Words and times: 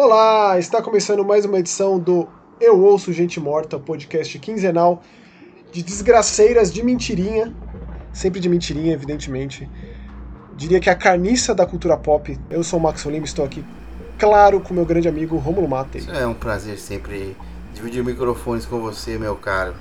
Olá, 0.00 0.56
está 0.60 0.80
começando 0.80 1.24
mais 1.24 1.44
uma 1.44 1.58
edição 1.58 1.98
do 1.98 2.28
Eu 2.60 2.80
Ouço 2.80 3.12
Gente 3.12 3.40
Morta, 3.40 3.80
podcast 3.80 4.38
quinzenal 4.38 5.02
de 5.72 5.82
desgraceiras 5.82 6.72
de 6.72 6.84
mentirinha, 6.84 7.52
sempre 8.12 8.38
de 8.38 8.48
mentirinha, 8.48 8.92
evidentemente. 8.92 9.68
Diria 10.56 10.78
que 10.78 10.88
é 10.88 10.92
a 10.92 10.94
carniça 10.94 11.52
da 11.52 11.66
cultura 11.66 11.96
pop. 11.96 12.38
Eu 12.48 12.62
sou 12.62 12.78
o 12.78 12.82
Max 12.82 13.04
Olimbo, 13.06 13.24
estou 13.24 13.44
aqui, 13.44 13.64
claro, 14.16 14.60
com 14.60 14.72
meu 14.72 14.84
grande 14.84 15.08
amigo 15.08 15.36
Romulo 15.36 15.66
Matei. 15.66 16.06
É 16.14 16.24
um 16.24 16.34
prazer 16.34 16.78
sempre 16.78 17.36
dividir 17.74 18.04
microfones 18.04 18.64
com 18.64 18.78
você, 18.80 19.18
meu 19.18 19.34
caro. 19.34 19.74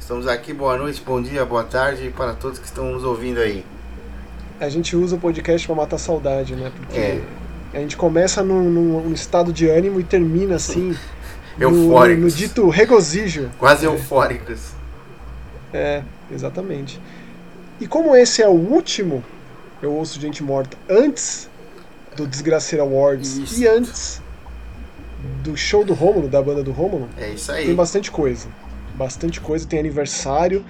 Estamos 0.00 0.26
aqui, 0.26 0.54
boa 0.54 0.78
noite, 0.78 1.02
bom 1.04 1.20
dia, 1.20 1.44
boa 1.44 1.64
tarde 1.64 2.10
para 2.16 2.32
todos 2.32 2.58
que 2.58 2.64
estão 2.64 2.90
nos 2.90 3.04
ouvindo 3.04 3.38
aí. 3.38 3.66
A 4.58 4.70
gente 4.70 4.96
usa 4.96 5.16
o 5.16 5.20
podcast 5.20 5.66
para 5.66 5.76
matar 5.76 5.98
saudade, 5.98 6.56
né? 6.56 6.72
Porque 6.74 6.98
é. 6.98 7.22
A 7.72 7.78
gente 7.78 7.96
começa 7.96 8.42
num, 8.42 8.70
num, 8.70 9.12
estado 9.12 9.52
de 9.52 9.68
ânimo 9.68 9.98
e 10.00 10.04
termina 10.04 10.56
assim. 10.56 10.96
Eufóricos. 11.58 12.18
No, 12.18 12.30
no 12.30 12.30
dito 12.30 12.68
regozijo. 12.68 13.50
Quase 13.58 13.84
eufóricos. 13.84 14.72
É, 15.72 16.02
exatamente. 16.30 17.00
E 17.80 17.86
como 17.86 18.14
esse 18.14 18.42
é 18.42 18.48
o 18.48 18.52
último 18.52 19.24
Eu 19.82 19.92
Ouço 19.92 20.20
Gente 20.20 20.42
Morta 20.42 20.76
antes 20.88 21.48
do 22.16 22.26
Desgraceira 22.26 22.82
Awards 22.82 23.36
isso. 23.36 23.60
e 23.60 23.66
antes 23.66 24.22
do 25.42 25.56
show 25.56 25.84
do 25.84 25.94
Rômulo, 25.94 26.28
da 26.28 26.42
banda 26.42 26.62
do 26.62 26.72
Rômulo, 26.72 27.08
é 27.16 27.30
isso 27.30 27.50
aí. 27.50 27.66
tem 27.66 27.74
bastante 27.74 28.10
coisa. 28.10 28.48
Bastante 28.94 29.40
coisa, 29.40 29.66
tem 29.66 29.78
aniversário. 29.78 30.64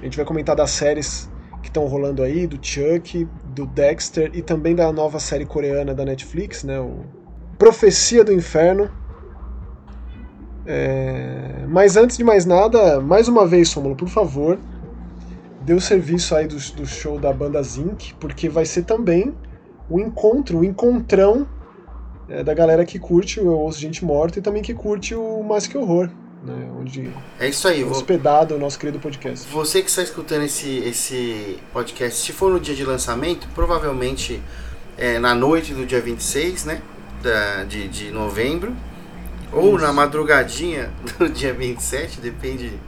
A 0.00 0.04
gente 0.04 0.16
vai 0.16 0.26
comentar 0.26 0.54
das 0.54 0.70
séries 0.70 1.28
que 1.62 1.68
estão 1.68 1.86
rolando 1.86 2.22
aí, 2.22 2.46
do 2.46 2.58
Chuck, 2.60 3.26
do 3.54 3.66
Dexter 3.66 4.30
e 4.34 4.42
também 4.42 4.74
da 4.74 4.92
nova 4.92 5.20
série 5.20 5.46
coreana 5.46 5.94
da 5.94 6.04
Netflix, 6.04 6.64
né? 6.64 6.78
O 6.80 7.04
Profecia 7.58 8.24
do 8.24 8.32
Inferno. 8.32 8.90
É... 10.66 11.64
Mas 11.68 11.96
antes 11.96 12.16
de 12.16 12.24
mais 12.24 12.44
nada, 12.44 13.00
mais 13.00 13.28
uma 13.28 13.46
vez, 13.46 13.68
Sômulo, 13.68 13.94
por 13.94 14.08
favor, 14.08 14.58
dê 15.62 15.72
o 15.72 15.80
serviço 15.80 16.34
aí 16.34 16.46
do, 16.46 16.56
do 16.56 16.86
show 16.86 17.18
da 17.18 17.32
banda 17.32 17.62
Zinc, 17.62 18.14
porque 18.14 18.48
vai 18.48 18.66
ser 18.66 18.82
também 18.82 19.34
o 19.88 20.00
encontro, 20.00 20.58
o 20.58 20.64
encontrão 20.64 21.46
é, 22.28 22.42
da 22.42 22.54
galera 22.54 22.84
que 22.84 22.98
curte 22.98 23.38
o 23.40 23.46
Eu 23.46 23.58
Ouço 23.58 23.80
Gente 23.80 24.04
Morta 24.04 24.38
e 24.38 24.42
também 24.42 24.62
que 24.62 24.74
curte 24.74 25.14
o 25.14 25.42
Mais 25.42 25.66
Que 25.66 25.78
Horror 25.78 26.10
né, 26.44 26.70
onde 26.78 27.10
é 27.40 27.48
isso 27.48 27.66
aí, 27.66 27.82
é 27.82 27.86
hospedado 27.86 28.54
o 28.54 28.58
nosso 28.58 28.78
querido 28.78 29.00
podcast. 29.00 29.48
Você 29.48 29.82
que 29.82 29.88
está 29.88 30.02
escutando 30.02 30.42
esse, 30.42 30.78
esse 30.78 31.58
podcast, 31.72 32.20
se 32.20 32.32
for 32.32 32.52
no 32.52 32.60
dia 32.60 32.74
de 32.74 32.84
lançamento, 32.84 33.48
provavelmente 33.54 34.42
é 34.96 35.18
na 35.18 35.34
noite 35.34 35.72
do 35.72 35.86
dia 35.86 36.00
26 36.00 36.66
né, 36.66 36.82
da, 37.22 37.64
de, 37.64 37.88
de 37.88 38.10
novembro, 38.10 38.76
ou 39.50 39.76
isso. 39.76 39.84
na 39.84 39.92
madrugadinha 39.92 40.92
do 41.18 41.28
dia 41.28 41.54
27, 41.54 42.20
depende 42.20 42.78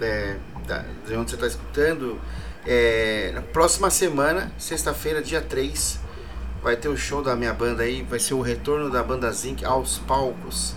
é, 0.00 0.36
da, 0.66 0.84
de 1.06 1.14
onde 1.14 1.30
você 1.30 1.36
está 1.36 1.46
escutando. 1.46 2.20
É, 2.66 3.30
na 3.34 3.42
próxima 3.42 3.90
semana, 3.90 4.50
sexta-feira, 4.58 5.22
dia 5.22 5.40
3, 5.40 6.00
vai 6.62 6.76
ter 6.76 6.88
o 6.88 6.96
show 6.96 7.22
da 7.22 7.36
minha 7.36 7.52
banda 7.52 7.82
aí, 7.82 8.02
vai 8.02 8.18
ser 8.18 8.34
o 8.34 8.40
retorno 8.40 8.90
da 8.90 9.02
banda 9.02 9.30
Zinc 9.30 9.64
aos 9.64 9.98
palcos 9.98 10.74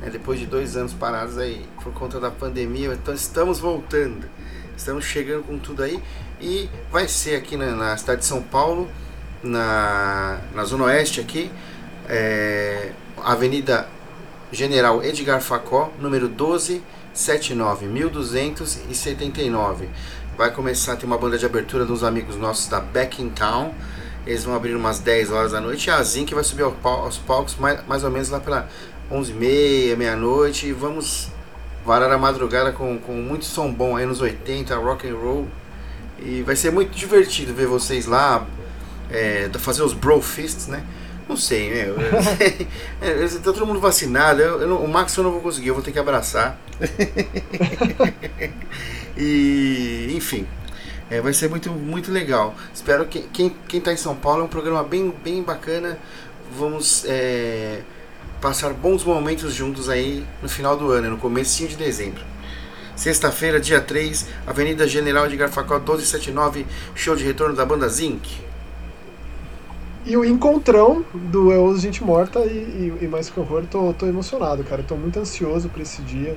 né, 0.00 0.10
depois 0.10 0.38
de 0.38 0.46
dois 0.46 0.76
anos 0.76 0.92
parados 0.92 1.38
aí 1.38 1.64
por 1.82 1.92
conta 1.92 2.20
da 2.20 2.30
pandemia. 2.30 2.92
Então 2.92 3.14
estamos 3.14 3.58
voltando, 3.58 4.28
estamos 4.76 5.04
chegando 5.04 5.44
com 5.44 5.58
tudo 5.58 5.82
aí 5.82 6.02
e 6.40 6.68
vai 6.90 7.08
ser 7.08 7.36
aqui 7.36 7.56
na, 7.56 7.74
na 7.74 7.96
cidade 7.96 8.20
de 8.20 8.26
São 8.26 8.42
Paulo, 8.42 8.88
na, 9.42 10.40
na 10.54 10.64
Zona 10.64 10.84
Oeste 10.84 11.20
aqui, 11.20 11.50
é, 12.08 12.92
Avenida 13.22 13.88
General 14.52 15.02
Edgar 15.02 15.40
Facó, 15.40 15.90
número 15.98 16.28
1279, 16.28 17.86
1279. 17.86 19.88
Vai 20.36 20.50
começar 20.50 20.94
a 20.94 20.96
ter 20.96 21.06
uma 21.06 21.18
banda 21.18 21.38
de 21.38 21.46
abertura 21.46 21.84
dos 21.84 22.02
amigos 22.02 22.36
nossos 22.36 22.68
da 22.68 22.80
Back 22.80 23.22
in 23.22 23.30
Town. 23.30 23.72
Eles 24.26 24.44
vão 24.44 24.54
abrir 24.54 24.74
umas 24.74 24.98
10 24.98 25.30
horas 25.30 25.52
da 25.52 25.60
noite 25.60 25.88
e 25.88 25.90
a 25.90 26.02
Zinc 26.02 26.34
vai 26.34 26.42
subir 26.42 26.62
aos 26.62 27.18
palcos 27.18 27.56
mais, 27.56 27.86
mais 27.86 28.04
ou 28.04 28.10
menos 28.10 28.30
lá 28.30 28.40
pela 28.40 28.68
11h30, 29.10 29.96
meia-noite, 29.96 30.72
vamos 30.72 31.28
varar 31.84 32.10
a 32.10 32.18
madrugada 32.18 32.72
com, 32.72 32.98
com 32.98 33.12
muito 33.12 33.44
som 33.44 33.70
bom 33.70 33.96
aí 33.96 34.06
nos 34.06 34.20
80, 34.20 34.74
rock 34.76 35.08
and 35.08 35.14
roll. 35.14 35.46
E 36.18 36.42
vai 36.42 36.56
ser 36.56 36.70
muito 36.70 36.96
divertido 36.96 37.52
ver 37.52 37.66
vocês 37.66 38.06
lá, 38.06 38.46
é, 39.10 39.50
fazer 39.58 39.82
os 39.82 39.92
bro 39.92 40.22
fists, 40.22 40.68
né? 40.68 40.84
Não 41.28 41.36
sei, 41.36 41.70
né? 41.70 41.86
é, 43.00 43.28
tá 43.28 43.52
todo 43.52 43.66
mundo 43.66 43.80
vacinado. 43.80 44.40
Eu, 44.40 44.60
eu 44.60 44.76
o 44.76 44.88
Max 44.88 45.16
eu 45.16 45.24
não 45.24 45.32
vou 45.32 45.40
conseguir, 45.40 45.68
eu 45.68 45.74
vou 45.74 45.82
ter 45.82 45.92
que 45.92 45.98
abraçar. 45.98 46.58
e, 49.16 50.12
enfim, 50.16 50.46
é, 51.10 51.20
vai 51.20 51.32
ser 51.32 51.48
muito, 51.48 51.70
muito 51.70 52.10
legal. 52.10 52.54
Espero 52.72 53.06
que 53.06 53.20
quem, 53.32 53.54
quem 53.68 53.80
tá 53.80 53.92
em 53.92 53.96
São 53.96 54.14
Paulo 54.14 54.42
é 54.42 54.44
um 54.44 54.48
programa 54.48 54.82
bem, 54.82 55.12
bem 55.22 55.42
bacana. 55.42 55.98
Vamos 56.56 57.04
é, 57.06 57.80
passar 58.44 58.74
bons 58.74 59.02
momentos 59.02 59.54
juntos 59.54 59.88
aí 59.88 60.22
no 60.42 60.50
final 60.50 60.76
do 60.76 60.90
ano, 60.90 61.08
no 61.08 61.16
começo 61.16 61.66
de 61.66 61.76
dezembro. 61.76 62.22
Sexta-feira, 62.94 63.58
dia 63.58 63.80
3, 63.80 64.26
Avenida 64.46 64.86
General 64.86 65.26
de 65.26 65.34
Garfacó 65.34 65.76
1279, 65.78 66.66
show 66.94 67.16
de 67.16 67.24
retorno 67.24 67.56
da 67.56 67.64
banda 67.64 67.88
Zinc. 67.88 68.44
E 70.04 70.14
o 70.14 70.22
encontrão 70.26 71.02
do 71.14 71.50
Eu 71.50 71.74
Gente 71.78 72.04
Morta 72.04 72.40
e, 72.40 72.92
e, 73.00 73.04
e, 73.04 73.08
mais 73.08 73.30
que 73.30 73.40
horror, 73.40 73.64
tô, 73.64 73.94
tô 73.94 74.04
emocionado, 74.06 74.62
cara. 74.62 74.82
Tô 74.82 74.94
muito 74.94 75.18
ansioso 75.18 75.70
por 75.70 75.80
esse 75.80 76.02
dia. 76.02 76.36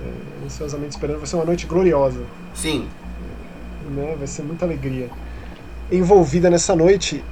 É, 0.00 0.44
ansiosamente 0.46 0.92
esperando. 0.92 1.16
Vai 1.18 1.26
ser 1.26 1.34
uma 1.34 1.44
noite 1.44 1.66
gloriosa. 1.66 2.20
Sim. 2.54 2.88
É, 3.88 3.90
né? 3.90 4.14
Vai 4.16 4.28
ser 4.28 4.44
muita 4.44 4.64
alegria. 4.64 5.10
Envolvida 5.90 6.48
nessa 6.48 6.76
noite 6.76 7.24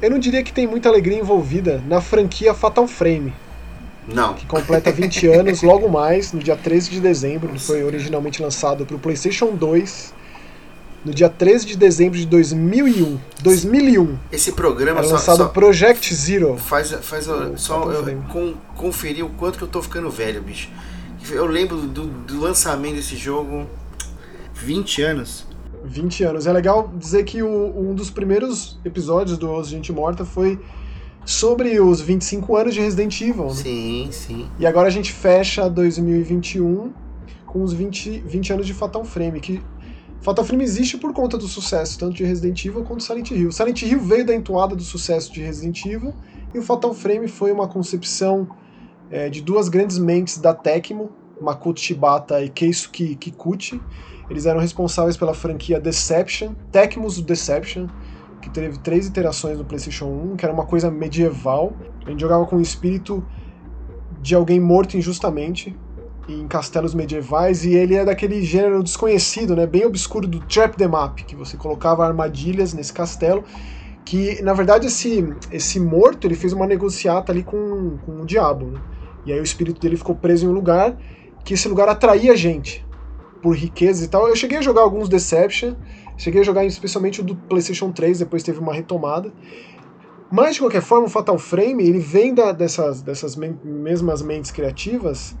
eu 0.00 0.10
não 0.10 0.18
diria 0.18 0.42
que 0.42 0.52
tem 0.52 0.66
muita 0.66 0.88
alegria 0.88 1.18
envolvida 1.18 1.82
na 1.86 2.00
franquia 2.00 2.54
Fatal 2.54 2.86
Frame. 2.86 3.32
Não. 4.06 4.34
Que 4.34 4.46
completa 4.46 4.92
20 4.92 5.26
anos 5.28 5.62
logo 5.62 5.88
mais, 5.88 6.32
no 6.32 6.40
dia 6.40 6.56
13 6.56 6.90
de 6.90 7.00
dezembro. 7.00 7.50
Ele 7.50 7.58
foi 7.58 7.82
originalmente 7.82 8.42
lançado 8.42 8.86
para 8.86 8.96
o 8.96 8.98
PlayStation 8.98 9.54
2 9.54 10.14
no 11.06 11.14
dia 11.14 11.28
13 11.28 11.66
de 11.66 11.76
dezembro 11.76 12.18
de 12.18 12.26
2001. 12.26 13.18
2001. 13.40 14.18
Esse 14.32 14.50
programa 14.52 14.98
Era 15.00 15.08
lançado 15.08 15.36
só, 15.36 15.48
Project 15.48 16.12
Zero. 16.12 16.56
Faz, 16.56 16.90
faz 17.02 17.28
só 17.56 17.92
eu 17.92 18.22
com, 18.28 18.54
conferir 18.76 19.24
o 19.24 19.30
quanto 19.30 19.56
que 19.56 19.62
eu 19.62 19.68
tô 19.68 19.80
ficando 19.80 20.10
velho, 20.10 20.42
bicho. 20.42 20.68
Eu 21.30 21.46
lembro 21.46 21.76
do, 21.78 22.06
do 22.06 22.40
lançamento 22.40 22.96
desse 22.96 23.16
jogo 23.16 23.68
20 24.54 25.02
anos. 25.02 25.45
20 25.86 26.24
anos. 26.24 26.46
É 26.46 26.52
legal 26.52 26.92
dizer 26.96 27.24
que 27.24 27.42
o, 27.42 27.72
um 27.78 27.94
dos 27.94 28.10
primeiros 28.10 28.78
episódios 28.84 29.38
do 29.38 29.50
Os 29.52 29.68
Gente 29.68 29.92
Morta 29.92 30.24
foi 30.24 30.58
sobre 31.24 31.80
os 31.80 32.00
25 32.00 32.56
anos 32.56 32.74
de 32.74 32.80
Resident 32.80 33.20
Evil. 33.20 33.46
Né? 33.46 33.54
Sim, 33.54 34.08
sim. 34.12 34.48
E 34.58 34.66
agora 34.66 34.88
a 34.88 34.90
gente 34.90 35.12
fecha 35.12 35.68
2021 35.68 36.92
com 37.46 37.62
os 37.62 37.72
20, 37.72 38.20
20 38.20 38.52
anos 38.52 38.66
de 38.66 38.74
Fatal 38.74 39.04
Frame, 39.04 39.40
que 39.40 39.62
Fatal 40.20 40.44
Frame 40.44 40.64
existe 40.64 40.96
por 40.98 41.12
conta 41.12 41.36
do 41.38 41.46
sucesso 41.46 41.98
tanto 41.98 42.14
de 42.14 42.24
Resident 42.24 42.64
Evil 42.64 42.84
quanto 42.84 43.02
Silent 43.02 43.30
Hill. 43.30 43.52
Silent 43.52 43.82
Hill 43.82 44.00
veio 44.00 44.26
da 44.26 44.34
entoada 44.34 44.74
do 44.74 44.82
sucesso 44.82 45.32
de 45.32 45.40
Resident 45.40 45.84
Evil 45.84 46.14
e 46.54 46.58
o 46.58 46.62
Fatal 46.62 46.92
Frame 46.94 47.28
foi 47.28 47.52
uma 47.52 47.68
concepção 47.68 48.48
é, 49.10 49.28
de 49.28 49.40
duas 49.40 49.68
grandes 49.68 49.98
mentes 49.98 50.38
da 50.38 50.54
Tecmo, 50.54 51.10
Makoto 51.40 51.80
Shibata 51.80 52.42
e 52.42 52.48
Keisuke 52.48 53.14
Kikuchi, 53.16 53.80
eles 54.28 54.46
eram 54.46 54.60
responsáveis 54.60 55.16
pela 55.16 55.34
franquia 55.34 55.80
Deception, 55.80 56.54
Tecmus 56.72 57.20
Deception, 57.20 57.86
que 58.40 58.50
teve 58.50 58.78
três 58.78 59.06
iterações 59.06 59.58
no 59.58 59.64
PlayStation 59.64 60.06
1, 60.06 60.36
que 60.36 60.44
era 60.44 60.52
uma 60.52 60.66
coisa 60.66 60.90
medieval. 60.90 61.72
A 62.04 62.10
gente 62.10 62.20
jogava 62.20 62.44
com 62.46 62.56
o 62.56 62.60
espírito 62.60 63.24
de 64.20 64.34
alguém 64.34 64.60
morto 64.60 64.96
injustamente 64.96 65.76
em 66.28 66.46
castelos 66.48 66.94
medievais 66.94 67.64
e 67.64 67.74
ele 67.74 67.94
é 67.94 68.04
daquele 68.04 68.42
gênero 68.42 68.82
desconhecido, 68.82 69.54
né, 69.54 69.66
bem 69.66 69.84
obscuro 69.84 70.26
do 70.26 70.40
trap 70.40 70.76
the 70.76 70.88
map, 70.88 71.18
que 71.20 71.36
você 71.36 71.56
colocava 71.56 72.04
armadilhas 72.04 72.74
nesse 72.74 72.92
castelo, 72.92 73.44
que 74.04 74.42
na 74.42 74.52
verdade 74.52 74.86
esse 74.86 75.24
esse 75.50 75.78
morto 75.78 76.26
ele 76.26 76.34
fez 76.34 76.52
uma 76.52 76.66
negociata 76.66 77.30
ali 77.30 77.42
com, 77.42 77.96
com 78.04 78.22
o 78.22 78.26
diabo, 78.26 78.66
né? 78.66 78.80
e 79.24 79.32
aí 79.32 79.40
o 79.40 79.42
espírito 79.42 79.80
dele 79.80 79.96
ficou 79.96 80.14
preso 80.14 80.46
em 80.46 80.48
um 80.48 80.52
lugar 80.52 80.96
que 81.44 81.54
esse 81.54 81.68
lugar 81.68 81.88
atraía 81.88 82.36
gente 82.36 82.85
por 83.46 83.54
riqueza 83.56 84.04
e 84.04 84.08
tal. 84.08 84.28
Eu 84.28 84.34
cheguei 84.34 84.58
a 84.58 84.60
jogar 84.60 84.82
alguns 84.82 85.08
Deception, 85.08 85.74
cheguei 86.16 86.40
a 86.40 86.44
jogar 86.44 86.64
especialmente 86.64 87.20
o 87.20 87.22
do 87.22 87.36
PlayStation 87.36 87.92
3, 87.92 88.18
depois 88.18 88.42
teve 88.42 88.58
uma 88.58 88.74
retomada. 88.74 89.32
Mas, 90.32 90.56
de 90.56 90.62
qualquer 90.62 90.82
forma, 90.82 91.06
o 91.06 91.08
Fatal 91.08 91.38
Frame 91.38 91.86
ele 91.86 92.00
vem 92.00 92.34
da, 92.34 92.50
dessas, 92.50 93.02
dessas 93.02 93.36
mesmas 93.36 94.20
mentes 94.20 94.50
criativas, 94.50 95.36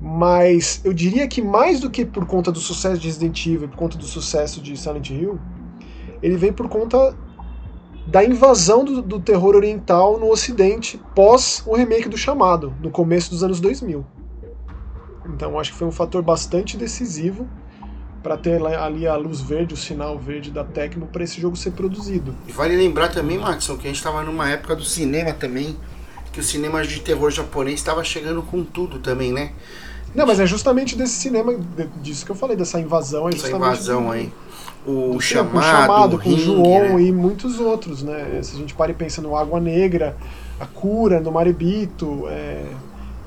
mas 0.00 0.80
eu 0.84 0.92
diria 0.92 1.26
que 1.26 1.42
mais 1.42 1.80
do 1.80 1.90
que 1.90 2.06
por 2.06 2.24
conta 2.24 2.52
do 2.52 2.60
sucesso 2.60 3.00
de 3.00 3.08
Resident 3.08 3.44
Evil, 3.44 3.68
por 3.68 3.76
conta 3.76 3.98
do 3.98 4.04
sucesso 4.04 4.62
de 4.62 4.76
Silent 4.76 5.10
Hill, 5.10 5.36
ele 6.22 6.36
vem 6.36 6.52
por 6.52 6.68
conta 6.68 7.18
da 8.06 8.24
invasão 8.24 8.84
do, 8.84 9.02
do 9.02 9.18
terror 9.18 9.56
oriental 9.56 10.20
no 10.20 10.30
Ocidente 10.30 11.00
pós 11.16 11.64
o 11.66 11.74
remake 11.74 12.08
do 12.08 12.16
Chamado, 12.16 12.72
no 12.80 12.92
começo 12.92 13.28
dos 13.28 13.42
anos 13.42 13.58
2000. 13.58 14.19
Então 15.34 15.58
acho 15.58 15.72
que 15.72 15.78
foi 15.78 15.88
um 15.88 15.92
fator 15.92 16.22
bastante 16.22 16.76
decisivo 16.76 17.46
para 18.22 18.36
ter 18.36 18.62
ali 18.62 19.06
a 19.06 19.16
luz 19.16 19.40
verde, 19.40 19.74
o 19.74 19.76
sinal 19.76 20.18
verde 20.18 20.50
da 20.50 20.62
Tecmo 20.62 21.06
para 21.06 21.24
esse 21.24 21.40
jogo 21.40 21.56
ser 21.56 21.70
produzido. 21.72 22.34
E 22.46 22.52
vale 22.52 22.76
lembrar 22.76 23.08
também, 23.08 23.38
Maxon, 23.38 23.76
que 23.76 23.86
a 23.86 23.90
gente 23.90 23.96
estava 23.96 24.22
numa 24.22 24.48
época 24.48 24.76
do 24.76 24.84
cinema 24.84 25.32
também, 25.32 25.76
que 26.32 26.40
o 26.40 26.42
cinema 26.42 26.82
de 26.84 27.00
terror 27.00 27.30
japonês 27.30 27.80
estava 27.80 28.04
chegando 28.04 28.42
com 28.42 28.62
tudo 28.62 28.98
também, 28.98 29.32
né? 29.32 29.52
Não, 30.14 30.26
mas 30.26 30.40
é 30.40 30.46
justamente 30.46 30.96
desse 30.96 31.14
cinema, 31.14 31.54
disso 32.02 32.26
que 32.26 32.32
eu 32.32 32.36
falei, 32.36 32.56
dessa 32.56 32.80
invasão. 32.80 33.28
É 33.28 33.32
Essa 33.32 33.50
invasão 33.50 34.10
aí. 34.10 34.32
O, 34.84 35.20
chamado, 35.20 35.58
o 35.58 35.62
chamado 35.62 36.18
com 36.18 36.30
o 36.30 36.38
João 36.38 36.96
né? 36.96 37.02
e 37.02 37.12
muitos 37.12 37.60
outros, 37.60 38.02
né? 38.02 38.40
Se 38.42 38.56
a 38.56 38.58
gente 38.58 38.74
para 38.74 38.90
e 38.90 38.94
pensa 38.94 39.22
no 39.22 39.36
Água 39.36 39.60
Negra, 39.60 40.16
a 40.58 40.66
Cura, 40.66 41.20
no 41.20 41.30
Maribito, 41.30 42.24
é, 42.28 42.64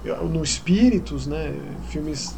no 0.04 0.44
Espíritos, 0.44 1.28
né? 1.28 1.56
Filmes 1.90 2.36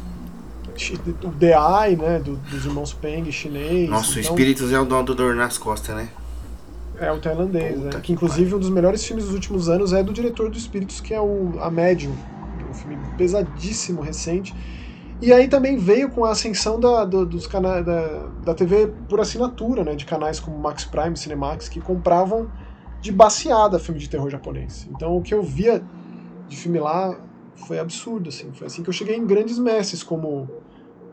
o 1.24 1.30
The 1.30 1.54
Eye, 1.54 1.96
né, 1.96 2.18
do, 2.18 2.36
dos 2.36 2.66
irmãos 2.66 2.92
Peng, 2.92 3.30
chinês. 3.32 3.88
Nossa, 3.88 4.20
então, 4.20 4.32
o 4.32 4.34
Espíritos 4.34 4.72
é 4.72 4.78
o 4.78 4.84
dono 4.84 5.04
do 5.04 5.14
dor 5.14 5.34
nas 5.34 5.56
costas, 5.56 5.96
né? 5.96 6.08
É 6.98 7.10
o 7.10 7.18
tailandês, 7.18 7.76
Puta 7.76 7.96
né? 7.96 8.00
que 8.02 8.12
inclusive 8.12 8.54
um 8.54 8.58
dos 8.58 8.70
melhores 8.70 9.04
filmes 9.04 9.26
dos 9.26 9.34
últimos 9.34 9.68
anos 9.68 9.92
é 9.92 10.02
do 10.02 10.12
diretor 10.12 10.50
do 10.50 10.56
Espíritos, 10.56 11.00
que 11.00 11.12
é 11.12 11.20
o 11.20 11.52
A 11.60 11.70
Medium, 11.70 12.14
um 12.68 12.74
filme 12.74 12.98
pesadíssimo, 13.16 14.00
recente. 14.00 14.54
E 15.20 15.32
aí 15.32 15.48
também 15.48 15.78
veio 15.78 16.10
com 16.10 16.24
a 16.24 16.30
ascensão 16.30 16.78
da, 16.78 17.04
do, 17.04 17.24
dos 17.24 17.46
canais 17.46 17.84
da, 17.84 18.26
da 18.44 18.54
TV 18.54 18.92
por 19.08 19.20
assinatura, 19.20 19.82
né? 19.82 19.94
De 19.94 20.04
canais 20.04 20.38
como 20.38 20.58
Max 20.58 20.84
Prime, 20.84 21.16
Cinemax, 21.16 21.68
que 21.68 21.80
compravam 21.80 22.50
de 23.00 23.12
baseada 23.12 23.78
filme 23.78 24.00
de 24.00 24.08
terror 24.08 24.28
japonês. 24.30 24.86
Então 24.90 25.16
o 25.16 25.22
que 25.22 25.32
eu 25.32 25.42
via 25.42 25.82
de 26.48 26.56
filme 26.56 26.78
lá 26.78 27.16
foi 27.56 27.78
absurdo, 27.78 28.28
assim. 28.28 28.50
Foi 28.52 28.66
assim 28.66 28.82
que 28.82 28.88
eu 28.88 28.92
cheguei 28.92 29.16
em 29.16 29.26
grandes 29.26 29.58
mestres, 29.58 30.02
como 30.02 30.48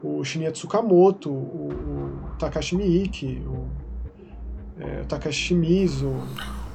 o 0.04 0.24
Shinya 0.24 0.52
Tsukamoto, 0.52 1.30
o, 1.32 1.70
o 1.72 2.38
Takashi 2.38 2.76
Miike, 2.76 3.42
o, 3.48 3.66
é, 4.80 5.02
o 5.02 5.06
Takashi 5.06 5.40
Shimizu, 5.40 6.14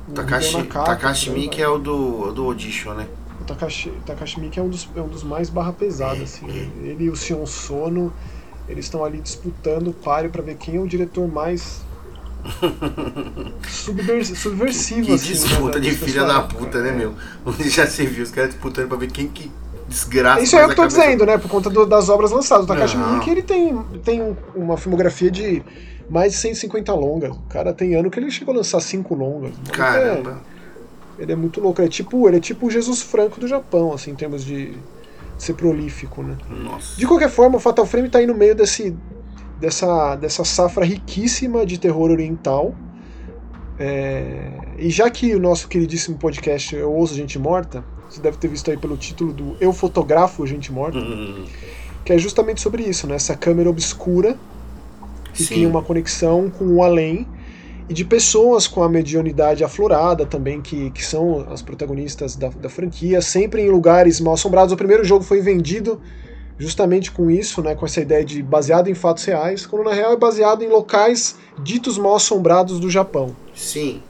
o 0.08 0.12
Takashi, 0.12 0.56
Nakata, 0.56 0.84
Takashi 0.86 1.30
Miike 1.30 1.60
é 1.60 1.68
o 1.68 1.78
do, 1.78 2.32
do 2.32 2.44
Audition, 2.44 2.94
né? 2.94 3.06
O 3.40 3.44
Takashi, 3.44 3.92
Takashi 4.06 4.40
Miike 4.40 4.58
é 4.58 4.62
um 4.62 4.68
dos, 4.68 4.88
é 4.96 5.00
um 5.00 5.08
dos 5.08 5.22
mais 5.22 5.50
barra 5.50 5.72
pesada, 5.72 6.18
É, 6.18 6.22
assim. 6.22 6.46
é. 6.48 6.86
Ele 6.86 7.04
e 7.04 7.10
o 7.10 7.16
Sion 7.16 7.44
Sono, 7.44 8.12
eles 8.68 8.86
estão 8.86 9.04
ali 9.04 9.20
disputando 9.20 9.88
o 9.88 9.92
páreo 9.92 10.30
pra 10.30 10.42
ver 10.42 10.56
quem 10.56 10.76
é 10.76 10.80
o 10.80 10.86
diretor 10.86 11.28
mais 11.28 11.82
subver, 13.68 14.24
subversivo, 14.24 15.06
Que 15.06 15.12
assim. 15.14 15.32
disputa 15.32 15.78
né, 15.78 15.84
de 15.84 15.90
desse 15.90 16.04
filha 16.04 16.24
da 16.24 16.40
puta, 16.42 16.80
né, 16.82 16.92
meu? 16.92 17.14
Onde 17.44 17.68
já 17.70 17.86
se 17.86 18.06
viu 18.06 18.22
os 18.24 18.30
caras 18.30 18.50
disputando 18.50 18.88
pra 18.88 18.96
ver 18.96 19.10
quem 19.10 19.28
que 19.28 19.50
desgraça. 19.88 20.40
Isso 20.42 20.56
é 20.56 20.62
o 20.62 20.66
que 20.66 20.72
eu 20.72 20.76
tô 20.76 20.82
cabeça- 20.82 21.00
dizendo, 21.00 21.26
né? 21.26 21.38
Por 21.38 21.48
conta 21.50 21.70
do- 21.70 21.86
das 21.86 22.08
obras 22.08 22.30
lançadas. 22.30 22.64
O 22.64 22.68
Takashi. 22.68 22.96
Miike, 22.96 23.30
ele 23.30 23.42
tem, 23.42 23.78
tem 24.04 24.22
um- 24.22 24.36
uma 24.54 24.76
filmografia 24.76 25.30
de 25.30 25.62
mais 26.10 26.32
de 26.32 26.38
150 26.38 26.92
longas. 26.94 27.30
O 27.32 27.40
cara 27.48 27.72
tem 27.72 27.94
ano 27.94 28.10
que 28.10 28.18
ele 28.18 28.30
chegou 28.30 28.52
a 28.54 28.58
lançar 28.58 28.80
cinco 28.80 29.14
longas. 29.14 29.52
Maluco 29.52 29.70
Caramba. 29.72 30.42
É, 31.18 31.22
ele 31.22 31.32
é 31.32 31.36
muito 31.36 31.60
louco. 31.60 31.80
Ele 31.80 31.88
é, 31.88 31.90
tipo, 31.90 32.28
ele 32.28 32.36
é 32.36 32.40
tipo 32.40 32.66
o 32.66 32.70
Jesus 32.70 33.02
Franco 33.02 33.40
do 33.40 33.46
Japão, 33.48 33.92
assim, 33.92 34.10
em 34.10 34.14
termos 34.14 34.44
de 34.44 34.72
ser 35.38 35.54
prolífico, 35.54 36.22
né? 36.22 36.36
Nossa. 36.50 36.96
De 36.96 37.06
qualquer 37.06 37.30
forma, 37.30 37.56
o 37.56 37.60
Fatal 37.60 37.86
Frame 37.86 38.08
tá 38.08 38.18
aí 38.18 38.26
no 38.26 38.34
meio 38.34 38.54
desse, 38.54 38.94
dessa, 39.60 40.16
dessa 40.16 40.44
safra 40.44 40.84
riquíssima 40.84 41.66
de 41.66 41.78
terror 41.78 42.10
oriental. 42.10 42.74
É, 43.78 44.50
e 44.76 44.90
já 44.90 45.08
que 45.08 45.34
o 45.34 45.40
nosso 45.40 45.68
queridíssimo 45.68 46.16
podcast 46.16 46.74
Eu 46.74 46.92
Ouço 46.92 47.14
Gente 47.14 47.38
Morta, 47.38 47.84
você 48.08 48.20
deve 48.20 48.36
ter 48.36 48.48
visto 48.48 48.70
aí 48.70 48.76
pelo 48.76 48.96
título 48.96 49.32
do 49.32 49.56
Eu 49.60 49.72
Fotografo 49.72 50.46
Gente 50.46 50.72
Morta, 50.72 50.98
Hum, 50.98 51.44
que 52.04 52.12
é 52.12 52.18
justamente 52.18 52.60
sobre 52.60 52.82
isso, 52.82 53.06
né? 53.06 53.16
Essa 53.16 53.36
câmera 53.36 53.68
obscura 53.68 54.36
que 55.34 55.44
Sim. 55.44 55.54
cria 55.54 55.68
uma 55.68 55.82
conexão 55.82 56.50
com 56.50 56.64
o 56.64 56.82
além 56.82 57.26
e 57.88 57.94
de 57.94 58.04
pessoas 58.04 58.66
com 58.66 58.82
a 58.82 58.88
mediunidade 58.88 59.62
aflorada 59.62 60.26
também, 60.26 60.60
que, 60.60 60.90
que 60.90 61.04
são 61.04 61.46
as 61.50 61.62
protagonistas 61.62 62.34
da, 62.34 62.48
da 62.48 62.68
franquia, 62.68 63.20
sempre 63.22 63.62
em 63.62 63.70
lugares 63.70 64.20
mal 64.20 64.34
assombrados. 64.34 64.72
O 64.72 64.76
primeiro 64.76 65.04
jogo 65.04 65.24
foi 65.24 65.40
vendido 65.40 66.00
justamente 66.58 67.10
com 67.12 67.30
isso, 67.30 67.62
né, 67.62 67.74
com 67.74 67.86
essa 67.86 68.00
ideia 68.00 68.24
de 68.24 68.42
baseado 68.42 68.88
em 68.88 68.94
fatos 68.94 69.24
reais, 69.24 69.64
quando 69.64 69.84
na 69.84 69.92
real 69.94 70.12
é 70.12 70.16
baseado 70.16 70.62
em 70.62 70.68
locais 70.68 71.36
ditos 71.62 71.96
mal 71.98 72.16
assombrados 72.16 72.80
do 72.80 72.90
Japão. 72.90 73.34
Sim. 73.54 74.02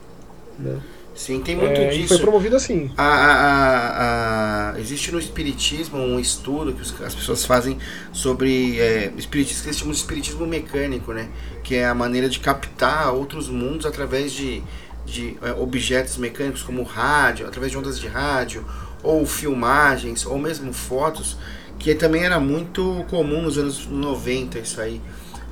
Né? 0.59 0.79
Sim, 1.15 1.41
tem 1.41 1.57
muito 1.57 1.73
É, 1.73 1.89
disso. 1.89 2.09
foi 2.09 2.19
promovido 2.19 2.55
assim. 2.55 2.93
A- 2.97 3.03
a- 3.03 4.73
a- 4.75 4.79
existe 4.81 5.11
no 5.11 5.19
Espiritismo 5.19 5.99
um 5.99 6.19
estudo 6.19 6.73
que 6.73 6.81
as 7.05 7.15
pessoas 7.15 7.45
fazem 7.45 7.77
sobre 8.13 8.79
é, 8.79 9.13
espiritismo, 9.17 9.63
que 9.63 9.69
eles 9.69 9.79
chamam 9.79 9.93
de 9.93 9.99
espiritismo 9.99 10.47
mecânico, 10.47 11.13
né? 11.13 11.29
Que 11.65 11.75
é 11.77 11.87
a 11.87 11.95
maneira 11.95 12.29
de 12.29 12.39
captar 12.39 13.13
outros 13.13 13.49
mundos 13.49 13.85
através 13.85 14.33
de, 14.33 14.63
de 15.05 15.37
é, 15.43 15.51
objetos 15.53 16.17
mecânicos 16.19 16.63
como 16.63 16.83
rádio, 16.85 17.47
através 17.49 17.73
de 17.73 17.79
ondas 17.79 17.99
de 17.99 18.07
rádio, 18.07 18.65
ou 19.03 19.27
filmagens, 19.27 20.25
ou 20.25 20.39
mesmo 20.39 20.73
fotos, 20.73 21.37
que 21.79 21.95
também 21.95 22.25
era 22.25 22.41
muito 22.41 23.05
comum 23.09 23.43
nos 23.43 23.57
anos 23.57 23.87
90 23.87 24.59
isso 24.59 24.81
aí. 24.81 25.01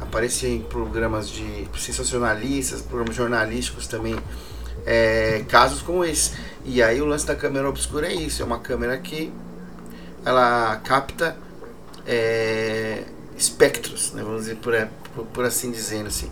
Aparecia 0.01 0.49
em 0.49 0.61
programas 0.61 1.31
de 1.31 1.69
sensacionalistas, 1.79 2.83
programas 2.83 3.17
jornalísticos 3.17 3.87
também 3.87 4.17
é, 4.85 5.45
casos 5.49 5.83
como 5.83 6.05
esse. 6.05 6.33
E 6.65 6.83
aí 6.83 7.01
o 7.01 7.07
lance 7.07 7.27
da 7.27 7.35
câmera 7.35 7.69
obscura 7.69 8.09
é 8.09 8.15
isso, 8.15 8.43
é 8.43 8.45
uma 8.45 8.59
câmera 8.59 8.99
que 8.99 9.33
ela 10.25 10.77
capta 10.85 11.37
é, 12.07 13.05
espectros, 13.37 14.13
né, 14.13 14.23
vamos 14.23 14.43
dizer 14.43 14.57
por, 14.57 14.75
por, 15.15 15.27
por 15.27 15.45
assim 15.45 15.71
dizendo 15.71 16.09
assim. 16.09 16.31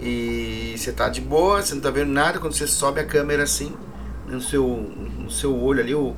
E 0.00 0.74
você 0.76 0.92
tá 0.92 1.08
de 1.08 1.20
boa, 1.20 1.62
você 1.62 1.74
não 1.74 1.80
tá 1.80 1.90
vendo 1.90 2.10
nada, 2.10 2.38
quando 2.38 2.54
você 2.54 2.66
sobe 2.66 3.00
a 3.00 3.04
câmera 3.04 3.42
assim, 3.44 3.72
no 4.26 4.40
seu, 4.40 4.66
no 4.66 5.30
seu 5.30 5.56
olho 5.56 5.80
ali, 5.80 5.94
o, 5.94 6.14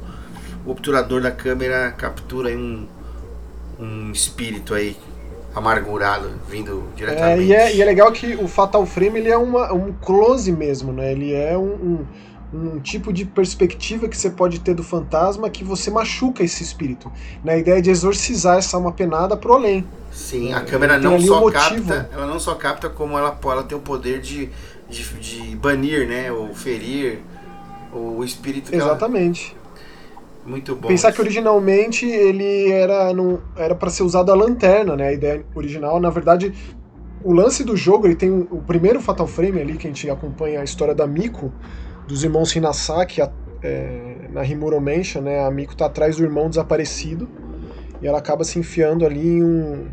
o 0.64 0.70
obturador 0.70 1.20
da 1.20 1.30
câmera 1.30 1.92
captura 1.92 2.50
um, 2.50 2.86
um 3.78 4.10
espírito 4.12 4.74
aí 4.74 4.96
amargurado 5.54 6.30
vindo 6.48 6.84
É, 6.92 6.96
diretamente. 6.96 7.42
e, 7.44 7.54
é, 7.54 7.74
e 7.76 7.82
é 7.82 7.84
legal 7.84 8.12
que 8.12 8.34
o 8.36 8.46
Fatal 8.46 8.84
Frame 8.84 9.18
ele 9.20 9.30
é 9.30 9.36
uma, 9.36 9.72
um 9.72 9.92
close 9.92 10.50
mesmo, 10.52 10.92
né? 10.92 11.12
Ele 11.12 11.32
é 11.32 11.56
um, 11.56 12.04
um, 12.52 12.56
um 12.76 12.80
tipo 12.80 13.12
de 13.12 13.24
perspectiva 13.24 14.06
que 14.08 14.16
você 14.16 14.28
pode 14.30 14.60
ter 14.60 14.74
do 14.74 14.82
fantasma 14.82 15.48
que 15.48 15.64
você 15.64 15.90
machuca 15.90 16.42
esse 16.44 16.62
espírito. 16.62 17.10
Na 17.42 17.56
ideia 17.56 17.80
de 17.80 17.90
exorcizar 17.90 18.58
essa 18.58 18.76
alma 18.76 18.92
penada 18.92 19.36
pro 19.36 19.54
além. 19.54 19.86
Sim, 20.12 20.52
a 20.52 20.58
É, 20.58 20.64
câmera 20.64 20.98
não 20.98 21.18
só 21.20 21.38
um 21.38 21.40
motivo. 21.40 21.88
capta, 21.88 22.10
ela 22.12 22.26
não 22.26 22.38
só 22.40 22.54
capta 22.54 22.88
como 22.90 23.16
ela, 23.18 23.38
ela 23.44 23.62
tem 23.62 23.76
o 23.76 23.80
poder 23.80 24.20
de, 24.20 24.50
de, 24.90 25.02
de 25.20 25.56
banir, 25.56 26.06
né, 26.06 26.30
ou 26.32 26.54
ferir 26.54 27.20
o 27.92 28.22
espírito 28.24 28.70
que 28.70 28.76
ela- 28.76 28.90
Exatamente. 28.90 29.56
Muito 30.46 30.74
bom. 30.76 30.88
Pensar 30.88 31.12
que 31.12 31.20
originalmente 31.20 32.06
ele 32.06 32.70
era 32.70 33.12
não 33.12 33.40
era 33.56 33.74
para 33.74 33.90
ser 33.90 34.02
usado 34.02 34.30
a 34.30 34.34
lanterna, 34.34 34.96
né? 34.96 35.08
A 35.08 35.12
ideia 35.12 35.44
original, 35.54 35.98
na 36.00 36.10
verdade, 36.10 36.52
o 37.22 37.32
lance 37.32 37.64
do 37.64 37.76
jogo, 37.76 38.06
ele 38.06 38.14
tem 38.14 38.30
um- 38.30 38.46
o 38.50 38.62
primeiro 38.62 39.00
Fatal 39.00 39.26
Frame 39.26 39.60
ali 39.60 39.76
que 39.76 39.86
a 39.86 39.90
gente 39.90 40.08
acompanha 40.08 40.60
a 40.60 40.64
história 40.64 40.94
da 40.94 41.06
Miko, 41.06 41.52
dos 42.06 42.22
irmãos 42.22 42.54
Hinasaki, 42.54 43.20
a- 43.20 43.30
é, 43.62 44.28
na 44.32 44.44
Himuro 44.44 44.80
Mansion, 44.80 45.22
né? 45.22 45.44
A 45.44 45.50
Miko 45.50 45.74
tá 45.76 45.86
atrás 45.86 46.16
do 46.16 46.22
irmão 46.22 46.48
desaparecido 46.48 47.28
e 48.00 48.06
ela 48.06 48.18
acaba 48.18 48.44
se 48.44 48.58
enfiando 48.58 49.04
ali 49.04 49.26
em, 49.38 49.42
um, 49.42 49.88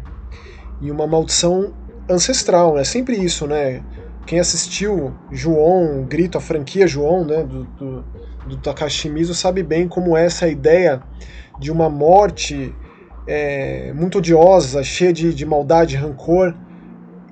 em 0.82 0.92
uma 0.92 1.08
maldição 1.08 1.74
ancestral, 2.10 2.78
é 2.78 2.84
sempre 2.84 3.16
isso, 3.16 3.48
né? 3.48 3.82
Quem 4.26 4.40
assistiu 4.40 5.14
João, 5.32 6.04
Grito, 6.08 6.38
a 6.38 6.42
franquia 6.42 6.86
João, 6.86 7.26
né? 7.26 7.44
Do, 7.44 7.64
do, 7.64 8.04
do 8.48 8.58
Takashi 8.58 9.10
Mizu 9.10 9.34
sabe 9.34 9.64
bem 9.64 9.88
como 9.88 10.18
é 10.18 10.26
essa 10.26 10.48
ideia 10.48 11.02
de 11.60 11.72
uma 11.72 11.90
morte 11.90 12.74
é, 13.28 13.94
muito 13.94 14.18
odiosa, 14.18 14.84
cheia 14.84 15.14
de, 15.14 15.34
de 15.34 15.46
maldade, 15.46 15.96
rancor, 15.96 16.54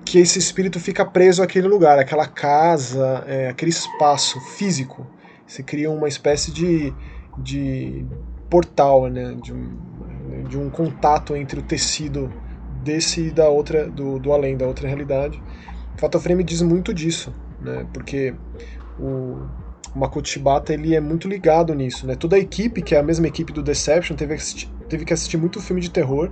que 0.06 0.20
esse 0.20 0.40
espírito 0.40 0.80
fica 0.80 1.06
preso 1.06 1.44
àquele 1.44 1.68
lugar, 1.68 2.00
àquela 2.00 2.26
casa, 2.26 3.24
é, 3.28 3.50
aquele 3.50 3.72
espaço 3.72 4.40
físico. 4.40 5.06
Você 5.46 5.62
cria 5.64 5.90
uma 5.92 6.08
espécie 6.08 6.52
de, 6.52 6.94
de 7.38 8.06
portal, 8.50 9.08
né, 9.08 9.36
de, 9.42 9.54
um, 9.54 10.44
de 10.48 10.58
um 10.58 10.70
contato 10.70 11.36
entre 11.36 11.60
o 11.60 11.64
tecido 11.64 12.32
desse 12.84 13.28
e 13.28 13.32
da 13.32 13.50
outra, 13.50 13.88
do, 13.90 14.18
do 14.20 14.32
além, 14.32 14.58
da 14.58 14.66
outra 14.66 14.88
realidade. 14.88 15.42
Fatal 15.98 16.20
Frame 16.20 16.44
diz 16.44 16.62
muito 16.62 16.94
disso, 16.94 17.34
né, 17.62 17.86
porque 17.94 18.34
o, 19.00 19.38
o 19.94 20.00
Makoto 20.00 20.30
Shibata 20.30 20.74
ele 20.74 20.96
é 20.96 21.02
muito 21.02 21.28
ligado 21.28 21.74
nisso, 21.74 22.08
né? 22.08 22.16
Toda 22.16 22.36
a 22.36 22.40
equipe, 22.40 22.82
que 22.82 22.96
é 22.96 23.00
a 23.00 23.04
mesma 23.04 23.28
equipe 23.28 23.52
do 23.52 23.62
Deception, 23.62 24.16
teve 24.16 24.36
que 24.36 24.42
assistir, 24.42 24.70
teve 24.88 25.06
que 25.06 25.14
assistir 25.14 25.38
muito 25.38 25.62
filme 25.62 25.82
de 25.82 25.90
terror, 25.90 26.32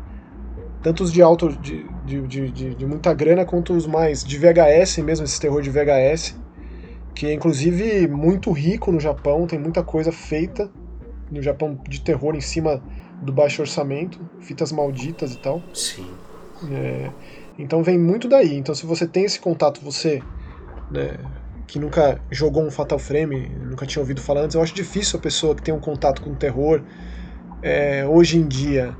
tanto 0.81 1.03
os 1.03 1.11
de 1.11 1.21
alto 1.21 1.49
de, 1.49 1.85
de, 2.05 2.21
de, 2.21 2.51
de, 2.51 2.75
de 2.75 2.85
muita 2.85 3.13
grana 3.13 3.45
quanto 3.45 3.73
os 3.73 3.85
mais 3.85 4.23
de 4.23 4.37
VHS 4.37 4.99
mesmo, 4.99 5.25
esse 5.25 5.39
terror 5.39 5.61
de 5.61 5.69
VHS, 5.69 6.37
que 7.13 7.27
é 7.27 7.33
inclusive 7.33 8.07
muito 8.07 8.51
rico 8.51 8.91
no 8.91 8.99
Japão, 8.99 9.45
tem 9.45 9.59
muita 9.59 9.83
coisa 9.83 10.11
feita 10.11 10.71
no 11.29 11.41
Japão 11.41 11.77
de 11.87 11.99
terror 12.01 12.35
em 12.35 12.41
cima 12.41 12.81
do 13.21 13.33
baixo 13.33 13.61
orçamento, 13.61 14.19
fitas 14.39 14.71
malditas 14.71 15.33
e 15.33 15.37
tal. 15.37 15.61
Sim. 15.73 16.07
É, 16.71 17.09
então 17.57 17.83
vem 17.83 17.99
muito 17.99 18.29
daí. 18.29 18.55
Então 18.55 18.73
se 18.73 18.85
você 18.85 19.05
tem 19.05 19.25
esse 19.25 19.39
contato, 19.39 19.81
você 19.81 20.23
né, 20.89 21.17
que 21.69 21.77
nunca 21.77 22.19
jogou 22.31 22.63
um 22.63 22.71
Fatal 22.71 22.97
Frame, 22.97 23.47
nunca 23.63 23.85
tinha 23.85 24.01
ouvido 24.01 24.21
falar 24.21 24.41
antes, 24.41 24.55
eu 24.55 24.61
acho 24.61 24.73
difícil 24.73 25.19
a 25.19 25.21
pessoa 25.21 25.53
que 25.55 25.61
tem 25.61 25.73
um 25.73 25.79
contato 25.79 26.21
com 26.21 26.33
terror 26.33 26.81
é, 27.61 28.05
hoje 28.07 28.37
em 28.37 28.47
dia 28.47 28.95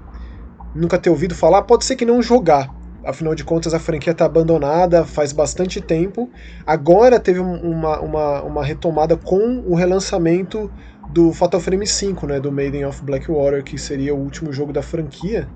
nunca 0.74 1.00
ter 1.00 1.10
ouvido 1.10 1.34
falar, 1.34 1.64
pode 1.64 1.84
ser 1.84 1.96
que 1.96 2.06
não 2.06 2.22
jogar. 2.22 2.74
Afinal 3.04 3.34
de 3.34 3.44
contas, 3.44 3.74
a 3.74 3.80
franquia 3.80 4.12
está 4.12 4.26
abandonada 4.26 5.04
faz 5.04 5.32
bastante 5.32 5.82
tempo. 5.82 6.30
Agora 6.66 7.20
teve 7.20 7.40
uma, 7.40 8.00
uma, 8.00 8.42
uma 8.44 8.64
retomada 8.64 9.18
com 9.18 9.64
o 9.66 9.74
relançamento 9.74 10.72
do 11.10 11.34
Fatal 11.34 11.60
Frame 11.60 11.88
5, 11.88 12.28
né, 12.28 12.40
do 12.40 12.52
Maiden 12.52 12.86
of 12.86 13.04
Blackwater, 13.04 13.64
que 13.64 13.80
seria 13.80 14.14
o 14.14 14.20
último 14.20 14.54
jogo 14.54 14.72
da 14.72 14.84
franquia. 14.84 15.48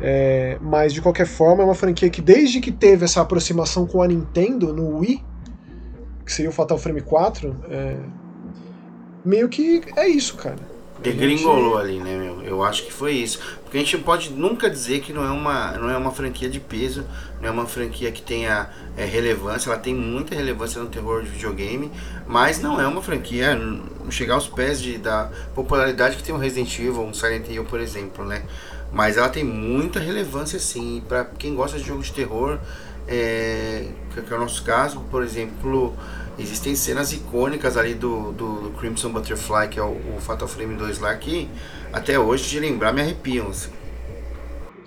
É, 0.00 0.56
mas 0.60 0.92
de 0.92 1.02
qualquer 1.02 1.26
forma, 1.26 1.62
é 1.62 1.64
uma 1.64 1.74
franquia 1.74 2.08
que 2.08 2.22
desde 2.22 2.60
que 2.60 2.70
teve 2.70 3.04
essa 3.04 3.20
aproximação 3.20 3.84
com 3.84 4.00
a 4.00 4.06
Nintendo 4.06 4.72
no 4.72 4.98
Wii, 4.98 5.24
que 6.28 6.34
seria 6.34 6.50
o 6.50 6.52
Fatal 6.52 6.76
Frame 6.76 7.00
4, 7.00 7.56
é, 7.70 7.96
meio 9.24 9.48
que 9.48 9.80
é 9.96 10.06
isso, 10.06 10.36
cara. 10.36 10.58
Degringolou 11.00 11.80
gente... 11.80 12.00
ali, 12.00 12.00
né, 12.00 12.18
meu? 12.18 12.42
Eu 12.42 12.62
acho 12.62 12.84
que 12.84 12.92
foi 12.92 13.12
isso. 13.12 13.40
Porque 13.62 13.78
a 13.78 13.80
gente 13.80 13.96
pode 13.96 14.30
nunca 14.30 14.68
dizer 14.68 15.00
que 15.00 15.10
não 15.10 15.24
é 15.24 15.30
uma, 15.30 15.72
não 15.78 15.88
é 15.88 15.96
uma 15.96 16.10
franquia 16.10 16.50
de 16.50 16.60
peso, 16.60 17.02
não 17.40 17.48
é 17.48 17.50
uma 17.50 17.64
franquia 17.64 18.12
que 18.12 18.20
tenha 18.20 18.68
é, 18.94 19.06
relevância. 19.06 19.70
Ela 19.70 19.78
tem 19.78 19.94
muita 19.94 20.34
relevância 20.34 20.82
no 20.82 20.88
terror 20.88 21.22
de 21.22 21.30
videogame, 21.30 21.90
mas 22.26 22.60
não 22.60 22.78
é 22.78 22.86
uma 22.86 23.00
franquia 23.00 23.58
chegar 24.10 24.34
aos 24.34 24.48
pés 24.48 24.82
de, 24.82 24.98
da 24.98 25.30
popularidade 25.54 26.16
que 26.16 26.22
tem 26.22 26.34
o 26.34 26.38
Resident 26.38 26.78
Evil, 26.78 27.04
um 27.04 27.14
Silent 27.14 27.48
Hill, 27.48 27.64
por 27.64 27.80
exemplo, 27.80 28.22
né? 28.22 28.42
Mas 28.92 29.16
ela 29.16 29.30
tem 29.30 29.44
muita 29.44 29.98
relevância, 29.98 30.58
sim. 30.58 31.02
para 31.08 31.24
quem 31.24 31.54
gosta 31.54 31.78
de 31.78 31.84
jogos 31.84 32.08
de 32.08 32.12
terror, 32.12 32.58
é, 33.08 33.88
que 34.10 34.32
é 34.32 34.36
o 34.36 34.40
nosso 34.40 34.62
caso, 34.64 35.00
por 35.10 35.22
exemplo 35.22 35.94
Existem 36.38 36.76
cenas 36.76 37.12
icônicas 37.12 37.76
ali 37.76 37.94
do, 37.94 38.30
do, 38.30 38.60
do 38.60 38.70
Crimson 38.78 39.10
Butterfly, 39.10 39.68
que 39.68 39.80
é 39.80 39.82
o, 39.82 39.96
o, 40.16 40.20
Fatal 40.20 40.46
Frame 40.46 40.76
2 40.76 41.00
lá, 41.00 41.12
que 41.16 41.50
até 41.92 42.16
hoje 42.16 42.48
de 42.48 42.60
lembrar 42.60 42.92
me 42.92 43.00
arrepiam. 43.00 43.48
Assim. 43.48 43.70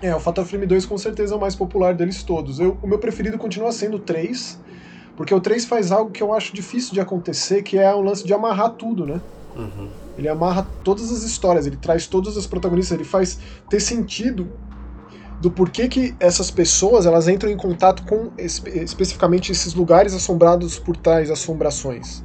É, 0.02 0.16
o 0.16 0.20
Fatal 0.20 0.46
Frame 0.46 0.66
2 0.66 0.86
com 0.86 0.98
certeza 0.98 1.34
é 1.34 1.38
o 1.38 1.42
mais 1.42 1.54
popular 1.54 1.94
deles 1.94 2.24
todos. 2.24 2.58
Eu, 2.58 2.78
o 2.82 2.88
meu 2.88 2.98
preferido 3.00 3.38
continua 3.38 3.74
sendo 3.74 3.98
o 3.98 4.00
3, 4.00 4.58
porque 5.18 5.34
o 5.34 5.42
3 5.42 5.66
faz 5.66 5.92
algo 5.92 6.10
que 6.10 6.24
eu 6.24 6.34
acho 6.34 6.54
difícil 6.54 6.94
de 6.94 7.02
acontecer, 7.02 7.64
que 7.64 7.78
é 7.78 7.94
o 7.94 8.00
lance 8.00 8.26
de 8.26 8.34
amarrar 8.34 8.70
tudo, 8.72 9.06
né? 9.06 9.20
Uhum. 9.54 9.90
Ele 10.18 10.30
amarra 10.30 10.66
todas 10.86 11.12
as 11.12 11.24
histórias, 11.24 11.68
ele 11.68 11.76
traz 11.76 12.08
todos 12.08 12.38
os 12.38 12.48
protagonistas, 12.48 12.98
ele 12.98 13.08
faz 13.08 13.40
ter 13.70 13.82
sentido 13.82 14.50
do 15.42 15.50
porquê 15.50 15.88
que 15.88 16.16
essas 16.20 16.52
pessoas 16.52 17.08
elas 17.08 17.28
entram 17.28 17.50
em 17.50 17.58
contato 17.58 18.04
com 18.04 18.32
espe 18.38 18.70
especificamente 18.70 19.52
esses 19.52 19.74
lugares 19.74 20.14
assombrados 20.14 20.78
por 20.78 20.96
tais 20.96 21.32
assombrações. 21.32 22.24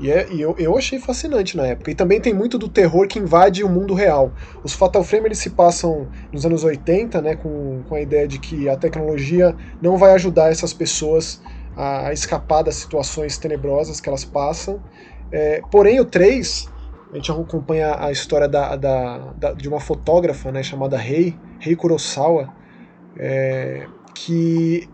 E, 0.00 0.10
é, 0.10 0.26
e 0.32 0.40
eu, 0.40 0.56
eu 0.58 0.76
achei 0.76 0.98
fascinante 0.98 1.56
na 1.56 1.66
época. 1.66 1.90
E 1.90 1.94
também 1.94 2.20
tem 2.20 2.32
muito 2.32 2.58
do 2.58 2.68
terror 2.68 3.06
que 3.06 3.18
invade 3.18 3.62
o 3.62 3.68
mundo 3.68 3.92
real. 3.92 4.32
Os 4.64 4.72
Fatal 4.72 5.04
Frame 5.04 5.26
eles 5.26 5.38
se 5.38 5.50
passam 5.50 6.08
nos 6.32 6.46
anos 6.46 6.64
80, 6.64 7.20
né, 7.20 7.36
com, 7.36 7.82
com 7.86 7.94
a 7.94 8.00
ideia 8.00 8.26
de 8.26 8.38
que 8.38 8.68
a 8.68 8.76
tecnologia 8.76 9.54
não 9.80 9.98
vai 9.98 10.12
ajudar 10.12 10.50
essas 10.50 10.72
pessoas 10.72 11.40
a, 11.76 12.08
a 12.08 12.12
escapar 12.12 12.62
das 12.62 12.76
situações 12.76 13.36
tenebrosas 13.36 14.00
que 14.00 14.08
elas 14.08 14.24
passam. 14.24 14.82
É, 15.30 15.60
porém, 15.70 16.00
o 16.00 16.04
3 16.04 16.71
a 17.12 17.16
gente 17.16 17.30
acompanha 17.30 17.96
a 17.98 18.10
história 18.10 18.48
da, 18.48 18.74
da, 18.74 19.18
da 19.36 19.52
de 19.52 19.68
uma 19.68 19.78
fotógrafa 19.78 20.50
né, 20.50 20.62
chamada 20.62 20.96
Rei, 20.96 21.36
Rei 21.58 21.76
Kurosawa, 21.76 22.48
é, 23.18 23.86
que 24.14 24.88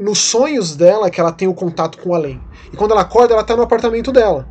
nos 0.00 0.18
sonhos 0.18 0.74
dela 0.74 1.10
que 1.10 1.20
ela 1.20 1.30
tem 1.30 1.46
o 1.46 1.52
contato 1.52 1.98
com 1.98 2.10
o 2.10 2.14
além. 2.14 2.40
E 2.72 2.76
quando 2.76 2.92
ela 2.92 3.02
acorda, 3.02 3.34
ela 3.34 3.42
está 3.42 3.54
no 3.54 3.62
apartamento 3.62 4.10
dela. 4.10 4.48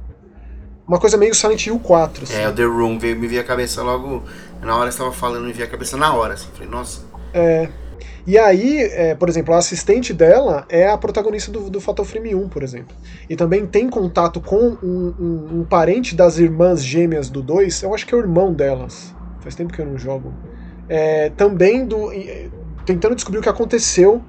Uma 0.88 1.00
coisa 1.00 1.18
meio 1.18 1.34
Silent 1.34 1.66
Hill 1.66 1.80
4. 1.80 2.24
Assim. 2.24 2.36
É, 2.36 2.48
o 2.48 2.54
The 2.54 2.64
Room 2.64 3.00
veio, 3.00 3.18
me 3.18 3.28
veio 3.28 3.42
a 3.42 3.44
cabeça 3.44 3.82
logo. 3.82 4.24
Na 4.62 4.76
hora 4.76 4.86
que 4.86 4.94
estava 4.94 5.12
falando, 5.12 5.46
me 5.46 5.54
veio 5.54 5.68
a 5.68 5.72
cabeça 5.72 5.98
na 5.98 6.14
hora. 6.14 6.36
Assim. 6.36 6.48
Falei, 6.54 6.70
nossa. 6.70 7.02
É. 7.34 7.68
E 8.28 8.38
aí, 8.38 8.82
é, 8.82 9.16
por 9.16 9.30
exemplo, 9.30 9.54
a 9.54 9.58
assistente 9.58 10.14
dela 10.14 10.66
é 10.68 10.86
a 10.86 10.98
protagonista 10.98 11.50
do, 11.50 11.70
do 11.70 11.80
Fatal 11.80 12.04
Frame 12.04 12.36
1, 12.36 12.50
por 12.50 12.62
exemplo. 12.62 12.94
E 13.30 13.38
também 13.38 13.66
tem 13.66 13.90
contato 13.90 14.42
com 14.42 14.78
um, 14.84 15.14
um, 15.18 15.60
um 15.60 15.64
parente 15.64 16.14
das 16.14 16.38
irmãs 16.38 16.84
gêmeas 16.84 17.30
do 17.30 17.42
2, 17.42 17.84
eu 17.84 17.96
acho 17.96 18.06
que 18.06 18.14
é 18.14 18.18
o 18.18 18.20
irmão 18.20 18.54
delas. 18.54 19.16
Faz 19.40 19.56
tempo 19.56 19.72
que 19.72 19.80
eu 19.80 19.86
não 19.86 19.98
jogo. 19.98 20.34
É, 20.90 21.30
também 21.38 21.86
do, 21.86 22.12
tentando 22.86 23.16
descobrir 23.16 23.40
o 23.40 23.42
que 23.42 23.48
aconteceu, 23.48 24.22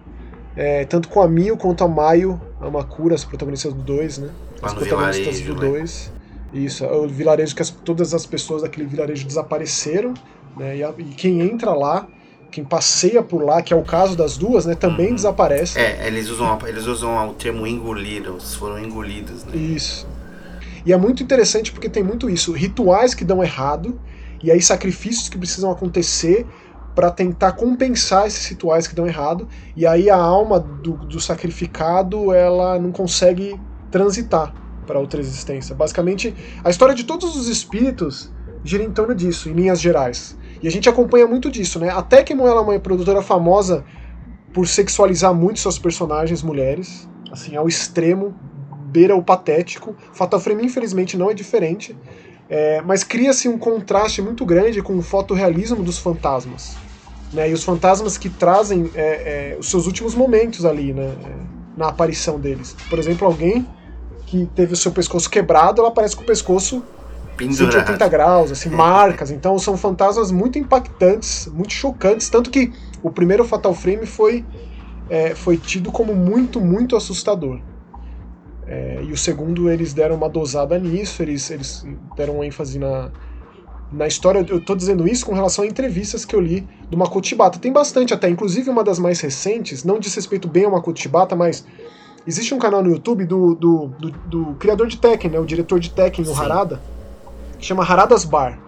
é, 0.54 0.84
tanto 0.84 1.08
com 1.08 1.20
a 1.20 1.26
Mio 1.26 1.56
quanto 1.56 1.82
a 1.82 1.88
Maio, 1.88 2.40
a 2.60 2.70
Makura, 2.70 3.16
as 3.16 3.24
protagonistas 3.24 3.74
do 3.74 3.82
2, 3.82 4.18
né? 4.18 4.30
As 4.62 4.74
protagonistas 4.74 5.40
do 5.40 5.54
2. 5.56 6.12
Né? 6.52 6.62
Isso, 6.62 6.86
o 6.86 7.08
vilarejo 7.08 7.52
que 7.52 7.62
as, 7.62 7.70
todas 7.70 8.14
as 8.14 8.24
pessoas 8.24 8.62
daquele 8.62 8.86
vilarejo 8.86 9.26
desapareceram, 9.26 10.14
né? 10.56 10.76
E, 10.76 10.84
a, 10.84 10.94
e 10.96 11.04
quem 11.04 11.40
entra 11.40 11.72
lá 11.72 12.06
quem 12.50 12.64
passeia 12.64 13.22
por 13.22 13.42
lá, 13.42 13.62
que 13.62 13.72
é 13.72 13.76
o 13.76 13.82
caso 13.82 14.16
das 14.16 14.36
duas, 14.36 14.66
né, 14.66 14.74
também 14.74 15.08
uhum. 15.08 15.14
desaparece. 15.14 15.78
É, 15.78 16.06
eles 16.06 16.28
usam, 16.28 16.58
eles 16.66 16.86
usam 16.86 17.28
o 17.28 17.34
termo 17.34 17.66
engolidos, 17.66 18.54
foram 18.54 18.78
engolidos, 18.78 19.44
né? 19.44 19.56
Isso. 19.56 20.06
E 20.84 20.92
é 20.92 20.96
muito 20.96 21.22
interessante 21.22 21.72
porque 21.72 21.88
tem 21.88 22.02
muito 22.02 22.30
isso, 22.30 22.52
rituais 22.52 23.14
que 23.14 23.24
dão 23.24 23.42
errado, 23.42 24.00
e 24.42 24.50
aí 24.50 24.62
sacrifícios 24.62 25.28
que 25.28 25.36
precisam 25.36 25.70
acontecer 25.70 26.46
para 26.94 27.10
tentar 27.10 27.52
compensar 27.52 28.26
esses 28.26 28.46
rituais 28.46 28.88
que 28.88 28.94
dão 28.94 29.06
errado, 29.06 29.46
e 29.76 29.86
aí 29.86 30.10
a 30.10 30.16
alma 30.16 30.58
do, 30.58 30.92
do 30.94 31.20
sacrificado, 31.20 32.32
ela 32.32 32.78
não 32.78 32.90
consegue 32.90 33.60
transitar 33.90 34.52
para 34.86 34.98
outra 34.98 35.20
existência. 35.20 35.74
Basicamente, 35.74 36.34
a 36.64 36.70
história 36.70 36.94
de 36.94 37.04
todos 37.04 37.36
os 37.36 37.48
espíritos 37.48 38.32
gira 38.64 38.82
em 38.82 38.90
torno 38.90 39.14
disso, 39.14 39.48
em 39.48 39.52
linhas 39.52 39.80
gerais. 39.80 40.36
E 40.62 40.68
a 40.68 40.70
gente 40.70 40.88
acompanha 40.88 41.26
muito 41.26 41.50
disso, 41.50 41.78
né? 41.78 41.90
A 41.90 42.02
Tecmo 42.02 42.46
ela 42.46 42.60
é 42.60 42.64
uma 42.64 42.78
produtora 42.80 43.22
famosa 43.22 43.84
por 44.52 44.66
sexualizar 44.66 45.32
muito 45.34 45.60
suas 45.60 45.78
personagens 45.78 46.42
mulheres, 46.42 47.08
assim, 47.30 47.54
ao 47.54 47.68
extremo, 47.68 48.34
beira 48.86 49.14
o 49.14 49.22
patético. 49.22 49.94
Fatal 50.12 50.40
Frame, 50.40 50.64
infelizmente, 50.64 51.16
não 51.16 51.30
é 51.30 51.34
diferente. 51.34 51.96
É, 52.48 52.80
mas 52.80 53.04
cria-se 53.04 53.48
um 53.48 53.58
contraste 53.58 54.22
muito 54.22 54.44
grande 54.46 54.80
com 54.82 54.96
o 54.96 55.02
fotorrealismo 55.02 55.82
dos 55.82 55.98
fantasmas. 55.98 56.76
Né, 57.32 57.50
e 57.50 57.52
os 57.52 57.62
fantasmas 57.62 58.16
que 58.16 58.30
trazem 58.30 58.90
é, 58.94 59.52
é, 59.52 59.56
os 59.60 59.68
seus 59.70 59.86
últimos 59.86 60.14
momentos 60.14 60.64
ali, 60.64 60.94
né, 60.94 61.14
na 61.76 61.88
aparição 61.88 62.40
deles. 62.40 62.74
Por 62.88 62.98
exemplo, 62.98 63.26
alguém 63.26 63.68
que 64.24 64.46
teve 64.54 64.72
o 64.72 64.76
seu 64.76 64.92
pescoço 64.92 65.28
quebrado, 65.28 65.82
ela 65.82 65.90
aparece 65.90 66.16
com 66.16 66.22
o 66.22 66.26
pescoço 66.26 66.82
Pendurado. 67.38 67.72
180 67.72 68.08
graus, 68.08 68.50
assim, 68.50 68.68
marcas. 68.68 69.30
Então 69.30 69.56
são 69.60 69.76
fantasmas 69.76 70.32
muito 70.32 70.58
impactantes, 70.58 71.46
muito 71.46 71.72
chocantes. 71.72 72.28
Tanto 72.28 72.50
que 72.50 72.72
o 73.00 73.10
primeiro 73.10 73.44
Fatal 73.44 73.72
Frame 73.72 74.04
foi, 74.06 74.44
é, 75.08 75.36
foi 75.36 75.56
tido 75.56 75.92
como 75.92 76.14
muito, 76.16 76.60
muito 76.60 76.96
assustador. 76.96 77.60
É, 78.66 79.02
e 79.04 79.12
o 79.12 79.16
segundo, 79.16 79.70
eles 79.70 79.94
deram 79.94 80.16
uma 80.16 80.28
dosada 80.28 80.76
nisso, 80.78 81.22
eles, 81.22 81.48
eles 81.50 81.86
deram 82.16 82.42
ênfase 82.42 82.76
na, 82.76 83.12
na 83.92 84.08
história. 84.08 84.44
Eu 84.46 84.58
estou 84.58 84.74
dizendo 84.74 85.06
isso 85.06 85.24
com 85.24 85.32
relação 85.32 85.62
a 85.62 85.66
entrevistas 85.66 86.24
que 86.24 86.34
eu 86.34 86.40
li 86.40 86.66
do 86.90 86.98
Makoto 86.98 87.28
Shibata. 87.28 87.60
Tem 87.60 87.72
bastante 87.72 88.12
até, 88.12 88.28
inclusive 88.28 88.68
uma 88.68 88.82
das 88.82 88.98
mais 88.98 89.20
recentes, 89.20 89.84
não 89.84 90.00
diz 90.00 90.12
respeito 90.12 90.48
bem 90.48 90.64
ao 90.64 90.72
Makoto 90.72 91.00
Shibata, 91.00 91.36
mas 91.36 91.64
existe 92.26 92.52
um 92.52 92.58
canal 92.58 92.82
no 92.82 92.90
YouTube 92.90 93.24
do, 93.24 93.54
do, 93.54 93.86
do, 93.86 94.10
do 94.10 94.54
criador 94.56 94.88
de 94.88 94.98
Tekken, 94.98 95.30
né, 95.30 95.38
o 95.38 95.46
diretor 95.46 95.78
de 95.78 95.90
Tekken, 95.90 96.26
o 96.26 96.34
Harada 96.34 96.80
que 97.58 97.66
chama 97.66 97.82
Haradas 97.82 98.24
Bar. 98.24 98.58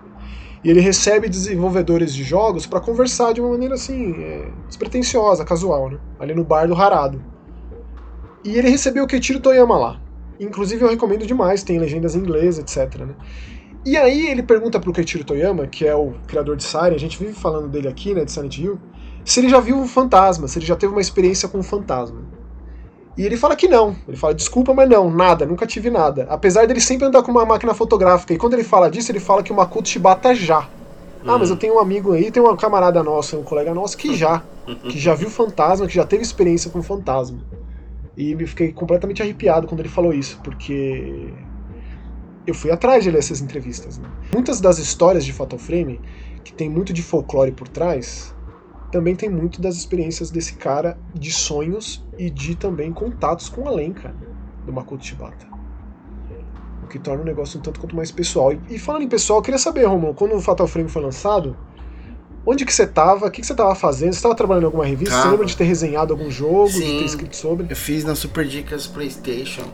E 0.63 0.69
ele 0.69 0.81
recebe 0.81 1.29
desenvolvedores 1.29 2.15
de 2.15 2.23
jogos 2.23 2.67
para 2.67 2.81
conversar 2.81 3.33
de 3.33 3.41
uma 3.41 3.51
maneira 3.51 3.75
assim, 3.75 4.13
é, 4.23 4.51
despretensiosa, 4.67 5.45
casual, 5.45 5.91
né? 5.91 5.99
Ali 6.19 6.35
no 6.35 6.45
bar 6.45 6.67
do 6.67 6.75
Harado. 6.75 7.23
E 8.45 8.57
ele 8.59 8.69
recebeu 8.69 9.05
o 9.05 9.07
Keiichiro 9.07 9.41
Toyama 9.41 9.79
lá. 9.79 10.01
Inclusive 10.39 10.83
eu 10.83 10.89
recomendo 10.89 11.27
demais, 11.27 11.63
tem 11.63 11.79
legendas 11.79 12.15
em 12.15 12.19
inglês, 12.19 12.59
etc. 12.59 12.95
Né? 13.01 13.15
E 13.85 13.97
aí 13.97 14.29
ele 14.29 14.43
pergunta 14.43 14.79
pro 14.79 14.93
Keiichiro 14.93 15.25
Toyama, 15.25 15.67
que 15.67 15.87
é 15.87 15.95
o 15.95 16.13
criador 16.27 16.57
de 16.57 16.65
Siren, 16.65 16.95
a 16.95 16.99
gente 16.99 17.19
vive 17.19 17.33
falando 17.33 17.69
dele 17.69 17.89
aqui, 17.89 18.13
né, 18.13 18.25
de 18.25 18.33
Silent 18.33 18.59
Hill, 18.59 18.79
se 19.25 19.41
ele 19.41 19.49
já 19.49 19.61
viu 19.61 19.77
um 19.77 19.87
fantasma, 19.87 20.49
se 20.49 20.59
ele 20.59 20.67
já 20.67 20.77
teve 20.77 20.93
uma 20.93 21.01
experiência 21.01 21.49
com 21.49 21.59
um 21.59 21.63
fantasma. 21.63 22.21
E 23.17 23.25
ele 23.27 23.37
fala 23.37 23.57
que 23.57 23.69
não. 23.69 23.97
Ele 24.07 24.17
fala, 24.17 24.35
desculpa, 24.35 24.73
mas 24.73 24.89
não, 24.89 25.11
nada, 25.11 25.45
nunca 25.45 25.67
tive 25.67 25.91
nada. 25.91 26.27
Apesar 26.31 26.67
dele 26.67 26.81
sempre 26.81 27.07
andar 27.07 27.23
com 27.23 27.31
uma 27.31 27.45
máquina 27.45 27.75
fotográfica. 27.75 28.33
E 28.33 28.39
quando 28.39 28.55
ele 28.55 28.65
fala 28.65 28.91
disso, 28.91 29.11
ele 29.11 29.21
fala 29.21 29.43
que 29.43 29.53
o 29.53 29.57
Makoto 29.57 29.89
Shibata 29.89 30.35
já. 30.35 30.69
Ah, 31.27 31.37
mas 31.37 31.51
eu 31.51 31.57
tenho 31.57 31.75
um 31.75 31.79
amigo 31.79 32.13
aí, 32.13 32.31
tem 32.31 32.43
uma 32.43 32.57
camarada 32.57 33.03
nossa, 33.03 33.37
um 33.37 33.43
colega 33.43 33.75
nosso 33.75 33.97
que 33.97 34.17
já. 34.17 34.43
Que 34.89 34.99
já 34.99 35.15
viu 35.15 35.29
fantasma, 35.29 35.87
que 35.87 35.95
já 35.95 36.05
teve 36.05 36.23
experiência 36.23 36.71
com 36.71 36.83
fantasma. 36.83 37.39
E 38.17 38.35
me 38.35 38.47
fiquei 38.47 38.73
completamente 38.73 39.23
arrepiado 39.23 39.67
quando 39.67 39.81
ele 39.81 39.89
falou 39.89 40.13
isso, 40.13 40.41
porque 40.43 41.33
eu 42.47 42.55
fui 42.55 42.71
atrás 42.71 43.05
de 43.05 43.11
ler 43.11 43.19
essas 43.19 43.41
entrevistas. 43.41 43.99
Né? 43.99 44.09
Muitas 44.33 44.61
das 44.61 44.79
histórias 44.79 45.25
de 45.25 45.33
Fatal 45.33 45.59
Frame, 45.59 46.01
que 46.43 46.53
tem 46.53 46.71
muito 46.71 46.93
de 46.93 47.03
folclore 47.03 47.53
por 47.53 47.69
trás, 47.69 48.35
também 48.91 49.15
tem 49.15 49.29
muito 49.29 49.61
das 49.61 49.77
experiências 49.77 50.31
desse 50.31 50.55
cara 50.55 50.99
de 51.15 51.33
sonhos 51.33 52.05
e 52.19 52.29
de 52.29 52.55
também 52.55 52.93
contatos 52.93 53.49
com 53.49 53.67
a 53.67 53.71
Lenka 53.71 54.15
do 54.67 54.73
Makoto 54.73 55.05
Shibata. 55.05 55.47
O 56.83 56.87
que 56.87 56.99
torna 56.99 57.23
o 57.23 57.25
negócio 57.25 57.59
um 57.59 57.63
tanto 57.63 57.79
quanto 57.79 57.95
mais 57.95 58.11
pessoal. 58.11 58.53
E, 58.53 58.61
e 58.71 58.79
falando 58.79 59.03
em 59.03 59.09
pessoal, 59.09 59.39
eu 59.39 59.43
queria 59.43 59.59
saber, 59.59 59.85
Romulo, 59.85 60.15
quando 60.15 60.35
o 60.35 60.41
Fatal 60.41 60.67
Frame 60.67 60.89
foi 60.89 61.03
lançado, 61.03 61.57
onde 62.45 62.65
que 62.65 62.75
você 62.75 62.83
estava? 62.83 63.27
O 63.27 63.31
que, 63.31 63.41
que 63.41 63.47
você 63.47 63.53
estava 63.53 63.75
fazendo? 63.75 64.13
Você 64.13 64.19
estava 64.19 64.35
trabalhando 64.35 64.65
em 64.65 64.67
alguma 64.67 64.85
revista? 64.85 65.15
Você 65.15 65.29
lembra 65.29 65.47
de 65.47 65.57
ter 65.57 65.65
resenhado 65.65 66.13
algum 66.13 66.31
jogo, 66.31 66.69
Sim, 66.69 66.81
de 66.81 66.99
ter 66.99 67.05
escrito 67.05 67.37
sobre? 67.37 67.67
Eu 67.71 67.77
fiz 67.77 68.05
na 68.05 68.15
Super 68.15 68.45
Dicas 68.45 68.87
Playstation. 68.87 69.65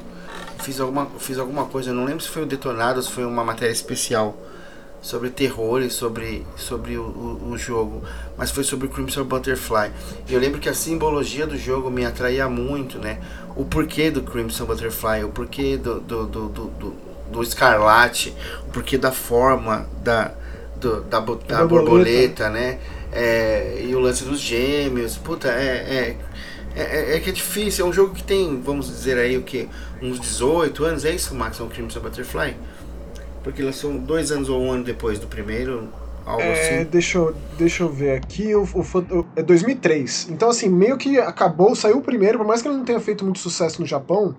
Fiz 0.58 0.80
alguma, 0.80 1.06
fiz 1.18 1.38
alguma 1.38 1.66
coisa, 1.66 1.90
eu 1.90 1.94
não 1.94 2.04
lembro 2.04 2.22
se 2.22 2.28
foi 2.28 2.42
o 2.42 2.46
Detonado 2.46 2.96
ou 2.96 3.02
se 3.02 3.12
foi 3.12 3.24
uma 3.24 3.44
matéria 3.44 3.72
especial 3.72 4.36
sobre 5.06 5.30
terror 5.30 5.82
e 5.82 5.88
sobre, 5.88 6.44
sobre 6.56 6.96
o, 6.96 7.02
o, 7.02 7.50
o, 7.52 7.56
jogo, 7.56 8.02
mas 8.36 8.50
foi 8.50 8.64
sobre 8.64 8.88
Crimson 8.88 9.22
Butterfly. 9.22 9.92
E 10.28 10.34
eu 10.34 10.40
lembro 10.40 10.58
que 10.58 10.68
a 10.68 10.74
simbologia 10.74 11.46
do 11.46 11.56
jogo 11.56 11.88
me 11.88 12.04
atraía 12.04 12.48
muito, 12.48 12.98
né? 12.98 13.20
O 13.54 13.64
porquê 13.64 14.10
do 14.10 14.20
Crimson 14.20 14.64
Butterfly, 14.64 15.22
o 15.22 15.28
porquê 15.28 15.76
do, 15.76 16.00
do, 16.00 16.26
do, 16.26 16.48
do, 16.48 16.94
do 17.30 17.40
escarlate, 17.40 18.34
o 18.66 18.72
porquê 18.72 18.98
da 18.98 19.12
forma 19.12 19.88
da, 20.02 20.32
do, 20.74 21.02
da, 21.02 21.20
da, 21.20 21.34
da 21.34 21.64
borboleta, 21.64 22.50
né? 22.50 22.80
É, 23.12 23.84
e 23.86 23.94
o 23.94 24.00
lance 24.00 24.24
dos 24.24 24.40
gêmeos. 24.40 25.16
Puta, 25.16 25.46
é, 25.46 26.16
é, 26.74 26.82
é, 26.82 27.16
é, 27.16 27.20
que 27.20 27.30
é 27.30 27.32
difícil. 27.32 27.86
É 27.86 27.88
um 27.88 27.92
jogo 27.92 28.12
que 28.12 28.24
tem, 28.24 28.60
vamos 28.60 28.88
dizer 28.88 29.18
aí, 29.18 29.36
o 29.36 29.42
que? 29.42 29.68
Uns 30.02 30.18
18 30.18 30.84
anos. 30.84 31.04
É 31.04 31.12
isso, 31.12 31.32
Max? 31.32 31.60
É 31.60 31.62
um 31.62 31.68
Crimson 31.68 32.00
Butterfly? 32.00 32.56
Porque 33.46 33.62
lançou 33.62 33.96
dois 33.96 34.32
anos 34.32 34.48
ou 34.48 34.60
um 34.60 34.72
ano 34.72 34.82
depois 34.82 35.20
do 35.20 35.28
primeiro, 35.28 35.88
algo 36.24 36.42
é, 36.42 36.80
assim. 36.80 36.90
Deixa 36.90 37.16
eu, 37.16 37.36
deixa 37.56 37.84
eu 37.84 37.88
ver 37.88 38.16
aqui, 38.16 38.52
o, 38.56 38.64
o, 38.64 39.26
é 39.36 39.42
2003. 39.44 40.30
Então, 40.32 40.48
assim, 40.48 40.68
meio 40.68 40.98
que 40.98 41.16
acabou, 41.20 41.72
saiu 41.76 41.98
o 41.98 42.02
primeiro, 42.02 42.38
por 42.38 42.46
mais 42.48 42.60
que 42.60 42.66
ele 42.66 42.76
não 42.76 42.84
tenha 42.84 42.98
feito 42.98 43.22
muito 43.22 43.38
sucesso 43.38 43.80
no 43.80 43.86
Japão, 43.86 44.34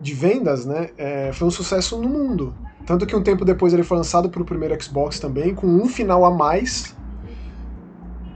de 0.00 0.12
vendas, 0.12 0.66
né, 0.66 0.90
é, 0.98 1.30
foi 1.32 1.46
um 1.46 1.52
sucesso 1.52 1.96
no 1.98 2.08
mundo. 2.08 2.52
Tanto 2.84 3.06
que 3.06 3.14
um 3.14 3.22
tempo 3.22 3.44
depois 3.44 3.72
ele 3.72 3.84
foi 3.84 3.96
lançado 3.96 4.28
para 4.28 4.42
o 4.42 4.44
primeiro 4.44 4.76
Xbox 4.82 5.20
também, 5.20 5.54
com 5.54 5.68
um 5.68 5.86
final 5.86 6.24
a 6.24 6.30
mais, 6.32 6.96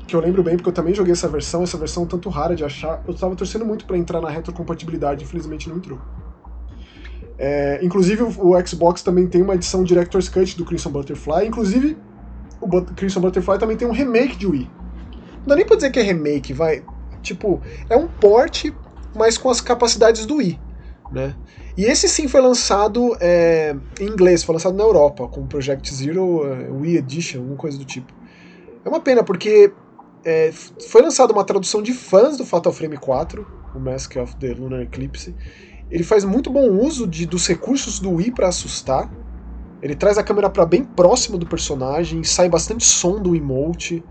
que 0.07 0.15
eu 0.15 0.21
lembro 0.21 0.41
bem 0.41 0.55
porque 0.55 0.69
eu 0.69 0.73
também 0.73 0.95
joguei 0.95 1.15
essa 1.15 1.27
versão, 1.27 1.65
essa 1.65 1.77
versão 1.77 2.07
tanto 2.07 2.29
rara 2.29 2.55
de 2.55 2.65
achar. 2.65 3.03
Eu 3.09 3.15
estava 3.15 3.35
torcendo 3.35 3.67
muito 3.67 3.85
para 3.87 3.99
entrar 3.99 4.21
na 4.21 4.31
retrocompatibilidade, 4.31 5.25
infelizmente 5.25 5.69
não 5.69 5.79
entrou. 5.79 5.99
É, 7.43 7.81
inclusive, 7.83 8.23
o, 8.23 8.67
Xbox 8.67 9.03
também 9.03 9.27
tem 9.27 9.41
uma 9.41 9.55
edição 9.55 9.83
Director's 9.83 10.29
Cut 10.29 10.59
do 10.59 10.65
Crimson 10.67 10.91
Butterfly. 10.91 11.47
Inclusive, 11.47 11.97
o 12.61 12.67
But 12.67 12.93
Crimson 12.95 13.21
Butterfly 13.21 13.59
também 13.59 13.79
tem 13.79 13.89
um 13.89 13.93
remake 13.93 14.37
de 14.37 14.47
Wii. 14.47 14.71
Não 15.39 15.47
dá 15.47 15.57
nem 15.57 15.65
pra 15.65 15.75
dizer 15.75 15.91
que 15.91 15.99
é 15.99 16.03
remake, 16.03 16.53
vai. 16.53 16.85
Tipo, 17.23 17.63
é 17.89 17.97
um 17.97 18.07
port, 18.07 18.67
mas 19.17 19.39
com 19.39 19.49
as 19.49 19.63
capacidades 19.63 20.27
do 20.27 20.37
Wii. 20.37 20.61
Né? 21.11 21.35
E 21.79 21.85
esse 21.85 22.11
sim 22.11 22.29
foi 22.29 22.43
lançado 22.43 23.17
é, 23.19 23.75
em 23.99 24.05
inglês, 24.05 24.45
foi 24.45 24.53
lançado 24.53 24.77
na 24.77 24.85
Europa, 24.85 25.27
com 25.27 25.41
o 25.41 25.47
Project 25.47 25.95
Zero 25.95 26.43
uh, 26.45 26.79
Wii 26.79 26.99
Edition, 26.99 27.39
alguma 27.39 27.57
coisa 27.57 27.79
do 27.79 27.87
tipo. 27.87 28.13
É 28.85 28.89
uma 28.89 29.01
pena, 29.01 29.25
porque 29.25 29.73
é, 30.23 30.53
foi 30.91 31.01
lançada 31.01 31.33
uma 31.33 31.43
tradução 31.43 31.83
de 31.83 31.95
fãs 31.95 32.37
do 32.37 32.45
Fatal 32.45 32.73
Frame 32.73 32.99
4, 32.99 33.47
o 33.75 33.79
Mask 33.79 34.15
of 34.17 34.37
the 34.37 34.53
Lunar 34.53 34.83
Eclipse, 34.83 35.35
ele 35.91 36.05
faz 36.05 36.25
muito 36.25 36.51
bom 36.51 36.69
uso 36.71 37.07
de, 37.07 37.27
dos 37.27 37.47
recursos 37.47 37.99
do 37.99 38.11
Wii 38.13 38.31
para 38.31 38.49
assustar. 38.49 39.11
Ele 39.83 39.95
traz 39.95 40.19
a 40.19 40.23
câmera 40.23 40.49
para 40.49 40.65
bem 40.65 40.85
próximo 40.85 41.37
do 41.37 41.47
personagem, 41.47 42.23
sai 42.23 42.49
bastante 42.49 42.85
som 42.85 43.21
do 43.21 43.35
emote. 43.35 44.05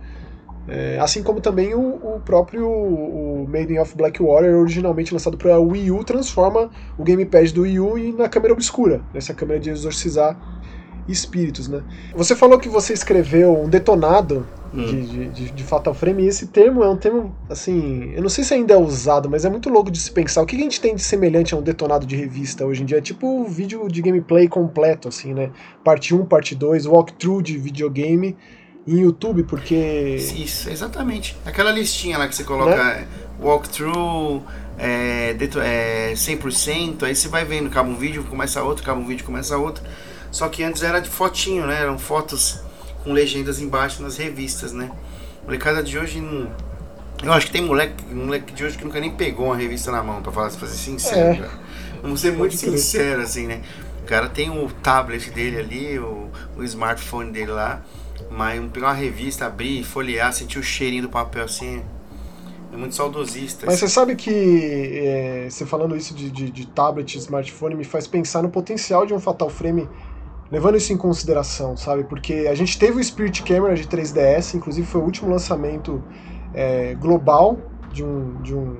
É, 0.67 0.99
assim 0.99 1.23
como 1.23 1.41
também 1.41 1.73
o, 1.73 1.95
o 1.95 2.19
próprio 2.19 2.69
o 2.69 3.47
Maiden 3.47 3.79
of 3.79 3.95
Black 3.95 4.21
Warrior, 4.21 4.59
originalmente 4.59 5.13
lançado 5.13 5.37
para 5.37 5.59
Wii 5.59 5.89
U, 5.91 6.03
transforma 6.03 6.69
o 6.97 7.03
gamepad 7.03 7.51
do 7.53 7.61
Wii 7.61 7.79
U 7.79 8.17
na 8.17 8.29
câmera 8.29 8.53
obscura, 8.53 9.01
nessa 9.13 9.33
câmera 9.33 9.59
de 9.59 9.69
exorcizar 9.69 10.37
espíritos, 11.11 11.67
né? 11.67 11.81
Você 12.15 12.35
falou 12.35 12.59
que 12.59 12.69
você 12.69 12.93
escreveu 12.93 13.63
um 13.63 13.69
detonado 13.69 14.45
hum. 14.73 14.85
de, 14.85 15.29
de, 15.29 15.51
de, 15.51 15.63
Fatal 15.63 15.93
Frame, 15.93 16.23
e 16.23 16.27
esse 16.27 16.47
termo 16.47 16.83
é 16.83 16.89
um 16.89 16.97
termo, 16.97 17.35
assim, 17.49 18.11
eu 18.13 18.21
não 18.21 18.29
sei 18.29 18.43
se 18.43 18.53
ainda 18.53 18.73
é 18.73 18.77
usado, 18.77 19.29
mas 19.29 19.45
é 19.45 19.49
muito 19.49 19.69
louco 19.69 19.91
de 19.91 19.99
se 19.99 20.11
pensar. 20.11 20.41
O 20.41 20.45
que 20.45 20.55
a 20.55 20.59
gente 20.59 20.79
tem 20.79 20.95
de 20.95 21.01
semelhante 21.01 21.53
a 21.53 21.57
um 21.57 21.61
detonado 21.61 22.05
de 22.05 22.15
revista 22.15 22.65
hoje 22.65 22.83
em 22.83 22.85
dia? 22.85 22.97
É 22.97 23.01
tipo 23.01 23.27
um 23.27 23.45
vídeo 23.45 23.87
de 23.87 24.01
gameplay 24.01 24.47
completo, 24.47 25.07
assim, 25.07 25.33
né? 25.33 25.51
Parte 25.83 26.13
1, 26.13 26.25
parte 26.25 26.55
2, 26.55 26.85
walkthrough 26.85 27.41
de 27.41 27.57
videogame 27.57 28.35
em 28.87 29.01
YouTube, 29.01 29.43
porque... 29.43 30.15
Isso, 30.15 30.69
exatamente. 30.69 31.37
Aquela 31.45 31.71
listinha 31.71 32.17
lá 32.17 32.27
que 32.27 32.35
você 32.35 32.43
coloca 32.43 32.75
né? 32.75 33.07
walkthrough, 33.41 34.41
é, 34.77 35.31
é, 35.31 36.13
100%, 36.13 37.03
aí 37.03 37.13
você 37.13 37.27
vai 37.27 37.43
vendo, 37.43 37.67
acaba 37.67 37.89
um 37.89 37.95
vídeo, 37.95 38.23
começa 38.23 38.63
outro, 38.63 38.81
acaba 38.83 38.99
um 38.99 39.05
vídeo, 39.05 39.25
começa 39.25 39.57
outro. 39.57 39.83
Só 40.31 40.47
que 40.47 40.63
antes 40.63 40.83
era 40.83 40.99
de 40.99 41.09
fotinho, 41.09 41.65
né? 41.65 41.81
Eram 41.81 41.97
fotos 41.97 42.61
com 43.03 43.13
legendas 43.13 43.59
embaixo 43.59 44.01
nas 44.01 44.17
revistas, 44.17 44.71
né? 44.71 44.91
Molecada 45.43 45.81
de 45.81 45.97
hoje 45.97 46.21
não. 46.21 46.49
Eu 47.23 47.33
acho 47.33 47.47
que 47.47 47.51
tem 47.51 47.65
moleque, 47.65 48.05
moleque 48.13 48.53
de 48.53 48.63
hoje 48.63 48.77
que 48.77 48.85
nunca 48.85 48.99
nem 48.99 49.11
pegou 49.11 49.47
uma 49.47 49.55
revista 49.55 49.91
na 49.91 50.01
mão, 50.01 50.21
pra 50.21 50.31
falar, 50.31 50.51
pra 50.51 50.67
ser 50.67 50.77
sincero. 50.77 51.43
É. 51.43 51.49
Vamos 52.01 52.21
ser 52.21 52.31
muito 52.31 52.55
sincero, 52.55 53.21
assim, 53.21 53.45
né? 53.47 53.61
O 54.01 54.05
cara 54.05 54.29
tem 54.29 54.49
o 54.49 54.69
tablet 54.81 55.29
dele 55.29 55.57
ali, 55.57 55.99
o, 55.99 56.29
o 56.55 56.63
smartphone 56.63 57.31
dele 57.31 57.51
lá, 57.51 57.83
mas 58.31 58.63
pegar 58.71 58.87
uma 58.87 58.93
revista, 58.93 59.45
abrir, 59.45 59.83
folhear, 59.83 60.31
sentir 60.33 60.59
o 60.59 60.63
cheirinho 60.63 61.03
do 61.03 61.09
papel 61.09 61.43
assim. 61.43 61.83
É 62.71 62.77
muito 62.77 62.95
saudosista. 62.95 63.65
Mas 63.65 63.75
assim. 63.75 63.87
você 63.87 63.93
sabe 63.93 64.15
que 64.15 64.29
é, 64.93 65.47
você 65.49 65.65
falando 65.65 65.95
isso 65.95 66.13
de, 66.13 66.29
de, 66.29 66.49
de 66.49 66.67
tablet, 66.67 67.17
smartphone, 67.17 67.75
me 67.75 67.83
faz 67.83 68.07
pensar 68.07 68.41
no 68.41 68.49
potencial 68.49 69.05
de 69.05 69.13
um 69.13 69.19
Fatal 69.19 69.49
Frame 69.49 69.89
levando 70.51 70.77
isso 70.77 70.91
em 70.91 70.97
consideração, 70.97 71.77
sabe? 71.77 72.03
Porque 72.03 72.47
a 72.49 72.55
gente 72.55 72.77
teve 72.77 72.99
o 72.99 73.03
Spirit 73.03 73.43
Camera 73.43 73.75
de 73.75 73.87
3DS, 73.87 74.55
inclusive 74.55 74.85
foi 74.87 75.01
o 75.01 75.03
último 75.03 75.29
lançamento 75.29 76.03
é, 76.53 76.95
global 76.95 77.57
de 77.91 78.03
um, 78.03 78.41
de, 78.41 78.55
um, 78.55 78.77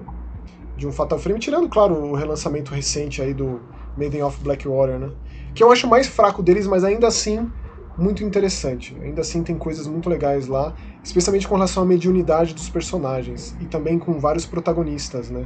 de 0.76 0.88
um 0.88 0.92
Fatal 0.92 1.20
Frame, 1.20 1.40
tirando, 1.40 1.70
claro, 1.70 1.96
o 1.96 2.16
relançamento 2.16 2.74
recente 2.74 3.22
aí 3.22 3.34
do 3.34 3.62
Maiden 3.98 4.24
of 4.24 4.42
Black 4.44 4.68
Warrior, 4.68 5.00
né? 5.00 5.12
Que 5.54 5.64
eu 5.64 5.72
acho 5.72 5.88
mais 5.88 6.08
fraco 6.08 6.42
deles, 6.42 6.66
mas 6.66 6.84
ainda 6.84 7.08
assim 7.08 7.52
muito 7.98 8.24
interessante. 8.24 8.98
Ainda 9.02 9.22
assim 9.22 9.44
tem 9.44 9.58
coisas 9.58 9.86
muito 9.86 10.10
legais 10.10 10.48
lá, 10.48 10.74
especialmente 11.04 11.48
com 11.48 11.56
relação 11.56 11.84
à 11.84 11.86
mediunidade 11.86 12.54
dos 12.54 12.70
personagens 12.70 13.56
e 13.60 13.66
também 13.66 14.00
com 14.00 14.20
vários 14.20 14.46
protagonistas, 14.46 15.30
né? 15.30 15.46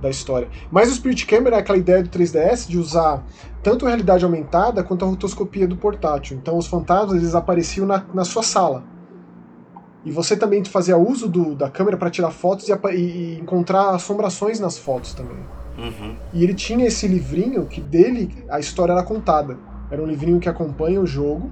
Da 0.00 0.10
história. 0.10 0.48
Mas 0.70 0.90
o 0.90 0.94
Spirit 0.94 1.26
Camera 1.26 1.56
é 1.56 1.58
aquela 1.60 1.78
ideia 1.78 2.02
do 2.02 2.08
3DS 2.08 2.68
de 2.68 2.78
usar 2.78 3.24
tanto 3.62 3.86
a 3.86 3.88
realidade 3.88 4.24
aumentada 4.24 4.84
quanto 4.84 5.04
a 5.04 5.08
rotoscopia 5.08 5.66
do 5.66 5.76
portátil. 5.76 6.36
Então 6.36 6.58
os 6.58 6.66
fantasmas 6.66 7.16
eles 7.16 7.34
apareciam 7.34 7.86
na, 7.86 8.04
na 8.12 8.24
sua 8.24 8.42
sala. 8.42 8.84
E 10.04 10.12
você 10.12 10.36
também 10.36 10.62
fazia 10.64 10.98
uso 10.98 11.28
do, 11.28 11.54
da 11.54 11.70
câmera 11.70 11.96
para 11.96 12.10
tirar 12.10 12.30
fotos 12.30 12.68
e, 12.68 12.72
e, 12.94 13.38
encontrar 13.40 13.90
assombrações 13.90 14.60
nas 14.60 14.76
fotos 14.76 15.14
também. 15.14 15.38
Uhum. 15.78 16.14
E 16.32 16.44
ele 16.44 16.54
tinha 16.54 16.86
esse 16.86 17.08
livrinho 17.08 17.64
que 17.64 17.80
dele 17.80 18.44
a 18.50 18.60
história 18.60 18.92
era 18.92 19.02
contada. 19.02 19.56
Era 19.90 20.02
um 20.02 20.06
livrinho 20.06 20.38
que 20.38 20.48
acompanha 20.48 21.00
o 21.00 21.06
jogo. 21.06 21.50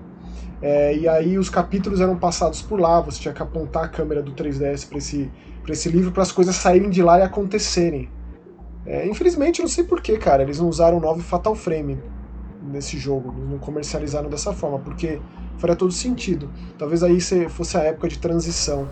É, 0.60 0.94
e 0.94 1.08
aí 1.08 1.38
os 1.38 1.48
capítulos 1.48 2.00
eram 2.00 2.16
passados 2.16 2.62
por 2.62 2.78
lá, 2.78 3.00
você 3.00 3.20
tinha 3.20 3.34
que 3.34 3.42
apontar 3.42 3.84
a 3.84 3.88
câmera 3.88 4.22
do 4.22 4.30
3DS 4.32 4.88
para 4.88 4.98
esse, 4.98 5.28
esse 5.68 5.88
livro 5.88 6.12
para 6.12 6.22
as 6.22 6.30
coisas 6.30 6.54
saírem 6.54 6.88
de 6.88 7.02
lá 7.02 7.18
e 7.18 7.22
acontecerem. 7.22 8.08
É, 8.84 9.06
infelizmente, 9.06 9.60
não 9.60 9.68
sei 9.68 9.84
porquê, 9.84 10.16
cara, 10.16 10.42
eles 10.42 10.58
não 10.58 10.68
usaram 10.68 10.98
o 10.98 11.00
9 11.00 11.22
Fatal 11.22 11.54
Frame 11.54 11.98
nesse 12.62 12.98
jogo, 12.98 13.32
não 13.32 13.58
comercializaram 13.58 14.28
dessa 14.28 14.52
forma, 14.52 14.78
porque 14.78 15.20
faria 15.58 15.76
todo 15.76 15.92
sentido. 15.92 16.50
Talvez 16.78 17.02
aí 17.02 17.20
fosse 17.48 17.76
a 17.76 17.80
época 17.80 18.08
de 18.08 18.18
transição. 18.18 18.88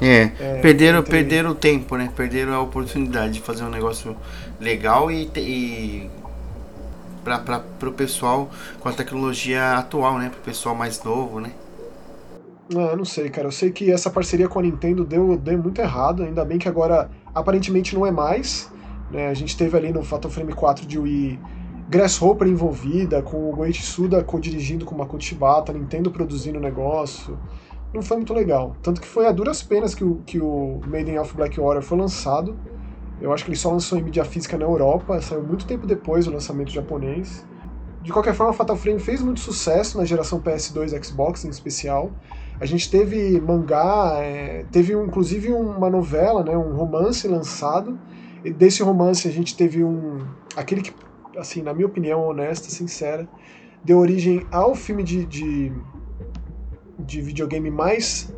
É, 0.00 0.30
é 0.38 0.60
perderam, 0.60 1.00
entre... 1.00 1.10
perderam 1.10 1.50
o 1.50 1.54
tempo, 1.54 1.96
né? 1.96 2.10
Perderam 2.14 2.54
a 2.54 2.60
oportunidade 2.60 3.34
de 3.34 3.40
fazer 3.40 3.64
um 3.64 3.70
negócio 3.70 4.16
legal 4.60 5.10
e, 5.10 5.30
e 5.36 6.10
para 7.24 7.88
o 7.88 7.92
pessoal 7.92 8.50
com 8.78 8.88
a 8.88 8.92
tecnologia 8.92 9.74
atual, 9.78 10.18
né? 10.18 10.28
Para 10.28 10.38
o 10.38 10.42
pessoal 10.42 10.74
mais 10.74 11.02
novo, 11.02 11.40
né? 11.40 11.50
Ah, 12.74 12.96
não 12.96 13.04
sei, 13.04 13.30
cara. 13.30 13.48
Eu 13.48 13.52
sei 13.52 13.70
que 13.70 13.90
essa 13.90 14.10
parceria 14.10 14.48
com 14.48 14.58
a 14.58 14.62
Nintendo 14.62 15.04
deu, 15.04 15.36
deu 15.36 15.58
muito 15.58 15.80
errado. 15.80 16.22
Ainda 16.22 16.44
bem 16.44 16.58
que 16.58 16.68
agora 16.68 17.10
aparentemente 17.34 17.94
não 17.94 18.06
é 18.06 18.10
mais. 18.10 18.70
Né? 19.10 19.28
A 19.28 19.34
gente 19.34 19.56
teve 19.56 19.76
ali 19.76 19.92
no 19.92 20.02
Fatal 20.02 20.30
Frame 20.30 20.52
4 20.52 20.86
de 20.86 20.98
Wii 20.98 21.38
Grasshopper 21.88 22.48
envolvida, 22.48 23.22
com 23.22 23.48
o 23.48 23.54
Goichi 23.54 23.82
Suda 23.82 24.22
co-dirigindo 24.24 24.84
com 24.84 24.94
o 24.94 24.98
Makoto 24.98 25.22
Shibata, 25.22 25.72
Nintendo 25.72 26.10
produzindo 26.10 26.58
o 26.58 26.60
negócio. 26.60 27.38
Não 27.94 28.02
foi 28.02 28.16
muito 28.16 28.34
legal. 28.34 28.76
Tanto 28.82 29.00
que 29.00 29.06
foi 29.06 29.26
a 29.26 29.32
duras 29.32 29.62
penas 29.62 29.94
que 29.94 30.02
o, 30.02 30.16
que 30.26 30.40
o 30.40 30.80
Maiden 30.86 31.18
of 31.18 31.34
Black 31.34 31.60
Warrior 31.60 31.82
foi 31.82 31.96
lançado. 31.96 32.56
Eu 33.20 33.32
acho 33.32 33.44
que 33.44 33.50
ele 33.50 33.56
só 33.56 33.70
lançou 33.70 33.96
em 33.98 34.02
mídia 34.02 34.24
física 34.24 34.58
na 34.58 34.64
Europa, 34.64 35.20
saiu 35.22 35.42
muito 35.42 35.64
tempo 35.64 35.86
depois 35.86 36.26
do 36.26 36.32
lançamento 36.32 36.70
japonês. 36.70 37.46
De 38.02 38.12
qualquer 38.12 38.34
forma, 38.34 38.52
Fatal 38.52 38.76
Frame 38.76 39.00
fez 39.00 39.22
muito 39.22 39.40
sucesso 39.40 39.96
na 39.98 40.04
geração 40.04 40.40
PS2 40.40 40.92
e 40.92 41.04
Xbox 41.04 41.44
em 41.44 41.48
especial. 41.48 42.10
A 42.60 42.66
gente 42.66 42.90
teve 42.90 43.40
mangá, 43.40 44.16
é, 44.18 44.64
teve 44.70 44.92
inclusive 44.92 45.52
uma 45.52 45.88
novela, 45.88 46.44
né, 46.44 46.56
um 46.56 46.74
romance 46.74 47.26
lançado. 47.26 47.98
Desse 48.42 48.82
romance 48.82 49.26
a 49.26 49.30
gente 49.30 49.56
teve 49.56 49.82
um. 49.82 50.26
aquele 50.54 50.82
que, 50.82 50.92
assim, 51.36 51.62
na 51.62 51.74
minha 51.74 51.86
opinião 51.86 52.26
honesta, 52.26 52.70
sincera, 52.70 53.28
deu 53.82 53.98
origem 53.98 54.46
ao 54.50 54.74
filme 54.74 55.02
de, 55.02 55.24
de, 55.24 55.72
de 56.98 57.20
videogame 57.20 57.70
mais 57.70 58.32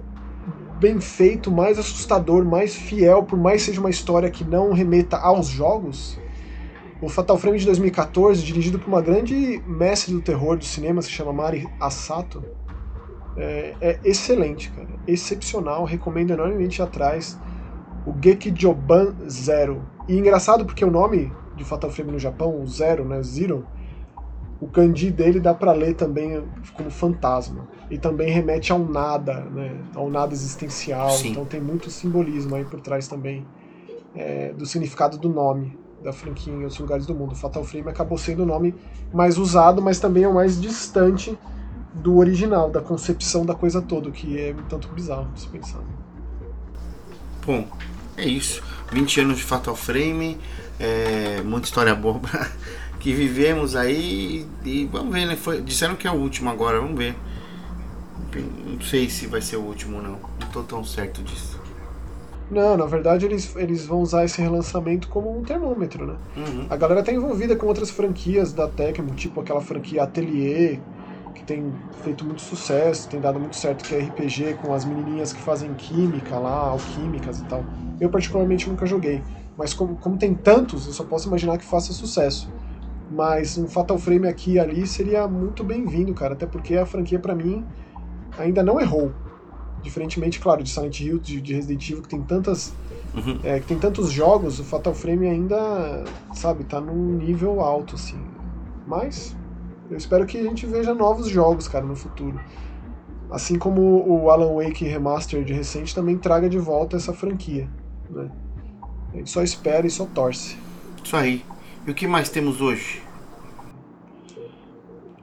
bem 0.78 1.00
feito, 1.00 1.50
mais 1.50 1.78
assustador, 1.78 2.44
mais 2.44 2.74
fiel, 2.74 3.24
por 3.24 3.38
mais 3.38 3.62
seja 3.62 3.80
uma 3.80 3.90
história 3.90 4.30
que 4.30 4.44
não 4.44 4.72
remeta 4.72 5.16
aos 5.16 5.48
jogos, 5.48 6.18
o 7.00 7.08
Fatal 7.08 7.38
Frame 7.38 7.58
de 7.58 7.66
2014, 7.66 8.42
dirigido 8.42 8.78
por 8.78 8.88
uma 8.88 9.00
grande 9.00 9.62
mestre 9.66 10.12
do 10.12 10.20
terror 10.20 10.56
do 10.56 10.64
cinema, 10.64 11.00
se 11.00 11.10
chama 11.10 11.32
Mari 11.32 11.68
Asato, 11.80 12.44
é, 13.36 13.76
é 13.80 14.00
excelente, 14.04 14.70
cara. 14.72 14.88
Excepcional, 15.06 15.84
recomendo 15.84 16.32
enormemente 16.32 16.82
atrás. 16.82 17.38
O 18.06 18.14
Gekijoban 18.22 19.14
Zero. 19.28 19.82
E 20.08 20.16
engraçado 20.16 20.64
porque 20.64 20.84
o 20.84 20.90
nome 20.90 21.32
de 21.54 21.64
Fatal 21.64 21.90
Frame 21.90 22.12
no 22.12 22.18
Japão, 22.18 22.62
o 22.62 22.66
Zero, 22.66 23.04
né, 23.04 23.22
Zero, 23.22 23.66
o 24.60 24.66
kanji 24.66 25.10
dele 25.10 25.38
dá 25.38 25.54
para 25.54 25.72
ler 25.72 25.94
também 25.94 26.42
como 26.74 26.90
fantasma. 26.90 27.68
E 27.90 27.98
também 27.98 28.30
remete 28.30 28.72
ao 28.72 28.78
nada, 28.78 29.40
né? 29.40 29.76
Ao 29.94 30.10
nada 30.10 30.32
existencial. 30.32 31.10
Sim. 31.10 31.30
Então 31.30 31.44
tem 31.44 31.60
muito 31.60 31.90
simbolismo 31.90 32.54
aí 32.54 32.64
por 32.64 32.80
trás 32.80 33.06
também 33.06 33.46
é, 34.14 34.52
do 34.52 34.66
significado 34.66 35.16
do 35.16 35.28
nome 35.28 35.78
da 36.02 36.12
franquia 36.12 36.52
em 36.52 36.62
outros 36.62 36.78
lugares 36.78 37.06
do 37.06 37.14
mundo. 37.14 37.34
Fatal 37.34 37.64
Frame 37.64 37.88
acabou 37.88 38.18
sendo 38.18 38.42
o 38.42 38.46
nome 38.46 38.74
mais 39.12 39.38
usado, 39.38 39.80
mas 39.82 39.98
também 39.98 40.24
é 40.24 40.28
o 40.28 40.34
mais 40.34 40.60
distante 40.60 41.38
do 41.94 42.18
original, 42.18 42.70
da 42.70 42.80
concepção 42.80 43.44
da 43.44 43.54
coisa 43.54 43.80
toda, 43.80 44.10
que 44.10 44.38
é 44.38 44.52
um 44.52 44.62
tanto 44.68 44.88
bizarro 44.88 45.28
se 45.36 45.48
pensar. 45.48 45.80
Bom, 47.48 47.66
é 48.14 48.26
isso. 48.26 48.62
20 48.92 49.22
anos 49.22 49.38
de 49.38 49.42
Fatal 49.42 49.74
Frame, 49.74 50.36
é, 50.78 51.40
muita 51.42 51.66
história 51.66 51.94
boba. 51.94 52.28
que 53.00 53.14
vivemos 53.14 53.74
aí 53.74 54.46
e 54.62 54.84
vamos 54.84 55.14
ver, 55.14 55.24
né? 55.24 55.34
Foi, 55.34 55.62
disseram 55.62 55.96
que 55.96 56.06
é 56.06 56.10
o 56.10 56.14
último 56.14 56.50
agora, 56.50 56.78
vamos 56.78 56.98
ver. 56.98 57.16
Não 58.66 58.78
sei 58.82 59.08
se 59.08 59.26
vai 59.26 59.40
ser 59.40 59.56
o 59.56 59.62
último 59.62 60.02
não. 60.02 60.18
Não 60.38 60.48
tô 60.52 60.62
tão 60.62 60.84
certo 60.84 61.22
disso. 61.22 61.58
Não, 62.50 62.76
na 62.76 62.84
verdade 62.84 63.24
eles, 63.24 63.56
eles 63.56 63.86
vão 63.86 64.02
usar 64.02 64.26
esse 64.26 64.42
relançamento 64.42 65.08
como 65.08 65.38
um 65.38 65.42
termômetro, 65.42 66.06
né? 66.06 66.16
Uhum. 66.36 66.66
A 66.68 66.76
galera 66.76 67.02
tá 67.02 67.14
envolvida 67.14 67.56
com 67.56 67.66
outras 67.66 67.90
franquias 67.90 68.52
da 68.52 68.68
Tecmo, 68.68 69.14
tipo 69.14 69.40
aquela 69.40 69.62
franquia 69.62 70.02
Atelier, 70.02 70.80
que 71.38 71.44
tem 71.44 71.72
feito 72.02 72.24
muito 72.24 72.42
sucesso, 72.42 73.08
tem 73.08 73.20
dado 73.20 73.38
muito 73.38 73.56
certo, 73.56 73.84
que 73.84 73.94
é 73.94 74.00
RPG 74.00 74.54
com 74.60 74.74
as 74.74 74.84
menininhas 74.84 75.32
que 75.32 75.40
fazem 75.40 75.72
química 75.74 76.38
lá, 76.38 76.68
alquímicas 76.68 77.38
e 77.38 77.44
tal. 77.44 77.64
Eu 78.00 78.10
particularmente 78.10 78.68
nunca 78.68 78.84
joguei, 78.84 79.22
mas 79.56 79.72
como, 79.72 79.96
como 79.96 80.18
tem 80.18 80.34
tantos, 80.34 80.86
eu 80.86 80.92
só 80.92 81.04
posso 81.04 81.28
imaginar 81.28 81.58
que 81.58 81.64
faça 81.64 81.92
sucesso. 81.92 82.48
Mas 83.10 83.56
um 83.56 83.66
Fatal 83.66 83.98
Frame 83.98 84.28
aqui 84.28 84.52
e 84.52 84.58
ali 84.58 84.86
seria 84.86 85.26
muito 85.26 85.64
bem-vindo, 85.64 86.12
cara. 86.12 86.34
Até 86.34 86.44
porque 86.44 86.76
a 86.76 86.84
franquia, 86.84 87.18
para 87.18 87.34
mim, 87.34 87.64
ainda 88.38 88.62
não 88.62 88.78
errou. 88.78 89.12
Diferentemente, 89.82 90.38
claro, 90.38 90.62
de 90.62 90.70
Silent 90.70 91.00
Hill, 91.00 91.18
de, 91.18 91.40
de 91.40 91.54
Resident 91.54 91.88
Evil, 91.88 92.02
que 92.02 92.08
tem 92.08 92.22
tantas. 92.22 92.74
Uhum. 93.14 93.38
É, 93.42 93.58
que 93.60 93.66
tem 93.66 93.78
tantos 93.78 94.12
jogos, 94.12 94.60
o 94.60 94.64
Fatal 94.64 94.92
Frame 94.92 95.26
ainda, 95.26 96.04
sabe, 96.34 96.64
tá 96.64 96.80
num 96.80 97.16
nível 97.16 97.60
alto, 97.60 97.94
assim. 97.94 98.20
Mas 98.86 99.34
eu 99.90 99.96
espero 99.96 100.26
que 100.26 100.38
a 100.38 100.42
gente 100.42 100.66
veja 100.66 100.94
novos 100.94 101.28
jogos, 101.28 101.66
cara, 101.66 101.84
no 101.84 101.96
futuro. 101.96 102.38
Assim 103.30 103.58
como 103.58 103.80
o 104.06 104.30
Alan 104.30 104.54
Wake 104.54 104.84
Remastered 104.84 105.52
recente 105.52 105.94
também 105.94 106.16
traga 106.16 106.48
de 106.48 106.58
volta 106.58 106.96
essa 106.96 107.12
franquia. 107.12 107.68
Né? 108.10 108.30
A 109.12 109.16
gente 109.16 109.30
só 109.30 109.42
espera 109.42 109.86
e 109.86 109.90
só 109.90 110.06
torce. 110.06 110.56
Isso 111.02 111.16
aí. 111.16 111.44
E 111.86 111.90
o 111.90 111.94
que 111.94 112.06
mais 112.06 112.28
temos 112.28 112.60
hoje? 112.60 113.02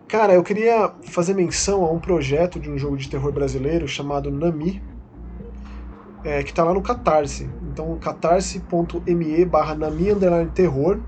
Cara, 0.07 0.33
eu 0.33 0.43
queria 0.43 0.91
fazer 1.03 1.33
menção 1.33 1.83
a 1.83 1.91
um 1.91 1.99
projeto 1.99 2.59
de 2.59 2.69
um 2.69 2.77
jogo 2.77 2.95
de 2.95 3.09
terror 3.09 3.31
brasileiro 3.31 3.87
chamado 3.87 4.31
Nami, 4.31 4.81
é, 6.23 6.43
que 6.43 6.51
está 6.51 6.63
lá 6.63 6.73
no 6.73 6.81
Catarse. 6.81 7.49
Então, 7.71 7.97
catarse.me 7.97 9.45
barra 9.45 9.75
Nami 9.75 10.07
Terror. 10.53 10.99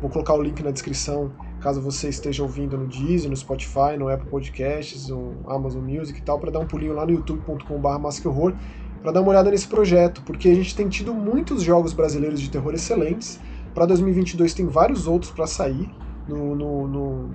Vou 0.00 0.10
colocar 0.10 0.34
o 0.34 0.42
link 0.42 0.62
na 0.62 0.70
descrição 0.70 1.30
caso 1.58 1.80
você 1.80 2.08
esteja 2.08 2.42
ouvindo 2.42 2.76
no 2.76 2.86
Deezer, 2.86 3.28
no 3.28 3.36
Spotify, 3.36 3.96
no 3.98 4.08
Apple 4.08 4.28
Podcasts, 4.28 5.08
no 5.08 5.34
Amazon 5.46 5.82
Music 5.82 6.18
e 6.18 6.22
tal, 6.22 6.38
para 6.38 6.50
dar 6.50 6.60
um 6.60 6.66
pulinho 6.66 6.94
lá 6.94 7.04
no 7.04 7.12
youtube.com.br 7.12 7.98
Masquehorror 7.98 8.54
para 9.02 9.12
dar 9.12 9.20
uma 9.20 9.30
olhada 9.30 9.50
nesse 9.50 9.66
projeto, 9.66 10.22
porque 10.22 10.48
a 10.48 10.54
gente 10.54 10.74
tem 10.74 10.88
tido 10.88 11.14
muitos 11.14 11.62
jogos 11.62 11.92
brasileiros 11.92 12.40
de 12.40 12.50
terror 12.50 12.74
excelentes, 12.74 13.38
para 13.74 13.86
2022 13.86 14.54
tem 14.54 14.66
vários 14.66 15.06
outros 15.06 15.30
para 15.30 15.46
sair. 15.46 15.88
No, 16.28 16.54
no, 16.54 16.88
no, 16.88 17.30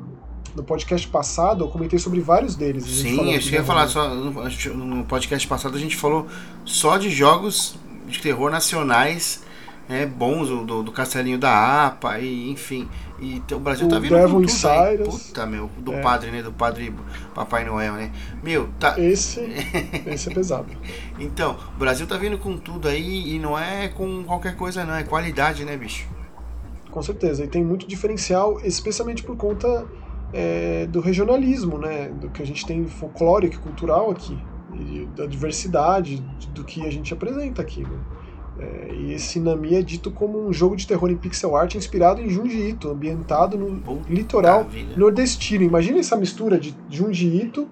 no, 0.56 0.64
podcast 0.64 1.08
passado 1.08 1.64
eu 1.64 1.68
comentei 1.70 1.98
sobre 1.98 2.20
vários 2.20 2.56
deles. 2.56 2.84
Sim, 2.84 3.36
acho 3.36 3.50
que 3.50 3.56
ia 3.56 3.64
falar 3.64 3.88
só 3.88 4.14
no, 4.14 5.04
podcast 5.06 5.48
passado 5.48 5.76
a 5.76 5.80
gente 5.80 5.96
falou 5.96 6.28
só 6.64 6.98
de 6.98 7.10
jogos 7.10 7.76
de 8.08 8.20
terror 8.20 8.52
nacionais 8.52 9.44
é, 9.90 10.06
bons 10.06 10.50
do, 10.50 10.84
do 10.84 10.92
Castelinho 10.92 11.40
da 11.40 11.88
APA 11.88 12.20
e 12.20 12.52
enfim. 12.52 12.88
E 13.20 13.42
o 13.54 13.60
Brasil 13.60 13.88
tá 13.88 13.96
o 13.96 13.98
tá 13.98 14.02
vindo 14.02 14.16
Devil 14.16 14.42
com 14.42 14.46
tudo. 14.46 15.10
Puta, 15.10 15.46
meu, 15.46 15.70
do 15.78 15.94
é. 15.94 16.02
padre, 16.02 16.32
né? 16.32 16.42
Do 16.42 16.52
padre 16.52 16.94
Papai 17.34 17.64
Noel, 17.64 17.94
né? 17.94 18.12
Meu, 18.44 18.70
tá. 18.80 19.00
Esse, 19.00 19.40
esse 20.06 20.30
é 20.30 20.34
pesado. 20.34 20.68
Então, 21.20 21.58
o 21.76 21.80
Brasil 21.80 22.06
tá 22.06 22.18
vindo 22.18 22.38
com 22.38 22.58
tudo 22.58 22.88
aí 22.88 23.36
e 23.36 23.40
não 23.40 23.58
é 23.58 23.88
com 23.88 24.24
qualquer 24.24 24.56
coisa, 24.56 24.84
não. 24.84 24.96
É 24.96 25.04
qualidade, 25.04 25.64
né, 25.64 25.78
bicho? 25.78 26.08
com 26.94 27.02
certeza. 27.02 27.44
E 27.44 27.48
tem 27.48 27.64
muito 27.64 27.88
diferencial, 27.88 28.60
especialmente 28.64 29.24
por 29.24 29.36
conta 29.36 29.86
é, 30.32 30.86
do 30.86 31.02
regionalismo, 31.02 31.80
né? 31.80 32.10
Do 32.10 32.30
que 32.30 32.42
a 32.42 32.46
gente 32.46 32.66
tem 32.66 32.86
folclórico 32.86 33.56
e 33.56 33.58
cultural 33.58 34.12
aqui, 34.12 34.38
e 34.76 35.08
da 35.16 35.26
diversidade 35.26 36.24
do 36.54 36.64
que 36.64 36.86
a 36.86 36.92
gente 36.92 37.12
apresenta 37.12 37.64
aqui. 37.64 37.82
Né? 37.82 38.00
É, 38.60 38.94
e 38.94 39.14
esse 39.14 39.40
Nami 39.40 39.76
é 39.76 39.82
dito 39.82 40.12
como 40.12 40.40
um 40.48 40.54
jogo 40.54 40.76
de 40.76 40.86
terror 40.86 41.10
em 41.10 41.18
pixel 41.18 41.56
art 41.56 41.74
inspirado 41.76 42.22
em 42.22 42.30
Junji 42.30 42.70
Ito, 42.70 42.90
ambientado 42.90 43.58
no 43.58 43.80
Puta 43.80 44.12
litoral 44.12 44.66
vida. 44.66 44.96
nordestino. 44.96 45.64
Imagina 45.64 46.00
essa 46.00 46.16
mistura 46.16 46.60
de 46.60 46.76
Junji 46.90 47.28
Ito, 47.28 47.68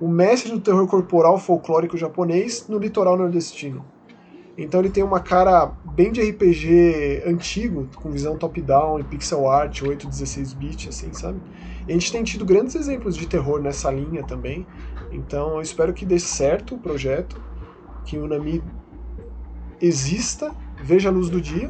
o 0.00 0.08
mestre 0.08 0.50
do 0.50 0.60
terror 0.60 0.86
corporal 0.86 1.38
folclórico 1.38 1.96
japonês, 1.96 2.66
no 2.66 2.78
litoral 2.78 3.16
nordestino. 3.16 3.84
Então 4.56 4.80
ele 4.80 4.90
tem 4.90 5.02
uma 5.02 5.20
cara 5.20 5.72
bem 5.94 6.12
de 6.12 6.20
RPG 6.20 7.22
antigo, 7.26 7.88
com 7.96 8.10
visão 8.10 8.36
top-down 8.36 9.00
e 9.00 9.04
pixel 9.04 9.48
art, 9.48 9.82
8, 9.82 10.06
16 10.06 10.52
bits, 10.54 10.88
assim, 10.88 11.12
sabe? 11.12 11.40
E 11.86 11.90
a 11.90 11.94
gente 11.94 12.12
tem 12.12 12.22
tido 12.22 12.44
grandes 12.44 12.74
exemplos 12.74 13.16
de 13.16 13.26
terror 13.26 13.60
nessa 13.60 13.90
linha 13.90 14.22
também. 14.22 14.66
Então 15.10 15.54
eu 15.54 15.60
espero 15.60 15.92
que 15.92 16.04
dê 16.04 16.18
certo 16.18 16.74
o 16.74 16.78
projeto, 16.78 17.40
que 18.04 18.18
o 18.18 18.26
Nami 18.26 18.62
exista, 19.82 20.54
veja 20.82 21.08
a 21.08 21.12
luz 21.12 21.28
do 21.28 21.40
dia 21.40 21.68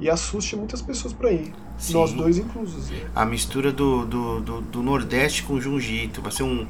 e 0.00 0.08
assuste 0.08 0.56
muitas 0.56 0.80
pessoas 0.80 1.12
por 1.12 1.26
aí. 1.26 1.52
Sim. 1.76 1.94
Nós 1.94 2.12
dois 2.12 2.38
inclusos. 2.38 2.90
A 3.14 3.26
mistura 3.26 3.72
do, 3.72 4.06
do, 4.06 4.40
do, 4.40 4.60
do 4.60 4.82
Nordeste 4.82 5.42
com 5.42 5.54
o 5.54 5.60
Junjito. 5.60 6.22
Vai 6.22 6.32
ser 6.32 6.44
um 6.44 6.66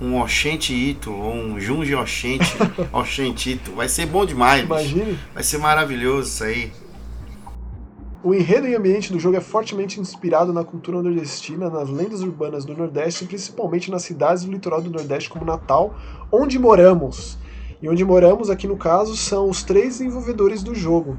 um 0.00 0.18
Oxente 0.18 0.72
Ito 0.72 1.12
ou 1.12 1.34
um 1.34 1.60
Junji 1.60 1.94
Oxente, 1.94 2.56
Oxente 2.90 3.52
Ito. 3.52 3.72
Vai 3.72 3.88
ser 3.88 4.06
bom 4.06 4.24
demais. 4.24 4.64
Imagine. 4.64 5.18
Vai 5.34 5.42
ser 5.42 5.58
maravilhoso 5.58 6.28
isso 6.28 6.44
aí. 6.44 6.72
O 8.22 8.34
enredo 8.34 8.66
e 8.68 8.74
ambiente 8.74 9.12
do 9.12 9.18
jogo 9.18 9.36
é 9.36 9.40
fortemente 9.40 9.98
inspirado 9.98 10.52
na 10.52 10.62
cultura 10.62 11.02
nordestina, 11.02 11.70
nas 11.70 11.88
lendas 11.88 12.20
urbanas 12.20 12.66
do 12.66 12.76
Nordeste, 12.76 13.24
principalmente 13.24 13.90
nas 13.90 14.02
cidades 14.02 14.44
do 14.44 14.52
litoral 14.52 14.82
do 14.82 14.90
Nordeste, 14.90 15.30
como 15.30 15.44
Natal, 15.44 15.94
onde 16.30 16.58
moramos. 16.58 17.38
E 17.82 17.88
onde 17.88 18.04
moramos, 18.04 18.50
aqui 18.50 18.66
no 18.66 18.76
caso, 18.76 19.16
são 19.16 19.48
os 19.48 19.62
três 19.62 19.98
desenvolvedores 19.98 20.62
do 20.62 20.74
jogo: 20.74 21.16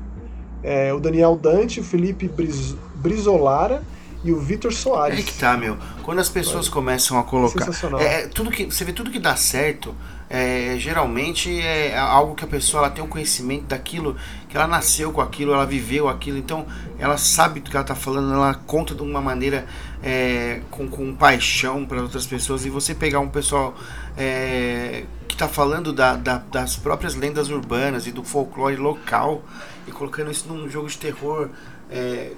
é, 0.64 0.94
o 0.94 1.00
Daniel 1.00 1.36
Dante, 1.36 1.80
o 1.80 1.84
Felipe 1.84 2.28
Briz 2.28 2.76
Brizolara 2.96 3.82
e 4.24 4.32
o 4.32 4.40
Vitor 4.40 4.72
Soares. 4.72 5.20
É 5.20 5.24
que 5.24 5.34
tá, 5.34 5.58
meu. 5.58 5.78
Quando 6.04 6.20
as 6.20 6.30
pessoas 6.30 6.70
começam 6.70 7.18
a 7.18 7.24
colocar. 7.24 7.68
É, 8.00 8.22
é, 8.22 8.28
tudo 8.28 8.52
que, 8.52 8.66
você 8.66 8.86
vê 8.86 8.94
tudo 8.94 9.10
que 9.10 9.20
dá 9.20 9.36
certo, 9.36 9.96
é, 10.30 10.76
geralmente 10.78 11.60
é 11.60 11.98
algo 11.98 12.36
que 12.36 12.44
a 12.44 12.48
pessoa 12.48 12.84
ela 12.84 12.92
tem 12.92 13.04
um 13.04 13.08
conhecimento 13.08 13.66
daquilo, 13.66 14.16
que 14.48 14.56
ela 14.56 14.68
nasceu 14.68 15.12
com 15.12 15.22
aquilo, 15.22 15.54
ela 15.54 15.66
viveu 15.66 16.08
aquilo, 16.08 16.38
então 16.38 16.66
ela 17.00 17.18
sabe 17.18 17.60
do 17.60 17.72
que 17.72 17.76
ela 17.76 17.86
tá 17.86 17.96
falando, 17.96 18.32
ela 18.32 18.54
conta 18.54 18.94
de 18.94 19.02
uma 19.02 19.22
maneira 19.22 19.66
é, 20.04 20.62
com, 20.70 20.88
com 20.88 21.16
paixão 21.16 21.86
para 21.86 22.02
outras 22.02 22.28
pessoas. 22.28 22.64
E 22.66 22.70
você 22.70 22.94
pegar 22.94 23.20
um 23.20 23.30
pessoal 23.30 23.74
é, 24.16 25.04
que 25.42 25.48
tá 25.48 25.48
falando 25.48 25.92
da, 25.92 26.16
da, 26.16 26.38
das 26.38 26.76
próprias 26.76 27.16
lendas 27.16 27.50
urbanas 27.50 28.06
e 28.06 28.12
do 28.12 28.24
folclore 28.24 28.76
local 28.76 29.42
e 29.88 29.92
colocando 29.92 30.30
isso 30.30 30.48
num 30.48 30.70
jogo 30.70 30.88
de 30.88 31.00
terror. 31.00 31.50
É, 31.90 32.34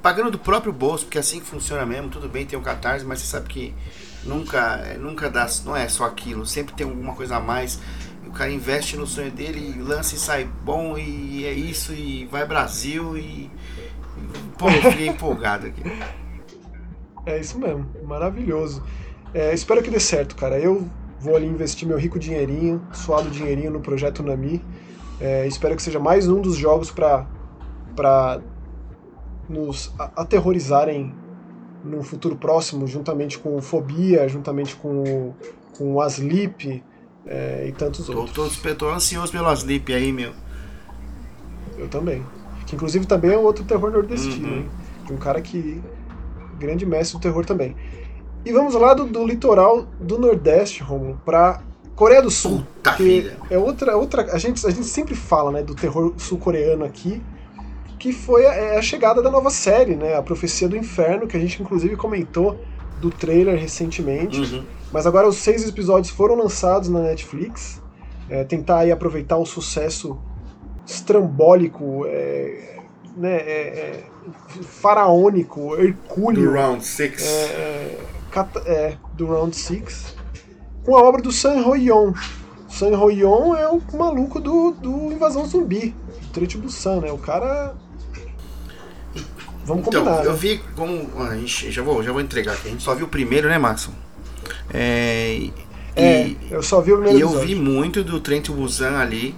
pagando 0.00 0.30
do 0.30 0.38
próprio 0.38 0.72
bolso, 0.72 1.04
porque 1.04 1.18
é 1.18 1.20
assim 1.20 1.40
que 1.40 1.46
funciona 1.46 1.84
mesmo. 1.84 2.08
Tudo 2.08 2.26
bem, 2.26 2.46
tem 2.46 2.58
um 2.58 2.62
catarse, 2.62 3.04
mas 3.04 3.20
você 3.20 3.26
sabe 3.26 3.48
que 3.48 3.74
nunca, 4.24 4.78
é, 4.78 4.96
nunca 4.96 5.28
dá, 5.28 5.46
não 5.66 5.76
é 5.76 5.88
só 5.90 6.04
aquilo, 6.06 6.46
sempre 6.46 6.74
tem 6.74 6.86
alguma 6.86 7.14
coisa 7.14 7.36
a 7.36 7.40
mais. 7.40 7.80
O 8.26 8.30
cara 8.30 8.50
investe 8.50 8.96
no 8.96 9.06
sonho 9.06 9.30
dele, 9.30 9.78
lança 9.82 10.14
e 10.14 10.18
sai 10.18 10.44
bom, 10.44 10.96
e 10.96 11.44
é 11.44 11.52
isso, 11.52 11.92
e 11.92 12.24
vai 12.26 12.46
Brasil, 12.46 13.14
e. 13.18 13.50
Pô, 14.56 14.70
eu 14.70 14.90
fiquei 14.90 15.08
empolgado 15.08 15.66
aqui. 15.66 15.82
É 17.26 17.38
isso 17.38 17.58
mesmo, 17.58 17.86
maravilhoso. 18.04 18.82
É, 19.34 19.52
espero 19.52 19.82
que 19.82 19.90
dê 19.90 20.00
certo, 20.00 20.34
cara. 20.34 20.58
Eu 20.58 20.88
vou 21.20 21.36
ali 21.36 21.46
investir 21.46 21.86
meu 21.86 21.98
rico 21.98 22.18
dinheirinho, 22.18 22.82
suado 22.92 23.30
dinheirinho 23.30 23.70
no 23.70 23.80
projeto 23.80 24.22
Nami. 24.22 24.64
É, 25.20 25.46
espero 25.46 25.74
que 25.74 25.82
seja 25.82 25.98
mais 25.98 26.28
um 26.28 26.40
dos 26.40 26.56
jogos 26.56 26.90
para 26.90 28.40
nos 29.48 29.92
aterrorizarem 30.16 31.14
no 31.84 32.02
futuro 32.02 32.36
próximo, 32.36 32.86
juntamente 32.86 33.38
com 33.38 33.56
o 33.56 33.62
Fobia, 33.62 34.28
juntamente 34.28 34.76
com 34.76 35.02
o, 35.02 35.36
com 35.76 35.94
o 35.94 36.00
Asleep 36.00 36.82
é, 37.26 37.66
e 37.68 37.72
tantos 37.72 38.06
tô, 38.06 38.16
outros. 38.16 38.58
Tô, 38.58 38.74
tô 38.74 38.88
ansioso 38.90 39.32
pelo 39.32 39.46
Asleep 39.46 39.92
aí, 39.92 40.12
meu. 40.12 40.32
Eu 41.76 41.88
também. 41.88 42.22
Que 42.66 42.74
inclusive 42.74 43.06
também 43.06 43.32
é 43.32 43.38
outro 43.38 43.64
terror 43.64 43.90
nordestino, 43.90 44.48
uhum. 44.48 44.56
hein? 44.58 44.70
De 45.06 45.12
um 45.12 45.16
cara 45.16 45.40
que. 45.40 45.80
grande 46.58 46.84
mestre 46.84 47.18
do 47.18 47.22
terror 47.22 47.44
também. 47.44 47.76
E 48.44 48.52
vamos 48.52 48.74
lá 48.74 48.94
do, 48.94 49.04
do 49.06 49.26
litoral 49.26 49.86
do 50.00 50.18
Nordeste, 50.18 50.82
Romulo, 50.82 51.20
pra 51.24 51.60
Coreia 51.94 52.22
do 52.22 52.30
Sul. 52.30 52.64
Puta 52.76 52.94
que 52.94 53.30
é 53.50 53.58
outra, 53.58 53.96
outra. 53.96 54.32
A 54.32 54.38
gente, 54.38 54.64
a 54.66 54.70
gente 54.70 54.86
sempre 54.86 55.14
fala 55.14 55.50
né, 55.50 55.62
do 55.62 55.74
terror 55.74 56.14
sul-coreano 56.16 56.84
aqui, 56.84 57.20
que 57.98 58.12
foi 58.12 58.46
a, 58.46 58.54
é 58.54 58.78
a, 58.78 58.82
chegada 58.82 59.20
da 59.20 59.30
nova 59.30 59.50
série, 59.50 59.96
né? 59.96 60.16
A 60.16 60.22
Profecia 60.22 60.68
do 60.68 60.76
Inferno, 60.76 61.26
que 61.26 61.36
a 61.36 61.40
gente 61.40 61.60
inclusive 61.60 61.96
comentou 61.96 62.58
do 63.00 63.10
trailer 63.10 63.58
recentemente. 63.58 64.40
Uhum. 64.40 64.64
Mas 64.92 65.06
agora 65.06 65.28
os 65.28 65.36
seis 65.36 65.68
episódios 65.68 66.10
foram 66.10 66.36
lançados 66.36 66.88
na 66.88 67.00
Netflix. 67.00 67.82
É, 68.30 68.44
tentar 68.44 68.80
aí 68.80 68.92
aproveitar 68.92 69.36
o 69.36 69.44
sucesso 69.44 70.18
estrambólico, 70.86 72.04
é, 72.06 72.78
né, 73.16 73.36
é, 73.36 73.50
é 73.50 74.04
faraônico, 74.62 75.74
hercúleo. 75.76 76.50
Do 76.50 76.52
Round 76.52 76.84
6. 76.84 77.22
É, 78.66 78.96
do 79.14 79.26
Round 79.26 79.56
6. 79.56 80.16
Com 80.84 80.96
a 80.96 81.02
obra 81.02 81.22
do 81.22 81.32
San 81.32 81.66
Hoyon. 81.66 82.12
San 82.68 82.96
Hoyon 82.98 83.56
é 83.56 83.68
o 83.68 83.80
maluco 83.94 84.40
do, 84.40 84.72
do 84.72 85.12
Invasão 85.12 85.46
Zumbi, 85.46 85.94
do 86.22 86.28
Trecho 86.28 86.58
Busan, 86.58 87.00
né? 87.00 87.10
O 87.10 87.18
cara 87.18 87.74
Vamos 89.68 89.86
então, 89.86 90.02
combinar. 90.02 90.24
eu 90.24 90.32
né? 90.32 90.38
vi 90.38 90.60
como. 90.74 91.10
A 91.22 91.36
gente, 91.36 91.70
já, 91.70 91.82
vou, 91.82 92.02
já 92.02 92.10
vou 92.10 92.22
entregar 92.22 92.54
aqui. 92.54 92.68
A 92.68 92.70
gente 92.70 92.82
só 92.82 92.94
viu 92.94 93.04
o 93.04 93.08
primeiro, 93.08 93.48
né, 93.48 93.58
Maxon? 93.58 93.92
É, 94.72 95.50
é 95.94 96.28
e, 96.28 96.38
eu 96.50 96.62
só 96.62 96.80
vi 96.80 96.92
o 96.92 96.96
primeiro 96.96 97.18
E 97.18 97.20
eu 97.20 97.38
vi 97.38 97.54
muito 97.54 98.02
do 98.02 98.18
Trent 98.18 98.48
Busan 98.48 98.96
ali 98.96 99.34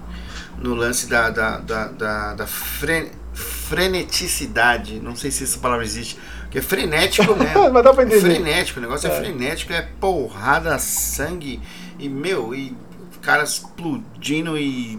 no 0.62 0.74
lance 0.74 1.08
da, 1.08 1.30
da, 1.30 1.58
da, 1.58 1.88
da, 1.88 2.34
da 2.34 2.46
fre, 2.46 3.10
freneticidade. 3.34 5.00
Não 5.00 5.16
sei 5.16 5.32
se 5.32 5.42
essa 5.42 5.58
palavra 5.58 5.84
existe. 5.84 6.16
Que 6.50 6.58
é 6.58 6.62
frenético 6.62 7.34
mesmo. 7.36 7.70
Mas 7.72 7.84
dá 7.84 7.94
pra 7.94 8.04
entender. 8.04 8.20
Frenético, 8.20 8.80
o 8.80 8.82
negócio 8.82 9.08
é. 9.08 9.12
é 9.12 9.20
frenético, 9.20 9.72
é 9.72 9.82
porrada, 10.00 10.78
sangue 10.78 11.60
e, 11.98 12.08
meu, 12.08 12.54
e 12.54 12.76
caras 13.22 13.50
explodindo 13.50 14.58
e, 14.58 14.98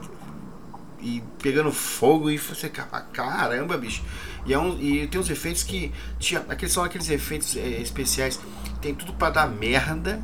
e 1.02 1.22
pegando 1.42 1.72
fogo 1.72 2.30
e 2.30 2.38
você, 2.38 2.70
caramba, 3.12 3.78
bicho. 3.78 4.04
E, 4.46 4.54
é 4.54 4.60
um, 4.60 4.78
e 4.80 5.08
tem 5.08 5.20
uns 5.20 5.30
efeitos 5.30 5.64
que. 5.64 5.92
Tinha, 6.20 6.44
aqueles 6.50 6.74
são 6.74 6.84
aqueles 6.84 7.10
efeitos 7.10 7.56
é, 7.58 7.82
especiais. 7.82 8.40
Tem 8.82 8.94
tudo 8.94 9.14
para 9.14 9.30
dar 9.30 9.48
merda, 9.48 10.20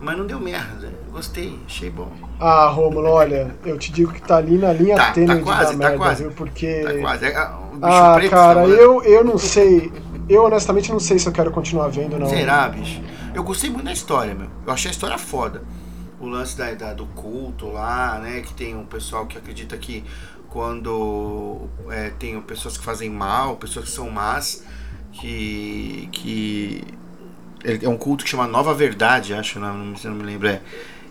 mas 0.00 0.16
não 0.16 0.26
deu 0.26 0.40
merda. 0.40 0.92
Gostei, 1.10 1.58
achei 1.66 1.90
bom. 1.90 2.10
Ah, 2.40 2.68
Romulo, 2.68 3.08
olha, 3.08 3.54
eu 3.64 3.78
te 3.78 3.92
digo 3.92 4.12
que 4.12 4.22
tá 4.22 4.36
ali 4.36 4.58
na 4.58 4.72
linha 4.72 4.96
tá, 4.96 5.12
tênue 5.12 5.36
tá 5.36 5.42
quase, 5.42 5.72
de 5.72 5.78
dar 5.78 5.84
tá 5.84 5.90
merda, 5.90 5.96
quase. 5.96 6.22
viu? 6.22 6.32
Porque. 6.32 6.80
Tá 6.80 6.98
quase. 6.98 7.26
É, 7.26 7.36
ah, 7.82 8.14
preto, 8.16 8.30
cara, 8.30 8.62
tá 8.62 8.68
eu, 8.68 9.02
eu 9.02 9.24
não 9.24 9.38
sei. 9.38 9.92
Eu 10.28 10.44
honestamente 10.44 10.90
não 10.90 11.00
sei 11.00 11.18
se 11.18 11.26
eu 11.26 11.32
quero 11.32 11.50
continuar 11.50 11.88
vendo, 11.88 12.18
não. 12.18 12.28
Será, 12.28 12.68
bicho? 12.68 13.00
Eu 13.34 13.42
gostei 13.42 13.70
muito 13.70 13.84
da 13.84 13.92
história, 13.92 14.34
meu. 14.34 14.48
Eu 14.66 14.72
achei 14.72 14.90
a 14.90 14.92
história 14.92 15.16
foda. 15.16 15.62
O 16.20 16.26
lance 16.26 16.56
da, 16.56 16.72
da, 16.74 16.92
do 16.92 17.06
culto 17.06 17.66
lá, 17.68 18.18
né? 18.18 18.40
Que 18.40 18.52
tem 18.52 18.76
um 18.76 18.84
pessoal 18.84 19.26
que 19.26 19.38
acredita 19.38 19.76
que 19.76 20.04
quando 20.48 21.68
é, 21.90 22.10
tem 22.10 22.40
pessoas 22.40 22.76
que 22.76 22.84
fazem 22.84 23.10
mal, 23.10 23.56
pessoas 23.56 23.86
que 23.86 23.90
são 23.90 24.10
más, 24.10 24.64
que, 25.12 26.08
que 26.12 26.84
é 27.64 27.88
um 27.88 27.96
culto 27.96 28.24
que 28.24 28.30
chama 28.30 28.46
Nova 28.46 28.72
Verdade, 28.74 29.34
acho, 29.34 29.58
não, 29.58 29.74
não, 29.76 30.14
me 30.14 30.22
lembro, 30.22 30.48
é, 30.48 30.60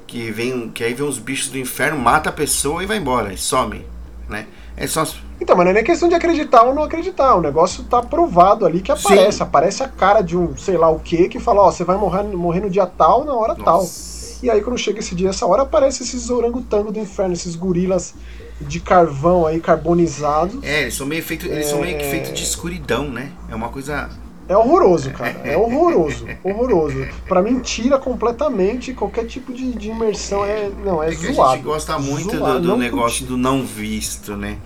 que 0.06 0.32
vem, 0.32 0.70
que 0.70 0.84
aí 0.84 0.94
vem 0.94 1.08
os 1.08 1.20
bichos 1.20 1.50
do 1.50 1.58
inferno, 1.58 2.00
mata 2.00 2.30
a 2.30 2.34
pessoa 2.34 2.82
e 2.82 2.86
vai 2.86 2.98
embora, 2.98 3.34
e 3.34 3.38
some, 3.38 3.86
né? 4.28 4.48
É 4.76 4.88
só 4.88 5.06
então, 5.40 5.56
mas 5.56 5.66
não 5.66 5.72
é 5.72 5.74
nem 5.76 5.84
questão 5.84 6.10
de 6.10 6.16
acreditar 6.16 6.64
ou 6.64 6.74
não 6.74 6.84
acreditar. 6.84 7.36
O 7.36 7.42
negócio 7.42 7.84
tá 7.84 8.02
provado 8.02 8.66
ali 8.66 8.82
que 8.82 8.92
aparece. 8.92 9.38
Sim. 9.38 9.44
Aparece 9.44 9.84
a 9.84 9.88
cara 9.88 10.22
de 10.22 10.38
um 10.38 10.58
sei 10.58 10.78
lá 10.78 10.90
o 10.90 11.00
que 11.00 11.30
que 11.30 11.40
fala, 11.40 11.62
ó, 11.62 11.72
você 11.72 11.84
vai 11.84 11.98
morrer, 11.98 12.24
morrer 12.24 12.62
no 12.62 12.70
dia 12.70 12.86
tal, 12.86 13.24
na 13.24 13.34
hora 13.34 13.54
Nossa. 13.54 13.64
tal. 13.64 14.44
E 14.44 14.50
aí 14.50 14.62
quando 14.62 14.78
chega 14.78 15.00
esse 15.00 15.16
dia, 15.16 15.30
essa 15.30 15.46
hora, 15.46 15.64
aparece 15.64 16.04
esses 16.04 16.30
orangotangos 16.30 16.94
do 16.94 17.00
inferno, 17.00 17.34
esses 17.34 17.56
gorilas 17.56 18.14
de 18.62 18.80
carvão 18.80 19.46
aí 19.46 19.60
carbonizado. 19.60 20.60
É, 20.64 20.84
eles 20.84 20.96
são 20.96 21.06
meio 21.06 21.24
feito, 21.24 21.46
eles 21.46 21.68
é... 21.68 21.70
são 21.70 21.82
meio 21.82 21.98
que 21.98 22.06
feitos 22.06 22.34
de 22.34 22.44
escuridão, 22.44 23.10
né? 23.10 23.32
É 23.50 23.56
uma 23.56 23.70
coisa 23.70 24.10
é 24.48 24.56
horroroso, 24.56 25.12
cara. 25.12 25.36
É 25.44 25.58
horroroso. 25.58 26.26
horroroso. 26.44 27.08
Pra 27.28 27.42
mim, 27.42 27.60
tira 27.60 28.00
completamente 28.00 28.94
qualquer 28.94 29.26
tipo 29.26 29.54
de, 29.54 29.74
de 29.74 29.90
imersão. 29.90 30.46
É, 30.46 30.70
não, 30.86 31.04
é, 31.04 31.10
é 31.10 31.12
zoado. 31.12 31.42
A 31.42 31.56
gente 31.56 31.64
gosta 31.64 32.00
muito 32.00 32.38
zoado, 32.38 32.62
do, 32.62 32.68
do 32.70 32.78
negócio 32.78 33.26
do 33.26 33.38
não 33.38 33.66
visto, 33.66 34.36
né? 34.38 34.58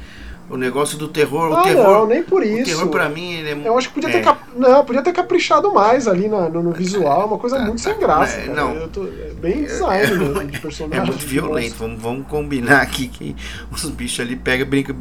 O 0.51 0.57
negócio 0.57 0.97
do 0.97 1.07
terror. 1.07 1.53
Ah, 1.53 1.61
o 1.61 1.63
terror, 1.63 1.99
não, 1.99 2.07
nem 2.07 2.21
por 2.21 2.43
isso. 2.43 2.61
O 2.61 2.65
terror 2.65 2.89
pra 2.89 3.07
mim, 3.07 3.31
ele 3.35 3.49
é 3.51 3.67
Eu 3.67 3.77
acho 3.77 3.87
que 3.87 3.93
podia 3.93 4.09
é. 4.09 4.11
ter, 4.11 4.21
cap... 4.21 4.41
não, 4.53 4.83
podia 4.83 5.01
ter 5.01 5.13
caprichado 5.13 5.73
mais 5.73 6.09
ali 6.09 6.27
no, 6.27 6.49
no 6.49 6.71
visual, 6.71 7.25
uma 7.25 7.37
coisa 7.37 7.57
tá, 7.57 7.63
muito 7.63 7.81
tá, 7.81 7.89
sem 7.89 7.97
graça. 7.97 8.37
É, 8.37 8.47
não. 8.47 8.75
Eu 8.75 8.89
tô, 8.89 9.05
é 9.05 9.31
bem 9.39 9.63
design 9.63 10.17
mesmo, 10.17 10.43
de 10.43 10.59
personagem. 10.59 10.99
É 11.01 11.05
muito 11.05 11.25
violento, 11.25 11.75
vamos, 11.75 12.01
vamos 12.01 12.27
combinar 12.27 12.81
aqui 12.81 13.07
que 13.07 13.33
os 13.71 13.85
bichos 13.85 14.19
ali 14.19 14.35
pegam, 14.35 14.67
brinca. 14.67 14.93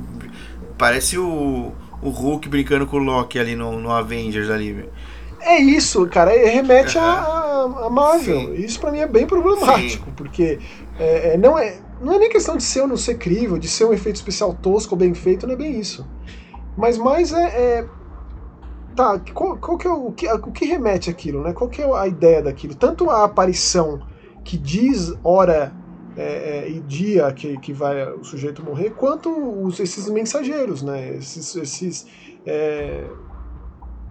Parece 0.78 1.18
o, 1.18 1.72
o 2.00 2.08
Hulk 2.10 2.48
brincando 2.48 2.86
com 2.86 2.98
o 2.98 3.00
Loki 3.00 3.36
ali 3.36 3.56
no, 3.56 3.80
no 3.80 3.90
Avengers 3.90 4.50
ali, 4.50 4.88
É 5.40 5.58
isso, 5.58 6.06
cara, 6.06 6.30
remete 6.30 6.96
uhum. 6.96 7.04
a, 7.04 7.86
a 7.86 7.90
Marvel. 7.90 8.40
Sim. 8.40 8.54
Isso 8.54 8.78
para 8.78 8.92
mim 8.92 9.00
é 9.00 9.06
bem 9.06 9.26
problemático, 9.26 10.06
Sim. 10.06 10.12
porque 10.16 10.60
é, 10.96 11.34
é, 11.34 11.36
não 11.36 11.58
é 11.58 11.78
não 12.00 12.14
é 12.14 12.18
nem 12.18 12.30
questão 12.30 12.56
de 12.56 12.62
ser 12.62 12.80
ou 12.80 12.88
não 12.88 12.96
ser 12.96 13.16
crível, 13.16 13.58
de 13.58 13.68
ser 13.68 13.84
um 13.84 13.92
efeito 13.92 14.16
especial 14.16 14.54
tosco 14.54 14.94
ou 14.94 14.98
bem 14.98 15.14
feito, 15.14 15.46
não 15.46 15.54
é 15.54 15.56
bem 15.56 15.78
isso. 15.78 16.06
Mas 16.76 16.96
mais 16.96 17.32
é. 17.32 17.44
é 17.44 17.86
tá, 18.96 19.20
qual, 19.32 19.56
qual 19.58 19.78
que 19.78 19.86
é 19.86 19.90
o, 19.90 20.12
que, 20.12 20.30
o 20.30 20.52
que 20.52 20.64
remete 20.64 21.10
aquilo, 21.10 21.42
né? 21.42 21.52
Qual 21.52 21.68
que 21.68 21.82
é 21.82 21.96
a 21.96 22.06
ideia 22.06 22.42
daquilo? 22.42 22.74
Tanto 22.74 23.10
a 23.10 23.24
aparição 23.24 24.00
que 24.44 24.56
diz 24.56 25.12
hora 25.22 25.72
é, 26.16 26.22
é, 26.66 26.70
e 26.70 26.80
dia 26.80 27.30
que, 27.32 27.58
que 27.58 27.72
vai 27.72 28.10
o 28.12 28.24
sujeito 28.24 28.64
morrer, 28.64 28.90
quanto 28.90 29.30
os, 29.30 29.78
esses 29.78 30.08
mensageiros, 30.08 30.82
né? 30.82 31.16
Esses. 31.16 31.54
esses 31.56 32.06
é, 32.46 33.04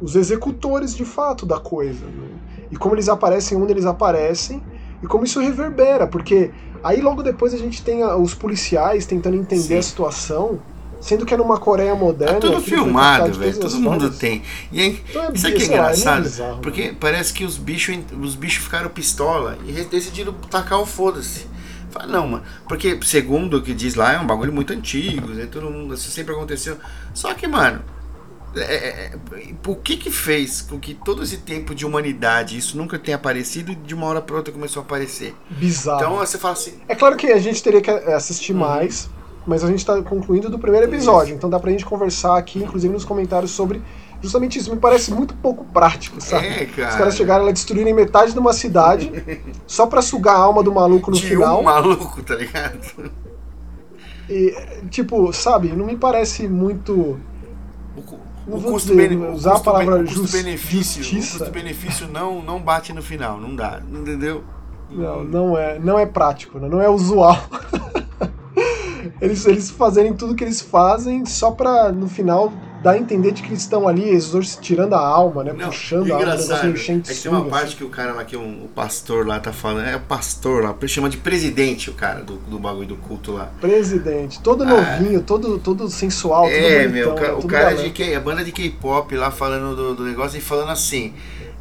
os 0.01 0.15
executores 0.15 0.95
de 0.95 1.03
fato 1.03 1.45
da 1.45 1.59
coisa. 1.59 2.05
Né? 2.05 2.29
E 2.71 2.77
como 2.77 2.95
eles 2.95 3.09
aparecem 3.09 3.57
onde 3.57 3.73
eles 3.73 3.85
aparecem, 3.85 4.63
e 5.01 5.07
como 5.07 5.23
isso 5.23 5.39
reverbera, 5.39 6.07
porque 6.07 6.51
Aí 6.83 7.01
logo 7.01 7.21
depois 7.23 7.53
a 7.53 7.57
gente 7.57 7.81
tem 7.81 8.03
os 8.03 8.33
policiais 8.33 9.05
tentando 9.05 9.35
entender 9.35 9.61
Sim. 9.61 9.77
a 9.77 9.81
situação, 9.81 10.59
sendo 11.01 11.25
que 11.25 11.33
é 11.33 11.37
numa 11.37 11.57
Coreia 11.57 11.95
moderna. 11.95 12.37
É 12.37 12.39
tudo 12.39 12.61
filmado, 12.61 13.33
velho. 13.33 13.59
Todo 13.59 13.79
mundo 13.79 14.09
tem. 14.11 14.41
E 14.71 14.81
aí, 14.81 15.03
então 15.09 15.23
é, 15.25 15.31
isso 15.33 15.47
aqui 15.47 15.63
é 15.63 15.65
engraçado, 15.65 16.13
lá, 16.13 16.19
é 16.19 16.21
bizarro, 16.21 16.61
porque 16.61 16.87
né? 16.87 16.95
parece 16.99 17.33
que 17.33 17.43
os 17.43 17.57
bichos 17.57 17.97
os 18.21 18.35
bichos 18.35 18.63
ficaram 18.63 18.89
pistola 18.89 19.57
e 19.67 19.71
decidiram 19.71 20.33
tacar 20.49 20.79
o 20.79 20.85
foda-se. 20.85 21.47
Fala, 21.91 22.05
não, 22.05 22.27
mano. 22.27 22.43
Porque, 22.67 22.99
segundo 23.03 23.57
o 23.57 23.61
que 23.61 23.73
diz 23.73 23.95
lá, 23.95 24.13
é 24.13 24.19
um 24.19 24.27
bagulho 24.27 24.53
muito 24.53 24.71
antigo, 24.71 25.29
né? 25.29 25.47
Todo 25.51 25.69
mundo, 25.71 25.95
isso 25.95 26.11
sempre 26.11 26.33
aconteceu. 26.33 26.77
Só 27.13 27.33
que, 27.33 27.47
mano, 27.47 27.81
é, 28.55 28.61
é, 28.61 29.05
é, 29.05 29.19
o 29.65 29.75
que 29.75 29.97
que 29.97 30.09
fez 30.09 30.61
com 30.61 30.79
que 30.79 30.93
todo 30.93 31.23
esse 31.23 31.37
tempo 31.37 31.75
de 31.75 31.85
humanidade 31.85 32.57
isso 32.57 32.77
nunca 32.77 32.97
tenha 32.97 33.15
aparecido 33.15 33.71
e 33.71 33.75
de 33.75 33.93
uma 33.93 34.07
hora 34.07 34.21
para 34.21 34.35
outra 34.35 34.53
começou 34.53 34.81
a 34.81 34.85
aparecer? 34.85 35.35
Bizarro. 35.49 35.99
Então 35.99 36.15
você 36.17 36.37
fala 36.37 36.53
assim. 36.53 36.73
É 36.87 36.95
claro 36.95 37.15
que 37.15 37.27
a 37.27 37.39
gente 37.39 37.61
teria 37.61 37.81
que 37.81 37.89
assistir 37.89 38.53
uhum. 38.53 38.59
mais, 38.59 39.09
mas 39.45 39.63
a 39.63 39.67
gente 39.67 39.79
está 39.79 40.01
concluindo 40.01 40.49
do 40.49 40.59
primeiro 40.59 40.87
episódio, 40.87 41.35
então 41.35 41.49
dá 41.49 41.59
pra 41.59 41.71
gente 41.71 41.85
conversar 41.85 42.37
aqui, 42.37 42.59
inclusive 42.59 42.93
nos 42.93 43.05
comentários, 43.05 43.51
sobre 43.51 43.81
Justamente 44.21 44.59
isso 44.59 44.73
me 44.73 44.79
parece 44.79 45.13
muito 45.13 45.33
pouco 45.35 45.63
prático, 45.63 46.19
sabe? 46.19 46.47
É, 46.47 46.65
cara. 46.65 46.89
Os 46.89 46.95
caras 46.95 47.15
chegaram 47.15 47.45
lá 47.45 47.51
destruírem 47.51 47.93
metade 47.93 48.33
de 48.33 48.39
uma 48.39 48.51
cidade 48.51 49.11
só 49.65 49.85
pra 49.85 50.01
sugar 50.01 50.35
a 50.35 50.39
alma 50.39 50.61
do 50.61 50.73
maluco 50.73 51.09
no 51.09 51.15
de 51.15 51.25
final. 51.25 51.61
um 51.61 51.63
maluco, 51.63 52.21
tá 52.21 52.35
ligado? 52.35 53.11
E, 54.29 54.53
tipo, 54.89 55.31
sabe, 55.31 55.69
não 55.69 55.85
me 55.85 55.95
parece 55.95 56.47
muito. 56.47 57.17
Não 58.49 58.57
o 58.57 58.59
vou 58.59 58.71
custo 58.73 58.93
custo 59.53 59.63
palavra 59.63 59.95
bene- 59.97 60.03
o 60.03 60.07
jus- 60.07 60.19
custo-benefício, 60.21 61.01
o 61.01 61.03
justiça. 61.03 61.37
custo-benefício 61.37 62.07
não, 62.07 62.41
não 62.41 62.59
bate 62.59 62.91
no 62.93 63.01
final, 63.01 63.37
não 63.39 63.55
dá, 63.55 63.79
entendeu? 63.91 64.43
Não, 64.89 65.23
não 65.23 65.57
é, 65.57 65.77
não 65.79 65.99
é 65.99 66.05
prático, 66.05 66.57
né? 66.59 66.67
não 66.67 66.81
é 66.81 66.89
usual. 66.89 67.37
eles, 69.21 69.45
eles 69.45 69.69
fazerem 69.69 70.13
tudo 70.13 70.35
que 70.35 70.43
eles 70.43 70.61
fazem 70.61 71.25
só 71.25 71.51
pra, 71.51 71.91
no 71.91 72.07
final, 72.07 72.53
dar 72.81 72.91
a 72.91 72.97
entender 72.97 73.31
de 73.31 73.41
que 73.41 73.49
eles 73.49 73.61
estão 73.61 73.87
ali, 73.87 74.17
tirando 74.61 74.93
a 74.93 74.99
alma, 74.99 75.43
né? 75.43 75.53
Não, 75.53 75.67
Puxando 75.67 76.11
a 76.11 76.15
alma, 76.15 76.25
engraçado 76.25 76.63
negócio 76.63 76.63
meio 76.63 77.03
é 77.05 77.13
que 77.13 77.21
tem 77.21 77.31
uma 77.31 77.45
parte 77.45 77.67
assim. 77.67 77.75
que 77.75 77.83
o 77.83 77.89
cara 77.89 78.13
lá, 78.13 78.23
que 78.23 78.37
um, 78.37 78.63
o 78.63 78.67
pastor 78.69 79.27
lá 79.27 79.39
tá 79.39 79.51
falando, 79.51 79.87
é 79.87 79.95
o 79.97 80.01
pastor 80.01 80.63
lá, 80.63 80.75
chama 80.87 81.09
de 81.09 81.17
presidente 81.17 81.89
o 81.89 81.93
cara 81.93 82.23
do, 82.23 82.37
do 82.37 82.57
bagulho 82.57 82.87
do 82.87 82.95
culto 82.95 83.33
lá. 83.33 83.51
Presidente, 83.59 84.39
todo 84.41 84.65
novinho, 84.65 85.21
todo, 85.21 85.59
todo 85.59 85.89
sensual, 85.89 86.43
todo 86.43 86.53
Ah. 86.53 86.57
É, 86.57 86.87
bonitão, 86.87 87.15
meu, 87.15 87.37
o 87.39 87.41
né? 87.41 87.47
cara 87.47 87.71
galã. 87.71 87.83
de 87.83 87.89
K, 87.89 88.15
a 88.15 88.19
banda 88.19 88.43
de 88.43 88.51
K-pop 88.51 89.15
lá 89.15 89.31
falando 89.31 89.75
do, 89.75 89.95
do 89.95 90.03
negócio 90.05 90.37
e 90.37 90.41
falando 90.41 90.69
assim, 90.69 91.13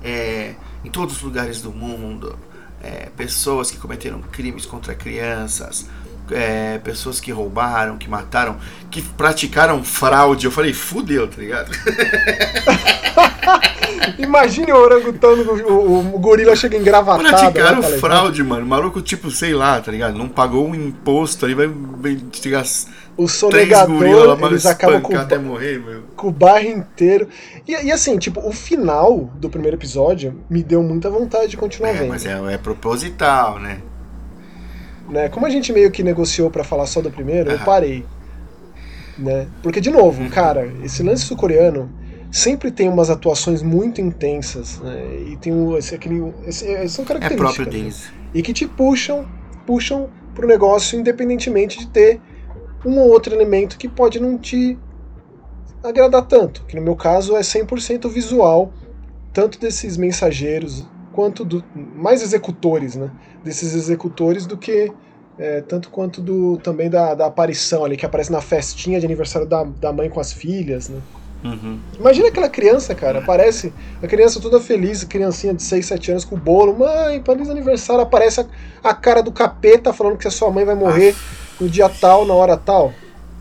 é, 0.03 0.55
em 0.85 0.91
todos 0.91 1.17
os 1.17 1.23
lugares 1.23 1.61
do 1.61 1.73
mundo, 1.73 2.39
é, 2.83 3.09
pessoas 3.17 3.71
que 3.71 3.77
cometeram 3.77 4.21
crimes 4.21 4.65
contra 4.65 4.95
crianças, 4.95 5.89
é, 6.31 6.79
pessoas 6.79 7.21
que 7.21 7.31
roubaram, 7.33 7.97
que 7.99 8.09
mataram, 8.09 8.57
que 8.91 9.03
praticaram 9.03 9.83
fraude. 9.85 10.47
Eu 10.47 10.51
falei, 10.53 10.73
fudeu, 10.73 11.29
tá 11.29 11.37
ligado? 11.39 11.71
Imagine 14.19 14.73
o 14.73 14.77
orangutano, 14.77 15.43
o, 15.43 15.73
o, 15.73 16.15
o 16.17 16.19
gorila 16.19 16.55
chega 16.57 16.77
engravatado. 16.77 17.23
lá, 17.23 17.31
Praticaram 17.31 17.81
ligado? 17.81 17.99
fraude, 18.01 18.43
mano. 18.43 18.65
O 18.65 18.69
maluco, 18.69 19.01
tipo, 19.01 19.31
sei 19.31 19.55
lá, 19.55 19.81
tá 19.81 19.91
ligado? 19.91 20.17
Não 20.19 20.29
pagou 20.29 20.67
um 20.67 20.75
imposto 20.75 21.45
ali, 21.45 21.55
vai, 21.55 21.69
as 22.59 22.87
O 23.17 23.29
sonegador, 23.29 24.39
lá, 24.39 24.47
eles 24.49 24.67
acabam 24.67 25.01
com, 25.01 25.17
até 25.17 25.39
morrer, 25.39 25.79
meu. 25.79 26.03
com 26.17 26.29
o 26.29 26.33
bairro 26.33 26.69
inteiro. 26.71 27.29
E, 27.67 27.73
e 27.73 27.93
assim, 27.93 28.19
tipo, 28.19 28.41
o 28.47 28.53
final 28.53 29.31
do 29.35 29.49
primeiro 29.49 29.77
episódio 29.77 30.41
me 30.49 30.63
deu 30.63 30.83
muita 30.83 31.11
vontade 31.11 31.49
de 31.49 31.57
continuar 31.57 31.91
É, 31.91 31.95
vendo. 31.95 32.09
mas 32.09 32.25
é, 32.27 32.55
é 32.55 32.59
proposital, 32.59 33.59
né? 33.59 33.81
Né? 35.11 35.29
Como 35.29 35.47
a 35.47 35.51
gente 35.51 35.73
meio 35.73 35.91
que 35.91 36.03
negociou 36.03 36.51
pra 36.51 36.65
falar 36.65 36.87
só 36.87 37.01
do 37.01 37.11
primeiro, 37.11 37.51
eu 37.51 37.59
parei. 37.59 38.05
Né? 39.19 39.49
Porque, 39.63 39.81
de 39.81 39.91
novo, 39.91 40.23
Uhum. 40.23 40.31
cara, 40.31 40.67
esse 40.85 41.03
lance 41.03 41.25
sul-coreano 41.25 41.91
sempre 42.31 42.71
tem 42.71 42.89
umas 42.89 43.11
atuações 43.11 43.63
muito 43.63 44.01
intensas, 44.01 44.79
né? 44.81 45.17
E 45.27 45.37
tem 45.39 45.53
um, 45.53 45.77
esse, 45.77 45.95
aquele, 45.95 46.23
esse, 46.47 46.89
são 46.89 47.05
É 47.05 47.09
características. 47.09 47.37
próprio 47.37 47.65
né? 47.67 47.71
deles. 47.73 48.13
E 48.35 48.43
que 48.43 48.53
te 48.53 48.67
puxam, 48.67 49.27
puxam 49.67 50.09
pro 50.35 50.47
negócio 50.47 50.99
independentemente 51.01 51.79
de 51.81 51.89
ter 51.89 52.21
um 52.85 52.99
ou 52.99 53.09
outro 53.11 53.35
elemento 53.35 53.77
que 53.77 53.89
pode 53.89 54.21
não 54.21 54.39
te 54.39 54.79
agradar 55.83 56.23
tanto. 56.27 56.63
Que 56.67 56.77
no 56.77 56.83
meu 56.83 56.95
caso 56.95 57.37
é 57.37 57.41
100% 57.43 58.09
visual, 58.09 58.73
tanto 59.33 59.59
desses 59.59 59.97
mensageiros 59.97 60.87
quanto 61.13 61.45
do 61.45 61.65
mais 61.75 62.23
executores, 62.23 62.95
né? 62.95 63.11
Desses 63.45 63.75
executores 63.75 64.47
do 64.47 64.57
que 64.57 64.93
é, 65.39 65.61
tanto 65.61 65.89
quanto 65.91 66.21
do 66.21 66.59
também 66.59 66.91
da, 66.91 67.15
da 67.15 67.27
aparição 67.27 67.85
ali 67.85 67.97
que 67.97 68.05
aparece 68.05 68.33
na 68.33 68.41
festinha 68.41 68.99
de 68.99 69.07
aniversário 69.07 69.47
da, 69.47 69.63
da 69.63 69.93
mãe 69.93 70.11
com 70.11 70.19
as 70.21 70.33
filhas, 70.33 70.89
né? 70.89 71.01
Uhum. 71.45 71.79
Imagina 71.99 72.29
aquela 72.29 72.49
criança, 72.49 72.95
cara, 72.97 73.21
aparece 73.21 73.73
a 74.03 74.07
criança 74.09 74.41
toda 74.41 74.59
feliz, 74.59 75.05
criancinha 75.05 75.55
de 75.55 75.63
6, 75.63 75.87
7 75.87 76.11
anos 76.11 76.25
com 76.25 76.35
o 76.35 76.39
bolo, 76.39 76.77
mãe, 76.77 77.23
feliz 77.25 77.49
aniversário, 77.49 78.03
aparece 78.03 78.41
a, 78.41 78.47
a 78.83 78.93
cara 78.93 79.23
do 79.23 79.31
capeta 79.31 79.93
falando 79.93 80.19
que 80.19 80.27
a 80.27 80.33
sua 80.33 80.51
mãe 80.51 80.65
vai 80.65 80.75
morrer 80.75 81.15
no 81.61 81.69
dia 81.69 81.89
tal, 81.89 82.27
na 82.27 82.35
hora 82.35 82.57
tal. 82.57 82.93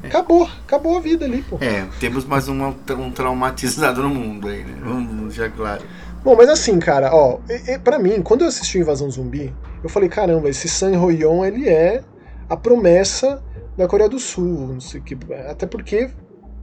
Acabou, 0.04 0.48
acabou 0.64 0.96
a 0.96 1.02
vida 1.02 1.26
ali, 1.26 1.42
pô. 1.42 1.58
É, 1.60 1.86
temos 2.00 2.24
mais 2.24 2.48
um, 2.48 2.68
um 2.68 3.12
traumatizado 3.12 4.04
no 4.04 4.10
mundo 4.10 4.48
aí, 4.48 4.64
né? 4.64 4.78
Vamos 4.84 5.34
já 5.34 5.50
claro. 5.50 5.82
Bom, 6.28 6.36
mas 6.36 6.50
assim, 6.50 6.78
cara, 6.78 7.16
ó, 7.16 7.40
e, 7.50 7.72
e, 7.72 7.80
pra 7.80 7.98
mim, 7.98 8.22
quando 8.22 8.42
eu 8.42 8.50
assisti 8.50 8.78
Invasão 8.78 9.10
Zumbi, 9.10 9.56
eu 9.82 9.88
falei, 9.88 10.10
caramba, 10.10 10.50
esse 10.50 10.68
San 10.68 10.92
Hoyon, 11.00 11.46
ele 11.46 11.70
é 11.70 12.04
a 12.50 12.58
promessa 12.58 13.42
da 13.78 13.88
Coreia 13.88 14.10
do 14.10 14.20
Sul, 14.20 14.74
não 14.74 14.82
sei 14.82 15.00
que, 15.00 15.18
até 15.50 15.66
porque 15.66 16.10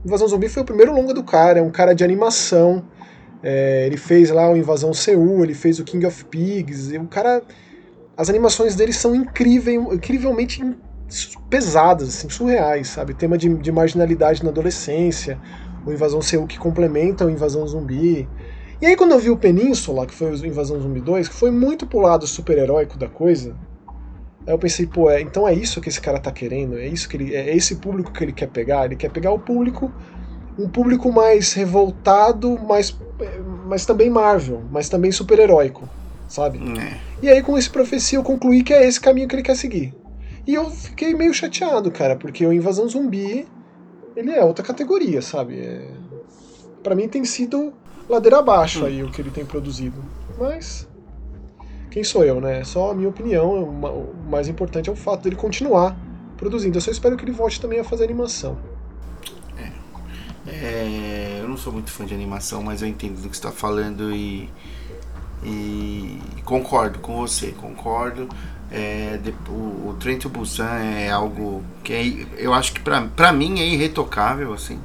Invasão 0.05 0.27
Zumbi 0.27 0.49
foi 0.49 0.61
o 0.61 0.65
primeiro 0.67 0.93
longa 0.93 1.15
do 1.15 1.23
cara, 1.23 1.57
é 1.57 1.63
um 1.63 1.71
cara 1.71 1.95
de 1.95 2.03
animação, 2.03 2.85
é, 3.41 3.87
ele 3.87 3.97
fez 3.97 4.29
lá 4.29 4.51
o 4.51 4.55
Invasão 4.55 4.93
Seul, 4.93 5.43
ele 5.43 5.55
fez 5.55 5.79
o 5.79 5.83
King 5.83 6.05
of 6.05 6.25
Pigs, 6.25 6.93
e 6.93 6.99
o 6.99 7.07
cara, 7.07 7.41
as 8.15 8.29
animações 8.29 8.75
dele 8.75 8.93
são 8.93 9.15
incrível, 9.15 9.95
incrivelmente 9.95 10.63
pesadas, 11.49 12.09
assim, 12.09 12.29
surreais, 12.29 12.89
sabe, 12.89 13.15
tema 13.15 13.35
de, 13.35 13.51
de 13.55 13.71
marginalidade 13.71 14.43
na 14.43 14.51
adolescência, 14.51 15.41
o 15.83 15.91
Invasão 15.91 16.21
Seul 16.21 16.45
que 16.45 16.59
complementa 16.59 17.25
o 17.25 17.31
Invasão 17.31 17.65
Zumbi, 17.65 18.29
e 18.81 18.85
aí 18.85 18.95
quando 18.95 19.11
eu 19.11 19.19
vi 19.19 19.29
o 19.29 19.37
Península, 19.37 20.05
que 20.05 20.13
foi 20.13 20.31
o 20.31 20.45
Invasão 20.45 20.79
Zumbi 20.79 20.99
2, 20.99 21.29
que 21.29 21.33
foi 21.33 21.51
muito 21.51 21.87
pro 21.87 21.99
lado 21.99 22.27
super-heróico 22.27 22.97
da 22.97 23.07
coisa, 23.07 23.55
aí 24.45 24.53
eu 24.53 24.59
pensei, 24.59 24.85
pô, 24.85 25.09
é, 25.09 25.21
então 25.21 25.47
é 25.47 25.53
isso 25.53 25.79
que 25.79 25.89
esse 25.89 26.01
cara 26.01 26.19
tá 26.19 26.31
querendo, 26.31 26.77
é 26.77 26.87
isso 26.87 27.07
que 27.07 27.17
ele. 27.17 27.33
É 27.33 27.55
esse 27.55 27.75
público 27.75 28.11
que 28.11 28.23
ele 28.23 28.33
quer 28.33 28.47
pegar, 28.47 28.85
ele 28.85 28.95
quer 28.95 29.09
pegar 29.11 29.31
o 29.31 29.39
público, 29.39 29.91
um 30.57 30.67
público 30.67 31.11
mais 31.11 31.53
revoltado, 31.53 32.59
mais, 32.59 32.95
mas 33.65 33.85
também 33.85 34.09
Marvel, 34.09 34.63
mas 34.71 34.89
também 34.89 35.11
super-heróico, 35.11 35.89
sabe? 36.27 36.59
É. 36.79 36.97
E 37.21 37.29
aí 37.29 37.41
com 37.41 37.57
esse 37.57 37.69
profecia 37.69 38.19
eu 38.19 38.23
concluí 38.23 38.63
que 38.63 38.73
é 38.73 38.85
esse 38.85 38.99
caminho 38.99 39.27
que 39.27 39.35
ele 39.35 39.43
quer 39.43 39.55
seguir. 39.55 39.93
E 40.47 40.53
eu 40.53 40.69
fiquei 40.69 41.13
meio 41.15 41.33
chateado, 41.33 41.89
cara, 41.91 42.15
porque 42.15 42.45
o 42.45 42.53
Invasão 42.53 42.87
Zumbi, 42.87 43.47
ele 44.15 44.31
é 44.31 44.43
outra 44.43 44.63
categoria, 44.63 45.21
sabe? 45.21 45.59
É... 45.59 45.87
Para 46.83 46.93
mim 46.93 47.07
tem 47.07 47.25
sido 47.25 47.73
ladeira 48.09 48.39
abaixo 48.39 48.85
aí 48.85 49.03
o 49.03 49.11
que 49.11 49.21
ele 49.21 49.31
tem 49.31 49.45
produzido. 49.45 50.03
Mas 50.39 50.87
quem 51.91 52.03
sou 52.03 52.23
eu, 52.23 52.41
né? 52.41 52.59
É 52.59 52.63
só 52.63 52.91
a 52.91 52.93
minha 52.93 53.09
opinião. 53.09 53.63
O 53.63 54.29
mais 54.29 54.47
importante 54.47 54.89
é 54.89 54.93
o 54.93 54.95
fato 54.95 55.23
dele 55.23 55.35
continuar 55.35 55.97
produzindo. 56.37 56.77
Eu 56.77 56.81
só 56.81 56.91
espero 56.91 57.15
que 57.15 57.23
ele 57.23 57.31
volte 57.31 57.59
também 57.59 57.79
a 57.79 57.83
fazer 57.83 58.03
animação. 58.03 58.57
É, 60.47 61.39
eu 61.41 61.49
não 61.49 61.57
sou 61.57 61.73
muito 61.73 61.91
fã 61.91 62.05
de 62.05 62.13
animação, 62.13 62.61
mas 62.61 62.81
eu 62.81 62.87
entendo 62.87 63.19
do 63.21 63.29
que 63.29 63.35
está 63.35 63.51
falando 63.51 64.13
e, 64.13 64.49
e 65.43 66.19
concordo 66.43 66.99
com 66.99 67.15
você, 67.15 67.51
concordo. 67.51 68.29
É, 68.71 69.19
o, 69.49 69.89
o 69.89 69.97
Trent 69.99 70.25
Busan 70.27 70.65
é 70.65 71.09
algo 71.09 71.63
que 71.83 71.93
é, 71.93 72.25
eu 72.37 72.53
acho 72.53 72.73
que 72.73 72.79
pra 72.81 73.33
mim 73.33 73.59
é 73.59 73.65
irretocável, 73.65 74.53
assim. 74.53 74.79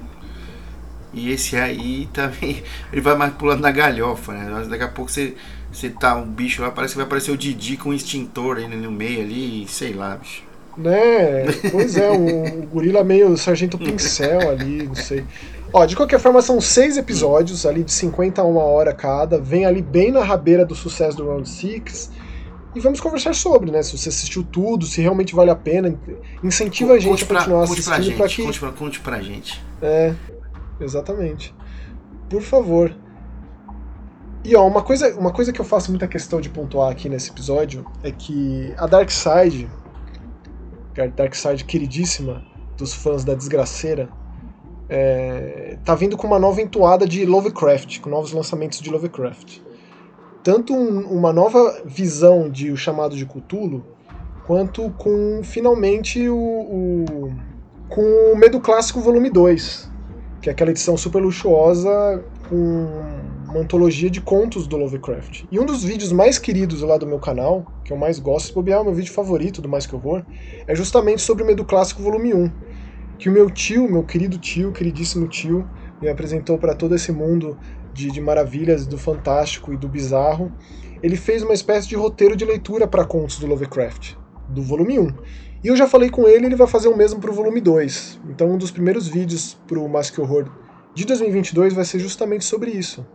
E 1.12 1.32
esse 1.32 1.56
aí 1.56 2.08
também, 2.12 2.62
ele 2.92 3.00
vai 3.00 3.16
mais 3.16 3.32
pulando 3.34 3.60
na 3.60 3.70
galhofa, 3.70 4.32
né? 4.32 4.48
Mas 4.50 4.68
Daqui 4.68 4.84
a 4.84 4.88
pouco 4.88 5.10
você, 5.10 5.34
você 5.72 5.90
tá 5.90 6.14
um 6.16 6.26
bicho 6.26 6.62
lá, 6.62 6.70
parece 6.70 6.94
que 6.94 6.98
vai 6.98 7.06
aparecer 7.06 7.30
o 7.30 7.36
Didi 7.36 7.76
com 7.76 7.90
um 7.90 7.94
extintor 7.94 8.58
aí 8.58 8.68
no 8.68 8.90
meio 8.90 9.20
ali, 9.20 9.66
sei 9.68 9.92
lá, 9.92 10.16
bicho. 10.16 10.42
Né? 10.76 11.46
Pois 11.70 11.96
é, 11.96 12.10
um, 12.10 12.44
um 12.44 12.66
gorila 12.66 13.02
meio 13.02 13.36
sargento 13.36 13.76
pincel 13.76 14.50
ali, 14.50 14.84
não 14.84 14.94
sei. 14.94 15.24
Ó, 15.72 15.84
de 15.84 15.94
qualquer 15.94 16.18
forma, 16.18 16.42
são 16.42 16.60
seis 16.60 16.96
episódios, 16.96 17.64
ali 17.64 17.84
de 17.84 17.92
50 17.92 18.40
a 18.40 18.44
uma 18.44 18.62
hora 18.62 18.92
cada. 18.92 19.38
Vem 19.38 19.66
ali 19.66 19.82
bem 19.82 20.10
na 20.10 20.22
rabeira 20.22 20.64
do 20.64 20.74
sucesso 20.74 21.16
do 21.16 21.26
Round 21.26 21.48
6. 21.48 22.10
E 22.74 22.80
vamos 22.80 23.00
conversar 23.00 23.34
sobre, 23.34 23.70
né? 23.70 23.82
Se 23.82 23.96
você 23.96 24.08
assistiu 24.08 24.44
tudo, 24.44 24.86
se 24.86 25.00
realmente 25.00 25.34
vale 25.34 25.50
a 25.50 25.56
pena. 25.56 25.94
Incentiva 26.42 26.94
a 26.94 26.98
gente 26.98 27.10
Conte 27.10 27.24
a 27.24 27.26
pra, 27.26 27.38
continuar 27.38 27.66
conte 27.66 27.82
pra 27.82 27.94
assistindo 27.94 28.04
gente, 28.04 28.16
pra 28.16 28.28
que. 28.28 28.42
conte, 28.42 28.60
pra, 28.60 28.72
conte 28.72 29.00
pra 29.00 29.22
gente. 29.22 29.62
É, 29.82 30.14
exatamente. 30.80 31.54
Por 32.28 32.42
favor. 32.42 32.94
E 34.44 34.56
ó, 34.56 34.66
uma 34.66 34.82
coisa, 34.82 35.14
uma 35.18 35.32
coisa 35.32 35.52
que 35.52 35.60
eu 35.60 35.64
faço 35.64 35.90
muita 35.90 36.08
questão 36.08 36.40
de 36.40 36.48
pontuar 36.48 36.90
aqui 36.90 37.08
nesse 37.08 37.30
episódio 37.30 37.84
é 38.02 38.10
que 38.10 38.72
a 38.78 38.86
Dark 38.86 39.10
Side, 39.10 39.70
a 40.98 41.06
Dark 41.08 41.34
Side 41.34 41.64
queridíssima 41.64 42.42
dos 42.76 42.94
fãs 42.94 43.22
da 43.22 43.34
desgraceira, 43.34 44.08
é, 44.88 45.78
tá 45.84 45.94
vindo 45.94 46.16
com 46.16 46.26
uma 46.26 46.38
nova 46.38 46.60
entoada 46.62 47.06
de 47.06 47.24
Lovecraft, 47.26 48.00
com 48.00 48.08
novos 48.08 48.32
lançamentos 48.32 48.80
de 48.80 48.90
Lovecraft. 48.90 49.60
Tanto 50.42 50.74
um, 50.74 51.00
uma 51.00 51.32
nova 51.32 51.82
visão 51.84 52.48
de 52.48 52.70
o 52.70 52.76
chamado 52.76 53.14
de 53.14 53.26
Cthulhu, 53.26 53.84
quanto 54.46 54.90
com 54.92 55.42
finalmente 55.44 56.28
o, 56.28 56.36
o 56.36 57.32
com 57.90 58.32
o 58.32 58.36
Medo 58.36 58.60
Clássico 58.60 59.00
Volume 59.00 59.28
2, 59.28 59.89
que 60.40 60.48
é 60.48 60.52
aquela 60.52 60.70
edição 60.70 60.96
super 60.96 61.20
luxuosa 61.20 62.24
com 62.48 62.86
uma 63.48 63.60
antologia 63.60 64.08
de 64.08 64.20
contos 64.20 64.66
do 64.66 64.76
Lovecraft. 64.76 65.44
E 65.50 65.58
um 65.58 65.66
dos 65.66 65.84
vídeos 65.84 66.12
mais 66.12 66.38
queridos 66.38 66.82
lá 66.82 66.96
do 66.96 67.06
meu 67.06 67.18
canal, 67.18 67.66
que 67.84 67.92
eu 67.92 67.96
mais 67.96 68.18
gosto, 68.18 68.46
se 68.46 68.54
bobear, 68.54 68.78
é 68.78 68.82
o 68.82 68.84
meu 68.86 68.94
vídeo 68.94 69.12
favorito 69.12 69.60
do 69.60 69.68
Mais 69.68 69.86
Que 69.86 69.94
Horror, 69.94 70.22
é 70.66 70.74
justamente 70.74 71.20
sobre 71.20 71.42
o 71.42 71.46
Medo 71.46 71.64
Clássico 71.64 72.02
Volume 72.02 72.32
1. 72.32 72.52
Que 73.18 73.28
o 73.28 73.32
meu 73.32 73.50
tio, 73.50 73.90
meu 73.90 74.02
querido 74.02 74.38
tio, 74.38 74.72
queridíssimo 74.72 75.28
tio, 75.28 75.68
me 76.00 76.08
apresentou 76.08 76.56
para 76.56 76.74
todo 76.74 76.94
esse 76.94 77.12
mundo 77.12 77.58
de, 77.92 78.10
de 78.10 78.20
maravilhas 78.20 78.86
do 78.86 78.96
fantástico 78.96 79.74
e 79.74 79.76
do 79.76 79.88
bizarro. 79.88 80.50
Ele 81.02 81.16
fez 81.16 81.42
uma 81.42 81.52
espécie 81.52 81.88
de 81.88 81.96
roteiro 81.96 82.34
de 82.34 82.44
leitura 82.44 82.86
para 82.86 83.04
contos 83.04 83.38
do 83.38 83.46
Lovecraft, 83.46 84.14
do 84.48 84.62
volume 84.62 84.98
1. 84.98 85.08
E 85.62 85.68
eu 85.68 85.76
já 85.76 85.86
falei 85.86 86.08
com 86.08 86.26
ele, 86.26 86.46
ele 86.46 86.56
vai 86.56 86.66
fazer 86.66 86.88
o 86.88 86.96
mesmo 86.96 87.20
pro 87.20 87.32
volume 87.32 87.60
2. 87.60 88.20
Então 88.30 88.50
um 88.50 88.56
dos 88.56 88.70
primeiros 88.70 89.06
vídeos 89.06 89.58
pro 89.66 89.86
Mask 89.88 90.18
Horror 90.18 90.48
de 90.94 91.04
2022 91.04 91.74
vai 91.74 91.84
ser 91.84 91.98
justamente 91.98 92.44
sobre 92.44 92.70
isso. 92.70 93.06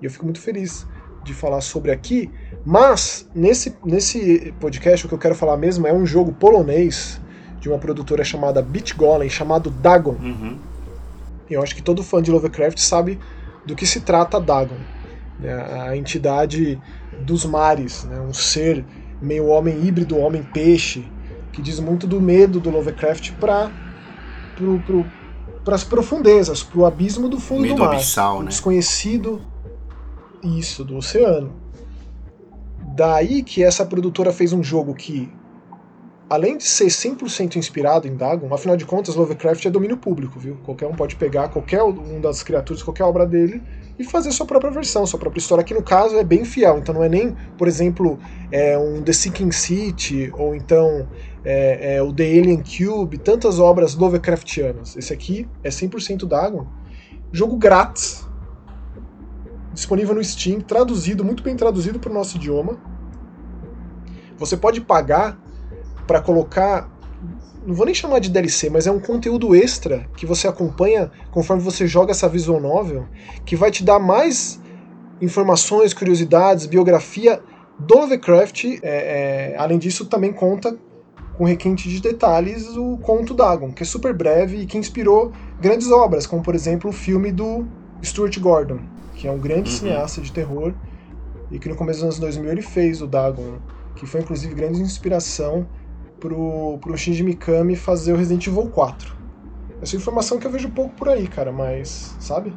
E 0.00 0.04
eu 0.04 0.10
fico 0.10 0.24
muito 0.24 0.40
feliz 0.40 0.86
de 1.24 1.32
falar 1.32 1.60
sobre 1.60 1.90
aqui, 1.90 2.30
mas 2.64 3.28
nesse, 3.34 3.74
nesse 3.84 4.54
podcast 4.60 5.04
o 5.04 5.08
que 5.08 5.14
eu 5.14 5.18
quero 5.18 5.34
falar 5.34 5.56
mesmo 5.56 5.86
é 5.86 5.92
um 5.92 6.06
jogo 6.06 6.32
polonês 6.32 7.20
de 7.60 7.68
uma 7.68 7.78
produtora 7.78 8.22
chamada 8.22 8.62
Beat 8.62 8.94
Golem, 8.94 9.28
chamado 9.28 9.70
Dagon. 9.70 10.16
Uhum. 10.20 10.58
Eu 11.50 11.62
acho 11.62 11.74
que 11.74 11.82
todo 11.82 12.02
fã 12.02 12.22
de 12.22 12.30
Lovecraft 12.30 12.78
sabe 12.78 13.18
do 13.64 13.74
que 13.74 13.86
se 13.86 14.02
trata 14.02 14.40
Dagon. 14.40 14.76
Né? 15.40 15.52
A 15.52 15.96
entidade 15.96 16.80
dos 17.22 17.44
mares, 17.44 18.04
né? 18.04 18.20
um 18.20 18.32
ser 18.32 18.84
meio 19.20 19.46
homem 19.46 19.84
híbrido, 19.84 20.18
homem 20.18 20.42
peixe, 20.42 21.04
que 21.56 21.62
diz 21.62 21.80
muito 21.80 22.06
do 22.06 22.20
medo 22.20 22.60
do 22.60 22.68
Lovecraft 22.68 23.32
para 23.40 23.72
pro, 24.54 25.06
as 25.72 25.82
profundezas, 25.82 26.62
para 26.62 26.78
o 26.78 26.84
abismo 26.84 27.30
do 27.30 27.40
fundo 27.40 27.62
Medo 27.62 27.76
do 27.76 27.80
mar, 27.80 27.94
abissal, 27.94 28.42
né? 28.42 28.48
desconhecido 28.48 29.40
isso 30.42 30.84
do 30.84 30.98
oceano. 30.98 31.54
Daí 32.94 33.42
que 33.42 33.64
essa 33.64 33.86
produtora 33.86 34.34
fez 34.34 34.52
um 34.52 34.62
jogo 34.62 34.94
que 34.94 35.32
além 36.28 36.58
de 36.58 36.64
ser 36.64 36.88
100% 36.88 37.56
inspirado 37.56 38.06
em 38.06 38.16
Dagon, 38.16 38.52
afinal 38.52 38.76
de 38.76 38.84
contas, 38.84 39.14
Lovecraft 39.14 39.64
é 39.64 39.70
domínio 39.70 39.96
público, 39.96 40.38
viu? 40.38 40.58
Qualquer 40.64 40.86
um 40.86 40.94
pode 40.94 41.16
pegar 41.16 41.48
qualquer 41.48 41.82
um 41.82 42.20
das 42.20 42.42
criaturas, 42.42 42.82
qualquer 42.82 43.04
obra 43.04 43.24
dele 43.24 43.62
e 43.98 44.04
fazer 44.04 44.30
sua 44.32 44.44
própria 44.44 44.70
versão, 44.70 45.06
sua 45.06 45.18
própria 45.18 45.40
história, 45.40 45.64
que 45.64 45.72
no 45.72 45.82
caso 45.82 46.16
é 46.16 46.24
bem 46.24 46.44
fiel. 46.44 46.78
Então 46.78 46.94
não 46.94 47.02
é 47.02 47.08
nem, 47.08 47.34
por 47.56 47.66
exemplo, 47.68 48.18
é 48.50 48.76
um 48.76 49.02
The 49.02 49.12
Sinking 49.12 49.52
City, 49.52 50.30
ou 50.36 50.54
então 50.54 51.08
é, 51.48 51.96
é 51.96 52.02
o 52.02 52.12
The 52.12 52.24
Alien 52.24 52.60
Cube, 52.62 53.18
tantas 53.18 53.60
obras 53.60 53.94
Lovecraftianas. 53.94 54.96
Esse 54.96 55.12
aqui 55.12 55.48
é 55.62 55.68
100% 55.68 56.26
Dagon. 56.26 56.66
Jogo 57.30 57.56
grátis, 57.56 58.26
disponível 59.72 60.12
no 60.12 60.24
Steam, 60.24 60.60
traduzido, 60.60 61.24
muito 61.24 61.44
bem 61.44 61.54
traduzido 61.54 62.00
para 62.00 62.10
o 62.10 62.14
nosso 62.14 62.36
idioma. 62.36 62.76
Você 64.36 64.56
pode 64.56 64.80
pagar 64.80 65.40
para 66.04 66.20
colocar 66.20 66.90
não 67.64 67.74
vou 67.74 67.86
nem 67.86 67.94
chamar 67.94 68.20
de 68.20 68.30
DLC, 68.30 68.70
mas 68.70 68.86
é 68.86 68.92
um 68.92 69.00
conteúdo 69.00 69.54
extra 69.54 70.08
que 70.16 70.24
você 70.24 70.46
acompanha 70.46 71.10
conforme 71.32 71.60
você 71.60 71.84
joga 71.84 72.12
essa 72.12 72.28
visual 72.28 72.60
novel, 72.60 73.08
que 73.44 73.56
vai 73.56 73.72
te 73.72 73.82
dar 73.82 73.98
mais 73.98 74.60
informações, 75.20 75.92
curiosidades, 75.92 76.66
biografia 76.66 77.42
do 77.76 77.98
Lovecraft. 77.98 78.64
É, 78.64 78.78
é, 78.82 79.56
além 79.58 79.78
disso, 79.80 80.06
também 80.06 80.32
conta 80.32 80.78
com 81.36 81.44
requinte 81.44 81.88
de 81.88 82.00
detalhes 82.00 82.76
o 82.76 82.96
conto 82.98 83.34
Dagon, 83.34 83.72
que 83.72 83.82
é 83.82 83.86
super 83.86 84.14
breve 84.14 84.58
e 84.58 84.66
que 84.66 84.78
inspirou 84.78 85.32
grandes 85.60 85.90
obras, 85.90 86.26
como 86.26 86.42
por 86.42 86.54
exemplo 86.54 86.90
o 86.90 86.92
filme 86.92 87.30
do 87.30 87.66
Stuart 88.02 88.38
Gordon, 88.38 88.80
que 89.14 89.28
é 89.28 89.30
um 89.30 89.38
grande 89.38 89.70
uhum. 89.70 89.76
cineasta 89.76 90.20
de 90.20 90.32
terror 90.32 90.72
e 91.50 91.58
que 91.58 91.68
no 91.68 91.76
começo 91.76 92.00
dos 92.00 92.04
anos 92.04 92.18
2000 92.18 92.50
ele 92.50 92.62
fez 92.62 93.02
o 93.02 93.06
Dagon, 93.06 93.58
que 93.94 94.06
foi 94.06 94.20
inclusive 94.20 94.54
grande 94.54 94.80
inspiração 94.80 95.66
pro, 96.18 96.78
pro 96.78 96.96
Shinji 96.96 97.22
Mikami 97.22 97.76
fazer 97.76 98.12
o 98.12 98.16
Resident 98.16 98.46
Evil 98.46 98.68
4. 98.68 99.14
Essa 99.80 99.96
informação 99.96 100.38
que 100.38 100.46
eu 100.46 100.50
vejo 100.50 100.70
pouco 100.70 100.94
por 100.94 101.08
aí, 101.08 101.26
cara, 101.28 101.52
mas, 101.52 102.16
sabe? 102.18 102.52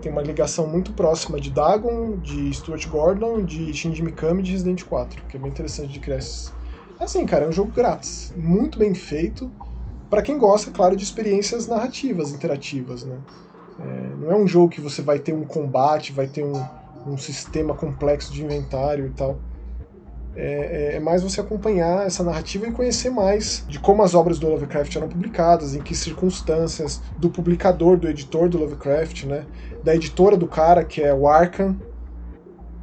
Tem 0.00 0.10
uma 0.10 0.22
ligação 0.22 0.66
muito 0.66 0.92
próxima 0.92 1.40
de 1.40 1.50
Dagon, 1.50 2.18
de 2.18 2.52
Stuart 2.52 2.86
Gordon, 2.88 3.42
de 3.42 3.72
Shinji 3.72 4.02
Mikami 4.02 4.40
e 4.40 4.44
de 4.44 4.52
Resident 4.52 4.84
4, 4.84 5.22
que 5.28 5.36
é 5.36 5.40
bem 5.40 5.50
interessante 5.50 5.92
de 5.92 6.00
criar 6.00 6.18
esses. 6.18 6.52
Assim, 6.98 7.26
cara, 7.26 7.44
é 7.44 7.48
um 7.48 7.52
jogo 7.52 7.72
grátis, 7.72 8.32
muito 8.36 8.78
bem 8.78 8.94
feito, 8.94 9.50
para 10.08 10.22
quem 10.22 10.38
gosta, 10.38 10.70
claro, 10.70 10.96
de 10.96 11.02
experiências 11.02 11.66
narrativas, 11.66 12.30
interativas, 12.30 13.04
né? 13.04 13.18
É, 13.78 14.14
não 14.16 14.30
é 14.30 14.36
um 14.36 14.46
jogo 14.46 14.68
que 14.68 14.80
você 14.80 15.02
vai 15.02 15.18
ter 15.18 15.34
um 15.34 15.44
combate, 15.44 16.12
vai 16.12 16.28
ter 16.28 16.44
um, 16.44 16.64
um 17.06 17.16
sistema 17.16 17.74
complexo 17.74 18.32
de 18.32 18.44
inventário 18.44 19.06
e 19.06 19.10
tal. 19.10 19.36
É, 20.36 20.94
é, 20.94 20.96
é, 20.96 21.00
mais 21.00 21.22
você 21.22 21.40
acompanhar 21.40 22.06
essa 22.06 22.24
narrativa 22.24 22.66
e 22.66 22.72
conhecer 22.72 23.10
mais 23.10 23.64
de 23.68 23.78
como 23.78 24.02
as 24.02 24.14
obras 24.14 24.38
do 24.38 24.48
Lovecraft 24.48 24.96
eram 24.96 25.08
publicadas, 25.08 25.74
em 25.74 25.82
que 25.82 25.94
circunstâncias, 25.94 27.00
do 27.16 27.30
publicador, 27.30 27.96
do 27.96 28.08
editor 28.08 28.48
do 28.48 28.58
Lovecraft, 28.58 29.24
né? 29.24 29.46
da 29.82 29.94
editora 29.94 30.36
do 30.36 30.48
cara, 30.48 30.84
que 30.84 31.02
é 31.02 31.14
o 31.14 31.28
Arkham, 31.28 31.76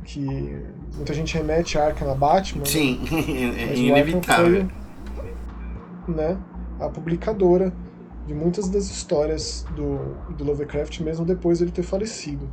que 0.06 0.56
muita 0.96 1.14
gente 1.14 1.36
remete 1.36 1.78
a 1.78 1.86
Arkham 1.86 2.12
a 2.12 2.16
Batman. 2.16 2.66
Sim, 2.66 3.00
né? 3.12 3.72
é 3.72 3.76
inevitável. 3.76 4.68
Foi, 5.16 6.14
né, 6.14 6.38
a 6.80 6.90
publicadora 6.90 7.74
de 8.26 8.34
muitas 8.34 8.70
das 8.70 8.86
histórias 8.90 9.66
do, 9.76 10.34
do 10.36 10.44
Lovecraft, 10.44 11.00
mesmo 11.02 11.26
depois 11.26 11.60
dele 11.60 11.72
ter 11.72 11.84
falecido. 11.84 12.50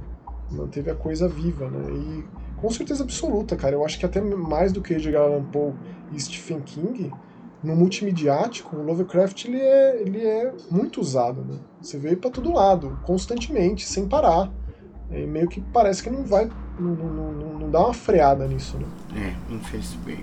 Manteve 0.50 0.90
a 0.90 0.94
coisa 0.94 1.28
viva, 1.28 1.68
né? 1.68 1.92
E 1.92 2.24
com 2.56 2.70
certeza 2.70 3.04
absoluta, 3.04 3.56
cara. 3.56 3.74
Eu 3.74 3.84
acho 3.84 3.98
que 3.98 4.06
até 4.06 4.20
mais 4.20 4.72
do 4.72 4.80
que 4.80 4.94
Edgar 4.94 5.22
Allan 5.22 5.44
Poe 5.44 5.74
e 6.12 6.20
Stephen 6.20 6.60
King, 6.60 7.12
no 7.62 7.76
multimediático, 7.76 8.76
o 8.76 8.82
Lovecraft 8.82 9.44
ele 9.44 9.60
é, 9.60 10.00
ele 10.00 10.26
é 10.26 10.52
muito 10.70 11.00
usado, 11.00 11.44
né? 11.44 11.58
Você 11.80 11.98
vê 11.98 12.16
para 12.16 12.30
todo 12.30 12.52
lado, 12.52 12.98
constantemente, 13.04 13.86
sem 13.86 14.08
parar. 14.08 14.50
E 15.10 15.26
meio 15.26 15.48
que 15.48 15.60
parece 15.60 16.02
que 16.02 16.10
não 16.10 16.24
vai. 16.24 16.50
Não, 16.78 16.94
não, 16.94 17.32
não, 17.32 17.58
não 17.58 17.70
dá 17.70 17.80
uma 17.80 17.94
freada 17.94 18.46
nisso, 18.46 18.76
né? 18.78 18.86
É, 19.16 19.54
infelizmente. 19.54 20.22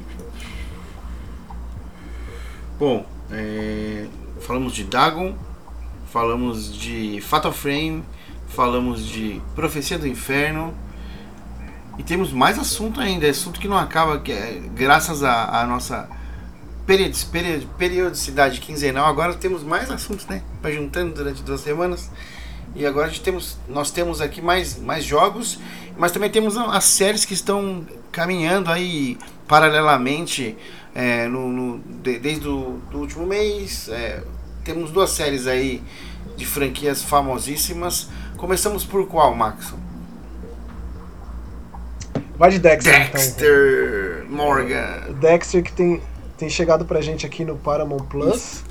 Bom, 2.79 3.05
é, 3.31 4.07
falamos 4.41 4.73
de 4.73 4.83
Dagon, 4.83 5.35
falamos 6.11 6.73
de 6.73 7.19
Fatal 7.21 7.51
Frame, 7.51 8.03
falamos 8.47 9.05
de 9.05 9.41
Profecia 9.53 9.97
do 9.97 10.07
Inferno 10.07 10.73
e 11.97 12.03
temos 12.03 12.31
mais 12.31 12.59
assunto 12.59 12.99
ainda, 12.99 13.29
assunto 13.29 13.59
que 13.59 13.67
não 13.67 13.77
acaba, 13.77 14.19
que 14.19 14.31
é, 14.31 14.61
graças 14.73 15.23
à 15.23 15.65
nossa 15.67 16.09
periodicidade 16.85 18.59
quinzenal, 18.59 19.07
agora 19.07 19.33
temos 19.33 19.63
mais 19.63 19.89
assuntos, 19.89 20.25
né? 20.27 20.43
Vai 20.61 20.73
juntando 20.73 21.13
durante 21.13 21.41
duas 21.41 21.61
semanas. 21.61 22.11
E 22.75 22.85
agora 22.85 23.09
temos, 23.23 23.57
nós 23.69 23.89
temos 23.89 24.19
aqui 24.19 24.41
mais, 24.41 24.77
mais 24.77 25.05
jogos, 25.05 25.57
mas 25.97 26.11
também 26.11 26.29
temos 26.29 26.57
as 26.57 26.83
séries 26.83 27.23
que 27.23 27.33
estão 27.33 27.85
caminhando 28.11 28.69
aí 28.69 29.17
paralelamente 29.47 30.57
é, 30.93 31.27
no, 31.27 31.49
no 31.49 31.79
de, 31.79 32.19
desde 32.19 32.49
o 32.49 32.81
do 32.91 32.99
último 32.99 33.25
mês. 33.25 33.87
É, 33.87 34.21
temos 34.65 34.91
duas 34.91 35.11
séries 35.11 35.47
aí 35.47 35.81
de 36.35 36.45
franquias 36.45 37.01
famosíssimas. 37.01 38.09
Começamos 38.35 38.83
por 38.83 39.07
qual, 39.07 39.33
Maxon? 39.33 39.77
Vai 42.37 42.51
de 42.51 42.59
Dexter, 42.59 43.11
Dexter 43.11 44.23
então. 44.25 44.35
Morgan. 44.35 45.13
Dexter 45.21 45.63
que 45.63 45.71
tem, 45.71 46.01
tem 46.37 46.49
chegado 46.49 46.83
pra 46.83 46.99
gente 46.99 47.25
aqui 47.25 47.45
no 47.45 47.55
Paramount 47.55 48.05
Plus. 48.09 48.64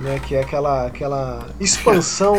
Né, 0.00 0.18
que 0.18 0.34
é 0.34 0.40
aquela, 0.40 0.86
aquela 0.86 1.46
expansão 1.60 2.36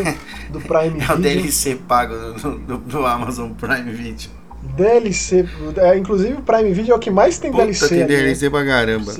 do 0.49 0.59
Prime 0.59 0.99
Video. 0.99 1.11
É 1.11 1.13
o 1.13 1.17
DLC 1.19 1.75
pago 1.75 2.15
do, 2.15 2.57
do, 2.57 2.77
do 2.79 3.05
Amazon 3.05 3.51
Prime 3.51 3.91
Video. 3.91 4.31
DLC, 4.75 5.47
é, 5.77 5.97
inclusive 5.97 6.33
o 6.33 6.41
Prime 6.41 6.71
Video 6.71 6.93
é 6.93 6.95
o 6.95 6.99
que 6.99 7.11
mais 7.11 7.37
tem 7.39 7.51
Puta, 7.51 7.63
DLC. 7.63 7.87
tem 7.89 8.05
DLC 8.05 8.49
pra 8.49 8.65
caramba. 8.65 9.13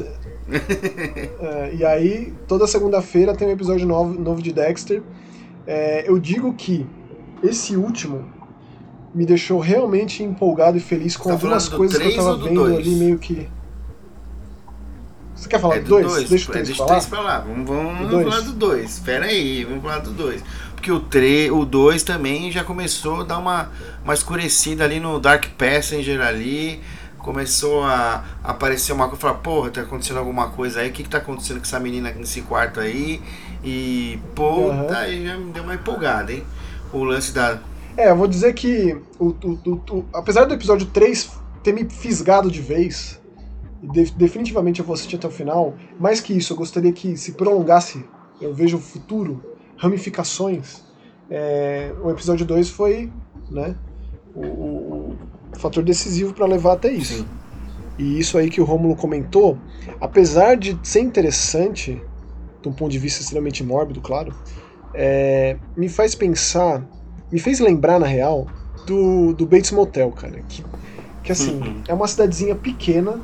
É, 0.52 1.74
e 1.76 1.86
aí, 1.86 2.34
toda 2.46 2.68
segunda-feira 2.68 3.34
tem 3.34 3.48
um 3.48 3.52
episódio 3.52 3.88
novo, 3.88 4.20
novo 4.20 4.42
de 4.42 4.52
Dexter. 4.52 5.02
É, 5.66 6.10
eu 6.10 6.20
digo 6.20 6.54
que 6.54 6.86
esse 7.42 7.76
último 7.78 8.26
me 9.14 9.26
deixou 9.26 9.60
realmente 9.60 10.24
empolgado 10.24 10.78
e 10.78 10.82
feliz 10.82 11.16
com 11.16 11.30
tá 11.30 11.34
algumas 11.34 11.70
coisas 11.70 11.98
que 11.98 12.08
eu 12.08 12.16
tava 12.16 12.38
vendo 12.38 12.56
dois? 12.56 12.78
ali 12.78 12.96
meio 12.96 13.18
que. 13.18 13.48
Você 15.42 15.50
quer 15.50 15.60
falar 15.60 15.78
é 15.78 15.80
do 15.80 15.89
2? 15.89 16.06
Dois. 16.06 16.30
Deixa 16.30 16.50
o 16.50 16.54
3 16.54 16.70
é, 16.70 16.74
falar. 16.76 17.02
pra 17.02 17.20
lá. 17.20 17.39
Vamos, 17.39 17.68
vamos 17.68 18.24
falar 18.24 18.42
do 18.42 18.54
2. 18.54 18.92
Espera 18.92 19.26
aí, 19.26 19.66
vamos 19.66 19.82
falar 19.82 19.98
do 19.98 20.12
2. 20.12 20.44
Porque 20.76 20.92
o 20.92 21.00
3, 21.00 21.52
o 21.52 21.66
2 21.66 22.04
também 22.04 22.52
já 22.52 22.64
começou 22.64 23.22
a 23.22 23.24
dar 23.24 23.39
uma, 23.39 23.72
uma 24.04 24.14
escurecida 24.14 24.84
ali 24.84 25.00
no 25.00 25.20
Dark 25.20 25.46
Passenger 25.58 26.22
ali. 26.22 26.80
Começou 27.18 27.84
a 27.84 28.24
aparecer 28.44 28.94
uma 28.94 29.08
coisa, 29.08 29.20
falar, 29.20 29.34
porra, 29.36 29.72
tá 29.72 29.82
acontecendo 29.82 30.18
alguma 30.18 30.50
coisa 30.50 30.82
aí, 30.82 30.89
o 30.89 30.92
que, 30.92 31.04
que 31.04 31.10
tá 31.10 31.18
acontecendo 31.18 31.58
com 31.58 31.64
essa 31.64 31.80
menina 31.80 32.12
nesse 32.12 32.42
quarto 32.42 32.80
aí? 32.80 33.20
E, 33.64 34.20
pô, 34.36 34.70
uhum. 34.70 34.88
tá, 34.88 35.00
aí 35.00 35.26
já 35.26 35.38
me 35.38 35.52
deu 35.52 35.64
uma 35.64 35.74
empolgada, 35.74 36.32
hein? 36.32 36.44
O 36.94 37.04
lance 37.04 37.32
da, 37.32 37.60
é, 37.98 38.10
eu 38.10 38.16
vou 38.16 38.28
dizer 38.28 38.54
que, 38.54 38.98
o, 39.20 39.28
o, 39.44 39.82
o, 39.89 40.06
apesar 40.14 40.46
do 40.46 40.54
episódio 40.54 40.88
3 40.88 41.30
ter 41.62 41.74
me 41.74 41.88
fisgado 41.88 42.50
de 42.50 42.62
vez, 42.62 43.20
de, 43.82 44.11
definitivamente 44.11 44.79
eu 44.79 44.86
vou 44.86 44.93
assistir 44.93 45.15
até 45.15 45.27
o 45.27 45.32
final, 45.32 45.73
mais 45.99 46.21
que 46.21 46.34
isso, 46.34 46.53
eu 46.53 46.57
gostaria 46.57 46.91
que 46.91 47.17
se 47.17 47.34
prolongasse, 47.34 48.05
eu 48.39 48.53
vejo 48.53 48.77
o 48.77 48.82
futuro, 48.82 49.43
ramificações. 49.77 50.84
é, 51.29 51.93
o 52.03 52.09
episódio 52.09 52.45
2 52.45 52.69
foi 52.69 53.11
né, 53.49 53.75
o, 54.36 54.45
o, 54.45 55.17
o 55.53 55.59
fator 55.59 55.84
decisivo 55.84 56.34
para 56.34 56.45
levar 56.45 56.73
até 56.73 56.91
isso. 56.91 57.19
Sim. 57.19 57.25
E 57.97 58.19
isso 58.19 58.38
aí 58.38 58.49
que 58.49 58.61
o 58.61 58.63
Rômulo 58.63 58.95
comentou, 58.95 59.57
apesar 59.99 60.55
de 60.55 60.77
ser 60.84 61.01
interessante, 61.01 62.01
de 62.61 62.69
um 62.69 62.73
ponto 62.73 62.91
de 62.91 62.99
vista 62.99 63.21
extremamente 63.21 63.63
mórbido, 63.63 64.01
claro, 64.01 64.34
é, 64.93 65.57
me 65.75 65.89
faz 65.89 66.15
pensar, 66.15 66.88
me 67.32 67.39
fez 67.39 67.59
lembrar, 67.59 67.99
na 67.99 68.07
real, 68.07 68.47
do, 68.86 69.34
do 69.34 69.45
Bates 69.45 69.71
Motel, 69.71 70.11
cara. 70.11 70.41
Que, 70.47 70.63
que 71.23 71.32
assim, 71.32 71.59
uhum. 71.59 71.82
é 71.88 71.93
uma 71.93 72.07
cidadezinha 72.07 72.55
pequena 72.55 73.19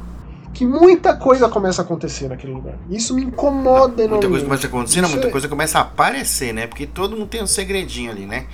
que 0.57 0.65
muita 0.65 1.15
coisa 1.15 1.47
começa 1.47 1.83
a 1.83 1.85
acontecer 1.85 2.27
naquele 2.27 2.51
lugar. 2.51 2.73
Isso 2.89 3.13
me 3.13 3.23
incomoda. 3.23 4.07
Muita 4.07 4.27
coisa 4.27 4.43
começa 4.43 4.65
a 4.65 4.69
acontecer, 4.69 5.01
não, 5.01 5.09
muita 5.09 5.27
é... 5.27 5.29
coisa 5.29 5.47
começa 5.47 5.77
a 5.77 5.81
aparecer, 5.83 6.51
né? 6.51 6.65
Porque 6.65 6.87
todo 6.87 7.15
mundo 7.15 7.27
tem 7.27 7.43
um 7.43 7.47
segredinho 7.47 8.09
ali, 8.09 8.25
né? 8.25 8.47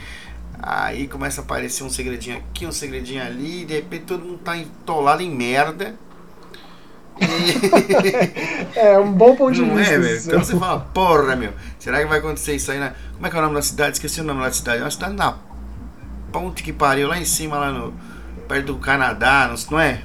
Aí 0.62 1.08
começa 1.08 1.40
a 1.40 1.46
aparecer 1.46 1.82
um 1.82 1.90
segredinho 1.90 2.36
aqui, 2.36 2.66
um 2.66 2.74
segredinho 2.74 3.24
ali, 3.24 3.62
e 3.62 3.66
de 3.66 3.76
repente 3.76 4.04
todo 4.04 4.26
mundo 4.26 4.40
tá 4.40 4.58
entolado 4.58 5.22
em 5.22 5.34
merda. 5.34 5.96
E... 7.22 8.76
é, 8.78 9.00
um 9.00 9.14
bom 9.14 9.34
ponto 9.38 9.54
de 9.54 9.62
Não 9.62 9.74
vista. 9.74 9.94
É, 9.94 9.98
meu. 9.98 10.18
Então 10.18 10.44
você 10.44 10.60
fala, 10.60 10.82
porra, 10.82 11.38
meu, 11.38 11.54
será 11.80 12.00
que 12.00 12.06
vai 12.06 12.20
acontecer 12.20 12.54
isso 12.54 12.70
aí 12.70 12.80
na. 12.80 12.94
Como 13.14 13.26
é 13.26 13.30
que 13.30 13.36
é 13.38 13.40
o 13.40 13.44
nome 13.44 13.56
da 13.56 13.62
cidade? 13.62 13.96
Esqueci 13.96 14.20
o 14.20 14.26
nome 14.26 14.42
da 14.42 14.52
cidade. 14.52 14.80
É 14.82 14.84
uma 14.84 14.92
cidade 14.92 15.16
na 15.16 15.38
ponte 16.34 16.64
que 16.64 16.74
pariu, 16.74 17.08
lá 17.08 17.18
em 17.18 17.24
cima, 17.24 17.58
lá 17.58 17.72
no. 17.72 17.94
perto 18.50 18.74
do 18.74 18.76
Canadá, 18.78 19.56
não 19.72 19.80
é? 19.80 20.02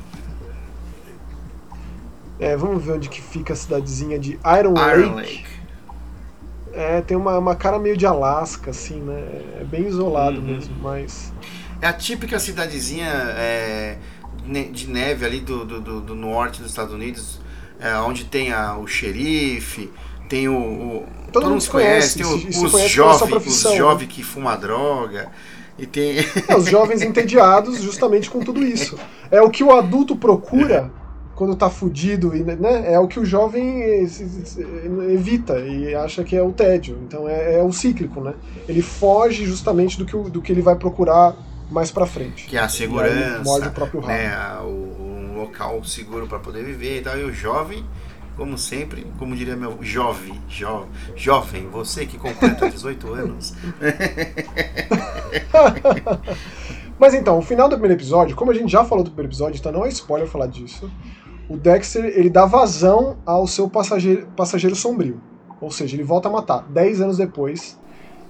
É, 2.40 2.56
vamos 2.56 2.84
ver 2.84 2.92
onde 2.92 3.08
que 3.08 3.20
fica 3.20 3.52
a 3.52 3.56
cidadezinha 3.56 4.18
de 4.18 4.38
Iron, 4.58 4.74
Iron 4.74 5.14
Lake. 5.14 5.32
Lake. 5.32 5.58
É, 6.72 7.00
tem 7.00 7.16
uma, 7.16 7.38
uma 7.38 7.56
cara 7.56 7.78
meio 7.78 7.96
de 7.96 8.06
Alasca, 8.06 8.70
assim, 8.70 9.00
né? 9.00 9.42
É 9.60 9.64
bem 9.64 9.86
isolado 9.86 10.38
uhum. 10.38 10.46
mesmo, 10.46 10.74
mas. 10.80 11.32
É 11.82 11.88
a 11.88 11.92
típica 11.92 12.38
cidadezinha 12.38 13.08
é, 13.08 13.98
de 14.72 14.88
neve 14.88 15.26
ali 15.26 15.40
do, 15.40 15.64
do, 15.64 16.00
do, 16.00 16.14
norte 16.14 16.60
dos 16.60 16.70
Estados 16.70 16.94
Unidos, 16.94 17.40
é, 17.80 17.96
onde 17.96 18.24
tem 18.24 18.52
a, 18.52 18.76
o 18.76 18.86
xerife, 18.86 19.90
tem 20.28 20.48
o. 20.48 20.54
o 20.54 21.06
todo, 21.32 21.42
todo 21.42 21.50
mundo 21.50 21.60
se 21.60 21.70
conhece, 21.70 22.22
conhece 22.22 22.46
tem 22.46 22.62
o, 22.62 22.66
os, 22.66 22.90
jovens, 22.90 23.46
os 23.46 23.74
jovens 23.74 24.08
que 24.08 24.22
fumam 24.22 24.56
droga. 24.58 25.32
E 25.76 25.86
tem... 25.86 26.18
É, 26.48 26.56
os 26.56 26.66
jovens 26.66 27.02
entediados 27.02 27.80
justamente 27.80 28.30
com 28.30 28.40
tudo 28.40 28.62
isso. 28.62 28.98
É 29.30 29.40
o 29.40 29.50
que 29.50 29.62
o 29.62 29.72
adulto 29.72 30.14
procura 30.16 30.90
quando 31.38 31.54
tá 31.54 31.70
fudido, 31.70 32.32
né, 32.32 32.92
é 32.92 32.98
o 32.98 33.06
que 33.06 33.20
o 33.20 33.24
jovem 33.24 33.80
evita 35.08 35.56
e 35.60 35.94
acha 35.94 36.24
que 36.24 36.34
é 36.34 36.42
o 36.42 36.50
tédio. 36.50 36.98
Então 37.06 37.28
é, 37.28 37.60
é 37.60 37.62
o 37.62 37.72
cíclico, 37.72 38.20
né? 38.20 38.34
Ele 38.68 38.82
foge 38.82 39.46
justamente 39.46 39.96
do 39.96 40.04
que, 40.04 40.16
do 40.30 40.42
que 40.42 40.50
ele 40.50 40.60
vai 40.60 40.74
procurar 40.74 41.36
mais 41.70 41.92
para 41.92 42.06
frente. 42.06 42.48
Que 42.48 42.56
é 42.56 42.60
a 42.60 42.68
segurança, 42.68 43.40
morde 43.44 43.68
o 43.68 43.70
próprio 43.70 44.00
rabo. 44.00 44.12
Né, 44.12 44.36
o, 44.64 44.96
um 45.00 45.38
local 45.38 45.84
seguro 45.84 46.26
para 46.26 46.40
poder 46.40 46.64
viver 46.64 46.98
e 46.98 47.02
tal. 47.02 47.16
E 47.16 47.22
o 47.22 47.32
jovem, 47.32 47.84
como 48.36 48.58
sempre, 48.58 49.06
como 49.16 49.36
diria 49.36 49.54
meu 49.54 49.78
jovem, 49.80 50.34
jo, 50.48 50.86
jovem, 51.14 51.68
você 51.70 52.04
que 52.04 52.18
completa 52.18 52.66
18 52.68 53.14
anos. 53.14 53.54
Mas 56.98 57.14
então, 57.14 57.38
o 57.38 57.42
final 57.42 57.68
do 57.68 57.76
primeiro 57.76 57.94
episódio, 57.94 58.34
como 58.34 58.50
a 58.50 58.54
gente 58.54 58.72
já 58.72 58.84
falou 58.84 59.04
do 59.04 59.10
primeiro 59.10 59.30
episódio, 59.30 59.56
então 59.56 59.70
não 59.70 59.84
é 59.84 59.88
spoiler 59.88 60.26
falar 60.26 60.48
disso 60.48 60.90
o 61.48 61.56
Dexter 61.56 62.04
ele 62.04 62.28
dá 62.28 62.44
vazão 62.44 63.16
ao 63.24 63.46
seu 63.46 63.68
passageiro, 63.68 64.26
passageiro 64.36 64.76
sombrio. 64.76 65.20
Ou 65.60 65.70
seja, 65.70 65.96
ele 65.96 66.04
volta 66.04 66.28
a 66.28 66.32
matar 66.32 66.64
10 66.68 67.00
anos 67.00 67.16
depois 67.16 67.78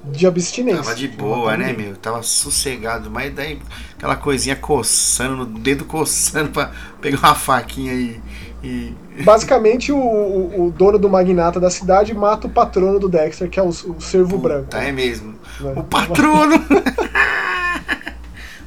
de 0.05 0.27
abstinência. 0.27 0.83
Tava 0.83 0.95
de 0.95 1.09
boa, 1.09 1.57
né, 1.57 1.73
meu? 1.73 1.97
Tava 1.97 2.23
sossegado, 2.23 3.11
mas 3.11 3.35
daí 3.35 3.59
aquela 3.97 4.17
coisinha 4.17 4.55
coçando, 4.57 5.37
no 5.37 5.47
dedo 5.47 5.85
coçando 5.85 6.51
pra 6.51 6.71
pegar 7.01 7.19
uma 7.19 7.35
faquinha 7.35 7.93
e. 7.93 8.21
e... 8.63 8.95
Basicamente, 9.25 9.91
o, 9.91 9.99
o, 9.99 10.73
dono 10.75 10.99
do 10.99 11.09
magnata 11.11 11.59
da 11.59 11.71
cidade 11.71 12.15
mata 12.15 12.47
o 12.47 12.51
patrono 12.51 13.01
do 13.01 13.09
Dexter, 13.09 13.51
que 13.51 13.59
é 13.59 13.63
o, 13.63 13.69
o 13.69 14.01
servo 14.01 14.37
Puta, 14.37 14.49
branco. 14.49 14.77
É 14.77 14.93
mesmo. 14.93 15.35
Né? 15.61 15.73
O 15.77 15.83
patrono! 15.83 16.55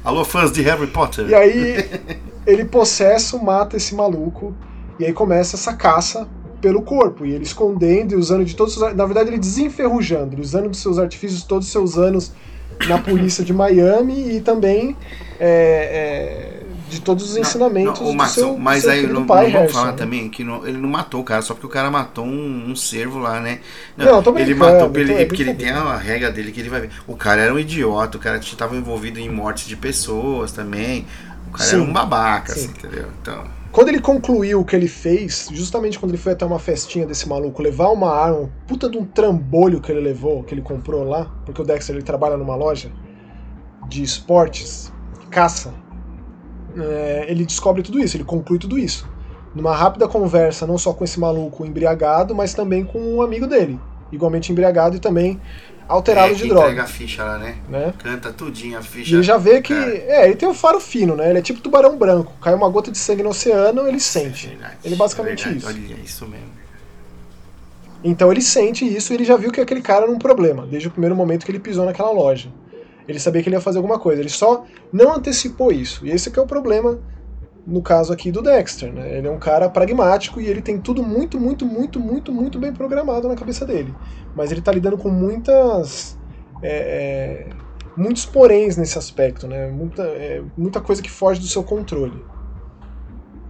Alô, 0.04 0.24
fãs 0.24 0.52
de 0.52 0.62
Harry 0.62 0.88
Potter. 0.88 1.28
E 1.28 1.34
aí, 1.34 1.88
ele 2.46 2.64
possesso 2.64 3.42
mata 3.42 3.76
esse 3.76 3.94
maluco 3.94 4.54
e 4.98 5.04
aí 5.04 5.12
começa 5.12 5.56
essa 5.56 5.74
caça 5.74 6.28
pelo 6.60 6.82
corpo 6.82 7.26
e 7.26 7.32
ele 7.32 7.44
escondendo 7.44 8.12
e 8.12 8.16
usando 8.16 8.44
de 8.44 8.54
todos 8.54 8.76
os, 8.76 8.94
na 8.94 9.04
verdade 9.04 9.30
ele 9.30 9.38
desenferrujando, 9.38 10.34
ele 10.34 10.42
usando 10.42 10.68
dos 10.68 10.80
seus 10.80 10.98
artifícios 10.98 11.42
todos 11.42 11.66
os 11.66 11.72
seus 11.72 11.98
anos 11.98 12.32
na 12.88 12.98
polícia 12.98 13.44
de 13.44 13.52
Miami 13.52 14.36
e 14.36 14.40
também 14.40 14.96
é, 15.40 16.60
é, 16.60 16.62
de 16.88 17.00
todos 17.00 17.30
os 17.30 17.36
ensinamentos 17.36 18.00
não, 18.00 18.12
não, 18.12 18.24
do 18.24 18.30
seu, 18.30 18.58
mas 18.58 18.82
seu 18.82 18.92
aí 18.92 19.06
não, 19.06 19.26
pai, 19.26 19.46
não 19.46 19.52
vamos 19.52 19.72
falar 19.72 19.92
né? 19.92 19.96
também 19.96 20.28
que 20.28 20.44
não, 20.44 20.66
ele 20.66 20.78
não 20.78 20.88
matou 20.88 21.20
o 21.20 21.24
cara 21.24 21.42
só 21.42 21.54
porque 21.54 21.66
o 21.66 21.70
cara 21.70 21.90
matou 21.90 22.24
um, 22.24 22.70
um 22.70 22.76
servo 22.76 23.18
lá, 23.18 23.40
né? 23.40 23.60
Não, 23.96 24.22
tô 24.22 24.36
ele 24.36 24.54
matou 24.54 24.90
porque, 24.90 25.00
ele, 25.00 25.26
porque 25.26 25.42
ele 25.42 25.54
tem 25.54 25.70
a 25.70 25.96
regra 25.96 26.30
dele 26.30 26.52
que 26.52 26.60
ele 26.60 26.68
vai 26.68 26.82
ver. 26.82 26.90
O 27.06 27.16
cara 27.16 27.42
era 27.42 27.54
um 27.54 27.58
idiota, 27.58 28.18
o 28.18 28.20
cara 28.20 28.38
estava 28.38 28.76
envolvido 28.76 29.18
em 29.18 29.28
mortes 29.28 29.66
de 29.66 29.76
pessoas 29.76 30.52
também. 30.52 31.06
O 31.52 31.56
cara 31.58 31.68
sim, 31.68 31.76
era 31.76 31.84
um 31.84 31.92
babaca, 31.92 32.52
assim, 32.52 32.68
entendeu? 32.68 33.08
Então. 33.20 33.44
Quando 33.70 33.88
ele 33.88 34.00
concluiu 34.00 34.60
o 34.60 34.64
que 34.64 34.74
ele 34.74 34.88
fez, 34.88 35.48
justamente 35.52 35.98
quando 35.98 36.12
ele 36.12 36.20
foi 36.20 36.32
até 36.32 36.46
uma 36.46 36.58
festinha 36.58 37.06
desse 37.06 37.28
maluco, 37.28 37.62
levar 37.62 37.88
uma 37.88 38.10
arma, 38.10 38.38
um 38.38 38.50
puta 38.66 38.88
de 38.88 38.96
um 38.96 39.04
trambolho 39.04 39.80
que 39.80 39.92
ele 39.92 40.00
levou, 40.00 40.42
que 40.42 40.54
ele 40.54 40.62
comprou 40.62 41.04
lá, 41.04 41.30
porque 41.44 41.60
o 41.60 41.64
Dexter 41.64 41.96
ele 41.96 42.02
trabalha 42.02 42.36
numa 42.36 42.54
loja 42.54 42.90
de 43.88 44.02
esportes, 44.02 44.92
caça, 45.30 45.74
é, 46.76 47.26
ele 47.28 47.44
descobre 47.44 47.82
tudo 47.82 47.98
isso, 47.98 48.16
ele 48.16 48.24
conclui 48.24 48.58
tudo 48.58 48.78
isso. 48.78 49.08
Numa 49.54 49.74
rápida 49.74 50.08
conversa, 50.08 50.66
não 50.66 50.78
só 50.78 50.94
com 50.94 51.04
esse 51.04 51.20
maluco 51.20 51.64
embriagado, 51.66 52.34
mas 52.34 52.54
também 52.54 52.84
com 52.84 52.98
um 52.98 53.20
amigo 53.20 53.46
dele, 53.46 53.78
igualmente 54.10 54.50
embriagado 54.50 54.96
e 54.96 54.98
também 54.98 55.38
alterado 55.88 56.32
é, 56.32 56.34
de 56.34 56.48
droga. 56.48 56.66
Entrega 56.66 56.82
a 56.82 56.86
ficha 56.86 57.24
lá, 57.24 57.38
né? 57.38 57.56
né? 57.68 57.92
Canta 57.98 58.32
tudinho 58.32 58.78
a 58.78 58.82
ficha. 58.82 59.10
E 59.10 59.14
ele 59.14 59.22
já 59.22 59.36
vê 59.36 59.60
que. 59.60 59.72
É, 59.72 60.26
ele 60.26 60.36
tem 60.36 60.48
um 60.48 60.54
faro 60.54 60.80
fino, 60.80 61.16
né? 61.16 61.30
Ele 61.30 61.38
é 61.38 61.42
tipo 61.42 61.60
tubarão 61.60 61.96
branco. 61.96 62.32
Cai 62.40 62.54
uma 62.54 62.68
gota 62.68 62.90
de 62.90 62.98
sangue 62.98 63.22
no 63.22 63.30
oceano, 63.30 63.86
ele 63.86 64.00
sente. 64.00 64.46
É 64.46 64.50
verdade, 64.50 64.76
ele 64.84 64.94
é 64.94 64.98
basicamente 64.98 65.48
é 65.48 65.52
isso. 65.52 65.66
Olha, 65.66 65.96
isso 66.04 66.26
mesmo. 66.26 66.62
Então 68.04 68.32
ele 68.32 68.42
sente 68.42 68.84
isso 68.84 69.12
e 69.12 69.16
ele 69.16 69.24
já 69.24 69.36
viu 69.36 69.52
que 69.52 69.60
aquele 69.60 69.80
cara 69.80 70.04
era 70.04 70.12
um 70.12 70.18
problema, 70.18 70.66
desde 70.66 70.88
o 70.88 70.90
primeiro 70.90 71.14
momento 71.14 71.44
que 71.44 71.52
ele 71.52 71.60
pisou 71.60 71.84
naquela 71.84 72.10
loja. 72.10 72.48
Ele 73.06 73.18
sabia 73.18 73.42
que 73.42 73.48
ele 73.48 73.56
ia 73.56 73.60
fazer 73.60 73.78
alguma 73.78 73.98
coisa, 73.98 74.20
ele 74.20 74.28
só 74.28 74.64
não 74.92 75.14
antecipou 75.14 75.72
isso. 75.72 76.06
E 76.06 76.10
esse 76.10 76.36
é 76.36 76.40
o 76.40 76.46
problema 76.46 76.98
no 77.66 77.80
caso 77.80 78.12
aqui 78.12 78.32
do 78.32 78.42
Dexter, 78.42 78.92
né? 78.92 79.18
Ele 79.18 79.28
é 79.28 79.30
um 79.30 79.38
cara 79.38 79.68
pragmático 79.68 80.40
e 80.40 80.46
ele 80.46 80.60
tem 80.60 80.78
tudo 80.78 81.02
muito, 81.02 81.38
muito, 81.38 81.64
muito, 81.64 82.00
muito, 82.00 82.32
muito 82.32 82.58
bem 82.58 82.72
programado 82.72 83.28
na 83.28 83.36
cabeça 83.36 83.64
dele 83.64 83.94
mas 84.34 84.50
ele 84.50 84.60
está 84.60 84.72
lidando 84.72 84.96
com 84.96 85.08
muitas 85.08 86.18
é, 86.62 87.46
é, 87.48 87.50
muitos 87.96 88.24
poréns 88.24 88.76
nesse 88.76 88.96
aspecto, 88.98 89.46
né? 89.46 89.68
Muita, 89.70 90.02
é, 90.02 90.42
muita 90.56 90.80
coisa 90.80 91.02
que 91.02 91.10
foge 91.10 91.40
do 91.40 91.46
seu 91.46 91.62
controle. 91.62 92.22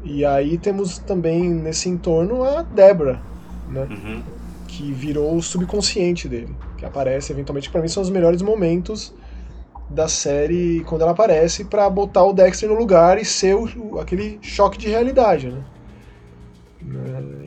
E 0.03 0.25
aí 0.25 0.59
temos 0.59 0.99
também 0.99 1.49
nesse 1.49 1.89
entorno 1.89 2.43
a 2.43 2.63
Debra, 2.63 3.21
né? 3.69 3.87
Uhum. 3.89 4.23
Que 4.67 4.91
virou 4.93 5.37
o 5.37 5.43
subconsciente 5.43 6.29
dele, 6.29 6.55
que 6.79 6.85
aparece 6.85 7.33
eventualmente 7.33 7.71
para 7.71 7.83
mim 7.83 7.89
são 7.89 8.03
os 8.03 8.11
melhores 8.11 8.43
momentos 8.43 9.15
da 9.93 10.09
série 10.09 10.83
quando 10.85 11.03
ela 11.03 11.13
aparece 11.13 11.65
para 11.65 11.89
botar 11.89 12.25
o 12.25 12.33
Dexter 12.33 12.69
no 12.69 12.75
lugar 12.75 13.21
e 13.21 13.25
ser 13.25 13.55
o, 13.55 13.99
aquele 14.01 14.39
choque 14.43 14.79
de 14.79 14.89
realidade, 14.89 15.49
né? 15.49 15.63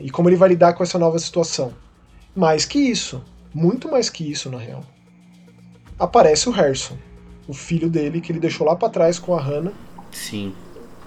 E 0.00 0.10
como 0.10 0.28
ele 0.28 0.36
vai 0.36 0.48
lidar 0.48 0.72
com 0.72 0.82
essa 0.82 0.98
nova 0.98 1.18
situação. 1.18 1.72
Mais 2.34 2.64
que 2.64 2.78
isso, 2.78 3.22
muito 3.52 3.90
mais 3.90 4.08
que 4.08 4.30
isso 4.30 4.50
na 4.50 4.58
real. 4.58 4.82
Aparece 5.98 6.48
o 6.48 6.52
Harrison, 6.52 6.96
o 7.48 7.52
filho 7.52 7.90
dele 7.90 8.20
que 8.20 8.32
ele 8.32 8.40
deixou 8.40 8.66
lá 8.66 8.76
para 8.76 8.88
trás 8.88 9.18
com 9.18 9.34
a 9.34 9.40
Hannah. 9.40 9.72
Sim. 10.10 10.54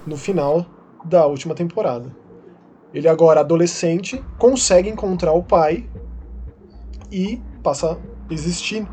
No 0.06 0.18
final 0.18 0.66
da 1.06 1.26
última 1.26 1.56
temporada. 1.56 2.16
Ele 2.94 3.08
agora 3.08 3.40
adolescente 3.40 4.24
consegue 4.38 4.90
encontrar 4.90 5.34
o 5.34 5.44
pai 5.44 5.88
e 7.12 7.42
passa 7.64 7.94
a 7.94 8.34
existir 8.34 8.88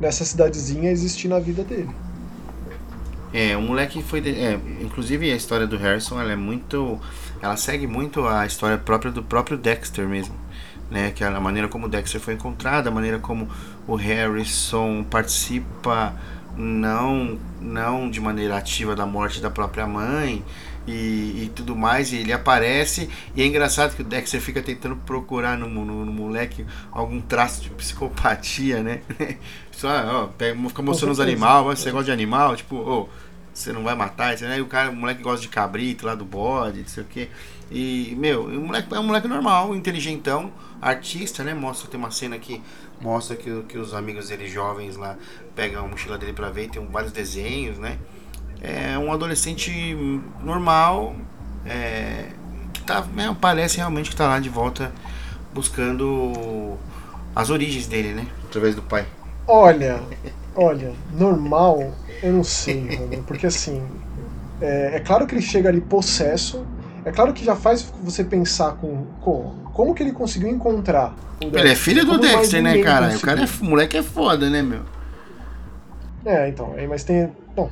nessa 0.00 0.24
cidadezinha, 0.24 0.90
existir 0.90 1.28
na 1.28 1.38
vida 1.38 1.62
dele. 1.62 1.90
É, 3.32 3.56
o 3.56 3.62
moleque 3.62 4.02
foi. 4.02 4.20
De, 4.20 4.30
é, 4.30 4.58
inclusive 4.80 5.30
a 5.32 5.36
história 5.36 5.66
do 5.66 5.76
Harrison, 5.76 6.20
ela 6.20 6.32
é 6.32 6.36
muito. 6.36 7.00
Ela 7.42 7.56
segue 7.56 7.86
muito 7.86 8.26
a 8.26 8.46
história 8.46 8.78
própria 8.78 9.10
do 9.10 9.22
próprio 9.22 9.58
Dexter 9.58 10.08
mesmo 10.08 10.34
né? 10.90 11.10
Que 11.10 11.24
é 11.24 11.26
a 11.26 11.40
maneira 11.40 11.68
como 11.68 11.86
o 11.86 11.88
Dexter 11.88 12.20
foi 12.20 12.34
encontrado, 12.34 12.88
a 12.88 12.90
maneira 12.90 13.18
como 13.18 13.48
o 13.86 13.94
Harrison 13.94 15.04
participa 15.04 16.14
não 16.56 17.36
não 17.60 18.08
de 18.08 18.20
maneira 18.20 18.56
ativa 18.56 18.94
da 18.94 19.04
morte 19.04 19.40
da 19.40 19.50
própria 19.50 19.88
mãe 19.88 20.44
e, 20.86 21.44
e, 21.44 21.52
tudo 21.54 21.74
mais, 21.74 22.12
e 22.12 22.16
ele 22.16 22.32
aparece, 22.32 23.08
e 23.34 23.42
é 23.42 23.46
engraçado 23.46 23.96
que 23.96 24.02
o 24.02 24.04
Dexter 24.04 24.40
fica 24.40 24.62
tentando 24.62 24.96
procurar 24.96 25.56
no, 25.56 25.68
no, 25.68 26.04
no 26.04 26.12
moleque 26.12 26.66
algum 26.92 27.20
traço 27.20 27.62
de 27.62 27.70
psicopatia, 27.70 28.82
né? 28.82 29.00
Só, 29.72 29.88
ó, 29.88 30.26
pega, 30.26 30.56
fica 30.68 30.82
mostrando 30.82 31.12
os 31.12 31.20
animais, 31.20 31.78
você 31.78 31.90
gosta 31.90 32.06
de 32.06 32.12
animal, 32.12 32.54
tipo, 32.54 32.76
oh, 32.76 33.08
você 33.52 33.72
não 33.72 33.82
vai 33.82 33.94
matar, 33.94 34.34
aí 34.34 34.60
o 34.60 34.66
cara, 34.66 34.90
o 34.90 34.96
moleque 34.96 35.22
gosta 35.22 35.40
de 35.40 35.48
cabrito 35.48 36.06
lá 36.06 36.14
do 36.14 36.24
bode, 36.24 36.80
não 36.80 36.88
sei 36.88 37.02
o 37.02 37.06
que. 37.06 37.28
E, 37.70 38.14
meu, 38.18 38.44
o 38.44 38.60
moleque 38.66 38.92
é 38.92 38.98
um 38.98 39.04
moleque 39.04 39.26
normal, 39.26 39.74
inteligentão, 39.74 40.52
artista, 40.82 41.42
né? 41.42 41.54
Mostra, 41.54 41.88
tem 41.88 41.98
uma 41.98 42.10
cena 42.10 42.38
que 42.38 42.62
mostra 43.00 43.36
que, 43.36 43.62
que 43.62 43.78
os 43.78 43.94
amigos 43.94 44.28
dele 44.28 44.48
jovens 44.48 44.96
lá 44.96 45.16
pegam 45.54 45.84
a 45.84 45.88
mochila 45.88 46.18
dele 46.18 46.32
pra 46.32 46.50
ver, 46.50 46.68
tem 46.68 46.84
vários 46.86 47.12
desenhos, 47.12 47.78
né? 47.78 47.98
É 48.64 48.98
um 48.98 49.12
adolescente 49.12 49.94
normal, 50.42 51.14
é, 51.66 52.28
que 52.72 52.82
tá, 52.82 53.04
é, 53.16 53.34
parece 53.38 53.76
realmente 53.76 54.08
que 54.08 54.16
tá 54.16 54.26
lá 54.26 54.40
de 54.40 54.48
volta 54.48 54.90
buscando 55.52 56.78
as 57.36 57.50
origens 57.50 57.86
dele, 57.86 58.14
né? 58.14 58.26
Através 58.48 58.74
do 58.74 58.80
pai. 58.80 59.06
Olha, 59.46 60.00
olha, 60.54 60.92
normal, 61.12 61.92
eu 62.22 62.32
não 62.32 62.42
sei, 62.42 63.20
porque 63.26 63.46
assim, 63.46 63.82
é, 64.60 64.96
é, 64.96 65.00
claro 65.00 65.26
que 65.26 65.34
ele 65.34 65.42
chega 65.42 65.68
ali 65.68 65.82
possesso, 65.82 66.64
é 67.04 67.12
claro 67.12 67.34
que 67.34 67.44
já 67.44 67.54
faz 67.54 67.92
você 68.02 68.24
pensar 68.24 68.72
com, 68.72 69.04
com 69.20 69.54
como 69.74 69.94
que 69.94 70.02
ele 70.02 70.12
conseguiu 70.12 70.48
encontrar. 70.48 71.14
Ele 71.40 71.68
é 71.68 71.74
filho 71.74 72.06
do 72.06 72.18
Dexter, 72.18 72.62
né, 72.62 72.82
cara? 72.82 73.06
Conseguiu. 73.06 73.18
O 73.18 73.20
cara 73.20 73.40
é, 73.42 73.44
o 73.44 73.64
moleque 73.64 73.96
é 73.98 74.02
foda, 74.02 74.48
né, 74.48 74.62
meu? 74.62 74.80
É, 76.24 76.48
então, 76.48 76.74
mas 76.88 77.04
tem, 77.04 77.30
bom, 77.54 77.70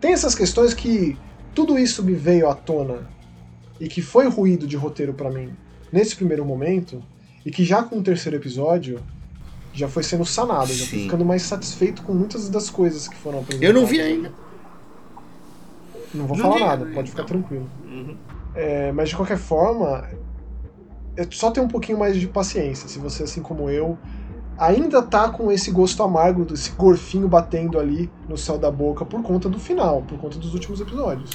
tem 0.00 0.12
essas 0.12 0.34
questões 0.34 0.72
que 0.74 1.16
tudo 1.54 1.78
isso 1.78 2.02
me 2.02 2.14
veio 2.14 2.48
à 2.48 2.54
tona 2.54 3.08
e 3.78 3.88
que 3.88 4.00
foi 4.00 4.28
ruído 4.28 4.66
de 4.66 4.76
roteiro 4.76 5.12
para 5.12 5.30
mim 5.30 5.50
nesse 5.92 6.16
primeiro 6.16 6.44
momento 6.44 7.02
e 7.44 7.50
que 7.50 7.64
já 7.64 7.82
com 7.82 7.98
o 7.98 8.02
terceiro 8.02 8.36
episódio 8.36 9.00
já 9.72 9.88
foi 9.88 10.02
sendo 10.02 10.24
sanado, 10.24 10.72
já 10.72 10.84
tô 10.84 10.90
ficando 10.90 11.24
mais 11.24 11.42
satisfeito 11.42 12.02
com 12.02 12.12
muitas 12.12 12.48
das 12.48 12.68
coisas 12.68 13.06
que 13.06 13.16
foram 13.16 13.40
apresentadas. 13.40 13.74
Eu 13.74 13.80
não 13.80 13.86
vi 13.86 14.00
ainda. 14.00 14.32
Não 16.12 16.26
vou 16.26 16.36
não 16.36 16.44
falar 16.44 16.66
nada, 16.66 16.86
pode 16.86 17.10
ficar 17.10 17.24
tranquilo. 17.24 17.70
Uhum. 17.84 18.16
É, 18.54 18.90
mas 18.90 19.10
de 19.10 19.16
qualquer 19.16 19.38
forma, 19.38 20.08
é 21.16 21.26
só 21.30 21.50
ter 21.50 21.60
um 21.60 21.68
pouquinho 21.68 21.98
mais 21.98 22.16
de 22.16 22.26
paciência. 22.26 22.88
Se 22.88 22.98
você, 22.98 23.22
assim 23.22 23.42
como 23.42 23.70
eu, 23.70 23.96
ainda 24.60 25.00
tá 25.00 25.30
com 25.30 25.50
esse 25.50 25.70
gosto 25.70 26.02
amargo, 26.02 26.44
desse 26.44 26.70
gorfinho 26.72 27.26
batendo 27.26 27.78
ali 27.78 28.10
no 28.28 28.36
céu 28.36 28.58
da 28.58 28.70
boca 28.70 29.06
por 29.06 29.22
conta 29.22 29.48
do 29.48 29.58
final, 29.58 30.02
por 30.02 30.18
conta 30.18 30.38
dos 30.38 30.52
últimos 30.52 30.80
episódios. 30.80 31.30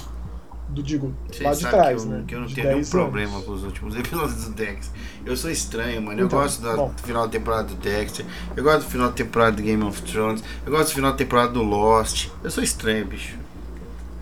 Do 0.70 0.84
digo, 0.84 1.14
Você 1.28 1.44
lá 1.44 1.54
de 1.54 1.62
trás, 1.62 2.04
que 2.04 2.08
eu, 2.08 2.12
né? 2.12 2.24
Que 2.28 2.36
eu 2.36 2.40
não 2.42 2.48
tenho 2.48 2.68
nenhum 2.68 2.86
problema 2.86 3.42
com 3.42 3.52
os 3.52 3.64
últimos 3.64 3.96
episódios 3.98 4.46
do 4.46 4.54
Dexter. 4.54 5.00
Eu 5.26 5.36
sou 5.36 5.50
estranho, 5.50 6.02
mano. 6.02 6.20
Eu 6.20 6.26
então, 6.26 6.40
gosto 6.40 6.62
do 6.62 6.92
final 7.04 7.26
da 7.26 7.32
temporada 7.32 7.64
do 7.64 7.76
Dexter. 7.76 8.26
Eu 8.56 8.64
gosto 8.64 8.84
do 8.84 8.90
final 8.90 9.08
da 9.08 9.14
temporada 9.14 9.56
do 9.56 9.64
Game 9.64 9.84
of 9.84 10.02
Thrones. 10.02 10.44
Eu 10.66 10.72
gosto 10.72 10.90
do 10.90 10.96
final 10.96 11.12
da 11.12 11.18
temporada 11.18 11.52
do 11.52 11.64
Lost. 11.64 12.30
Eu 12.44 12.52
sou 12.52 12.64
estranho, 12.64 13.06
bicho. 13.06 13.38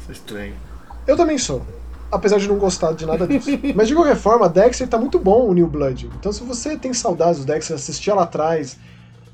Sou 0.06 0.14
estranho. 0.14 0.54
Eu 1.08 1.18
também 1.18 1.38
sou 1.38 1.66
apesar 2.12 2.38
de 2.38 2.48
não 2.48 2.58
gostar 2.58 2.94
de 2.94 3.06
nada 3.06 3.26
disso. 3.26 3.50
Mas 3.76 3.88
de 3.88 3.96
qualquer 3.96 4.16
forma, 4.16 4.48
Dexter 4.48 4.88
tá 4.88 4.98
muito 4.98 5.18
bom 5.18 5.48
o 5.48 5.54
New 5.54 5.68
Blood. 5.68 6.10
Então 6.20 6.32
se 6.32 6.44
você 6.44 6.78
tem 6.78 6.94
saudades 6.94 7.40
do 7.40 7.46
Dexter, 7.46 7.76
assistia 7.76 8.14
lá 8.14 8.24
atrás, 8.24 8.78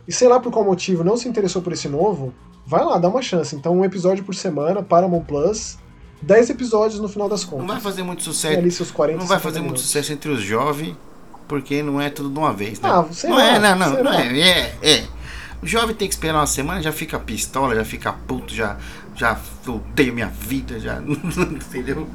e 0.10 0.12
sei 0.12 0.28
lá 0.28 0.40
por 0.40 0.52
qual 0.52 0.66
motivo 0.66 1.04
não 1.04 1.16
se 1.16 1.30
interessou 1.30 1.62
por 1.62 1.72
esse 1.72 1.88
novo, 1.88 2.34
vai 2.66 2.84
lá, 2.84 2.98
dá 2.98 3.08
uma 3.08 3.22
chance. 3.22 3.56
Então 3.56 3.78
um 3.78 3.86
episódio 3.86 4.24
por 4.24 4.34
semana, 4.34 4.82
Paramount 4.82 5.22
Plus, 5.26 5.78
10 6.24 6.50
episódios 6.50 7.00
no 7.00 7.08
final 7.08 7.30
das 7.30 7.46
contas. 7.46 7.68
Não 7.68 7.76
vai 7.76 7.80
fazer 7.80 8.02
muito 8.02 8.24
sucesso. 8.24 8.58
Ali 8.58 8.72
seus 8.72 8.90
40, 8.90 9.20
não 9.20 9.28
vai 9.28 9.38
fazer 9.38 9.60
minutos. 9.60 9.82
muito 9.84 9.88
sucesso 9.88 10.12
entre 10.12 10.32
os 10.32 10.42
jovens, 10.42 10.98
porque 11.48 11.84
não 11.84 12.02
é 12.02 12.10
tudo 12.10 12.32
de 12.32 12.40
uma 12.40 12.52
vez, 12.52 12.82
né? 12.82 12.90
Ah, 12.90 13.06
não 13.24 13.36
lá, 13.36 13.46
é, 13.46 13.60
não, 13.60 13.76
não, 13.76 14.04
não 14.04 14.12
é, 14.12 14.40
é, 14.40 14.78
é. 14.82 15.08
O 15.62 15.68
jovem 15.68 15.96
tem 15.96 16.08
que 16.08 16.16
esperar 16.16 16.40
uma 16.40 16.48
semana, 16.48 16.82
já 16.82 16.92
fica 16.92 17.20
pistola, 17.20 17.76
já 17.76 17.86
fica 17.86 18.12
puto, 18.12 18.52
já, 18.52 18.78
já 19.16 19.40
odeio 19.68 20.12
minha 20.12 20.30
vida, 20.30 20.80
já. 20.80 21.00
Entendeu? 21.06 22.08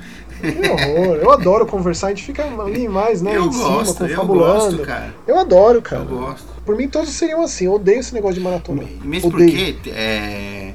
Que 0.53 0.69
horror. 0.69 1.17
Eu 1.17 1.31
adoro 1.31 1.67
conversar, 1.67 2.09
a 2.09 2.11
gente 2.11 2.25
fica 2.25 2.45
ali 2.45 2.89
mais, 2.89 3.23
né? 3.23 3.37
Eu 3.37 3.45
em 3.45 3.49
gosto, 3.49 3.95
cima, 3.95 4.09
confabulando. 4.09 4.53
Eu 4.53 4.71
gosto, 4.71 4.79
cara. 4.87 5.15
Eu 5.27 5.39
adoro, 5.39 5.83
cara. 5.83 6.03
Eu 6.03 6.09
gosto. 6.09 6.45
Por 6.65 6.77
mim, 6.77 6.89
todos 6.89 7.11
seriam 7.11 7.43
assim. 7.43 7.67
Eu 7.67 7.75
odeio 7.75 8.01
esse 8.01 8.15
negócio 8.15 8.37
de 8.37 8.41
maratona. 8.41 8.85
Mesmo 9.03 9.29
odeio. 9.29 9.51
porque 9.51 9.91
é, 9.91 10.75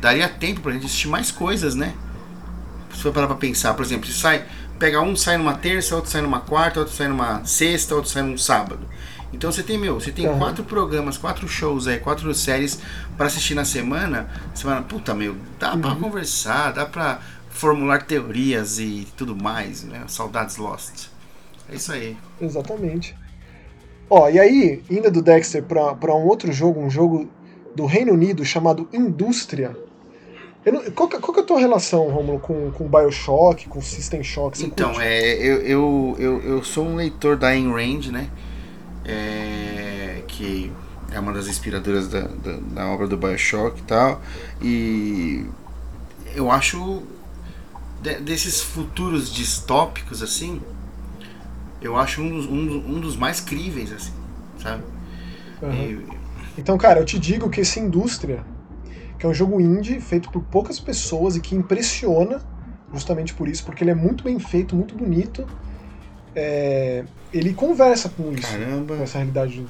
daria 0.00 0.28
tempo 0.28 0.60
pra 0.60 0.72
gente 0.72 0.86
assistir 0.86 1.08
mais 1.08 1.30
coisas, 1.30 1.74
né? 1.74 1.94
Se 2.94 3.02
for 3.02 3.12
parar 3.12 3.26
pra 3.26 3.36
pensar, 3.36 3.74
por 3.74 3.84
exemplo, 3.84 4.06
se 4.06 4.14
sai. 4.14 4.44
Pega 4.78 5.00
um, 5.00 5.14
sai 5.14 5.36
numa 5.36 5.54
terça, 5.54 5.94
outro 5.94 6.10
sai 6.10 6.20
numa 6.20 6.40
quarta, 6.40 6.80
outro 6.80 6.94
sai 6.94 7.08
numa 7.08 7.44
sexta, 7.44 7.94
outro 7.94 8.10
sai 8.10 8.22
num 8.22 8.36
sábado. 8.36 8.80
Então 9.34 9.50
você 9.50 9.62
tem, 9.64 9.76
meu, 9.76 9.94
você 9.94 10.12
tem 10.12 10.28
uhum. 10.28 10.38
quatro 10.38 10.62
programas, 10.62 11.18
quatro 11.18 11.48
shows 11.48 11.88
aí, 11.88 11.98
quatro 11.98 12.32
séries 12.34 12.78
para 13.16 13.26
assistir 13.26 13.54
na 13.54 13.64
semana. 13.64 14.28
Você 14.54 14.62
fala, 14.62 14.82
puta, 14.82 15.12
meu, 15.12 15.36
dá 15.58 15.74
uhum. 15.74 15.80
pra 15.80 15.96
conversar, 15.96 16.72
dá 16.72 16.86
pra 16.86 17.18
formular 17.64 18.02
teorias 18.02 18.78
e 18.78 19.06
tudo 19.16 19.34
mais, 19.34 19.84
né? 19.84 20.04
Saudades 20.06 20.56
Lost. 20.56 21.08
É 21.70 21.76
isso 21.76 21.92
aí. 21.92 22.16
Exatamente. 22.40 23.16
Ó, 24.10 24.28
e 24.28 24.38
aí, 24.38 24.82
indo 24.90 25.10
do 25.10 25.22
Dexter 25.22 25.62
para 25.62 26.14
um 26.14 26.26
outro 26.26 26.52
jogo, 26.52 26.80
um 26.80 26.90
jogo 26.90 27.28
do 27.74 27.86
Reino 27.86 28.12
Unido 28.12 28.44
chamado 28.44 28.88
Indústria. 28.92 29.76
Não, 30.66 30.90
qual, 30.92 31.08
qual 31.08 31.32
que 31.32 31.40
é 31.40 31.42
a 31.42 31.46
tua 31.46 31.58
relação, 31.58 32.08
Romulo, 32.08 32.38
com, 32.38 32.70
com 32.70 32.88
Bioshock, 32.88 33.68
com 33.68 33.80
System 33.80 34.22
Shock? 34.22 34.58
Você 34.58 34.66
então, 34.66 35.00
é, 35.00 35.34
eu, 35.34 35.60
eu, 35.62 36.16
eu, 36.18 36.42
eu 36.42 36.64
sou 36.64 36.84
um 36.86 36.96
leitor 36.96 37.36
da 37.36 37.48
Ayn 37.48 37.70
Rand, 37.70 38.10
né? 38.10 38.30
é, 39.04 40.22
que 40.26 40.72
é 41.12 41.20
uma 41.20 41.32
das 41.32 41.46
inspiradoras 41.46 42.08
da, 42.08 42.22
da, 42.22 42.56
da, 42.56 42.86
obra 42.86 43.06
do 43.06 43.16
Bioshock 43.16 43.80
e 43.80 43.84
tal. 43.84 44.20
E 44.60 45.46
eu 46.34 46.50
acho 46.50 47.02
de, 48.04 48.20
desses 48.20 48.60
futuros 48.60 49.32
distópicos 49.32 50.22
assim, 50.22 50.60
eu 51.80 51.96
acho 51.96 52.20
um 52.20 52.30
dos, 52.30 52.46
um, 52.46 52.96
um 52.96 53.00
dos 53.00 53.16
mais 53.16 53.40
críveis, 53.40 53.92
assim, 53.92 54.12
sabe? 54.58 54.84
Uhum. 55.62 55.72
E, 55.72 56.06
então, 56.58 56.76
cara, 56.76 57.00
eu 57.00 57.04
te 57.04 57.18
digo 57.18 57.48
que 57.48 57.62
essa 57.62 57.80
indústria, 57.80 58.44
que 59.18 59.24
é 59.24 59.28
um 59.28 59.34
jogo 59.34 59.60
indie 59.60 60.00
feito 60.00 60.30
por 60.30 60.42
poucas 60.42 60.78
pessoas 60.78 61.34
e 61.34 61.40
que 61.40 61.54
impressiona 61.54 62.40
justamente 62.92 63.34
por 63.34 63.48
isso, 63.48 63.64
porque 63.64 63.82
ele 63.82 63.90
é 63.90 63.94
muito 63.94 64.22
bem 64.22 64.38
feito, 64.38 64.76
muito 64.76 64.94
bonito 64.94 65.44
é, 66.34 67.04
ele 67.32 67.54
conversa 67.54 68.08
com 68.08 68.32
isso, 68.32 68.50
Caramba. 68.50 68.96
com 68.96 69.02
essa 69.02 69.18
realidade. 69.18 69.66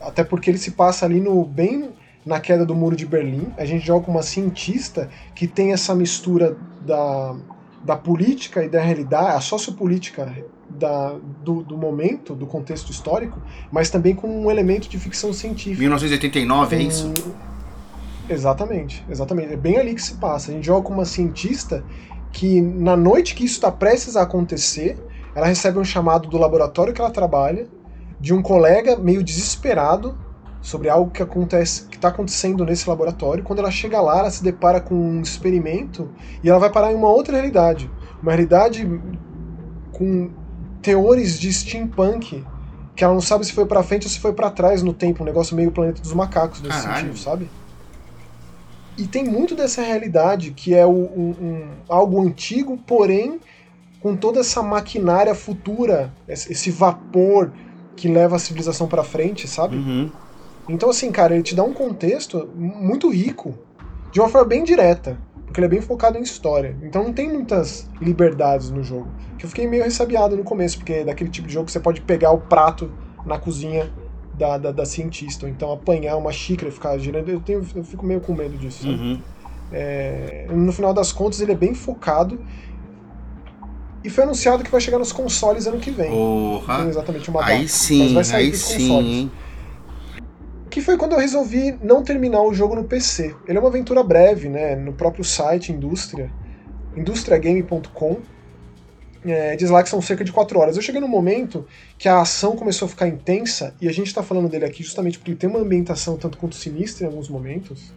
Até 0.00 0.22
porque 0.22 0.50
ele 0.50 0.58
se 0.58 0.72
passa 0.72 1.04
ali 1.04 1.20
no 1.20 1.44
bem 1.44 1.90
na 2.28 2.38
queda 2.38 2.64
do 2.66 2.74
muro 2.74 2.94
de 2.94 3.06
Berlim. 3.06 3.48
A 3.56 3.64
gente 3.64 3.84
joga 3.84 4.04
com 4.04 4.12
uma 4.12 4.22
cientista 4.22 5.08
que 5.34 5.48
tem 5.48 5.72
essa 5.72 5.94
mistura 5.94 6.56
da, 6.86 7.34
da 7.82 7.96
política 7.96 8.62
e 8.62 8.68
da 8.68 8.80
realidade, 8.82 9.38
a 9.38 9.40
sociopolítica 9.40 10.30
da, 10.68 11.16
do, 11.42 11.62
do 11.62 11.76
momento, 11.78 12.34
do 12.34 12.46
contexto 12.46 12.90
histórico, 12.90 13.40
mas 13.72 13.88
também 13.88 14.14
com 14.14 14.28
um 14.28 14.50
elemento 14.50 14.90
de 14.90 14.98
ficção 14.98 15.32
científica. 15.32 15.80
1989, 15.80 16.76
é 16.76 16.82
isso? 16.82 17.12
Exatamente, 18.28 19.02
exatamente. 19.08 19.54
É 19.54 19.56
bem 19.56 19.78
ali 19.78 19.94
que 19.94 20.02
se 20.02 20.16
passa. 20.16 20.50
A 20.50 20.54
gente 20.54 20.66
joga 20.66 20.86
com 20.86 20.92
uma 20.92 21.06
cientista 21.06 21.82
que, 22.30 22.60
na 22.60 22.94
noite 22.94 23.34
que 23.34 23.42
isso 23.42 23.54
está 23.54 23.72
prestes 23.72 24.16
a 24.16 24.22
acontecer, 24.22 24.98
ela 25.34 25.46
recebe 25.46 25.78
um 25.78 25.84
chamado 25.84 26.28
do 26.28 26.36
laboratório 26.36 26.92
que 26.92 27.00
ela 27.00 27.10
trabalha, 27.10 27.66
de 28.20 28.34
um 28.34 28.42
colega 28.42 28.98
meio 28.98 29.22
desesperado 29.22 30.27
sobre 30.68 30.90
algo 30.90 31.10
que 31.10 31.22
acontece, 31.22 31.86
que 31.86 31.96
está 31.96 32.08
acontecendo 32.08 32.64
nesse 32.64 32.88
laboratório. 32.88 33.42
Quando 33.42 33.60
ela 33.60 33.70
chega 33.70 34.00
lá, 34.00 34.18
ela 34.18 34.30
se 34.30 34.42
depara 34.42 34.80
com 34.80 34.94
um 34.94 35.22
experimento 35.22 36.10
e 36.42 36.50
ela 36.50 36.58
vai 36.58 36.70
parar 36.70 36.92
em 36.92 36.94
uma 36.94 37.08
outra 37.08 37.34
realidade, 37.36 37.90
uma 38.22 38.32
realidade 38.32 38.86
com 39.92 40.30
teores 40.82 41.40
de 41.40 41.52
steampunk 41.52 42.44
que 42.94 43.04
ela 43.04 43.14
não 43.14 43.20
sabe 43.20 43.46
se 43.46 43.52
foi 43.52 43.64
para 43.64 43.82
frente 43.82 44.06
ou 44.06 44.10
se 44.10 44.18
foi 44.18 44.32
para 44.32 44.50
trás 44.50 44.82
no 44.82 44.92
tempo, 44.92 45.22
um 45.22 45.26
negócio 45.26 45.54
meio 45.54 45.70
planeta 45.70 46.02
dos 46.02 46.12
macacos 46.12 46.60
nesse 46.60 46.82
Caralho. 46.82 47.06
sentido, 47.06 47.18
sabe? 47.18 47.48
E 48.96 49.06
tem 49.06 49.24
muito 49.24 49.54
dessa 49.54 49.82
realidade 49.82 50.50
que 50.50 50.74
é 50.74 50.84
um, 50.84 51.04
um, 51.04 51.68
algo 51.88 52.20
antigo, 52.20 52.76
porém 52.76 53.38
com 54.00 54.16
toda 54.16 54.40
essa 54.40 54.62
maquinária 54.62 55.34
futura, 55.34 56.12
esse 56.28 56.70
vapor 56.70 57.52
que 57.96 58.08
leva 58.08 58.36
a 58.36 58.38
civilização 58.38 58.86
para 58.86 59.02
frente, 59.02 59.46
sabe? 59.46 59.76
Uhum. 59.76 60.10
Então, 60.68 60.90
assim, 60.90 61.10
cara, 61.10 61.34
ele 61.34 61.42
te 61.42 61.54
dá 61.54 61.62
um 61.64 61.72
contexto 61.72 62.48
muito 62.54 63.10
rico, 63.10 63.54
de 64.12 64.20
uma 64.20 64.28
forma 64.28 64.46
bem 64.46 64.64
direta, 64.64 65.18
porque 65.46 65.60
ele 65.60 65.66
é 65.66 65.70
bem 65.70 65.80
focado 65.80 66.18
em 66.18 66.22
história. 66.22 66.76
Então 66.82 67.02
não 67.02 67.12
tem 67.12 67.28
muitas 67.32 67.88
liberdades 68.00 68.70
no 68.70 68.82
jogo. 68.82 69.08
Que 69.38 69.46
eu 69.46 69.48
fiquei 69.48 69.66
meio 69.66 69.84
ressabiado 69.84 70.36
no 70.36 70.44
começo, 70.44 70.76
porque 70.76 70.92
é 70.92 71.04
daquele 71.04 71.30
tipo 71.30 71.48
de 71.48 71.54
jogo 71.54 71.66
que 71.66 71.72
você 71.72 71.80
pode 71.80 72.02
pegar 72.02 72.32
o 72.32 72.38
prato 72.38 72.90
na 73.24 73.38
cozinha 73.38 73.90
da, 74.34 74.58
da, 74.58 74.72
da 74.72 74.84
cientista, 74.84 75.46
ou 75.46 75.50
então 75.50 75.72
apanhar 75.72 76.16
uma 76.16 76.32
xícara 76.32 76.68
e 76.68 76.72
ficar 76.72 76.98
girando. 76.98 77.30
Eu, 77.30 77.40
tenho, 77.40 77.66
eu 77.74 77.84
fico 77.84 78.04
meio 78.04 78.20
com 78.20 78.34
medo 78.34 78.56
disso. 78.58 78.88
Uhum. 78.88 79.20
É, 79.72 80.46
no 80.50 80.72
final 80.72 80.92
das 80.92 81.12
contas, 81.12 81.40
ele 81.40 81.52
é 81.52 81.54
bem 81.54 81.74
focado 81.74 82.40
E 84.02 84.08
foi 84.08 84.24
anunciado 84.24 84.64
que 84.64 84.70
vai 84.70 84.80
chegar 84.80 84.98
nos 84.98 85.12
consoles 85.12 85.66
ano 85.66 85.78
que 85.78 85.90
vem. 85.90 86.10
Porra. 86.10 86.78
Não 86.78 86.88
exatamente 86.88 87.28
uma 87.28 87.40
data. 87.40 87.52
Aí 87.52 87.62
mas 87.62 87.72
sim, 87.72 88.14
vai 88.14 88.24
sair 88.24 88.46
aí 88.46 88.54
sim, 88.54 88.88
consoles. 88.88 89.08
hein? 89.10 89.32
Que 90.70 90.80
foi 90.80 90.96
quando 90.96 91.12
eu 91.12 91.18
resolvi 91.18 91.78
não 91.82 92.02
terminar 92.02 92.42
o 92.42 92.52
jogo 92.52 92.74
no 92.74 92.84
PC. 92.84 93.34
Ele 93.46 93.56
é 93.56 93.60
uma 93.60 93.68
aventura 93.68 94.02
breve, 94.02 94.48
né? 94.48 94.76
No 94.76 94.92
próprio 94.92 95.24
site 95.24 95.72
Indústria, 95.72 96.30
industriagame.com. 96.96 98.18
É, 99.24 99.56
diz 99.56 99.68
lá 99.68 99.82
que 99.82 99.88
são 99.88 100.00
cerca 100.00 100.24
de 100.24 100.32
4 100.32 100.58
horas. 100.58 100.76
Eu 100.76 100.82
cheguei 100.82 101.00
num 101.00 101.08
momento 101.08 101.66
que 101.98 102.08
a 102.08 102.20
ação 102.20 102.54
começou 102.54 102.86
a 102.86 102.88
ficar 102.88 103.08
intensa, 103.08 103.74
e 103.80 103.88
a 103.88 103.92
gente 103.92 104.14
tá 104.14 104.22
falando 104.22 104.48
dele 104.48 104.64
aqui 104.64 104.82
justamente 104.82 105.18
porque 105.18 105.32
ele 105.32 105.38
tem 105.38 105.50
uma 105.50 105.58
ambientação 105.58 106.16
tanto 106.16 106.38
quanto 106.38 106.54
sinistra 106.54 107.04
em 107.04 107.08
alguns 107.08 107.28
momentos, 107.28 107.92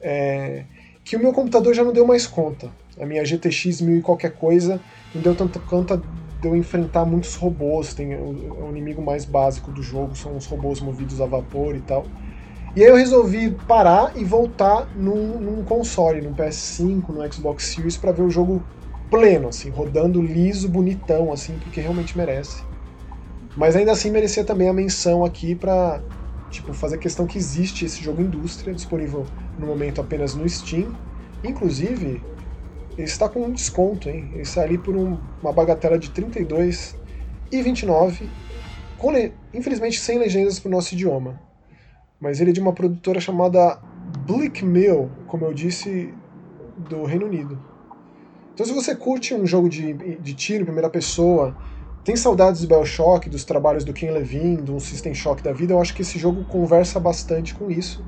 é, 0.00 0.64
que 1.02 1.16
o 1.16 1.18
meu 1.18 1.32
computador 1.32 1.74
já 1.74 1.82
não 1.82 1.92
deu 1.92 2.06
mais 2.06 2.26
conta. 2.26 2.70
A 3.00 3.04
minha 3.04 3.24
GTX 3.24 3.80
1000 3.80 3.98
e 3.98 4.02
qualquer 4.02 4.32
coisa 4.32 4.80
não 5.12 5.20
deu 5.20 5.34
tanta 5.34 5.58
conta 5.58 6.00
eu 6.46 6.56
enfrentar 6.56 7.04
muitos 7.04 7.34
robôs. 7.34 7.94
Tem 7.94 8.14
o, 8.14 8.70
inimigo 8.70 9.02
mais 9.02 9.24
básico 9.24 9.70
do 9.70 9.82
jogo, 9.82 10.16
são 10.16 10.36
os 10.36 10.46
robôs 10.46 10.80
movidos 10.80 11.20
a 11.20 11.26
vapor 11.26 11.76
e 11.76 11.80
tal. 11.80 12.04
E 12.76 12.82
aí 12.82 12.88
eu 12.88 12.96
resolvi 12.96 13.50
parar 13.68 14.12
e 14.16 14.24
voltar 14.24 14.88
num, 14.96 15.40
num 15.40 15.64
console, 15.64 16.20
num 16.20 16.34
PS5, 16.34 17.12
no 17.12 17.32
Xbox 17.32 17.64
Series, 17.66 17.96
para 17.96 18.10
ver 18.10 18.22
o 18.22 18.30
jogo 18.30 18.62
pleno, 19.08 19.48
assim, 19.48 19.70
rodando 19.70 20.20
liso, 20.20 20.68
bonitão, 20.68 21.32
assim, 21.32 21.56
porque 21.58 21.80
realmente 21.80 22.16
merece. 22.18 22.62
Mas 23.56 23.76
ainda 23.76 23.92
assim 23.92 24.10
merecia 24.10 24.42
também 24.42 24.68
a 24.68 24.72
menção 24.72 25.24
aqui 25.24 25.54
pra, 25.54 26.02
tipo, 26.50 26.72
fazer 26.72 26.98
questão 26.98 27.26
que 27.26 27.38
existe 27.38 27.84
esse 27.84 28.02
jogo 28.02 28.20
indústria, 28.20 28.74
disponível 28.74 29.24
no 29.56 29.66
momento 29.68 30.00
apenas 30.00 30.34
no 30.34 30.48
Steam. 30.48 30.92
Inclusive, 31.44 32.24
ele 32.96 33.06
está 33.06 33.28
com 33.28 33.44
um 33.46 33.52
desconto, 33.52 34.08
hein? 34.08 34.30
Ele 34.32 34.42
está 34.42 34.62
ali 34.62 34.78
por 34.78 34.96
um- 34.96 35.22
uma 35.42 35.52
bagatela 35.52 35.98
de 35.98 36.08
R$ 36.08 36.12
32,29, 36.14 38.32
com 38.96 39.10
le- 39.12 39.34
infelizmente 39.52 39.98
sem 40.00 40.18
legendas 40.18 40.58
para 40.60 40.68
o 40.68 40.72
nosso 40.72 40.94
idioma. 40.94 41.40
Mas 42.20 42.40
ele 42.40 42.50
é 42.50 42.54
de 42.54 42.60
uma 42.60 42.74
produtora 42.74 43.20
chamada 43.20 43.80
Blick 44.04 44.64
Mill, 44.64 45.16
como 45.26 45.44
eu 45.46 45.54
disse, 45.54 46.18
do 46.76 47.04
Reino 47.04 47.26
Unido. 47.26 47.62
Então, 48.52 48.64
se 48.66 48.72
você 48.72 48.94
curte 48.94 49.34
um 49.34 49.46
jogo 49.46 49.68
de, 49.68 49.94
de 50.18 50.34
tiro 50.34 50.62
em 50.62 50.66
primeira 50.66 50.88
pessoa, 50.90 51.56
tem 52.04 52.16
saudades 52.16 52.60
do 52.62 52.68
Bioshock, 52.68 53.28
dos 53.28 53.44
trabalhos 53.44 53.84
do 53.84 53.92
Ken 53.92 54.10
Levine, 54.12 54.62
do 54.62 54.78
System 54.80 55.14
Shock 55.14 55.42
da 55.42 55.52
vida, 55.52 55.72
eu 55.72 55.80
acho 55.80 55.94
que 55.94 56.02
esse 56.02 56.18
jogo 56.18 56.44
conversa 56.44 57.00
bastante 57.00 57.54
com 57.54 57.70
isso. 57.70 58.06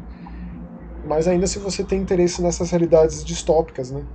Mas 1.03 1.27
ainda 1.27 1.47
se 1.47 1.59
você 1.59 1.83
tem 1.85 2.03
interesse 2.03 2.43
nessas 2.43 2.71
realidades 2.71 3.25
distópicas, 3.25 3.91
né? 3.91 4.07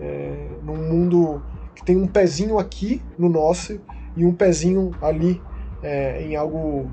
É, 0.00 0.48
num 0.62 0.76
mundo 0.76 1.42
que 1.74 1.84
tem 1.84 1.96
um 1.96 2.06
pezinho 2.06 2.58
aqui 2.58 3.02
no 3.18 3.28
nosso 3.28 3.80
e 4.16 4.24
um 4.24 4.32
pezinho 4.32 4.94
ali 5.00 5.40
é, 5.82 6.22
em 6.22 6.36
algo 6.36 6.90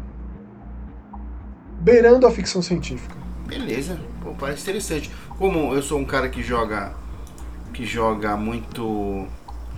beirando 1.80 2.28
a 2.28 2.32
ficção 2.32 2.62
científica. 2.62 3.16
Beleza, 3.48 4.00
Pô, 4.22 4.34
parece 4.38 4.62
interessante. 4.62 5.12
Como 5.38 5.74
eu 5.74 5.82
sou 5.82 6.00
um 6.00 6.06
cara 6.06 6.30
que 6.30 6.44
joga 6.44 6.94
que 7.74 7.86
joga 7.86 8.38
muito 8.38 9.28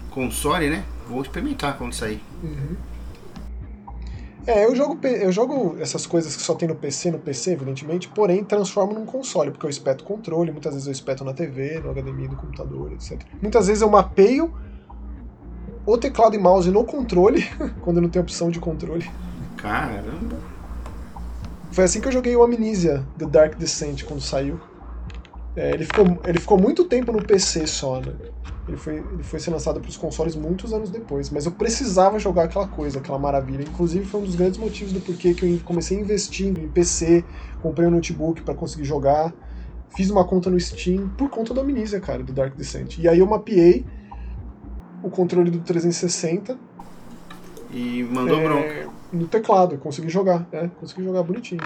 console, 0.09 0.69
né? 0.69 0.83
Vou 1.07 1.21
experimentar 1.21 1.77
quando 1.77 1.93
sair. 1.93 2.21
É, 4.45 4.65
eu 4.65 4.75
jogo, 4.75 4.99
eu 5.07 5.31
jogo 5.31 5.77
essas 5.79 6.05
coisas 6.05 6.35
que 6.35 6.41
só 6.41 6.53
tem 6.53 6.67
no 6.67 6.75
PC, 6.75 7.11
no 7.11 7.19
PC, 7.19 7.53
evidentemente, 7.53 8.09
porém 8.09 8.43
transformo 8.43 8.93
num 8.93 9.05
console, 9.05 9.51
porque 9.51 9.65
eu 9.65 9.69
espeto 9.69 10.03
controle, 10.03 10.51
muitas 10.51 10.73
vezes 10.73 10.87
eu 10.87 10.91
espeto 10.91 11.23
na 11.23 11.33
TV, 11.33 11.79
no 11.79 11.91
HDMI 11.91 12.27
do 12.27 12.35
computador, 12.35 12.91
etc. 12.91 13.21
Muitas 13.41 13.67
vezes 13.67 13.81
eu 13.81 13.89
mapeio 13.89 14.53
o 15.85 15.97
teclado 15.97 16.35
e 16.35 16.39
mouse 16.39 16.69
no 16.69 16.83
controle, 16.83 17.47
quando 17.81 18.01
não 18.01 18.09
tem 18.09 18.21
opção 18.21 18.49
de 18.49 18.59
controle. 18.59 19.09
Caramba. 19.57 20.37
Foi 21.71 21.85
assim 21.85 22.01
que 22.01 22.07
eu 22.07 22.11
joguei 22.11 22.35
o 22.35 22.43
Amnesia 22.43 23.05
The 23.17 23.25
Dark 23.25 23.57
Descent 23.57 24.03
quando 24.03 24.21
saiu. 24.21 24.59
É, 25.55 25.71
ele, 25.71 25.85
ficou, 25.85 26.05
ele 26.25 26.39
ficou 26.39 26.57
muito 26.57 26.83
tempo 26.85 27.11
no 27.11 27.23
PC 27.23 27.67
só, 27.67 27.99
né? 27.99 28.13
Ele 28.67 28.77
foi, 28.77 28.95
ele 28.95 29.23
foi 29.23 29.39
ser 29.39 29.51
lançado 29.51 29.79
para 29.79 29.89
os 29.89 29.97
consoles 29.97 30.35
muitos 30.35 30.73
anos 30.73 30.89
depois, 30.89 31.29
mas 31.29 31.45
eu 31.45 31.51
precisava 31.51 32.17
jogar 32.17 32.45
aquela 32.45 32.67
coisa, 32.67 32.99
aquela 32.99 33.19
maravilha. 33.19 33.61
Inclusive 33.61 34.05
foi 34.05 34.21
um 34.21 34.23
dos 34.23 34.35
grandes 34.35 34.57
motivos 34.57 34.93
do 34.93 35.01
porquê 35.01 35.33
que 35.33 35.45
eu 35.45 35.59
comecei 35.65 35.97
a 35.97 36.01
investir 36.01 36.47
em 36.47 36.69
PC, 36.69 37.23
comprei 37.61 37.87
um 37.87 37.91
notebook 37.91 38.41
para 38.41 38.55
conseguir 38.55 38.85
jogar, 38.85 39.33
fiz 39.95 40.09
uma 40.09 40.23
conta 40.23 40.49
no 40.49 40.59
Steam 40.59 41.09
por 41.09 41.29
conta 41.29 41.53
do 41.53 41.59
Amnesia, 41.59 41.99
cara, 41.99 42.23
do 42.23 42.31
Dark 42.31 42.55
Descent. 42.55 42.97
E 42.97 43.07
aí 43.07 43.19
eu 43.19 43.27
mapeei 43.27 43.85
o 45.03 45.09
controle 45.09 45.51
do 45.51 45.59
360 45.59 46.57
E 47.69 48.03
mandou 48.03 48.39
é, 48.39 48.43
bronca. 48.43 48.89
no 49.11 49.27
teclado, 49.27 49.77
consegui 49.77 50.09
jogar, 50.09 50.47
é, 50.53 50.69
consegui 50.79 51.03
jogar 51.03 51.21
bonitinho. 51.23 51.61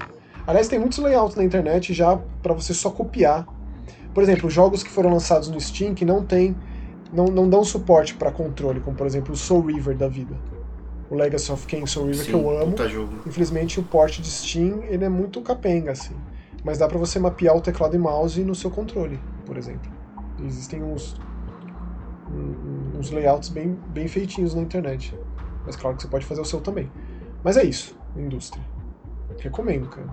Aliás, 0.48 0.68
tem 0.68 0.80
muitos 0.80 0.98
layouts 0.98 1.36
na 1.36 1.44
internet 1.44 1.94
já 1.94 2.18
para 2.42 2.54
você 2.54 2.74
só 2.74 2.90
copiar. 2.90 3.46
Por 4.18 4.24
exemplo, 4.24 4.50
jogos 4.50 4.82
que 4.82 4.90
foram 4.90 5.12
lançados 5.12 5.48
no 5.48 5.62
Steam 5.62 5.94
que 5.94 6.04
não 6.04 6.26
tem, 6.26 6.56
não, 7.14 7.26
não 7.26 7.48
dão 7.48 7.64
suporte 7.64 8.16
para 8.16 8.32
controle, 8.32 8.80
como 8.80 8.98
por 8.98 9.06
exemplo 9.06 9.32
o 9.32 9.38
Soul 9.38 9.68
River 9.68 9.96
da 9.96 10.08
vida. 10.08 10.36
O 11.08 11.14
Legacy 11.14 11.52
of 11.52 11.68
Kain 11.68 11.86
Soul 11.86 12.08
River 12.08 12.26
que 12.26 12.34
eu 12.34 12.50
amo. 12.50 12.76
Infelizmente 13.28 13.80
o 13.80 13.84
port 13.84 14.20
de 14.20 14.28
Steam 14.28 14.82
ele 14.86 15.06
é 15.06 15.08
muito 15.08 15.40
capenga 15.44 15.92
assim, 15.92 16.16
mas 16.64 16.80
dá 16.80 16.88
para 16.88 16.98
você 16.98 17.20
mapear 17.20 17.56
o 17.56 17.62
teclado 17.62 17.96
e 17.96 18.00
mouse 18.00 18.44
no 18.44 18.56
seu 18.56 18.72
controle, 18.72 19.20
por 19.46 19.56
exemplo. 19.56 19.92
Existem 20.44 20.82
uns 20.82 21.16
uns 22.98 23.12
layouts 23.12 23.50
bem, 23.50 23.78
bem 23.90 24.08
feitinhos 24.08 24.56
na 24.56 24.64
internet. 24.64 25.16
Mas 25.64 25.76
claro 25.76 25.96
que 25.96 26.02
você 26.02 26.08
pode 26.08 26.26
fazer 26.26 26.42
o 26.42 26.46
seu 26.46 26.60
também. 26.60 26.92
Mas 27.44 27.56
é 27.56 27.64
isso, 27.64 27.96
indústria. 28.16 28.66
Recomendo, 29.38 29.88
cara. 29.90 30.08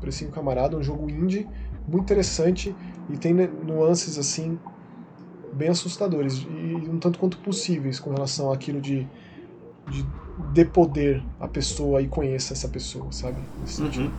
Precinho 0.00 0.32
Camarada, 0.32 0.76
um 0.76 0.82
jogo 0.82 1.08
indie 1.08 1.48
muito 1.86 2.02
interessante 2.02 2.74
e 3.08 3.16
tem 3.16 3.32
nuances 3.34 4.18
assim 4.18 4.58
bem 5.52 5.68
assustadores 5.68 6.38
e 6.38 6.88
um 6.90 6.98
tanto 6.98 7.18
quanto 7.18 7.38
possíveis 7.38 7.98
com 7.98 8.10
relação 8.10 8.52
àquilo 8.52 8.80
de, 8.80 9.06
de 9.88 10.06
dê 10.52 10.64
poder 10.64 11.22
à 11.40 11.48
pessoa 11.48 12.02
e 12.02 12.08
conheça 12.08 12.52
essa 12.52 12.68
pessoa, 12.68 13.10
sabe? 13.10 13.38
Nesse 13.60 13.74
sentido. 13.74 14.04
Uhum. 14.04 14.12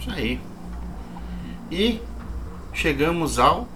Isso 0.00 0.10
aí. 0.10 0.40
E 1.70 2.00
chegamos 2.72 3.38
ao. 3.38 3.68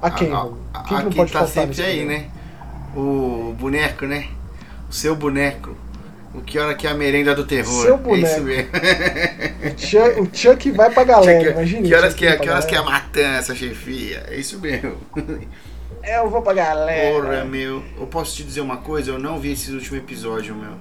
A 0.00 0.10
quem? 0.10 0.32
a, 0.32 0.48
a, 0.72 0.82
Quem 0.82 0.88
que 0.88 0.94
a 0.94 1.02
não 1.02 1.10
quem 1.10 1.16
pode 1.18 1.32
tá 1.32 1.46
sempre 1.46 1.82
aí, 1.82 2.04
né? 2.04 2.30
O 2.96 3.54
boneco, 3.58 4.06
né? 4.06 4.28
O 4.88 4.92
seu 4.92 5.14
boneco. 5.16 5.74
O 6.34 6.40
que 6.42 6.58
hora 6.58 6.74
que 6.74 6.86
é 6.86 6.90
a 6.90 6.94
merenda 6.94 7.34
do 7.34 7.44
terror? 7.46 7.82
Seu 7.84 7.94
É 7.94 7.98
boneco. 7.98 8.26
isso 8.26 8.40
mesmo. 8.42 8.68
O 9.64 9.78
Chuck, 9.78 10.20
o 10.20 10.28
Chuck 10.32 10.70
vai 10.72 10.90
pra 10.90 11.04
galera, 11.04 11.44
que, 11.44 11.50
imagina. 11.50 11.86
que 11.86 11.94
horas 11.94 12.14
que, 12.14 12.26
é, 12.26 12.36
que 12.36 12.48
horas 12.50 12.64
que 12.64 12.74
é 12.74 12.78
a 12.78 12.82
matança, 12.82 13.54
chefia? 13.54 14.24
É 14.28 14.36
isso 14.36 14.58
mesmo. 14.58 14.96
Eu 16.02 16.28
vou 16.28 16.42
pra 16.42 16.52
galera. 16.52 17.22
Porra, 17.22 17.44
meu. 17.44 17.82
Eu 17.98 18.06
posso 18.08 18.34
te 18.36 18.42
dizer 18.42 18.60
uma 18.60 18.78
coisa? 18.78 19.10
Eu 19.12 19.18
não 19.18 19.38
vi 19.38 19.52
esse 19.52 19.70
último 19.72 19.96
episódio, 19.96 20.54
meu. 20.54 20.72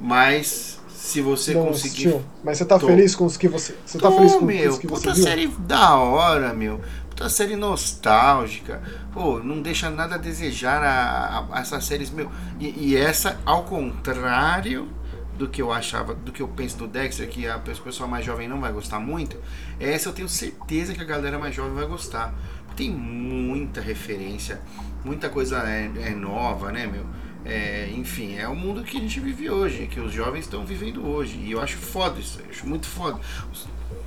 Mas, 0.00 0.78
se 0.88 1.20
você 1.20 1.54
não 1.54 1.66
conseguir. 1.66 2.08
assistiu. 2.08 2.22
Mas 2.42 2.58
você 2.58 2.64
tá 2.64 2.78
Tô. 2.78 2.86
feliz 2.88 3.14
com 3.14 3.24
os 3.24 3.36
que 3.36 3.48
você. 3.48 3.74
Você 3.86 3.98
tá 3.98 4.10
Tô, 4.10 4.16
feliz 4.16 4.34
com 4.34 4.44
meu, 4.44 4.70
os 4.72 4.78
que 4.78 4.86
você 4.86 5.02
puta 5.08 5.14
viu? 5.14 5.24
série 5.24 5.46
da 5.60 5.94
hora, 5.96 6.52
meu. 6.52 6.80
Puta 7.20 7.28
série 7.28 7.54
nostálgica. 7.54 8.80
Pô, 9.12 9.40
não 9.40 9.60
deixa 9.60 9.90
nada 9.90 10.14
a 10.14 10.18
desejar 10.18 10.82
a, 10.82 11.40
a- 11.50 11.58
a 11.58 11.60
essas 11.60 11.84
séries, 11.84 12.08
meu. 12.10 12.30
E, 12.58 12.92
e 12.92 12.96
essa, 12.96 13.38
ao 13.44 13.64
contrário 13.64 14.88
do 15.36 15.46
que 15.46 15.60
eu 15.60 15.70
achava, 15.70 16.14
do 16.14 16.32
que 16.32 16.40
eu 16.40 16.48
penso 16.48 16.78
do 16.78 16.86
Dexter, 16.86 17.28
que 17.28 17.46
a 17.46 17.58
pe- 17.58 17.72
o 17.72 17.82
pessoal 17.82 18.08
mais 18.08 18.24
jovem 18.24 18.48
não 18.48 18.58
vai 18.58 18.72
gostar 18.72 18.98
muito, 19.00 19.36
essa 19.78 20.08
eu 20.08 20.14
tenho 20.14 20.30
certeza 20.30 20.94
que 20.94 21.02
a 21.02 21.04
galera 21.04 21.38
mais 21.38 21.54
jovem 21.54 21.74
vai 21.74 21.84
gostar. 21.86 22.32
Tem 22.74 22.90
muita 22.90 23.82
referência, 23.82 24.58
muita 25.04 25.28
coisa 25.28 25.58
é, 25.68 25.90
é 25.98 26.10
nova, 26.14 26.72
né, 26.72 26.86
meu? 26.86 27.04
É, 27.44 27.90
enfim, 27.94 28.36
é 28.38 28.48
o 28.48 28.56
mundo 28.56 28.82
que 28.82 28.96
a 28.96 29.00
gente 29.00 29.20
vive 29.20 29.50
hoje, 29.50 29.86
que 29.88 30.00
os 30.00 30.10
jovens 30.10 30.40
estão 30.46 30.64
vivendo 30.64 31.06
hoje. 31.06 31.36
E 31.38 31.52
eu 31.52 31.60
acho 31.60 31.76
foda 31.76 32.18
isso, 32.18 32.40
eu 32.40 32.48
acho 32.50 32.66
muito 32.66 32.86
foda. 32.86 33.20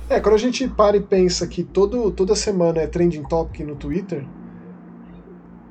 É, 0.08 0.20
quando 0.20 0.34
a 0.34 0.38
gente 0.38 0.68
para 0.68 0.96
e 0.96 1.00
pensa 1.00 1.46
que 1.46 1.62
todo, 1.62 2.10
toda 2.10 2.34
semana 2.34 2.80
é 2.80 2.86
trending 2.86 3.22
topic 3.24 3.60
no 3.60 3.74
Twitter, 3.74 4.24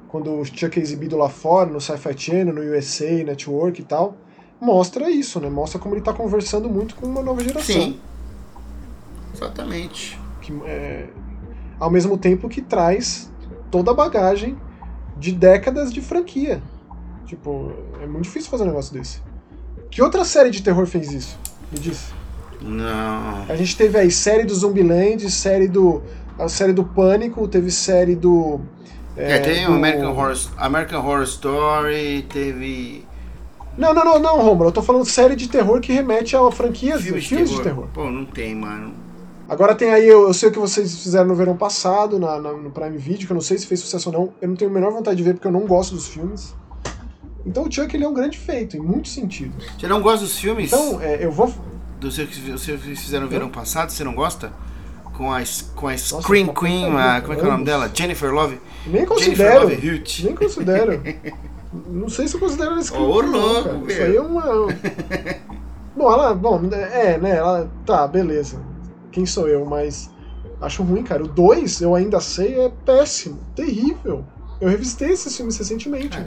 quando 0.07 0.31
o 0.31 0.45
Chuck 0.45 0.79
é 0.79 0.81
exibido 0.81 1.17
lá 1.17 1.29
fora, 1.29 1.69
no 1.69 1.79
Sci-Fi 1.79 2.17
Channel, 2.17 2.53
no 2.53 2.61
USA 2.61 3.23
Network 3.23 3.81
e 3.81 3.83
tal, 3.83 4.15
mostra 4.59 5.09
isso, 5.09 5.39
né? 5.39 5.49
Mostra 5.49 5.79
como 5.79 5.95
ele 5.95 6.01
tá 6.01 6.13
conversando 6.13 6.69
muito 6.69 6.95
com 6.95 7.05
uma 7.07 7.21
nova 7.21 7.43
geração. 7.43 7.75
Sim. 7.75 7.99
Exatamente. 9.33 10.19
Que, 10.41 10.53
é, 10.65 11.07
ao 11.79 11.89
mesmo 11.89 12.17
tempo 12.17 12.47
que 12.47 12.61
traz 12.61 13.31
toda 13.71 13.91
a 13.91 13.93
bagagem 13.93 14.57
de 15.17 15.31
décadas 15.31 15.91
de 15.91 16.01
franquia. 16.01 16.61
Tipo, 17.25 17.71
é 18.01 18.05
muito 18.05 18.25
difícil 18.25 18.49
fazer 18.49 18.63
um 18.63 18.67
negócio 18.67 18.93
desse. 18.93 19.21
Que 19.89 20.01
outra 20.01 20.23
série 20.23 20.49
de 20.49 20.61
terror 20.61 20.85
fez 20.85 21.11
isso? 21.11 21.39
Me 21.71 21.79
diz. 21.79 22.13
Não. 22.61 23.45
A 23.49 23.55
gente 23.55 23.75
teve 23.75 23.97
aí 23.97 24.09
série 24.11 24.43
do 24.43 24.53
Zumbiland, 24.55 25.29
série 25.29 25.67
do, 25.67 26.01
a 26.39 26.47
série 26.47 26.73
do 26.73 26.83
Pânico, 26.83 27.47
teve 27.47 27.69
série 27.71 28.15
do. 28.15 28.61
É, 29.15 29.39
tem 29.39 29.65
o 29.65 29.69
do- 29.69 29.73
American 29.75 30.09
Horror, 30.11 30.35
American 30.57 30.99
Horror 30.99 31.23
Story, 31.23 32.25
teve 32.31 33.05
Não, 33.77 33.93
não, 33.93 34.03
não, 34.03 34.19
não, 34.19 34.37
Romulo. 34.41 34.69
Eu 34.69 34.71
tô 34.71 34.81
falando 34.81 35.05
série 35.05 35.35
de 35.35 35.47
terror 35.49 35.79
que 35.79 35.91
remete 35.93 36.35
a 36.35 36.51
franquias, 36.51 37.01
filmes 37.01 37.25
filmes, 37.27 37.49
de, 37.49 37.55
de 37.57 37.61
terror. 37.63 37.87
terror. 37.87 38.05
Pô, 38.05 38.09
não 38.11 38.25
tem, 38.25 38.55
mano. 38.55 38.93
Agora 39.47 39.75
tem 39.75 39.91
aí, 39.91 40.07
eu, 40.07 40.27
eu 40.27 40.33
sei 40.33 40.49
o 40.49 40.51
que 40.51 40.57
vocês 40.57 41.03
fizeram 41.03 41.27
no 41.27 41.35
verão 41.35 41.55
passado, 41.55 42.17
na, 42.17 42.39
na- 42.39 42.53
no 42.53 42.71
Prime 42.71 42.97
Video, 42.97 43.27
que 43.27 43.31
eu 43.31 43.35
não 43.35 43.41
sei 43.41 43.57
se 43.57 43.67
fez 43.67 43.81
sucesso 43.81 44.09
ou 44.09 44.13
não. 44.17 44.33
Eu 44.41 44.47
não 44.47 44.55
tenho 44.55 44.71
a 44.71 44.73
menor 44.73 44.91
vontade 44.91 45.17
de 45.17 45.23
ver 45.23 45.33
porque 45.33 45.47
eu 45.47 45.51
não 45.51 45.67
gosto 45.67 45.93
dos 45.93 46.07
filmes. 46.07 46.55
Então 47.45 47.63
o 47.63 47.71
Chuck 47.71 47.93
ele 47.95 48.05
é 48.05 48.07
um 48.07 48.13
grande 48.13 48.37
feito, 48.37 48.77
em 48.77 48.79
muitos 48.79 49.11
sentidos. 49.13 49.65
Você 49.77 49.85
não 49.87 50.01
gosta 50.01 50.19
dos 50.25 50.37
filmes 50.39 50.71
Então, 50.71 50.99
é, 51.01 51.23
eu 51.23 51.29
vou. 51.31 51.53
Do 52.09 52.27
que 52.27 52.27
que 52.27 52.95
fizeram 52.95 53.25
no 53.25 53.29
verão 53.29 53.49
passado? 53.49 53.91
Você 53.91 54.03
não 54.03 54.13
gosta? 54.13 54.51
Com 55.13 55.31
a, 55.31 55.43
com 55.75 55.87
a 55.87 55.97
Scream 55.97 56.45
uma 56.45 56.53
Queen, 56.53 56.87
a, 56.97 57.21
como 57.21 57.33
é 57.33 57.35
que 57.35 57.41
é 57.43 57.47
o 57.47 57.51
nome 57.51 57.65
dela? 57.65 57.89
Jennifer 57.93 58.33
Love. 58.33 58.59
Nem 58.85 58.93
Jennifer 58.93 59.07
considero. 59.07 59.61
Love 59.61 59.87
Hewitt. 59.87 60.25
Nem 60.25 60.35
considero. 60.35 61.03
não 61.87 62.09
sei 62.09 62.27
se 62.27 62.35
eu 62.35 62.39
considero 62.39 62.71
Ô, 62.71 63.21
louco, 63.21 63.63
cara. 63.63 63.77
meu. 63.77 63.87
Isso 63.87 64.01
aí 64.01 64.15
é 64.15 64.21
uma. 64.21 64.43
bom, 65.95 66.11
ela. 66.11 66.33
Bom, 66.33 66.61
é, 66.71 67.17
né? 67.19 67.37
Ela. 67.37 67.69
Tá, 67.85 68.07
beleza. 68.07 68.59
Quem 69.11 69.25
sou 69.25 69.47
eu? 69.47 69.63
Mas. 69.65 70.09
Acho 70.59 70.81
ruim, 70.81 71.03
cara. 71.03 71.23
O 71.23 71.27
2, 71.27 71.81
eu 71.81 71.93
ainda 71.93 72.19
sei, 72.19 72.59
é 72.59 72.71
péssimo. 72.85 73.39
Terrível. 73.55 74.25
Eu 74.59 74.69
revisitei 74.69 75.11
esses 75.11 75.35
filmes 75.35 75.57
recentemente. 75.57 76.17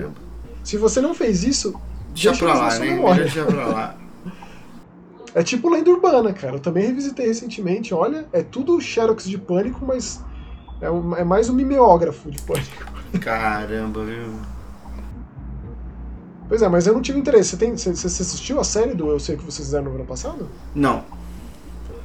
Se 0.62 0.76
você 0.76 1.00
não 1.00 1.14
fez 1.14 1.42
isso, 1.42 1.74
Deixa 2.10 2.30
deixa 2.30 2.44
pra 2.44 2.54
lá, 2.54 2.78
né? 2.78 3.14
Deixa 3.16 3.44
pra 3.44 3.66
lá. 3.66 4.05
É 5.36 5.42
tipo 5.42 5.68
Lenda 5.68 5.90
Urbana, 5.90 6.32
cara. 6.32 6.54
Eu 6.54 6.60
também 6.60 6.86
revisitei 6.86 7.26
recentemente. 7.26 7.92
Olha, 7.92 8.26
é 8.32 8.42
tudo 8.42 8.80
Xerox 8.80 9.28
de 9.28 9.36
pânico, 9.36 9.84
mas 9.84 10.24
é, 10.80 10.90
um- 10.90 11.14
é 11.14 11.24
mais 11.24 11.50
um 11.50 11.52
mimeógrafo 11.52 12.30
de 12.30 12.40
pânico. 12.40 12.86
Caramba, 13.20 14.02
viu? 14.02 14.32
Pois 16.48 16.62
é, 16.62 16.68
mas 16.70 16.86
eu 16.86 16.94
não 16.94 17.02
tive 17.02 17.18
interesse. 17.18 17.50
Você, 17.50 17.56
tem, 17.58 17.76
você, 17.76 17.94
você 17.94 18.22
assistiu 18.22 18.58
a 18.58 18.64
série 18.64 18.94
do 18.94 19.10
Eu 19.10 19.20
Sei 19.20 19.34
O 19.34 19.38
Que 19.38 19.44
Vocês 19.44 19.66
Fizeram 19.66 19.84
no 19.84 19.94
ano 19.96 20.06
passado? 20.06 20.48
Não. 20.74 21.04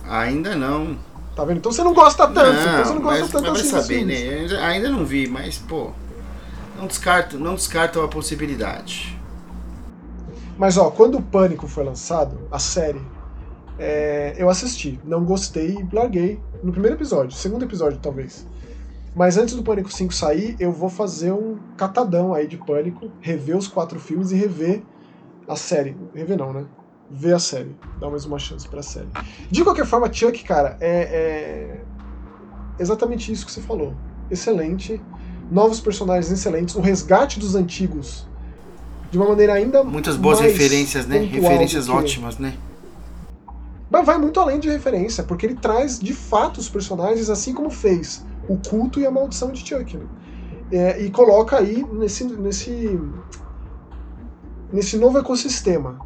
Ainda 0.09 0.53
não. 0.53 0.97
Tá 1.33 1.45
vendo? 1.45 1.59
Então 1.59 1.71
você 1.71 1.83
não 1.85 1.93
gosta 1.93 2.27
tanto. 2.27 2.59
então 2.59 2.83
você 2.85 2.93
não 2.93 3.01
gosta 3.01 3.21
mas, 3.21 3.31
tanto 3.31 3.49
mas 3.49 3.61
assim 3.61 3.69
saber, 3.69 4.05
né? 4.05 4.57
Ainda 4.65 4.89
não 4.89 5.05
vi, 5.05 5.25
mas, 5.25 5.57
pô. 5.57 5.91
Não 6.77 6.85
descarto, 6.85 7.39
não 7.39 7.55
descarto 7.55 8.01
a 8.01 8.09
possibilidade. 8.09 9.17
Mas 10.57 10.77
ó, 10.77 10.89
quando 10.91 11.17
o 11.17 11.21
Pânico 11.21 11.65
foi 11.67 11.83
lançado, 11.85 12.37
a 12.51 12.59
série, 12.59 13.01
é, 13.81 14.35
eu 14.37 14.47
assisti. 14.47 14.99
Não 15.03 15.25
gostei 15.25 15.79
e 15.79 15.95
larguei 15.95 16.39
no 16.63 16.71
primeiro 16.71 16.95
episódio, 16.95 17.35
segundo 17.35 17.65
episódio 17.65 17.97
talvez. 17.99 18.45
Mas 19.15 19.37
antes 19.37 19.55
do 19.55 19.63
Pânico 19.63 19.91
5 19.91 20.13
sair, 20.13 20.55
eu 20.59 20.71
vou 20.71 20.87
fazer 20.87 21.31
um 21.31 21.57
catadão 21.75 22.31
aí 22.31 22.47
de 22.47 22.57
Pânico, 22.57 23.11
rever 23.19 23.57
os 23.57 23.67
quatro 23.67 23.99
filmes 23.99 24.31
e 24.31 24.35
rever 24.35 24.83
a 25.47 25.55
série. 25.55 25.97
Rever 26.13 26.37
não, 26.37 26.53
né? 26.53 26.65
Ver 27.09 27.33
a 27.33 27.39
série. 27.39 27.75
Dar 27.99 28.11
mais 28.11 28.23
uma 28.23 28.37
chance 28.37 28.67
pra 28.69 28.83
série. 28.83 29.07
De 29.49 29.63
qualquer 29.63 29.87
forma, 29.87 30.13
Chuck, 30.13 30.43
cara, 30.43 30.77
é, 30.79 31.01
é 31.01 31.81
exatamente 32.79 33.31
isso 33.31 33.45
que 33.45 33.51
você 33.51 33.61
falou. 33.61 33.95
Excelente. 34.29 35.01
Novos 35.51 35.81
personagens 35.81 36.31
excelentes. 36.31 36.75
O 36.75 36.81
resgate 36.81 37.39
dos 37.39 37.55
antigos 37.55 38.27
de 39.11 39.17
uma 39.17 39.27
maneira 39.27 39.53
ainda 39.53 39.83
Muitas 39.83 40.15
boas 40.15 40.39
referências, 40.39 41.07
né? 41.07 41.17
Referências 41.17 41.89
ótimas, 41.89 42.37
né? 42.37 42.53
Mas 43.91 44.05
vai 44.05 44.17
muito 44.17 44.39
além 44.39 44.57
de 44.57 44.69
referência, 44.69 45.21
porque 45.21 45.45
ele 45.45 45.55
traz 45.55 45.99
de 45.99 46.13
fato 46.13 46.59
os 46.59 46.69
personagens 46.69 47.29
assim 47.29 47.53
como 47.53 47.69
fez 47.69 48.25
o 48.47 48.57
culto 48.57 49.01
e 49.01 49.05
a 49.05 49.11
maldição 49.11 49.51
de 49.51 49.59
Chuck. 49.59 49.97
né? 49.97 50.05
É, 50.71 51.03
e 51.03 51.11
coloca 51.11 51.57
aí 51.57 51.85
nesse, 51.91 52.23
nesse, 52.23 52.97
nesse 54.71 54.97
novo 54.97 55.19
ecossistema, 55.19 55.99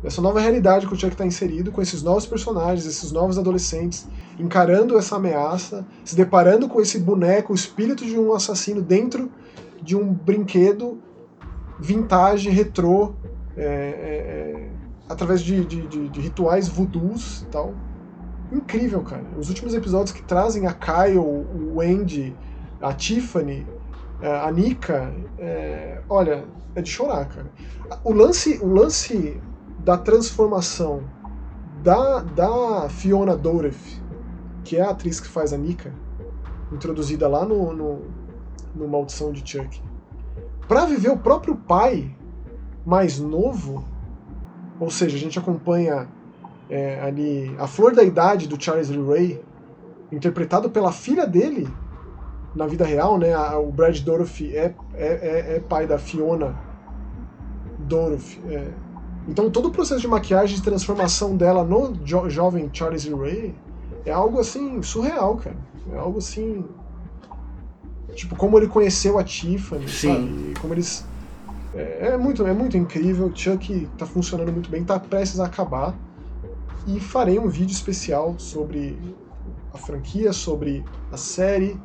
nessa 0.00 0.22
nova 0.22 0.38
realidade 0.38 0.86
que 0.86 0.94
o 0.94 0.96
Chuck 0.96 1.12
está 1.14 1.26
inserido, 1.26 1.72
com 1.72 1.82
esses 1.82 2.04
novos 2.04 2.24
personagens, 2.24 2.86
esses 2.86 3.10
novos 3.10 3.36
adolescentes, 3.36 4.06
encarando 4.38 4.96
essa 4.96 5.16
ameaça, 5.16 5.84
se 6.04 6.14
deparando 6.14 6.68
com 6.68 6.80
esse 6.80 7.00
boneco, 7.00 7.52
o 7.52 7.56
espírito 7.56 8.06
de 8.06 8.16
um 8.16 8.32
assassino 8.32 8.80
dentro 8.80 9.28
de 9.82 9.96
um 9.96 10.12
brinquedo 10.12 11.02
vintage, 11.80 12.48
retrô, 12.48 13.14
é, 13.56 13.64
é, 13.64 13.66
é, 13.66 14.70
através 15.08 15.40
de, 15.40 15.64
de, 15.64 15.86
de- 15.86 16.08
de 16.08 16.20
rituais 16.20 16.68
voodoos 16.68 17.42
e 17.42 17.46
tal. 17.46 17.74
Incrível, 18.52 19.02
cara. 19.02 19.24
Os 19.38 19.48
últimos 19.48 19.74
episódios 19.74 20.12
que 20.12 20.22
trazem 20.22 20.66
a 20.66 20.72
Kyle, 20.72 21.18
o 21.18 21.80
Andy, 21.80 22.36
a 22.80 22.92
Tiffany, 22.92 23.66
é, 24.20 24.28
a 24.40 24.50
Nika, 24.50 25.12
é, 25.38 26.00
olha, 26.08 26.44
é 26.74 26.82
de 26.82 26.88
chorar, 26.90 27.28
cara. 27.28 27.50
O 28.04 28.12
lance, 28.12 28.58
o 28.62 28.68
lance 28.68 29.40
da 29.80 29.96
transformação 29.96 31.02
da, 31.82 32.20
da 32.20 32.88
Fiona 32.88 33.36
Dourif, 33.36 34.00
que 34.64 34.76
é 34.76 34.80
a 34.82 34.90
atriz 34.90 35.20
que 35.20 35.28
faz 35.28 35.52
a 35.52 35.56
Nika, 35.56 35.92
introduzida 36.72 37.28
lá 37.28 37.44
no, 37.44 37.72
no, 37.72 38.00
no 38.74 38.88
Maldição 38.88 39.32
de 39.32 39.48
Chuck, 39.48 39.80
pra 40.66 40.84
viver 40.84 41.10
o 41.10 41.18
próprio 41.18 41.56
pai 41.56 42.14
mais 42.84 43.18
novo, 43.18 43.84
ou 44.78 44.90
seja, 44.90 45.16
a 45.16 45.20
gente 45.20 45.38
acompanha 45.38 46.08
é, 46.68 47.00
ali 47.00 47.54
a 47.58 47.66
flor 47.66 47.94
da 47.94 48.02
idade 48.02 48.46
do 48.48 48.62
Charles 48.62 48.88
Lee 48.88 49.06
Ray, 49.06 49.40
interpretado 50.12 50.70
pela 50.70 50.92
filha 50.92 51.26
dele 51.26 51.68
na 52.54 52.66
vida 52.66 52.84
real, 52.84 53.18
né? 53.18 53.36
o 53.56 53.70
Brad 53.70 53.98
Dourif 54.00 54.42
é, 54.54 54.74
é, 54.94 55.06
é, 55.06 55.56
é 55.56 55.60
pai 55.60 55.86
da 55.86 55.98
Fiona 55.98 56.54
Dourif. 57.80 58.40
é. 58.48 58.68
Então 59.28 59.50
todo 59.50 59.66
o 59.68 59.70
processo 59.72 60.00
de 60.00 60.06
maquiagem 60.08 60.56
e 60.58 60.62
transformação 60.62 61.36
dela 61.36 61.64
no 61.64 61.92
jo- 62.04 62.30
jovem 62.30 62.70
Charles 62.72 63.04
Lee 63.04 63.14
Ray 63.14 63.54
é 64.04 64.12
algo 64.12 64.38
assim 64.38 64.80
surreal, 64.82 65.36
cara. 65.36 65.56
É 65.92 65.98
algo 65.98 66.18
assim 66.18 66.64
tipo 68.14 68.34
como 68.36 68.56
ele 68.56 68.68
conheceu 68.68 69.18
a 69.18 69.24
Tiffany, 69.24 69.88
Sim. 69.88 70.08
sabe? 70.08 70.54
Como 70.60 70.74
eles 70.74 71.04
é, 71.76 72.08
é 72.12 72.16
muito 72.16 72.46
é 72.46 72.52
muito 72.52 72.76
incrível. 72.76 73.30
Chuck 73.34 73.88
tá 73.98 74.06
funcionando 74.06 74.52
muito 74.52 74.70
bem, 74.70 74.84
tá 74.84 74.98
prestes 74.98 75.40
a 75.40 75.46
acabar 75.46 75.94
e 76.86 77.00
farei 77.00 77.38
um 77.38 77.48
vídeo 77.48 77.72
especial 77.72 78.34
sobre 78.38 78.98
a 79.74 79.78
franquia, 79.78 80.32
sobre 80.32 80.84
a 81.12 81.16
série. 81.16 81.78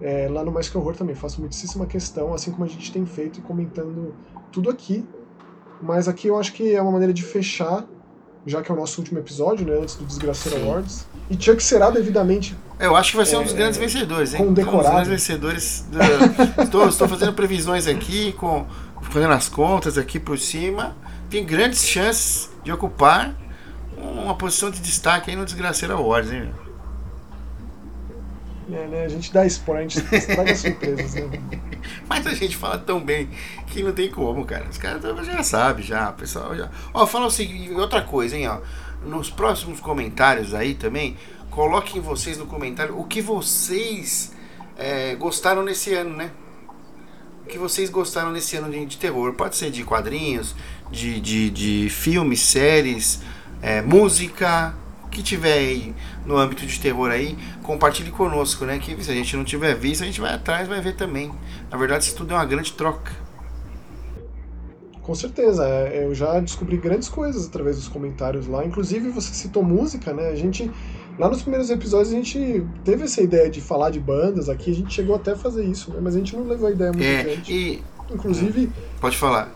é, 0.00 0.28
lá 0.28 0.44
no 0.44 0.50
Mais 0.52 0.68
Que 0.68 0.76
Horror 0.76 0.94
também 0.96 1.14
faço 1.14 1.40
muitíssima 1.40 1.86
questão, 1.86 2.34
assim 2.34 2.50
como 2.50 2.64
a 2.64 2.68
gente 2.68 2.90
tem 2.92 3.06
feito 3.06 3.38
e 3.38 3.42
comentando 3.42 4.14
tudo 4.50 4.68
aqui. 4.70 5.04
Mas 5.82 6.08
aqui 6.08 6.28
eu 6.28 6.38
acho 6.38 6.52
que 6.52 6.74
é 6.74 6.80
uma 6.82 6.90
maneira 6.92 7.12
de 7.12 7.22
fechar, 7.22 7.84
já 8.46 8.60
que 8.62 8.70
é 8.70 8.74
o 8.74 8.78
nosso 8.78 9.00
último 9.00 9.18
episódio, 9.18 9.66
né, 9.66 9.78
antes 9.80 9.94
do 9.96 10.04
Desgraceiro 10.04 10.58
Sim. 10.58 10.64
Awards. 10.68 11.06
E 11.30 11.40
Chuck 11.42 11.62
será 11.62 11.90
devidamente. 11.90 12.56
Eu 12.78 12.94
acho 12.96 13.12
que 13.12 13.16
vai 13.16 13.24
ser 13.26 13.36
um 13.38 13.42
dos 13.44 13.52
É, 13.52 13.56
grandes 13.56 13.78
vencedores, 13.78 14.34
hein? 14.34 14.44
condecorado. 14.46 14.78
Um 14.78 14.82
dos 14.82 14.90
grandes 14.90 15.08
vencedores. 15.10 15.84
do- 15.90 15.98
estou, 16.62 16.88
estou 16.88 17.08
fazendo 17.08 17.32
previsões 17.32 17.86
aqui, 17.86 18.32
com, 18.32 18.66
fazendo 19.10 19.32
as 19.32 19.48
contas 19.48 19.96
aqui 19.98 20.18
por 20.18 20.38
cima. 20.38 20.96
Tem 21.30 21.44
grandes 21.44 21.86
chances 21.86 22.50
de 22.62 22.72
ocupar 22.72 23.34
uma 23.96 24.34
posição 24.34 24.70
de 24.70 24.80
destaque 24.80 25.30
aí 25.30 25.36
no 25.36 25.44
Desgraceiro 25.44 25.94
Awards, 25.94 26.32
hein? 26.32 26.52
meu? 28.68 28.88
né, 28.88 29.04
a 29.04 29.08
gente 29.08 29.32
dá 29.32 29.46
spoiler, 29.46 29.86
a 29.86 29.88
gente 29.88 30.14
estraga 30.14 30.54
surpresas, 30.56 31.14
né? 31.14 31.40
Mas 32.08 32.26
a 32.26 32.34
gente 32.34 32.56
fala 32.56 32.78
tão 32.78 33.00
bem 33.00 33.28
que 33.66 33.82
não 33.82 33.92
tem 33.92 34.10
como, 34.10 34.44
cara. 34.44 34.66
Os 34.68 34.78
caras 34.78 35.02
já 35.26 35.42
sabem, 35.42 35.84
já, 35.84 36.10
pessoal 36.12 36.56
já. 36.56 36.70
Ó, 36.92 37.06
fala 37.06 37.26
o 37.26 37.30
seguinte, 37.30 37.72
outra 37.74 38.02
coisa, 38.02 38.36
hein, 38.36 38.48
ó. 38.48 38.60
Nos 39.04 39.28
próximos 39.28 39.80
comentários 39.80 40.54
aí 40.54 40.74
também, 40.74 41.16
coloquem 41.50 42.00
vocês 42.00 42.38
no 42.38 42.46
comentário 42.46 42.98
o 42.98 43.04
que 43.04 43.20
vocês 43.20 44.32
é, 44.78 45.14
gostaram 45.14 45.62
nesse 45.62 45.92
ano, 45.94 46.16
né? 46.16 46.30
Que 47.48 47.58
vocês 47.58 47.90
gostaram 47.90 48.32
nesse 48.32 48.56
ano 48.56 48.70
de, 48.70 48.84
de 48.86 48.96
terror. 48.96 49.32
Pode 49.34 49.56
ser 49.56 49.70
de 49.70 49.84
quadrinhos, 49.84 50.54
de, 50.90 51.20
de, 51.20 51.50
de 51.50 51.88
filmes, 51.90 52.40
séries, 52.40 53.20
é, 53.62 53.80
música, 53.82 54.74
o 55.04 55.08
que 55.08 55.22
tiver 55.22 55.54
aí 55.54 55.94
no 56.26 56.36
âmbito 56.36 56.66
de 56.66 56.80
terror 56.80 57.10
aí, 57.10 57.36
compartilhe 57.62 58.10
conosco, 58.10 58.64
né? 58.64 58.78
Que 58.78 59.02
se 59.02 59.10
a 59.10 59.14
gente 59.14 59.36
não 59.36 59.44
tiver 59.44 59.74
visto, 59.74 60.02
a 60.02 60.06
gente 60.06 60.20
vai 60.20 60.34
atrás, 60.34 60.68
vai 60.68 60.80
ver 60.80 60.96
também. 60.96 61.32
Na 61.70 61.76
verdade, 61.76 62.04
isso 62.04 62.16
tudo 62.16 62.32
é 62.32 62.36
uma 62.36 62.44
grande 62.44 62.72
troca. 62.72 63.12
Com 65.04 65.14
certeza, 65.14 65.68
é, 65.68 66.06
eu 66.06 66.14
já 66.14 66.40
descobri 66.40 66.78
grandes 66.78 67.10
coisas 67.10 67.46
através 67.46 67.76
dos 67.76 67.88
comentários 67.88 68.46
lá. 68.46 68.64
Inclusive, 68.64 69.10
você 69.10 69.34
citou 69.34 69.62
música, 69.62 70.14
né? 70.14 70.28
A 70.28 70.34
gente, 70.34 70.70
lá 71.18 71.28
nos 71.28 71.42
primeiros 71.42 71.70
episódios, 71.70 72.12
a 72.12 72.16
gente 72.16 72.64
teve 72.84 73.04
essa 73.04 73.22
ideia 73.22 73.48
de 73.50 73.60
falar 73.60 73.90
de 73.90 74.00
bandas 74.00 74.48
aqui, 74.48 74.70
a 74.70 74.74
gente 74.74 74.92
chegou 74.92 75.16
até 75.16 75.32
a 75.32 75.36
fazer 75.36 75.64
isso, 75.64 75.90
né? 75.92 75.98
Mas 76.02 76.14
a 76.14 76.18
gente 76.18 76.36
não 76.36 76.44
levou 76.44 76.68
a 76.68 76.72
ideia 76.72 76.92
muito 76.92 77.04
É, 77.04 77.20
adiante. 77.20 77.52
e 77.52 77.82
Inclusive, 78.12 78.70
pode 79.00 79.16
falar. 79.16 79.50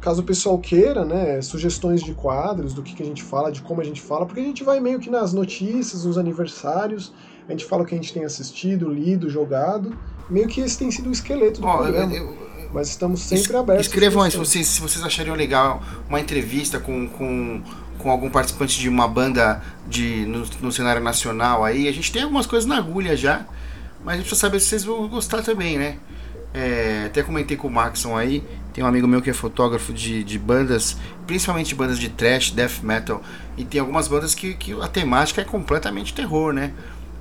caso 0.00 0.22
o 0.22 0.24
pessoal 0.24 0.58
queira, 0.58 1.04
né, 1.04 1.42
sugestões 1.42 2.02
de 2.02 2.14
quadros, 2.14 2.72
do 2.72 2.82
que, 2.82 2.94
que 2.94 3.02
a 3.02 3.06
gente 3.06 3.22
fala, 3.22 3.50
de 3.50 3.60
como 3.60 3.80
a 3.80 3.84
gente 3.84 4.00
fala, 4.00 4.24
porque 4.24 4.40
a 4.40 4.44
gente 4.44 4.64
vai 4.64 4.80
meio 4.80 4.98
que 4.98 5.10
nas 5.10 5.32
notícias, 5.32 6.04
nos 6.04 6.16
aniversários, 6.16 7.12
a 7.46 7.50
gente 7.50 7.64
fala 7.64 7.82
o 7.82 7.86
que 7.86 7.94
a 7.94 7.98
gente 7.98 8.12
tem 8.12 8.24
assistido, 8.24 8.88
lido, 8.88 9.28
jogado, 9.28 9.96
meio 10.28 10.46
que 10.46 10.60
esse 10.60 10.78
tem 10.78 10.90
sido 10.90 11.08
o 11.08 11.12
esqueleto 11.12 11.60
do 11.60 11.66
oh, 11.66 11.78
programa. 11.78 12.14
Eu, 12.14 12.26
eu, 12.26 12.68
mas 12.72 12.88
estamos 12.88 13.20
sempre 13.20 13.56
abertos. 13.56 13.86
Escrevam 13.86 14.22
aí 14.22 14.30
se 14.30 14.36
vocês, 14.36 14.66
se 14.66 14.80
vocês 14.80 15.04
achariam 15.04 15.34
legal 15.34 15.82
uma 16.08 16.20
entrevista 16.20 16.78
com, 16.78 17.08
com, 17.08 17.60
com 18.00 18.10
algum 18.10 18.30
participante 18.30 18.78
de 18.78 18.88
uma 18.88 19.06
banda 19.06 19.62
de, 19.88 20.24
no, 20.26 20.44
no 20.60 20.72
cenário 20.72 21.02
nacional 21.02 21.64
aí. 21.64 21.88
A 21.88 21.92
gente 21.92 22.10
tem 22.10 22.22
algumas 22.22 22.46
coisas 22.46 22.68
na 22.68 22.76
agulha 22.76 23.16
já, 23.16 23.46
mas 24.04 24.14
a 24.14 24.16
gente 24.16 24.26
precisa 24.26 24.40
saber 24.40 24.60
se 24.60 24.66
vocês 24.66 24.84
vão 24.84 25.08
gostar 25.08 25.42
também, 25.42 25.78
né? 25.78 25.96
É, 26.52 27.04
até 27.06 27.22
comentei 27.22 27.56
com 27.56 27.68
o 27.68 27.70
Maxon 27.70 28.16
aí. 28.16 28.42
Tem 28.72 28.82
um 28.82 28.86
amigo 28.86 29.06
meu 29.06 29.22
que 29.22 29.30
é 29.30 29.32
fotógrafo 29.32 29.92
de, 29.92 30.24
de 30.24 30.38
bandas, 30.38 30.96
principalmente 31.26 31.74
bandas 31.74 31.98
de 31.98 32.08
thrash, 32.08 32.50
death 32.50 32.82
metal. 32.82 33.22
E 33.56 33.64
tem 33.64 33.80
algumas 33.80 34.08
bandas 34.08 34.34
que, 34.34 34.54
que 34.54 34.72
a 34.80 34.88
temática 34.88 35.40
é 35.40 35.44
completamente 35.44 36.14
terror, 36.14 36.52
né? 36.52 36.72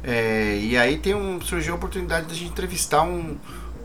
É, 0.03 0.57
e 0.61 0.77
aí 0.77 0.97
tem 0.97 1.13
um, 1.13 1.41
surgiu 1.41 1.73
a 1.73 1.75
oportunidade 1.75 2.27
de 2.27 2.33
a 2.33 2.35
gente 2.35 2.51
entrevistar 2.51 3.03
um, 3.03 3.37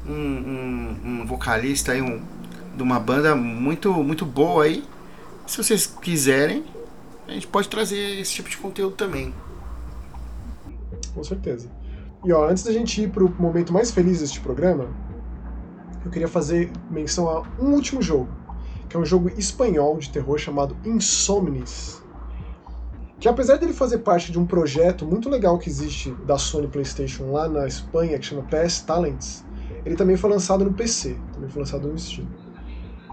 um, 0.07 0.15
um, 0.15 1.01
um 1.05 1.27
vocalista 1.27 1.93
aí, 1.93 2.01
um, 2.01 2.23
de 2.77 2.83
uma 2.83 3.01
banda 3.01 3.35
muito, 3.35 3.93
muito 3.93 4.25
boa 4.25 4.65
aí. 4.65 4.85
Se 5.47 5.59
vocês 5.59 5.87
quiserem, 6.01 6.65
a 7.27 7.33
gente 7.33 7.47
pode 7.47 7.69
trazer 7.69 8.21
esse 8.21 8.33
tipo 8.33 8.49
de 8.49 8.57
conteúdo 8.57 8.97
também. 8.97 9.35
Com 11.15 11.25
certeza. 11.25 11.71
E 12.25 12.33
ó, 12.33 12.49
antes 12.49 12.63
da 12.65 12.73
gente 12.73 13.03
ir 13.03 13.11
pro 13.11 13.29
momento 13.39 13.73
mais 13.73 13.91
feliz 13.91 14.21
deste 14.21 14.41
programa, 14.41 14.89
eu 16.05 16.11
queria 16.11 16.29
fazer 16.29 16.71
menção 16.91 17.29
a 17.29 17.43
um 17.59 17.73
último 17.73 18.03
jogo, 18.03 18.29
que 18.89 18.97
é 18.97 19.01
um 19.01 19.05
jogo 19.05 19.31
espanhol 19.39 19.99
de 19.99 20.11
terror 20.11 20.39
chamado 20.39 20.77
Insomnis. 20.85 22.03
Que 23.19 23.29
apesar 23.29 23.57
dele 23.57 23.73
fazer 23.73 23.99
parte 23.99 24.31
de 24.31 24.39
um 24.39 24.45
projeto 24.45 25.07
muito 25.07 25.31
legal 25.31 25.59
que 25.59 25.69
existe 25.69 26.11
da 26.27 26.37
Sony 26.37 26.67
PlayStation 26.67 27.31
lá 27.33 27.49
na 27.49 27.67
Espanha, 27.67 28.19
que 28.19 28.27
chama 28.27 28.43
PS 28.43 28.81
Talents, 28.81 29.45
ele 29.85 29.97
também 29.97 30.17
foi 30.17 30.31
lançado 30.31 30.65
no 30.65 30.73
PC, 30.73 31.17
também 31.33 31.49
foi 31.49 31.61
lançado 31.61 31.89
no 31.89 31.99
Steam. 31.99 32.27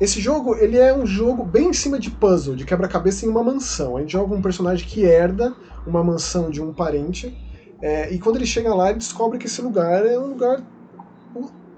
Esse 0.01 0.19
jogo, 0.19 0.55
ele 0.55 0.79
é 0.79 0.91
um 0.91 1.05
jogo 1.05 1.45
bem 1.45 1.69
em 1.69 1.73
cima 1.73 1.99
de 1.99 2.09
puzzle, 2.09 2.55
de 2.55 2.65
quebra-cabeça 2.65 3.23
em 3.23 3.29
uma 3.29 3.43
mansão. 3.43 3.97
A 3.97 4.01
gente 4.01 4.13
joga 4.13 4.33
um 4.33 4.41
personagem 4.41 4.87
que 4.87 5.03
herda 5.03 5.55
uma 5.85 6.03
mansão 6.03 6.49
de 6.49 6.59
um 6.59 6.73
parente, 6.73 7.37
é, 7.79 8.11
e 8.11 8.17
quando 8.17 8.37
ele 8.37 8.47
chega 8.47 8.73
lá, 8.73 8.89
ele 8.89 8.97
descobre 8.97 9.37
que 9.37 9.45
esse 9.45 9.61
lugar 9.61 10.03
é 10.03 10.17
um 10.17 10.29
lugar 10.29 10.59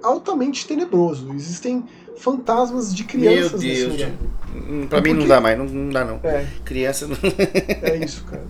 altamente 0.02 0.66
tenebroso. 0.66 1.34
Existem 1.34 1.84
fantasmas 2.16 2.96
de 2.96 3.04
crianças 3.04 3.62
Meu 3.62 3.74
Deus, 3.74 3.98
nesse 3.98 4.06
lugar. 4.06 4.12
Hum, 4.56 4.88
pra 4.88 5.00
é 5.00 5.02
mim 5.02 5.10
porque... 5.10 5.22
não 5.22 5.28
dá 5.28 5.42
mais, 5.42 5.58
não, 5.58 5.66
não 5.66 5.90
dá 5.90 6.06
não. 6.06 6.20
É. 6.24 6.48
Criança 6.64 7.08
não... 7.08 7.18
é 7.82 7.98
isso, 7.98 8.24
cara. 8.24 8.48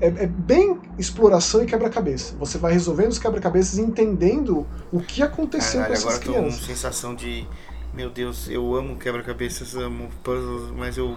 É, 0.00 0.06
é, 0.06 0.26
bem 0.26 0.80
exploração 0.98 1.62
e 1.62 1.66
quebra-cabeça. 1.66 2.34
Você 2.38 2.56
vai 2.56 2.72
resolvendo 2.72 3.10
os 3.10 3.18
quebra-cabeças 3.18 3.78
entendendo 3.78 4.66
o 4.90 4.98
que 4.98 5.22
aconteceu 5.22 5.80
Caralho, 5.80 5.88
com 5.88 5.92
essas 5.92 6.06
agora 6.06 6.40
crianças. 6.40 6.60
Tô 6.60 6.66
com 6.66 6.74
sensação 6.74 7.14
de... 7.14 7.46
Meu 7.94 8.08
Deus, 8.08 8.48
eu 8.48 8.74
amo 8.74 8.96
quebra-cabeças, 8.96 9.74
amo 9.74 10.08
puzzles, 10.22 10.70
mas 10.76 10.96
eu 10.96 11.16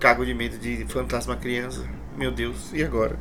cago 0.00 0.26
de 0.26 0.34
medo 0.34 0.58
de 0.58 0.84
fantasma 0.86 1.36
criança. 1.36 1.84
Meu 2.16 2.32
Deus, 2.32 2.72
e 2.72 2.82
agora? 2.82 3.18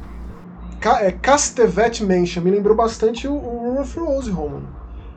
é, 1.02 1.12
Castevet 1.12 2.02
Mansion 2.04 2.44
me 2.44 2.52
lembrou 2.52 2.76
bastante 2.76 3.28
o, 3.28 3.34
o 3.34 3.68
Rule 3.68 3.80
of 3.80 4.00
Rose, 4.00 4.32
Roman. 4.32 4.64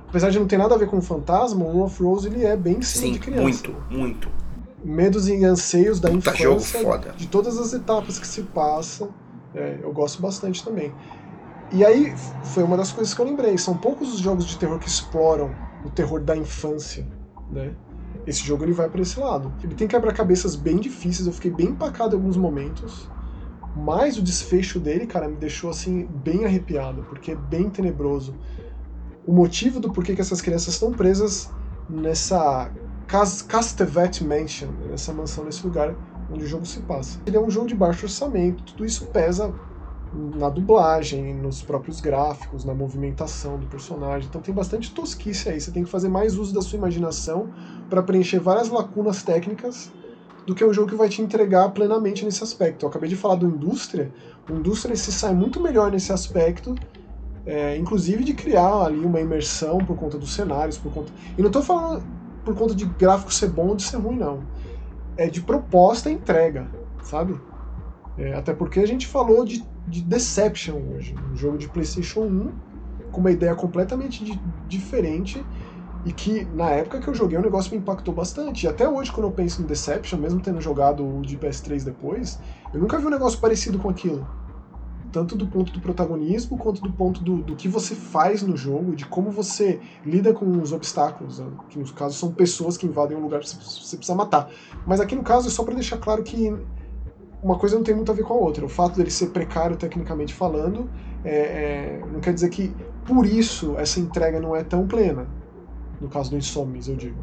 Apesar 0.09 0.31
de 0.31 0.39
não 0.39 0.47
ter 0.47 0.59
nada 0.59 0.74
a 0.74 0.78
ver 0.78 0.89
com 0.89 0.99
o 0.99 1.03
fantasma, 1.03 1.64
o 1.64 1.70
Rule 1.70 1.85
of 1.85 2.03
Rose 2.03 2.26
ele 2.26 2.45
é 2.45 2.57
bem 2.57 2.83
sim, 2.83 3.12
de 3.12 3.18
criança. 3.18 3.43
Muito, 3.43 3.74
muito. 3.89 4.28
Medos 4.85 5.28
e 5.28 5.45
anseios 5.45 6.01
da 6.01 6.11
Puta 6.11 6.31
infância, 6.31 6.83
foda. 6.83 7.14
de 7.16 7.28
todas 7.28 7.59
as 7.59 7.72
etapas 7.72 8.18
que 8.18 8.26
se 8.26 8.43
passa. 8.43 9.09
É, 9.55 9.78
eu 9.83 9.93
gosto 9.93 10.20
bastante 10.20 10.64
também. 10.64 10.93
E 11.72 11.85
aí 11.85 12.12
foi 12.43 12.62
uma 12.62 12.76
das 12.76 12.91
coisas 12.93 13.14
que 13.14 13.20
eu 13.20 13.24
lembrei. 13.24 13.57
São 13.57 13.76
poucos 13.76 14.12
os 14.12 14.18
jogos 14.18 14.45
de 14.45 14.59
terror 14.59 14.78
que 14.78 14.89
exploram 14.89 15.55
o 15.85 15.91
terror 15.91 16.20
da 16.20 16.37
infância, 16.37 17.07
né? 17.51 17.75
Esse 18.27 18.45
jogo 18.45 18.65
ele 18.65 18.73
vai 18.73 18.89
para 18.89 19.01
esse 19.01 19.19
lado. 19.19 19.53
Ele 19.63 19.75
tem 19.75 19.89
quebra-cabeças 19.89 20.55
bem 20.57 20.79
difíceis. 20.79 21.27
Eu 21.27 21.33
fiquei 21.33 21.51
bem 21.51 21.69
empacado 21.69 22.15
em 22.15 22.19
alguns 22.19 22.37
momentos. 22.37 23.09
Mas 23.75 24.19
o 24.19 24.23
desfecho 24.23 24.81
dele, 24.81 25.07
cara, 25.07 25.29
me 25.29 25.37
deixou 25.37 25.71
assim 25.71 26.07
bem 26.07 26.45
arrepiado, 26.45 27.03
porque 27.09 27.33
é 27.33 27.37
bem 27.37 27.71
tenebroso. 27.71 28.35
O 29.27 29.33
motivo 29.33 29.79
do 29.79 29.93
porquê 29.93 30.15
que 30.15 30.21
essas 30.21 30.41
crianças 30.41 30.75
estão 30.75 30.93
presas 30.93 31.51
nessa 31.89 32.71
Castevet 33.07 34.23
Mansion, 34.25 34.71
nessa 34.89 35.13
mansão, 35.13 35.45
nesse 35.45 35.65
lugar 35.65 35.95
onde 36.33 36.45
o 36.45 36.49
jogo 36.49 36.67
se 36.67 36.81
passa. 36.81 37.21
Ele 37.27 37.37
é 37.37 37.41
um 37.41 37.51
jogo 37.51 37.67
de 37.67 37.75
baixo 37.75 38.07
orçamento, 38.07 38.63
tudo 38.65 38.85
isso 38.85 39.07
pesa 39.07 39.53
na 40.13 40.49
dublagem, 40.49 41.35
nos 41.35 41.63
próprios 41.63 42.01
gráficos, 42.01 42.65
na 42.65 42.75
movimentação 42.75 43.59
do 43.59 43.67
personagem. 43.67 44.29
Então 44.29 44.41
tem 44.41 44.55
bastante 44.55 44.93
tosquice 44.93 45.49
aí. 45.49 45.61
Você 45.61 45.71
tem 45.71 45.85
que 45.85 45.91
fazer 45.91 46.09
mais 46.09 46.37
uso 46.37 46.53
da 46.53 46.61
sua 46.61 46.77
imaginação 46.77 47.49
para 47.89 48.03
preencher 48.03 48.41
várias 48.41 48.69
lacunas 48.69 49.23
técnicas 49.23 49.93
do 50.47 50.55
que 50.55 50.65
um 50.65 50.73
jogo 50.73 50.89
que 50.89 50.97
vai 50.97 51.09
te 51.09 51.23
entregar 51.23 51.69
plenamente 51.71 52.25
nesse 52.25 52.43
aspecto. 52.43 52.85
Eu 52.85 52.89
acabei 52.89 53.09
de 53.09 53.17
falar 53.17 53.37
do 53.37 53.47
Indústria, 53.47 54.13
o 54.49 54.55
Indústria 54.55 54.97
se 54.97 55.13
sai 55.13 55.33
muito 55.33 55.61
melhor 55.61 55.93
nesse 55.93 56.13
aspecto, 56.13 56.75
é, 57.47 57.77
inclusive 57.77 58.25
de 58.25 58.35
criar 58.35 58.87
ali 58.87 59.05
uma 59.05 59.21
imersão 59.21 59.79
por 59.79 59.97
conta 59.97 60.19
dos 60.19 60.33
cenários, 60.33 60.77
por 60.77 60.93
conta. 60.93 61.13
E 61.39 61.41
não 61.41 61.49
estou 61.49 61.63
falando 61.63 62.03
por 62.45 62.55
conta 62.57 62.75
de 62.75 62.85
gráfico 62.85 63.33
ser 63.33 63.49
bom 63.49 63.69
ou 63.69 63.77
de 63.77 63.83
ser 63.83 63.99
ruim, 63.99 64.17
não. 64.17 64.41
É 65.17 65.29
de 65.29 65.41
proposta 65.41 66.11
e 66.11 66.15
entrega, 66.15 66.69
sabe? 67.03 67.39
É, 68.21 68.35
até 68.35 68.53
porque 68.53 68.79
a 68.81 68.87
gente 68.87 69.07
falou 69.07 69.47
de, 69.47 69.64
de 69.89 70.03
Deception 70.03 70.77
hoje, 70.95 71.14
um 71.33 71.35
jogo 71.35 71.57
de 71.57 71.66
PlayStation 71.66 72.21
1 72.21 72.53
com 73.11 73.21
uma 73.21 73.31
ideia 73.31 73.55
completamente 73.55 74.23
de, 74.23 74.39
diferente 74.68 75.45
e 76.05 76.12
que 76.12 76.45
na 76.55 76.71
época 76.71 77.01
que 77.01 77.09
eu 77.09 77.14
joguei 77.14 77.39
o 77.39 77.43
negócio 77.43 77.73
me 77.73 77.79
impactou 77.79 78.12
bastante. 78.12 78.64
E 78.64 78.68
até 78.68 78.87
hoje, 78.87 79.11
quando 79.11 79.27
eu 79.27 79.33
penso 79.33 79.62
no 79.62 79.68
Deception, 79.68 80.18
mesmo 80.18 80.39
tendo 80.39 80.61
jogado 80.61 81.03
o 81.03 81.23
de 81.23 81.37
PS3 81.39 81.83
depois, 81.83 82.39
eu 82.75 82.81
nunca 82.81 82.99
vi 82.99 83.07
um 83.07 83.11
negócio 83.11 83.39
parecido 83.39 83.79
com 83.79 83.89
aquilo. 83.89 84.27
Tanto 85.11 85.35
do 85.35 85.47
ponto 85.47 85.73
do 85.73 85.81
protagonismo, 85.81 86.59
quanto 86.59 86.81
do 86.83 86.93
ponto 86.93 87.25
do, 87.25 87.39
do 87.39 87.57
que 87.57 87.68
você 87.68 87.95
faz 87.95 88.43
no 88.43 88.57
jogo, 88.57 88.95
de 88.95 89.07
como 89.07 89.31
você 89.31 89.81
lida 90.05 90.33
com 90.33 90.61
os 90.61 90.73
obstáculos, 90.73 91.39
né? 91.39 91.47
que 91.71 91.79
no 91.79 91.93
caso 91.93 92.14
são 92.14 92.33
pessoas 92.33 92.77
que 92.77 92.87
invadem 92.87 93.16
um 93.16 93.21
lugar 93.21 93.41
que 93.41 93.49
você 93.49 93.97
precisa 93.97 94.14
matar. 94.14 94.51
Mas 94.87 95.01
aqui 95.01 95.16
no 95.16 95.23
caso 95.23 95.49
é 95.49 95.51
só 95.51 95.64
para 95.64 95.75
deixar 95.75 95.97
claro 95.97 96.23
que 96.23 96.55
uma 97.43 97.57
coisa 97.59 97.76
não 97.76 97.82
tem 97.82 97.95
muito 97.95 98.11
a 98.11 98.14
ver 98.14 98.22
com 98.22 98.34
a 98.34 98.36
outra. 98.36 98.64
O 98.64 98.68
fato 98.68 98.97
dele 98.97 99.11
ser 99.11 99.28
precário 99.28 99.76
tecnicamente 99.76 100.34
falando 100.34 100.91
é, 101.24 101.34
é, 101.34 102.03
não 102.12 102.20
quer 102.20 102.34
dizer 102.34 102.49
que 102.51 102.74
por 103.07 103.26
isso 103.26 103.76
essa 103.78 104.01
entrega 104.01 104.41
não 104.41 104.55
é 104.55 104.62
tão 104.62 104.86
plena 104.86 105.26
no 106.01 106.09
caso 106.09 106.30
do 106.30 106.36
Insomnis, 106.36 106.88
eu 106.88 106.97
digo. 106.97 107.20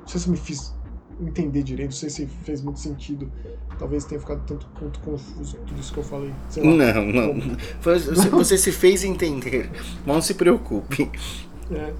Não 0.00 0.06
sei 0.06 0.20
se 0.20 0.30
me 0.30 0.36
fiz 0.36 0.72
entender 1.20 1.62
direito, 1.62 1.90
não 1.90 1.96
sei 1.96 2.08
se 2.08 2.26
fez 2.26 2.62
muito 2.62 2.78
sentido. 2.78 3.30
Talvez 3.78 4.04
tenha 4.04 4.20
ficado 4.20 4.42
tanto 4.46 4.66
quanto 4.78 5.00
confuso 5.00 5.56
tudo 5.66 5.80
isso 5.80 5.92
que 5.92 5.98
eu 5.98 6.04
falei. 6.04 6.32
Não, 6.56 7.04
não. 7.04 7.56
Você, 7.80 8.14
você 8.30 8.58
se 8.58 8.72
fez 8.72 9.04
entender. 9.04 9.70
Não 10.06 10.20
se 10.20 10.34
preocupe. 10.34 11.10
É. 11.70 11.92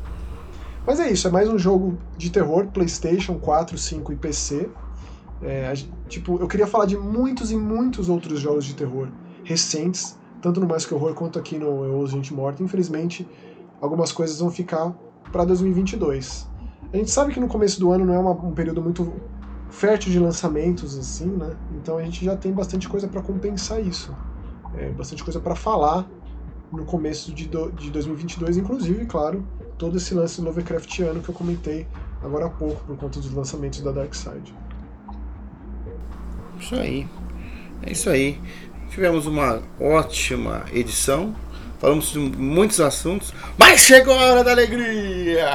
Mas 0.86 0.98
é 0.98 1.10
isso, 1.10 1.28
é 1.28 1.30
mais 1.30 1.48
um 1.48 1.58
jogo 1.58 1.98
de 2.16 2.30
terror, 2.30 2.66
PlayStation 2.68 3.38
4, 3.38 3.76
5 3.76 4.12
e 4.12 4.16
PC. 4.16 4.68
É, 5.42 5.72
tipo, 6.08 6.38
eu 6.38 6.46
queria 6.46 6.66
falar 6.66 6.86
de 6.86 6.96
muitos 6.96 7.50
e 7.50 7.56
muitos 7.56 8.08
outros 8.08 8.40
jogos 8.40 8.64
de 8.64 8.74
terror 8.74 9.08
recentes, 9.42 10.18
tanto 10.42 10.60
no 10.60 10.66
Mais 10.66 10.84
Que 10.84 10.94
Horror 10.94 11.14
quanto 11.14 11.38
aqui 11.38 11.58
no 11.58 11.84
Eu 11.84 11.94
Ouso 11.94 12.12
Gente 12.12 12.32
Morta. 12.34 12.62
Infelizmente, 12.62 13.26
algumas 13.80 14.12
coisas 14.12 14.38
vão 14.38 14.50
ficar 14.50 14.94
para 15.32 15.44
2022. 15.44 16.48
A 16.92 16.96
gente 16.96 17.10
sabe 17.10 17.32
que 17.32 17.40
no 17.40 17.48
começo 17.48 17.78
do 17.80 17.90
ano 17.90 18.04
não 18.04 18.14
é 18.14 18.18
uma, 18.18 18.32
um 18.32 18.52
período 18.52 18.82
muito 18.82 19.12
fértil 19.70 20.10
de 20.10 20.18
lançamentos, 20.18 20.98
assim, 20.98 21.26
né? 21.26 21.56
Então 21.76 21.96
a 21.96 22.02
gente 22.02 22.24
já 22.24 22.36
tem 22.36 22.52
bastante 22.52 22.88
coisa 22.88 23.08
para 23.08 23.22
compensar 23.22 23.80
isso. 23.80 24.14
É, 24.76 24.90
bastante 24.90 25.22
coisa 25.24 25.40
para 25.40 25.54
falar 25.54 26.08
no 26.72 26.84
começo 26.84 27.32
de, 27.32 27.48
do, 27.48 27.70
de 27.72 27.90
2022, 27.90 28.56
inclusive, 28.56 29.06
claro, 29.06 29.44
todo 29.78 29.96
esse 29.96 30.14
lance 30.14 30.40
Lovecraftiano 30.40 31.20
que 31.20 31.28
eu 31.28 31.34
comentei 31.34 31.86
agora 32.22 32.46
há 32.46 32.50
pouco, 32.50 32.84
por 32.84 32.96
conta 32.96 33.18
dos 33.18 33.32
lançamentos 33.32 33.80
da 33.80 33.90
Dark 33.90 34.14
Side. 34.14 34.54
Isso 36.60 36.74
aí. 36.74 37.06
É 37.82 37.92
isso 37.92 38.10
aí. 38.10 38.40
Tivemos 38.90 39.26
uma 39.26 39.62
ótima 39.80 40.64
edição. 40.72 41.34
Falamos 41.80 42.12
de 42.12 42.18
muitos 42.18 42.78
assuntos, 42.78 43.32
mas 43.56 43.80
chegou 43.80 44.12
a 44.12 44.22
hora 44.22 44.44
da 44.44 44.50
alegria! 44.50 45.48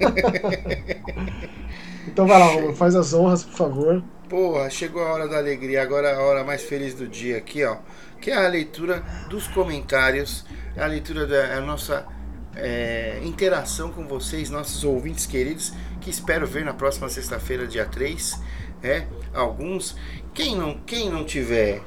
então 2.06 2.26
vai 2.26 2.38
lá, 2.38 2.44
Romulo, 2.44 2.76
faz 2.76 2.94
as 2.94 3.14
honras, 3.14 3.42
por 3.42 3.56
favor. 3.56 4.04
Porra, 4.28 4.68
chegou 4.68 5.02
a 5.02 5.14
hora 5.14 5.26
da 5.26 5.38
alegria, 5.38 5.82
agora 5.82 6.08
é 6.08 6.14
a 6.14 6.20
hora 6.20 6.44
mais 6.44 6.62
feliz 6.62 6.92
do 6.92 7.08
dia 7.08 7.38
aqui, 7.38 7.64
ó. 7.64 7.78
Que 8.20 8.32
é 8.32 8.36
a 8.36 8.46
leitura 8.48 9.02
dos 9.30 9.48
comentários, 9.48 10.44
é 10.76 10.82
a 10.82 10.86
leitura 10.86 11.26
da 11.26 11.56
a 11.56 11.60
nossa 11.62 12.06
é, 12.54 13.18
interação 13.24 13.90
com 13.90 14.06
vocês, 14.06 14.50
nossos 14.50 14.84
ouvintes 14.84 15.24
queridos, 15.24 15.72
que 16.02 16.10
espero 16.10 16.46
ver 16.46 16.66
na 16.66 16.74
próxima 16.74 17.08
sexta-feira, 17.08 17.66
dia 17.66 17.86
3. 17.86 18.38
É, 18.84 19.04
alguns. 19.32 19.96
Quem 20.34 20.54
não, 20.54 20.76
quem 20.86 21.08
não 21.08 21.24
tiver 21.24 21.80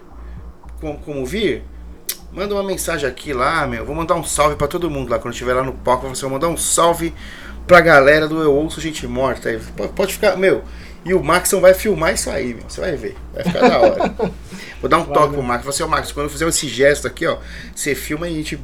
como, 0.82 0.98
como 0.98 1.26
vir, 1.26 1.64
manda 2.32 2.56
uma 2.56 2.64
mensagem 2.64 3.08
aqui 3.08 3.34
lá, 3.34 3.68
meu. 3.68 3.86
Vou 3.86 3.96
mandar 3.96 4.16
um 4.16 4.24
salve 4.24 4.56
para 4.56 4.68
todo 4.68 4.90
mundo 4.90 5.10
lá. 5.10 5.20
Quando 5.20 5.34
estiver 5.34 5.54
lá 5.54 5.64
no 5.64 5.74
palco, 5.74 6.08
você 6.10 6.24
vai 6.24 6.32
mandar 6.32 6.48
um 6.48 6.58
salve 6.58 7.14
pra 7.68 7.82
galera 7.82 8.28
do 8.28 8.42
Eu 8.42 8.54
Ouço 8.54 8.82
Gente 8.82 9.06
Morta. 9.06 9.50
Aí. 9.50 9.60
Pode 9.96 10.14
ficar, 10.14 10.36
meu. 10.36 10.64
E 11.06 11.14
o 11.14 11.24
Maxon 11.24 11.62
vai 11.62 11.74
filmar 11.74 12.16
isso 12.16 12.30
aí, 12.30 12.54
meu. 12.54 12.64
Você 12.68 12.82
vai 12.82 12.96
ver. 12.96 13.16
Vai 13.34 13.44
ficar 13.44 13.70
da 13.70 13.80
hora. 13.80 14.16
Vou 14.82 14.90
dar 14.90 14.98
um 14.98 15.06
toque 15.06 15.34
pro 15.34 15.44
Max. 15.44 15.64
Você, 15.64 15.84
assim, 15.84 15.92
Max, 15.92 16.12
quando 16.12 16.26
eu 16.26 16.30
fizer 16.30 16.48
esse 16.48 16.68
gesto 16.68 17.08
aqui, 17.08 17.26
ó, 17.26 17.38
você 17.74 17.96
filma 17.96 18.28
e 18.28 18.34
a 18.34 18.36
gente 18.38 18.60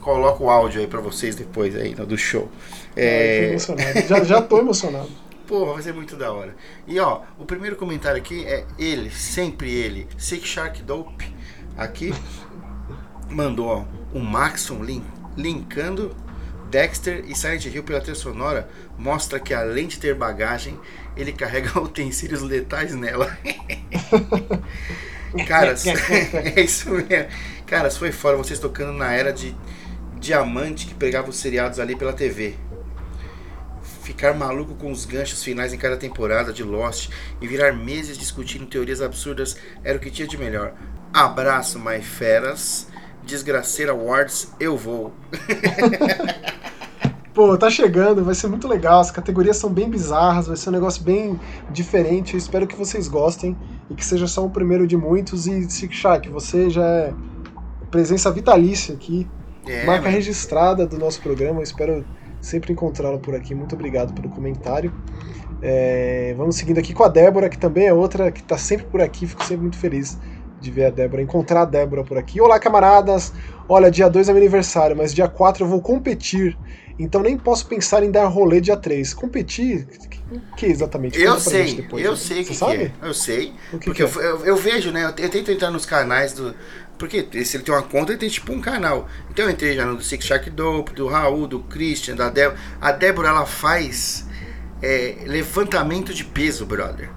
coloca 0.00 0.42
o 0.42 0.50
áudio 0.50 0.80
aí 0.80 0.86
pra 0.86 1.00
vocês 1.00 1.36
depois 1.36 1.76
aí 1.76 1.94
do 1.94 2.16
show. 2.16 2.50
É... 2.96 3.56
já, 4.08 4.24
já 4.24 4.42
tô 4.42 4.58
emocionado. 4.58 5.08
Porra, 5.50 5.72
vai 5.72 5.82
ser 5.82 5.92
muito 5.92 6.14
da 6.14 6.30
hora. 6.30 6.54
E 6.86 7.00
ó, 7.00 7.22
o 7.36 7.44
primeiro 7.44 7.74
comentário 7.74 8.16
aqui 8.16 8.46
é 8.46 8.64
ele, 8.78 9.10
sempre 9.10 9.68
ele, 9.68 10.06
Sick 10.16 10.46
Shark 10.46 10.80
Dope, 10.80 11.34
aqui, 11.76 12.14
mandou 13.28 13.66
ó, 13.66 13.84
o 14.16 14.20
Maxon 14.20 14.80
link, 14.84 15.04
linkando 15.36 16.14
Dexter 16.70 17.24
e 17.26 17.34
Silent 17.34 17.64
Hill 17.64 17.82
pela 17.82 18.00
trilha 18.00 18.14
sonora 18.14 18.68
mostra 18.96 19.40
que 19.40 19.52
além 19.52 19.88
de 19.88 19.98
ter 19.98 20.14
bagagem, 20.14 20.78
ele 21.16 21.32
carrega 21.32 21.76
utensílios 21.82 22.42
letais 22.42 22.94
nela. 22.94 23.36
Caras, 25.48 25.84
é 26.54 26.60
isso 26.60 26.90
mesmo. 26.90 27.28
Caras, 27.66 27.96
foi 27.96 28.12
fora 28.12 28.36
vocês 28.36 28.60
tocando 28.60 28.92
na 28.92 29.12
era 29.12 29.32
de 29.32 29.52
diamante 30.20 30.86
que 30.86 30.94
pegava 30.94 31.28
os 31.28 31.40
seriados 31.40 31.80
ali 31.80 31.96
pela 31.96 32.12
TV. 32.12 32.54
Ficar 34.00 34.34
maluco 34.34 34.74
com 34.74 34.90
os 34.90 35.04
ganchos 35.04 35.44
finais 35.44 35.72
em 35.72 35.78
cada 35.78 35.96
temporada 35.96 36.52
de 36.52 36.62
Lost 36.62 37.10
e 37.40 37.46
virar 37.46 37.72
meses 37.72 38.16
discutindo 38.16 38.64
teorias 38.64 39.02
absurdas 39.02 39.56
era 39.84 39.98
o 39.98 40.00
que 40.00 40.10
tinha 40.10 40.26
de 40.26 40.38
melhor. 40.38 40.72
Abraço, 41.12 41.78
my 41.78 42.00
feras. 42.00 42.88
Desgraceira 43.22 43.92
Awards, 43.92 44.52
eu 44.58 44.76
vou. 44.76 45.12
Pô, 47.34 47.56
tá 47.56 47.70
chegando, 47.70 48.24
vai 48.24 48.34
ser 48.34 48.48
muito 48.48 48.66
legal. 48.66 49.00
As 49.00 49.10
categorias 49.10 49.56
são 49.56 49.70
bem 49.70 49.88
bizarras, 49.88 50.46
vai 50.46 50.56
ser 50.56 50.70
um 50.70 50.72
negócio 50.72 51.02
bem 51.02 51.38
diferente. 51.70 52.34
Eu 52.34 52.38
espero 52.38 52.66
que 52.66 52.74
vocês 52.74 53.06
gostem 53.06 53.56
e 53.88 53.94
que 53.94 54.04
seja 54.04 54.26
só 54.26 54.44
o 54.44 54.50
primeiro 54.50 54.86
de 54.86 54.96
muitos. 54.96 55.46
E 55.46 55.70
Sick 55.70 55.94
Shark, 55.94 56.28
você 56.28 56.70
já 56.70 56.84
é 56.84 57.14
presença 57.90 58.30
vitalícia 58.32 58.94
aqui, 58.94 59.28
é, 59.66 59.84
marca 59.84 60.04
mano. 60.04 60.14
registrada 60.14 60.86
do 60.86 60.98
nosso 60.98 61.20
programa. 61.20 61.60
Eu 61.60 61.64
espero 61.64 62.04
sempre 62.40 62.72
encontrá-lo 62.72 63.18
por 63.18 63.34
aqui. 63.34 63.54
Muito 63.54 63.74
obrigado 63.74 64.12
pelo 64.12 64.28
comentário. 64.28 64.92
É, 65.62 66.34
vamos 66.36 66.56
seguindo 66.56 66.78
aqui 66.78 66.94
com 66.94 67.04
a 67.04 67.08
Débora, 67.08 67.48
que 67.48 67.58
também 67.58 67.86
é 67.86 67.92
outra 67.92 68.30
que 68.30 68.42
tá 68.42 68.56
sempre 68.56 68.86
por 68.86 69.00
aqui. 69.00 69.26
Fico 69.26 69.44
sempre 69.44 69.62
muito 69.62 69.76
feliz 69.76 70.18
de 70.60 70.70
ver 70.70 70.86
a 70.86 70.90
Débora, 70.90 71.22
encontrar 71.22 71.62
a 71.62 71.64
Débora 71.64 72.04
por 72.04 72.18
aqui. 72.18 72.40
Olá, 72.40 72.58
camaradas! 72.58 73.32
Olha, 73.68 73.90
dia 73.90 74.08
2 74.08 74.28
é 74.28 74.32
meu 74.32 74.42
aniversário, 74.42 74.96
mas 74.96 75.14
dia 75.14 75.26
4 75.26 75.64
eu 75.64 75.68
vou 75.68 75.80
competir 75.80 76.56
então 77.00 77.22
nem 77.22 77.38
posso 77.38 77.66
pensar 77.66 78.02
em 78.02 78.10
dar 78.10 78.26
rolê 78.26 78.60
dia 78.60 78.76
3. 78.76 79.14
Competir? 79.14 79.88
O 80.30 80.54
que 80.54 80.66
exatamente? 80.66 81.18
Eu 81.18 81.40
sei, 81.40 81.74
depois, 81.74 82.04
eu 82.04 82.10
né? 82.10 82.16
sei 82.16 82.42
o 82.42 82.44
que, 82.44 82.54
que, 82.54 82.64
é. 82.64 82.92
Eu 83.02 83.14
sei. 83.14 83.52
Que 83.70 83.78
porque 83.78 83.92
que 83.94 84.02
é? 84.02 84.22
eu, 84.22 84.44
eu, 84.44 84.56
vejo, 84.56 84.90
né? 84.90 85.06
Eu, 85.06 85.30
tento 85.30 85.50
entrar 85.50 85.70
nos 85.70 85.86
canais 85.86 86.34
do. 86.34 86.54
Porque 87.00 87.26
se 87.46 87.56
ele 87.56 87.64
tem 87.64 87.74
uma 87.74 87.82
conta, 87.82 88.12
ele 88.12 88.18
tem 88.18 88.28
tipo 88.28 88.52
um 88.52 88.60
canal. 88.60 89.08
Então 89.30 89.46
eu 89.46 89.50
entrei 89.50 89.74
já 89.74 89.86
no 89.86 89.96
do 89.96 90.04
Six 90.04 90.22
Shark 90.22 90.50
Dope, 90.50 90.92
do 90.92 91.08
Raul, 91.08 91.46
do 91.46 91.60
Christian, 91.60 92.14
da 92.14 92.28
Débora. 92.28 92.60
A 92.78 92.92
Débora 92.92 93.28
ela 93.30 93.46
faz 93.46 94.26
é, 94.82 95.16
levantamento 95.24 96.12
de 96.12 96.24
peso, 96.24 96.66
brother. 96.66 97.08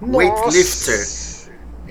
Nossa. 0.00 0.16
Weightlifter. 0.16 1.32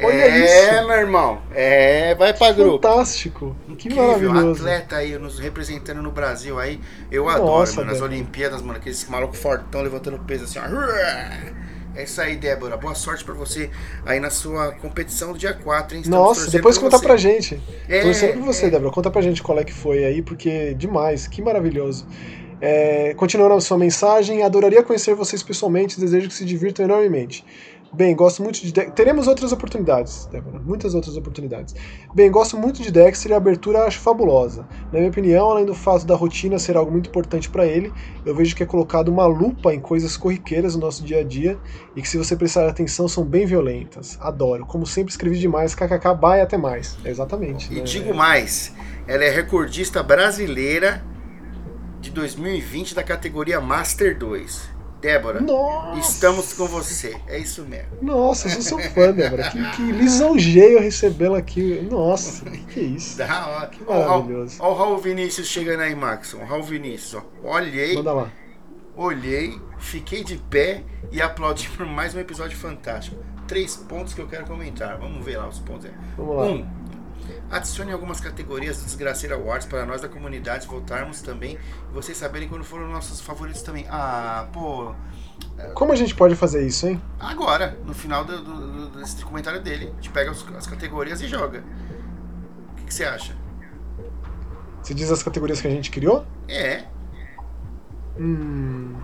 Olha 0.04 0.16
é, 0.16 0.76
isso. 0.76 0.88
meu 0.88 0.98
irmão. 0.98 1.42
É, 1.54 2.16
vai 2.16 2.34
pra 2.34 2.52
grupo. 2.52 2.86
Fantástico. 2.86 3.56
Que 3.78 3.88
Incrível. 3.88 4.04
maravilhoso. 4.04 4.62
atleta 4.62 4.98
aí, 4.98 5.18
nos 5.18 5.40
representando 5.40 6.02
no 6.02 6.12
Brasil 6.12 6.60
aí. 6.60 6.82
Eu 7.10 7.26
Nossa, 7.26 7.38
adoro, 7.38 7.76
mano. 7.76 7.92
Nas 7.92 8.02
Olimpíadas, 8.02 8.62
mano, 8.62 8.78
aqueles 8.78 9.08
maluco 9.08 9.38
fortão 9.38 9.82
levantando 9.82 10.20
peso 10.20 10.44
assim, 10.44 10.60
ó. 10.60 10.64
É 11.96 12.04
isso 12.04 12.22
aí, 12.22 12.38
Débora. 12.38 12.78
Boa 12.78 12.96
sorte 12.96 13.24
pra 13.24 13.34
você 13.34 13.70
aí 14.06 14.20
na 14.20 14.30
sua 14.30 14.72
competição 14.74 15.34
do 15.34 15.38
dia 15.38 15.54
4, 15.54 15.96
hein? 15.96 16.02
Estamos 16.04 16.28
Nossa, 16.28 16.50
depois 16.50 16.78
conta 16.78 16.98
você. 16.98 17.06
pra 17.06 17.18
gente. 17.18 17.62
É, 17.88 18.02
torcendo 18.02 18.34
pra 18.34 18.42
você, 18.46 18.66
é. 18.68 18.70
Débora. 18.70 18.92
Conta 18.92 19.12
pra 19.12 19.22
gente 19.22 19.44
qual 19.44 19.60
é 19.60 19.64
que 19.64 19.74
foi 19.74 20.06
aí, 20.06 20.22
porque 20.22 20.74
demais. 20.74 21.28
Que 21.28 21.42
maravilhoso. 21.42 22.08
É, 22.62 23.14
continuando 23.16 23.56
a 23.56 23.62
sua 23.62 23.78
mensagem, 23.78 24.44
adoraria 24.44 24.84
conhecer 24.84 25.16
vocês 25.16 25.42
pessoalmente, 25.42 26.00
desejo 26.00 26.28
que 26.28 26.34
se 26.34 26.46
divirtam 26.46 26.86
enormemente. 26.86 27.44
Bem, 27.94 28.16
gosto 28.16 28.42
muito 28.42 28.62
de. 28.62 28.72
Teremos 28.72 29.28
outras 29.28 29.52
oportunidades, 29.52 30.26
Débora. 30.32 30.60
Muitas 30.60 30.96
outras 30.96 31.18
oportunidades. 31.18 31.76
Bem, 32.16 32.32
gosto 32.32 32.58
muito 32.58 32.82
de 32.82 32.90
Dexter 32.90 33.32
e 33.32 33.34
a 33.34 33.38
abertura 33.38 33.84
acho 33.84 34.00
fabulosa. 34.00 34.66
Na 34.94 35.00
minha 35.00 35.10
opinião, 35.10 35.50
além 35.50 35.66
do 35.66 35.76
fato 35.76 36.06
da 36.06 36.16
rotina 36.16 36.58
ser 36.58 36.78
algo 36.78 36.90
muito 36.90 37.10
importante 37.10 37.50
para 37.50 37.66
ele, 37.66 37.92
eu 38.26 38.34
vejo 38.34 38.56
que 38.56 38.64
é 38.64 38.66
colocado 38.66 39.10
uma 39.10 39.26
lupa 39.26 39.74
em 39.74 39.80
coisas 39.82 40.16
corriqueiras 40.16 40.74
no 40.74 40.82
nosso 40.82 41.04
dia 41.04 41.20
a 41.20 41.24
dia 41.24 41.58
e 41.94 42.02
que, 42.02 42.08
se 42.08 42.18
você 42.18 42.34
prestar 42.34 42.70
atenção, 42.70 43.10
são 43.10 43.26
bem 43.26 43.46
violentas. 43.46 44.18
Adoro. 44.22 44.66
Como 44.66 44.86
sempre, 44.86 45.12
escrevi 45.12 45.38
demais. 45.38 45.76
KKK, 45.76 46.16
bye, 46.18 46.40
até 46.40 46.58
mais. 46.58 46.98
É 47.04 47.10
exatamente. 47.10 47.74
E 47.74 47.78
né? 47.78 47.82
digo 47.82 48.14
mais: 48.14 48.74
ela 49.06 49.26
é 49.26 49.30
recordista 49.30 50.02
brasileira 50.02 51.04
de 52.00 52.10
2020 52.10 52.96
da 52.96 53.04
categoria 53.04 53.60
Master 53.60 54.18
2. 54.18 54.81
Débora, 55.02 55.42
Nossa. 55.42 56.00
estamos 56.00 56.54
com 56.54 56.68
você. 56.68 57.18
É 57.28 57.40
isso 57.40 57.64
mesmo. 57.64 57.90
Nossa, 58.02 58.48
eu 58.48 58.52
sou 58.52 58.62
seu 58.62 58.80
fã, 58.92 59.12
Débora. 59.12 59.50
Que, 59.50 59.72
que 59.72 59.92
lisonjeio 59.92 60.80
recebê-la 60.80 61.40
aqui. 61.40 61.86
Nossa, 61.90 62.46
que, 62.46 62.58
que 62.60 62.80
é 62.80 62.84
isso? 62.84 63.18
Da 63.18 63.48
hora. 63.48 63.68
Que 63.68 63.84
maravilhoso. 63.84 64.58
Olha 64.60 64.72
o 64.72 64.76
Raul 64.76 64.98
Vinícius 65.00 65.48
chegando 65.48 65.82
aí, 65.82 65.96
Max. 65.96 66.36
O 66.36 66.44
Raul 66.44 66.62
Vinícius, 66.62 67.16
ó. 67.44 67.50
Olhei. 67.50 67.96
Manda 67.96 68.14
lá. 68.14 68.32
Olhei, 68.96 69.60
fiquei 69.80 70.24
de 70.24 70.38
pé 70.38 70.84
e 71.12 71.22
aplaudi 71.22 71.68
por 71.70 71.86
mais 71.86 72.14
um 72.14 72.20
episódio 72.20 72.56
fantástico. 72.58 73.18
Três 73.48 73.76
pontos 73.76 74.14
que 74.14 74.22
eu 74.22 74.28
quero 74.28 74.46
comentar. 74.46 74.98
Vamos 74.98 75.26
ver 75.26 75.38
lá 75.38 75.48
os 75.48 75.60
pontos. 75.60 75.90
Vamos 76.16 76.36
lá. 76.36 76.44
Um, 76.44 76.68
Adicione 77.50 77.92
algumas 77.92 78.20
categorias 78.20 78.78
do 78.78 78.86
Desgraceira 78.86 79.36
Awards 79.36 79.68
para 79.68 79.86
nós 79.86 80.02
da 80.02 80.08
comunidade 80.10 80.68
votarmos 80.68 81.22
também 81.22 81.58
e 81.90 81.94
vocês 81.94 82.18
saberem 82.18 82.48
quando 82.48 82.64
foram 82.64 82.88
nossos 82.88 83.22
favoritos 83.22 83.62
também. 83.62 83.86
Ah, 83.90 84.48
pô. 84.54 84.94
Como 85.74 85.92
a 85.92 85.96
gente 85.96 86.16
pode 86.16 86.36
fazer 86.36 86.66
isso, 86.66 86.88
hein? 86.88 87.02
Agora, 87.20 87.78
no 87.86 87.94
final 87.94 88.24
do, 88.24 88.44
do, 88.44 88.90
do 88.90 89.00
desse 89.00 89.24
comentário 89.24 89.62
dele. 89.62 89.90
A 89.92 89.96
gente 89.96 90.10
pega 90.10 90.32
os, 90.32 90.46
as 90.56 90.68
categorias 90.68 91.22
e 91.22 91.28
joga. 91.28 91.64
O 92.72 92.76
que, 92.76 92.86
que 92.86 92.94
você 92.94 93.04
acha? 93.04 93.36
Você 94.82 94.94
diz 94.94 95.12
as 95.12 95.22
categorias 95.22 95.62
que 95.62 95.68
a 95.68 95.72
gente 95.72 95.92
criou? 95.92 96.26
É. 96.48 96.86
Hum. 98.18 98.96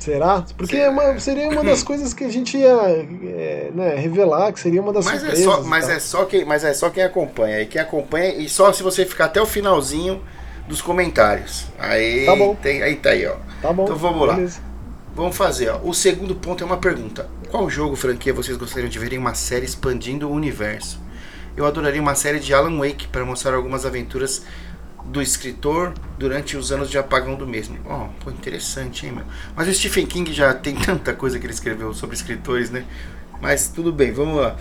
Será? 0.00 0.42
Porque 0.56 0.76
é 0.76 0.88
uma, 0.88 1.20
seria 1.20 1.48
uma 1.48 1.62
das 1.62 1.82
coisas 1.82 2.14
que 2.14 2.24
a 2.24 2.28
gente 2.28 2.56
ia 2.56 2.68
é, 2.68 3.70
né, 3.74 3.94
revelar, 3.96 4.50
que 4.50 4.58
seria 4.58 4.80
uma 4.80 4.94
das 4.94 5.04
mas 5.04 5.22
É 5.22 5.36
só, 5.36 5.62
mas, 5.62 5.88
é 5.90 6.00
só 6.00 6.24
quem, 6.24 6.44
mas 6.44 6.64
é 6.64 6.72
só 6.72 6.88
quem 6.88 7.02
acompanha. 7.02 7.60
E 7.60 7.66
quem 7.66 7.80
acompanha, 7.80 8.34
e 8.34 8.48
só 8.48 8.72
se 8.72 8.82
você 8.82 9.04
ficar 9.04 9.26
até 9.26 9.40
o 9.42 9.46
finalzinho 9.46 10.22
dos 10.66 10.80
comentários. 10.80 11.66
Aí, 11.78 12.24
tá 12.24 12.34
bom. 12.34 12.54
Tem, 12.54 12.82
aí 12.82 12.96
tá 12.96 13.10
aí, 13.10 13.26
ó. 13.26 13.36
Tá 13.60 13.72
bom. 13.72 13.84
Então 13.84 13.96
vamos 13.96 14.34
beleza. 14.34 14.60
lá. 14.60 14.70
Vamos 15.14 15.36
fazer, 15.36 15.68
ó. 15.68 15.80
O 15.82 15.92
segundo 15.92 16.34
ponto 16.34 16.64
é 16.64 16.66
uma 16.66 16.78
pergunta. 16.78 17.28
Qual 17.50 17.68
jogo, 17.68 17.94
franquia, 17.94 18.32
vocês 18.32 18.56
gostariam 18.56 18.88
de 18.88 18.98
ver 18.98 19.12
em 19.12 19.18
uma 19.18 19.34
série 19.34 19.66
expandindo 19.66 20.28
o 20.28 20.32
universo? 20.32 20.98
Eu 21.54 21.66
adoraria 21.66 22.00
uma 22.00 22.14
série 22.14 22.38
de 22.38 22.54
Alan 22.54 22.78
Wake 22.78 23.08
para 23.08 23.24
mostrar 23.24 23.54
algumas 23.54 23.84
aventuras 23.84 24.42
do 25.10 25.20
escritor 25.20 25.92
durante 26.16 26.56
os 26.56 26.70
anos 26.70 26.88
de 26.88 26.96
apagão 26.96 27.34
do 27.34 27.46
mesmo. 27.46 27.76
Ó, 27.84 28.08
oh, 28.24 28.30
interessante, 28.30 29.06
hein, 29.06 29.12
meu? 29.12 29.24
Mas 29.56 29.66
o 29.66 29.74
Stephen 29.74 30.06
King 30.06 30.32
já 30.32 30.54
tem 30.54 30.76
tanta 30.78 31.12
coisa 31.12 31.38
que 31.38 31.46
ele 31.46 31.52
escreveu 31.52 31.92
sobre 31.92 32.14
escritores, 32.14 32.70
né? 32.70 32.84
Mas 33.40 33.68
tudo 33.68 33.92
bem, 33.92 34.12
vamos 34.12 34.40
lá. 34.40 34.56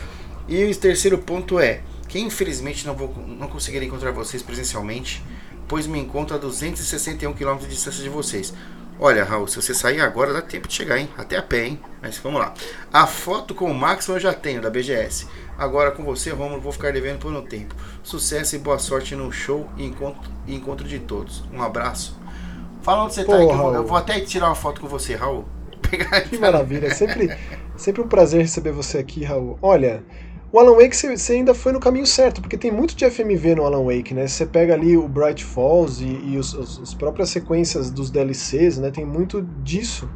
E 0.47 0.63
o 0.63 0.76
terceiro 0.76 1.19
ponto 1.19 1.59
é 1.59 1.81
que 2.07 2.19
infelizmente 2.19 2.88
não 2.88 2.95
vou 2.95 3.13
não 3.27 3.47
conseguir 3.47 3.84
encontrar 3.84 4.11
vocês 4.11 4.41
presencialmente, 4.41 5.23
pois 5.67 5.85
me 5.85 5.99
encontro 5.99 6.35
a 6.35 6.39
261 6.39 7.34
km 7.34 7.57
de 7.57 7.67
distância 7.67 8.01
de 8.01 8.09
vocês. 8.09 8.51
Olha, 8.99 9.23
Raul, 9.23 9.47
se 9.47 9.55
você 9.55 9.73
sair 9.73 10.01
agora 10.01 10.34
dá 10.34 10.41
tempo 10.41 10.67
de 10.67 10.73
chegar, 10.73 10.97
hein? 10.97 11.07
Até 11.17 11.38
a 11.38 11.43
pé, 11.43 11.67
hein? 11.67 11.80
Mas 12.01 12.17
vamos 12.17 12.41
lá. 12.41 12.53
A 12.91 13.05
foto 13.05 13.53
com 13.53 13.71
o 13.71 13.73
Max 13.73 14.07
eu 14.07 14.19
já 14.19 14.34
tenho, 14.34 14.61
da 14.61 14.69
BGS. 14.69 15.27
Agora 15.60 15.91
com 15.91 16.03
você, 16.03 16.30
Romulo, 16.30 16.61
vou 16.61 16.72
ficar 16.72 16.94
devendo 16.94 17.19
por 17.19 17.34
um 17.34 17.41
tempo. 17.41 17.76
Sucesso 18.02 18.56
e 18.56 18.60
boa 18.60 18.80
sorte 18.80 19.14
no 19.14 19.30
show 19.30 19.68
e 19.76 19.86
encontro, 19.86 20.31
e 20.48 20.56
encontro 20.56 20.88
de 20.88 20.99
todos. 20.99 21.44
Um 21.53 21.61
abraço. 21.61 22.18
Fala 22.81 23.03
onde 23.03 23.15
você 23.15 23.26
Pô, 23.26 23.34
tá 23.34 23.44
eu 23.44 23.57
vou, 23.57 23.76
eu 23.76 23.86
vou, 23.86 23.98
até 23.98 24.22
tirar 24.22 24.45
uma 24.48 24.56
foto 24.56 24.80
com 24.80 24.88
você, 24.88 25.15
Raul. 25.15 25.44
que 26.30 26.38
maravilha, 26.38 26.90
sempre, 26.95 27.38
sempre 27.76 28.02
um 28.02 28.07
prazer 28.07 28.41
receber 28.41 28.72
você 28.72 28.99
aqui, 28.99 29.26
Raul. 29.26 29.60
Olha, 29.61 30.02
O 30.49 30.57
Alan 30.57 30.77
Wake 30.77 30.95
você 30.95 31.34
ainda 31.34 31.53
foi 31.53 31.73
no 31.73 31.80
caminho 31.81 32.07
certo, 32.07 32.40
porque 32.41 32.57
tem 32.57 32.72
muito 32.72 32.95
de 32.95 33.10
FMV 33.10 33.56
no 33.56 33.65
Alan 33.65 33.84
Wake, 33.84 34.14
né? 34.14 34.27
Você 34.27 34.45
pega 34.45 34.73
ali 34.73 34.95
o 34.95 35.10
Bright 35.10 35.44
Falls 35.44 36.02
e, 36.02 36.31
e 36.31 36.38
os, 36.38 36.53
os, 36.53 36.80
as 36.81 36.94
próprias 36.94 37.31
sequências 37.31 37.91
dos 37.91 38.10
DLCs, 38.10 38.77
né? 38.77 38.91
Tem 38.91 39.06
muito 39.06 39.41
disso. 39.61 40.10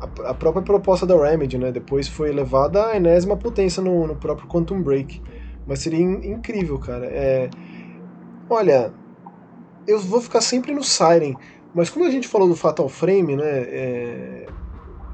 A, 0.00 0.30
a, 0.30 0.34
própria 0.34 0.62
proposta 0.62 1.06
da 1.06 1.16
Remedy, 1.16 1.56
né? 1.58 1.72
Depois 1.72 2.06
foi 2.08 2.30
levada 2.32 2.86
à 2.86 2.96
enésima 2.96 3.36
potência 3.36 3.82
no, 3.82 4.06
no 4.06 4.16
próprio 4.16 4.48
Quantum 4.48 4.82
Break. 4.82 5.22
Mas 5.66 5.80
seria 5.80 6.00
in, 6.00 6.32
incrível, 6.32 6.78
cara. 6.78 7.06
É... 7.06 7.48
Olha, 8.48 8.92
eu 9.86 9.98
vou 9.98 10.20
ficar 10.20 10.40
sempre 10.40 10.72
no 10.72 10.84
Siren, 10.84 11.34
mas 11.74 11.90
como 11.90 12.04
a 12.04 12.10
gente 12.10 12.28
falou 12.28 12.48
do 12.48 12.56
Fatal 12.56 12.88
Frame, 12.88 13.36
né? 13.36 13.44
É... 13.44 14.46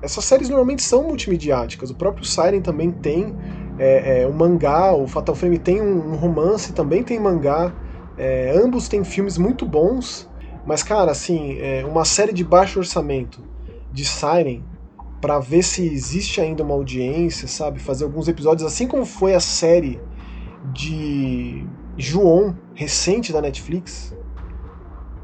Essas 0.03 0.25
séries 0.25 0.49
normalmente 0.49 0.83
são 0.83 1.05
multimediáticas. 1.05 1.91
O 1.91 1.95
próprio 1.95 2.25
Siren 2.25 2.61
também 2.61 2.91
tem 2.91 3.37
é, 3.79 4.23
é, 4.23 4.27
o 4.27 4.33
mangá, 4.33 4.93
o 4.93 5.07
Fatal 5.07 5.35
Frame 5.35 5.59
tem 5.59 5.81
um, 5.81 6.13
um 6.13 6.17
romance, 6.17 6.73
também 6.73 7.03
tem 7.03 7.21
mangá. 7.21 7.73
É, 8.19 8.53
ambos 8.57 8.89
têm 8.89 9.05
filmes 9.05 9.39
muito 9.39 9.65
bons, 9.65 10.29
mas, 10.67 10.83
cara, 10.83 11.11
assim, 11.11 11.59
é, 11.61 11.85
uma 11.85 12.05
série 12.05 12.33
de 12.33 12.45
baixo 12.45 12.79
orçamento 12.79 13.43
de 13.93 14.05
Siren 14.05 14.63
para 15.23 15.39
ver 15.39 15.63
se 15.63 15.87
existe 15.87 16.41
ainda 16.41 16.63
uma 16.63 16.75
audiência, 16.75 17.49
sabe? 17.49 17.79
Fazer 17.79 18.05
alguns 18.05 18.29
episódios, 18.29 18.67
assim 18.67 18.87
como 18.87 19.07
foi 19.07 19.35
a 19.35 19.41
série 19.41 19.99
de 20.75 21.65
João, 21.97 22.55
recente 22.75 23.33
da 23.33 23.41
Netflix, 23.41 24.15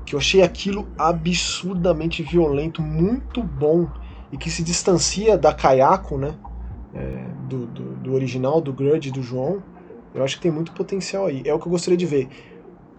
que 0.06 0.14
eu 0.14 0.18
achei 0.18 0.42
aquilo 0.42 0.88
absurdamente 0.96 2.22
violento, 2.22 2.80
muito 2.80 3.42
bom, 3.42 3.86
e 4.32 4.38
que 4.38 4.50
se 4.50 4.62
distancia 4.62 5.36
da 5.36 5.52
Kayako, 5.52 6.16
né? 6.16 6.34
é, 6.94 7.24
do, 7.48 7.66
do, 7.66 7.84
do, 7.96 8.14
original, 8.14 8.60
do 8.60 8.72
Grudge 8.72 9.10
do 9.10 9.22
João, 9.22 9.62
eu 10.14 10.24
acho 10.24 10.36
que 10.36 10.42
tem 10.42 10.50
muito 10.50 10.72
potencial 10.72 11.26
aí. 11.26 11.42
É 11.44 11.52
o 11.52 11.58
que 11.58 11.66
eu 11.66 11.70
gostaria 11.70 11.96
de 11.96 12.06
ver. 12.06 12.28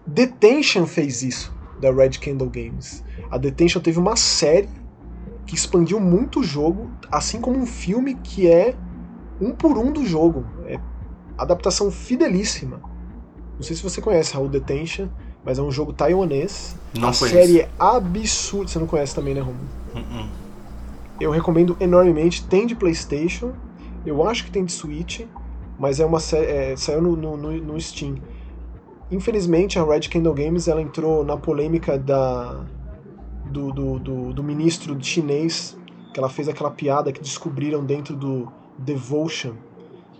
Detention 0.06 0.86
fez 0.86 1.22
isso, 1.22 1.54
da 1.80 1.92
Red 1.92 2.10
Candle 2.10 2.48
Games. 2.48 3.04
A 3.30 3.38
Detention 3.38 3.80
teve 3.80 3.98
uma 3.98 4.16
série 4.16 4.68
que 5.50 5.56
expandiu 5.56 5.98
muito 5.98 6.40
o 6.40 6.44
jogo, 6.44 6.90
assim 7.10 7.40
como 7.40 7.58
um 7.58 7.66
filme 7.66 8.14
que 8.14 8.48
é 8.48 8.76
um 9.40 9.50
por 9.50 9.76
um 9.76 9.92
do 9.92 10.06
jogo. 10.06 10.44
É 10.66 10.78
adaptação 11.36 11.90
fidelíssima. 11.90 12.80
Não 13.56 13.62
sei 13.62 13.74
se 13.74 13.82
você 13.82 14.00
conhece 14.00 14.34
Raul 14.34 14.48
Detention, 14.48 15.08
mas 15.44 15.58
é 15.58 15.62
um 15.62 15.70
jogo 15.70 15.92
taiwanês. 15.92 16.76
Não 16.94 17.08
a 17.08 17.12
conheço. 17.12 17.28
série 17.28 17.60
é 17.60 17.70
absurda. 17.78 18.68
Você 18.68 18.78
não 18.78 18.86
conhece 18.86 19.14
também, 19.14 19.34
né, 19.34 19.40
Romulo? 19.40 19.64
Uh 19.94 19.98
-uh. 19.98 20.28
Eu 21.20 21.30
recomendo 21.30 21.76
enormemente. 21.80 22.44
Tem 22.44 22.66
de 22.66 22.74
PlayStation 22.74 23.52
eu 24.04 24.26
acho 24.26 24.44
que 24.44 24.50
tem 24.50 24.64
de 24.64 24.72
Switch, 24.72 25.20
mas 25.78 26.00
é 26.00 26.06
uma 26.06 26.18
é, 26.32 26.74
saiu 26.76 27.02
no, 27.02 27.16
no, 27.16 27.36
no, 27.36 27.80
Steam. 27.80 28.16
Infelizmente, 29.10 29.78
a 29.78 29.84
Red 29.84 30.02
Candle 30.02 30.34
Games 30.34 30.68
ela 30.68 30.80
entrou 30.80 31.24
na 31.24 31.36
polêmica 31.36 31.98
da 31.98 32.64
do, 33.50 33.72
do, 33.72 33.98
do, 33.98 34.32
do 34.32 34.42
ministro 34.42 34.96
chinês, 35.02 35.76
que 36.12 36.18
ela 36.18 36.28
fez 36.28 36.48
aquela 36.48 36.70
piada 36.70 37.12
que 37.12 37.20
descobriram 37.20 37.84
dentro 37.84 38.16
do 38.16 38.50
Devotion 38.78 39.54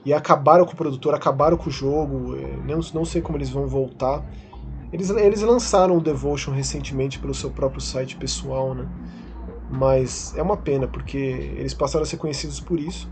e 0.05 0.12
acabaram 0.12 0.65
com 0.65 0.73
o 0.73 0.77
produtor, 0.77 1.15
acabaram 1.15 1.57
com 1.57 1.69
o 1.69 1.73
jogo. 1.73 2.36
É, 2.36 2.57
não, 2.66 2.81
não 2.94 3.05
sei 3.05 3.23
como 3.23 3.39
eles 3.39 3.51
vão 3.51 3.66
voltar. 3.66 4.24
Eles, 4.93 5.09
eles 5.11 5.43
lançaram 5.43 5.97
o 5.97 6.01
Devotion 6.01 6.52
recentemente 6.52 7.19
pelo 7.19 7.32
seu 7.32 7.51
próprio 7.51 7.81
site 7.81 8.16
pessoal, 8.16 8.74
né? 8.74 8.89
Mas 9.70 10.35
é 10.36 10.43
uma 10.43 10.57
pena, 10.57 10.89
porque 10.89 11.16
eles 11.16 11.73
passaram 11.73 12.02
a 12.02 12.07
ser 12.07 12.16
conhecidos 12.16 12.59
por 12.59 12.78
isso 12.81 13.09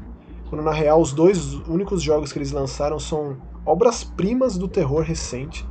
quando 0.49 0.63
na 0.63 0.73
real 0.73 1.01
os 1.01 1.13
dois 1.13 1.55
únicos 1.67 2.03
jogos 2.03 2.33
que 2.33 2.39
eles 2.39 2.53
lançaram 2.53 2.99
são 2.99 3.37
obras-primas 3.67 4.57
do 4.57 4.67
terror 4.67 5.03
recente, 5.03 5.67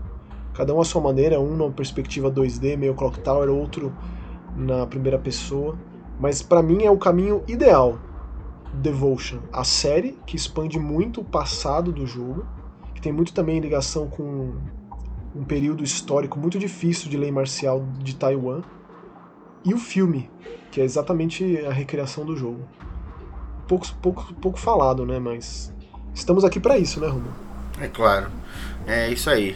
cada 0.53 0.74
um 0.74 0.80
à 0.80 0.86
sua 0.86 1.02
maneira, 1.02 1.40
um 1.40 1.56
na 1.56 1.69
perspectiva 1.72 2.32
2D, 2.32 2.78
meio 2.78 2.94
Clock 2.94 3.19
Tower, 3.19 3.49
outro 3.49 3.91
na 4.57 4.88
primeira 4.88 5.19
pessoa, 5.19 5.77
mas 6.19 6.41
para 6.41 6.63
mim 6.63 6.84
é 6.84 6.91
o 6.91 6.97
caminho 6.97 7.43
ideal. 7.47 7.99
Devotion, 8.73 9.39
a 9.53 9.63
série 9.63 10.17
que 10.25 10.35
expande 10.35 10.77
muito 10.79 11.21
o 11.21 11.23
passado 11.23 11.91
do 11.91 12.05
jogo, 12.05 12.45
que 12.93 13.01
tem 13.01 13.13
muito 13.13 13.34
também 13.34 13.59
ligação 13.59 14.07
com 14.07 14.55
um 15.35 15.43
período 15.43 15.84
histórico 15.84 16.39
muito 16.39 16.57
difícil 16.57 17.09
de 17.09 17.17
lei 17.17 17.31
marcial 17.31 17.85
de 17.99 18.15
Taiwan, 18.15 18.61
e 19.63 19.73
o 19.73 19.77
filme, 19.77 20.29
que 20.71 20.81
é 20.81 20.84
exatamente 20.84 21.65
a 21.65 21.71
recriação 21.71 22.25
do 22.25 22.35
jogo 22.35 22.61
pouco, 23.67 23.88
pouco, 24.01 24.34
pouco 24.35 24.59
falado, 24.59 25.05
né? 25.05 25.19
Mas 25.19 25.73
estamos 26.13 26.43
aqui 26.43 26.59
para 26.59 26.77
isso, 26.77 26.99
né, 26.99 27.07
Romulo? 27.07 27.35
É 27.79 27.88
claro. 27.88 28.31
É 28.88 29.09
isso 29.09 29.29
aí. 29.29 29.55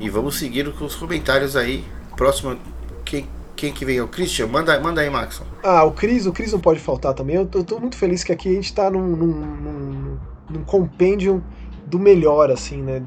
E 0.00 0.08
vamos 0.08 0.38
seguir 0.38 0.72
com 0.72 0.84
os 0.84 0.96
comentários 0.96 1.54
aí. 1.54 1.84
Próximo, 2.16 2.56
quem, 3.04 3.28
quem 3.60 3.74
que 3.74 3.84
vem? 3.84 3.98
É 3.98 4.02
o 4.02 4.08
Christian? 4.08 4.46
Manda, 4.46 4.80
manda 4.80 5.02
aí, 5.02 5.10
Maxon. 5.10 5.44
Ah, 5.62 5.84
o 5.84 5.92
Cris, 5.92 6.24
o 6.24 6.32
Cris 6.32 6.50
não 6.50 6.58
pode 6.58 6.80
faltar 6.80 7.12
também. 7.12 7.36
Eu 7.36 7.44
tô, 7.44 7.62
tô 7.62 7.78
muito 7.78 7.94
feliz 7.94 8.24
que 8.24 8.32
aqui 8.32 8.48
a 8.48 8.52
gente 8.54 8.72
tá 8.72 8.90
num, 8.90 9.06
num, 9.14 10.18
num, 10.48 10.64
compêndio 10.64 11.44
do 11.86 11.98
melhor, 11.98 12.50
assim, 12.50 12.80
né? 12.80 13.02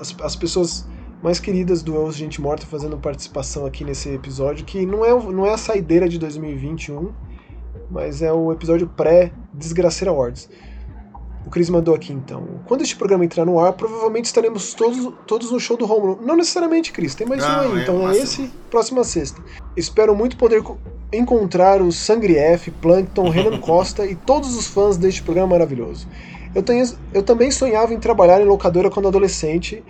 As, 0.00 0.14
as 0.22 0.36
pessoas 0.36 0.88
mais 1.20 1.40
queridas 1.40 1.82
do 1.82 1.96
Elvis 1.96 2.14
Gente 2.14 2.40
Morta 2.40 2.64
fazendo 2.64 2.96
participação 2.96 3.66
aqui 3.66 3.82
nesse 3.82 4.08
episódio, 4.10 4.64
que 4.64 4.86
não 4.86 5.04
é, 5.04 5.10
não 5.10 5.44
é 5.44 5.52
a 5.52 5.58
saideira 5.58 6.08
de 6.08 6.16
2021, 6.16 7.12
mas 7.90 8.22
é 8.22 8.32
o 8.32 8.52
episódio 8.52 8.86
pré-Desgraceira 8.86 10.12
Awards. 10.12 10.48
O 11.46 11.50
Cris 11.50 11.70
mandou 11.70 11.94
aqui 11.94 12.12
então. 12.12 12.44
Quando 12.66 12.82
este 12.82 12.96
programa 12.96 13.24
entrar 13.24 13.44
no 13.44 13.60
ar, 13.60 13.72
provavelmente 13.72 14.24
estaremos 14.24 14.74
todos, 14.74 15.14
todos 15.28 15.52
no 15.52 15.60
show 15.60 15.76
do 15.76 15.86
Romulo. 15.86 16.18
Não 16.20 16.34
necessariamente, 16.34 16.90
Cris, 16.92 17.14
tem 17.14 17.24
mais 17.24 17.40
Não, 17.40 17.68
um 17.68 17.72
aí. 17.72 17.78
é 17.78 17.82
então 17.82 18.10
é 18.10 18.16
esse, 18.16 18.50
próxima 18.68 19.04
sexta. 19.04 19.40
Espero 19.76 20.12
muito 20.12 20.36
poder 20.36 20.60
encontrar 21.12 21.80
o 21.80 21.92
Sangrief, 21.92 22.68
Plankton, 22.82 23.28
Renan 23.28 23.58
Costa 23.62 24.04
e 24.04 24.16
todos 24.16 24.56
os 24.56 24.66
fãs 24.66 24.96
deste 24.96 25.22
programa 25.22 25.50
maravilhoso. 25.50 26.08
Eu, 26.52 26.64
tenho, 26.64 26.84
eu 27.14 27.22
também 27.22 27.48
sonhava 27.52 27.94
em 27.94 28.00
trabalhar 28.00 28.40
em 28.40 28.44
locadora 28.44 28.90
quando 28.90 29.06
adolescente. 29.06 29.84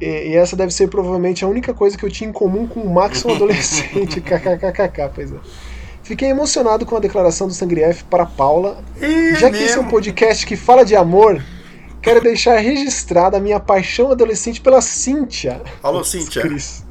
E, 0.00 0.06
e 0.06 0.36
essa 0.36 0.54
deve 0.54 0.72
ser 0.72 0.86
provavelmente 0.88 1.44
a 1.44 1.48
única 1.48 1.74
coisa 1.74 1.98
que 1.98 2.04
eu 2.04 2.10
tinha 2.10 2.30
em 2.30 2.32
comum 2.32 2.68
com 2.68 2.78
o 2.78 2.94
Max, 2.94 3.24
um 3.24 3.30
adolescente. 3.34 4.20
KKKKK, 4.22 5.10
pois 5.12 5.32
é. 5.32 5.36
Fiquei 6.08 6.30
emocionado 6.30 6.86
com 6.86 6.96
a 6.96 7.00
declaração 7.00 7.46
do 7.46 7.52
Sangrief 7.52 8.02
para 8.04 8.24
Paula. 8.24 8.82
É 8.98 9.34
Já 9.34 9.50
que 9.50 9.58
esse 9.58 9.76
é 9.76 9.78
um 9.78 9.88
podcast 9.88 10.46
que 10.46 10.56
fala 10.56 10.82
de 10.82 10.96
amor, 10.96 11.44
quero 12.00 12.22
deixar 12.22 12.56
registrada 12.56 13.36
a 13.36 13.40
minha 13.40 13.60
paixão 13.60 14.10
adolescente 14.10 14.58
pela 14.58 14.80
Cíntia. 14.80 15.60
Alô, 15.82 16.02
Cíntia. 16.02 16.40
Cris. 16.40 16.82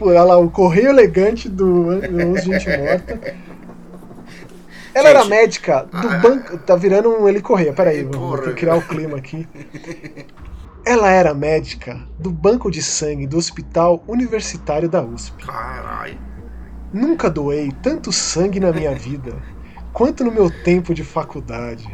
olha, 0.00 0.24
lá, 0.24 0.36
o 0.36 0.50
correio 0.50 0.88
elegante 0.88 1.48
do, 1.48 2.00
do 2.00 2.38
Gente 2.38 2.68
Morta. 2.76 3.36
Ela 4.92 5.08
era 5.08 5.20
Gente, 5.20 5.30
médica 5.30 5.84
do 5.84 6.08
ah. 6.08 6.18
banco. 6.18 6.58
Tá 6.58 6.74
virando 6.74 7.08
um 7.10 7.28
ele 7.28 7.40
correia. 7.40 7.72
Peraí, 7.72 8.02
vou, 8.02 8.36
vou 8.36 8.52
criar 8.54 8.74
o 8.74 8.82
clima 8.82 9.16
aqui. 9.16 9.46
Ela 10.84 11.08
era 11.08 11.32
médica 11.32 12.00
do 12.18 12.32
banco 12.32 12.68
de 12.68 12.82
sangue 12.82 13.28
do 13.28 13.38
Hospital 13.38 14.02
Universitário 14.08 14.88
da 14.88 15.00
USP. 15.04 15.46
Caralho. 15.46 16.35
Nunca 16.92 17.28
doei 17.30 17.72
tanto 17.82 18.12
sangue 18.12 18.60
na 18.60 18.72
minha 18.72 18.94
vida 18.96 19.34
quanto 19.92 20.22
no 20.24 20.30
meu 20.30 20.50
tempo 20.62 20.92
de 20.92 21.02
faculdade. 21.02 21.88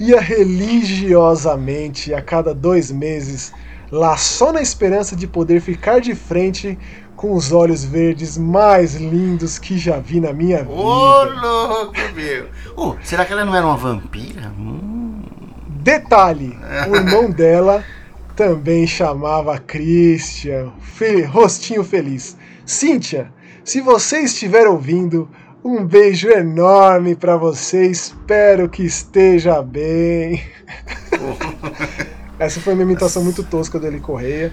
Ia 0.00 0.20
religiosamente 0.20 2.12
a 2.12 2.20
cada 2.20 2.52
dois 2.52 2.90
meses, 2.90 3.52
lá 3.90 4.16
só 4.16 4.52
na 4.52 4.60
esperança 4.60 5.14
de 5.14 5.28
poder 5.28 5.60
ficar 5.60 6.00
de 6.00 6.12
frente 6.14 6.76
com 7.14 7.32
os 7.34 7.52
olhos 7.52 7.84
verdes 7.84 8.36
mais 8.36 8.94
lindos 8.96 9.58
que 9.60 9.78
já 9.78 9.98
vi 10.00 10.20
na 10.20 10.32
minha 10.32 10.58
vida. 10.58 10.70
Ô, 10.72 11.24
louco, 11.24 11.94
meu. 12.14 12.46
Uh, 12.76 12.96
será 13.02 13.24
que 13.24 13.32
ela 13.32 13.44
não 13.44 13.54
era 13.54 13.64
uma 13.64 13.76
vampira? 13.76 14.52
Hum. 14.58 15.22
Detalhe: 15.68 16.58
o 16.90 16.96
irmão 16.96 17.30
dela 17.30 17.84
também 18.34 18.86
chamava 18.88 19.56
Christian. 19.58 20.72
Fe- 20.80 21.22
rostinho 21.22 21.84
feliz. 21.84 22.36
Cíntia, 22.66 23.32
se 23.66 23.80
você 23.80 24.20
estiver 24.20 24.68
ouvindo, 24.68 25.28
um 25.64 25.84
beijo 25.84 26.28
enorme 26.28 27.16
pra 27.16 27.36
você. 27.36 27.86
Espero 27.86 28.68
que 28.68 28.84
esteja 28.84 29.60
bem. 29.60 30.40
Essa 32.38 32.60
foi 32.60 32.74
uma 32.74 32.84
imitação 32.84 33.24
muito 33.24 33.42
tosca 33.42 33.76
do 33.76 33.86
Eli 33.88 33.98
Correia. 33.98 34.52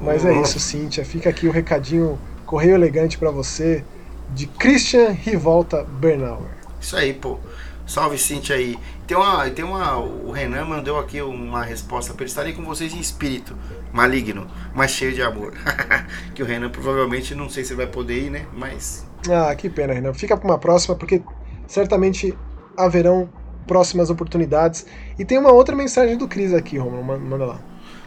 Mas 0.00 0.24
é 0.24 0.40
isso, 0.40 0.58
Cíntia. 0.58 1.04
Fica 1.04 1.28
aqui 1.28 1.46
o 1.46 1.50
recadinho 1.50 2.18
correio 2.46 2.74
elegante 2.74 3.18
pra 3.18 3.30
você 3.30 3.84
de 4.30 4.46
Christian 4.46 5.10
Rivolta 5.10 5.84
Bernauer. 5.84 6.48
Isso 6.80 6.96
aí, 6.96 7.12
pô. 7.12 7.38
Salve, 7.86 8.16
Cintia 8.18 8.56
aí. 8.56 8.78
Tem 9.06 9.16
uma, 9.16 9.50
tem 9.50 9.64
uma. 9.64 9.98
O 9.98 10.30
Renan 10.30 10.64
mandou 10.64 10.98
aqui 10.98 11.20
uma 11.20 11.62
resposta 11.62 12.14
para 12.14 12.22
ele 12.22 12.30
estarei 12.30 12.52
com 12.52 12.64
vocês 12.64 12.94
em 12.94 12.98
espírito, 12.98 13.56
maligno, 13.92 14.46
mas 14.74 14.90
cheio 14.90 15.12
de 15.12 15.22
amor. 15.22 15.52
que 16.34 16.42
o 16.42 16.46
Renan 16.46 16.70
provavelmente 16.70 17.34
não 17.34 17.48
sei 17.48 17.64
se 17.64 17.74
vai 17.74 17.86
poder 17.86 18.26
ir, 18.26 18.30
né? 18.30 18.46
Mas. 18.54 19.06
Ah, 19.30 19.54
que 19.54 19.68
pena, 19.68 19.92
Renan. 19.92 20.14
Fica 20.14 20.36
pra 20.36 20.48
uma 20.48 20.58
próxima, 20.58 20.96
porque 20.96 21.22
certamente 21.66 22.36
haverão 22.76 23.28
próximas 23.66 24.10
oportunidades. 24.10 24.86
E 25.18 25.24
tem 25.24 25.38
uma 25.38 25.52
outra 25.52 25.74
mensagem 25.76 26.16
do 26.16 26.28
Cris 26.28 26.52
aqui, 26.52 26.78
Romulo, 26.78 27.18
manda 27.18 27.44
lá. 27.44 27.60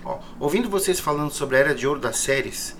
Ó, 0.03 0.19
ouvindo 0.39 0.69
vocês 0.69 0.99
falando 0.99 1.31
sobre 1.31 1.57
a 1.57 1.59
era 1.59 1.75
de 1.75 1.85
ouro 1.85 1.99
das 1.99 2.17
séries, 2.17 2.75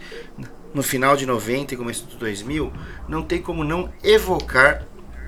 no 0.74 0.82
final 0.82 1.16
de 1.16 1.26
90 1.26 1.74
e 1.74 1.78
começo 1.78 2.06
de 2.06 2.16
2000, 2.18 2.72
não 3.08 3.24
tem 3.24 3.42
como 3.42 3.64
não 3.64 3.90
evocar, 4.04 4.86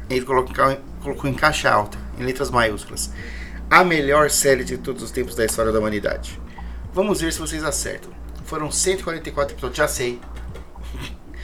ele 0.09 0.25
colocou, 0.25 0.53
colocou 1.01 1.29
em 1.29 1.33
caixa 1.33 1.69
alta, 1.69 1.97
em 2.17 2.23
letras 2.23 2.49
maiúsculas, 2.49 3.11
a 3.69 3.83
melhor 3.83 4.29
série 4.29 4.63
de 4.63 4.77
todos 4.77 5.03
os 5.03 5.11
tempos 5.11 5.35
da 5.35 5.45
história 5.45 5.71
da 5.71 5.79
humanidade. 5.79 6.39
Vamos 6.93 7.21
ver 7.21 7.31
se 7.31 7.39
vocês 7.39 7.63
acertam. 7.63 8.11
Foram 8.45 8.71
144 8.71 9.53
episódios, 9.53 9.77
já 9.77 9.87
sei. 9.87 10.19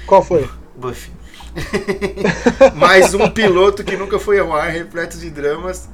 Qual 0.06 0.24
foi? 0.24 0.50
Buffy. 0.76 1.12
Mais 2.76 3.14
um 3.14 3.30
piloto 3.30 3.84
que 3.84 3.96
nunca 3.96 4.20
foi 4.20 4.40
ao 4.40 4.54
ar, 4.54 4.70
repleto 4.70 5.18
de 5.18 5.30
dramas, 5.30 5.88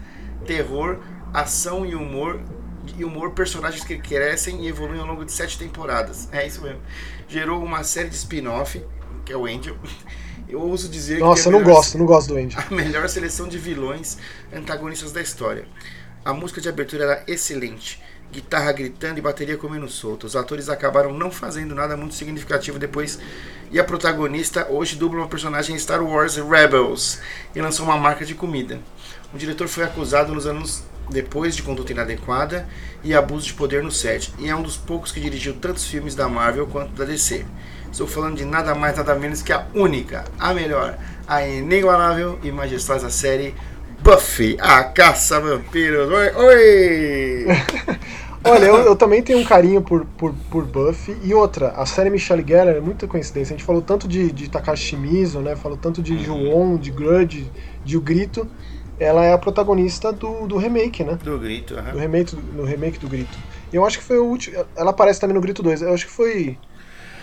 terror, 0.46 1.00
ação 1.34 1.86
e 1.86 1.94
humor. 1.96 2.40
E 2.98 3.06
humor, 3.06 3.32
personagens 3.32 3.84
que 3.84 3.98
crescem 3.98 4.66
e 4.66 4.68
evoluem 4.68 5.00
ao 5.00 5.06
longo 5.06 5.24
de 5.24 5.32
sete 5.32 5.58
temporadas. 5.58 6.28
É 6.32 6.46
isso 6.46 6.62
mesmo. 6.62 6.80
Gerou 7.28 7.64
uma 7.64 7.84
série 7.84 8.10
de 8.10 8.16
spin-off, 8.16 8.82
que 9.24 9.32
é 9.32 9.38
o 9.38 9.46
Angel. 9.46 9.76
Eu 10.52 10.62
ouso 10.62 10.90
dizer 10.90 11.20
Nossa, 11.20 11.24
que. 11.24 11.30
Nossa, 11.30 11.50
eu 11.50 11.52
não 11.52 11.64
gosto, 11.64 11.98
não 11.98 12.06
gosto 12.06 12.28
do 12.28 12.38
Angel. 12.38 12.62
A 12.70 12.74
melhor 12.74 13.08
seleção 13.08 13.48
de 13.48 13.58
vilões 13.58 14.18
antagonistas 14.54 15.12
da 15.12 15.22
história. 15.22 15.66
A 16.24 16.34
música 16.34 16.60
de 16.60 16.70
abertura 16.70 17.04
era 17.04 17.24
excelente 17.26 18.00
guitarra 18.32 18.72
gritando 18.72 19.18
e 19.18 19.22
bateria 19.22 19.58
comendo 19.58 19.90
solto. 19.90 20.26
Os 20.26 20.36
atores 20.36 20.70
acabaram 20.70 21.14
não 21.14 21.30
fazendo 21.30 21.76
nada 21.76 21.98
muito 21.98 22.16
significativo 22.16 22.80
depois 22.80 23.20
e 23.70 23.80
a 23.80 23.84
protagonista 23.84 24.68
hoje 24.70 24.96
dubla 24.96 25.20
uma 25.20 25.28
personagem 25.28 25.76
em 25.76 25.80
Star 25.80 26.02
Wars 26.04 26.38
Rebels 26.38 27.20
e 27.54 27.62
lançou 27.62 27.86
uma 27.86 27.98
marca 27.98 28.26
de 28.26 28.34
comida. 28.34 28.80
O 29.34 29.38
diretor 29.38 29.68
foi 29.68 29.84
acusado 29.84 30.34
nos 30.34 30.46
anos 30.46 30.84
depois 31.10 31.56
de 31.56 31.64
conduta 31.64 31.92
inadequada 31.92 32.68
e 33.04 33.14
abuso 33.14 33.48
de 33.48 33.54
poder 33.54 33.84
no 33.84 33.92
set, 33.92 34.34
e 34.40 34.50
é 34.50 34.56
um 34.56 34.62
dos 34.62 34.78
poucos 34.78 35.12
que 35.12 35.20
dirigiu 35.20 35.54
tantos 35.54 35.86
filmes 35.86 36.16
da 36.16 36.30
Marvel 36.30 36.68
quanto 36.68 36.94
da 36.94 37.04
DC. 37.04 37.46
Estou 37.92 38.08
falando 38.08 38.38
de 38.38 38.46
nada 38.46 38.74
mais 38.74 38.96
nada 38.96 39.14
menos 39.16 39.42
que 39.42 39.52
a 39.52 39.66
única, 39.76 40.24
a 40.40 40.54
melhor, 40.54 40.98
a 41.28 41.46
inigualável 41.46 42.40
e 42.42 42.52
majestosa 42.52 43.10
série 43.10 43.54
Buffy, 44.02 44.58
a 44.60 44.84
caça 44.86 45.40
vampiros. 45.40 46.10
Oi, 46.10 46.32
oi! 46.32 47.46
Olha, 48.44 48.66
eu, 48.66 48.78
eu, 48.78 48.96
também 48.96 49.22
tenho 49.22 49.38
um 49.38 49.44
carinho 49.44 49.82
por, 49.82 50.06
por, 50.18 50.34
por 50.50 50.66
Buffy. 50.66 51.16
E 51.22 51.34
outra, 51.34 51.70
a 51.72 51.86
série 51.86 52.10
Michelle 52.10 52.44
Geller 52.48 52.78
é 52.78 52.80
muita 52.80 53.06
coincidência. 53.06 53.54
A 53.54 53.58
gente 53.58 53.66
falou 53.66 53.82
tanto 53.82 54.08
de, 54.08 54.32
de 54.32 54.50
Takashi 54.50 54.96
Mizu, 54.96 55.42
né? 55.42 55.56
Falou 55.56 55.78
tanto 55.78 56.02
de 56.02 56.14
uhum. 56.14 56.78
de 56.78 56.90
Grudge, 56.90 57.52
de 57.86 57.98
O 57.98 58.02
Grito. 58.02 58.48
Ela 59.00 59.26
é 59.26 59.34
a 59.34 59.38
protagonista 59.38 60.12
do, 60.12 60.48
do 60.48 60.58
remake, 60.58 61.04
né? 61.04 61.20
Do 61.24 61.38
Grito, 61.38 61.76
uhum. 61.76 61.92
Do 61.92 61.98
remake, 62.00 62.36
do 62.36 62.64
remake 62.64 63.00
do 63.00 63.08
Grito. 63.08 63.38
E 63.72 63.76
eu 63.76 63.86
acho 63.86 64.00
que 64.00 64.04
foi 64.04 64.18
o 64.18 64.26
último... 64.26 64.66
Ela 64.76 64.90
aparece 64.90 65.20
também 65.20 65.36
no 65.36 65.42
Grito 65.42 65.62
2. 65.62 65.84
Eu 65.84 65.94
acho 65.94 66.08
que 66.08 66.12
foi 66.12 66.58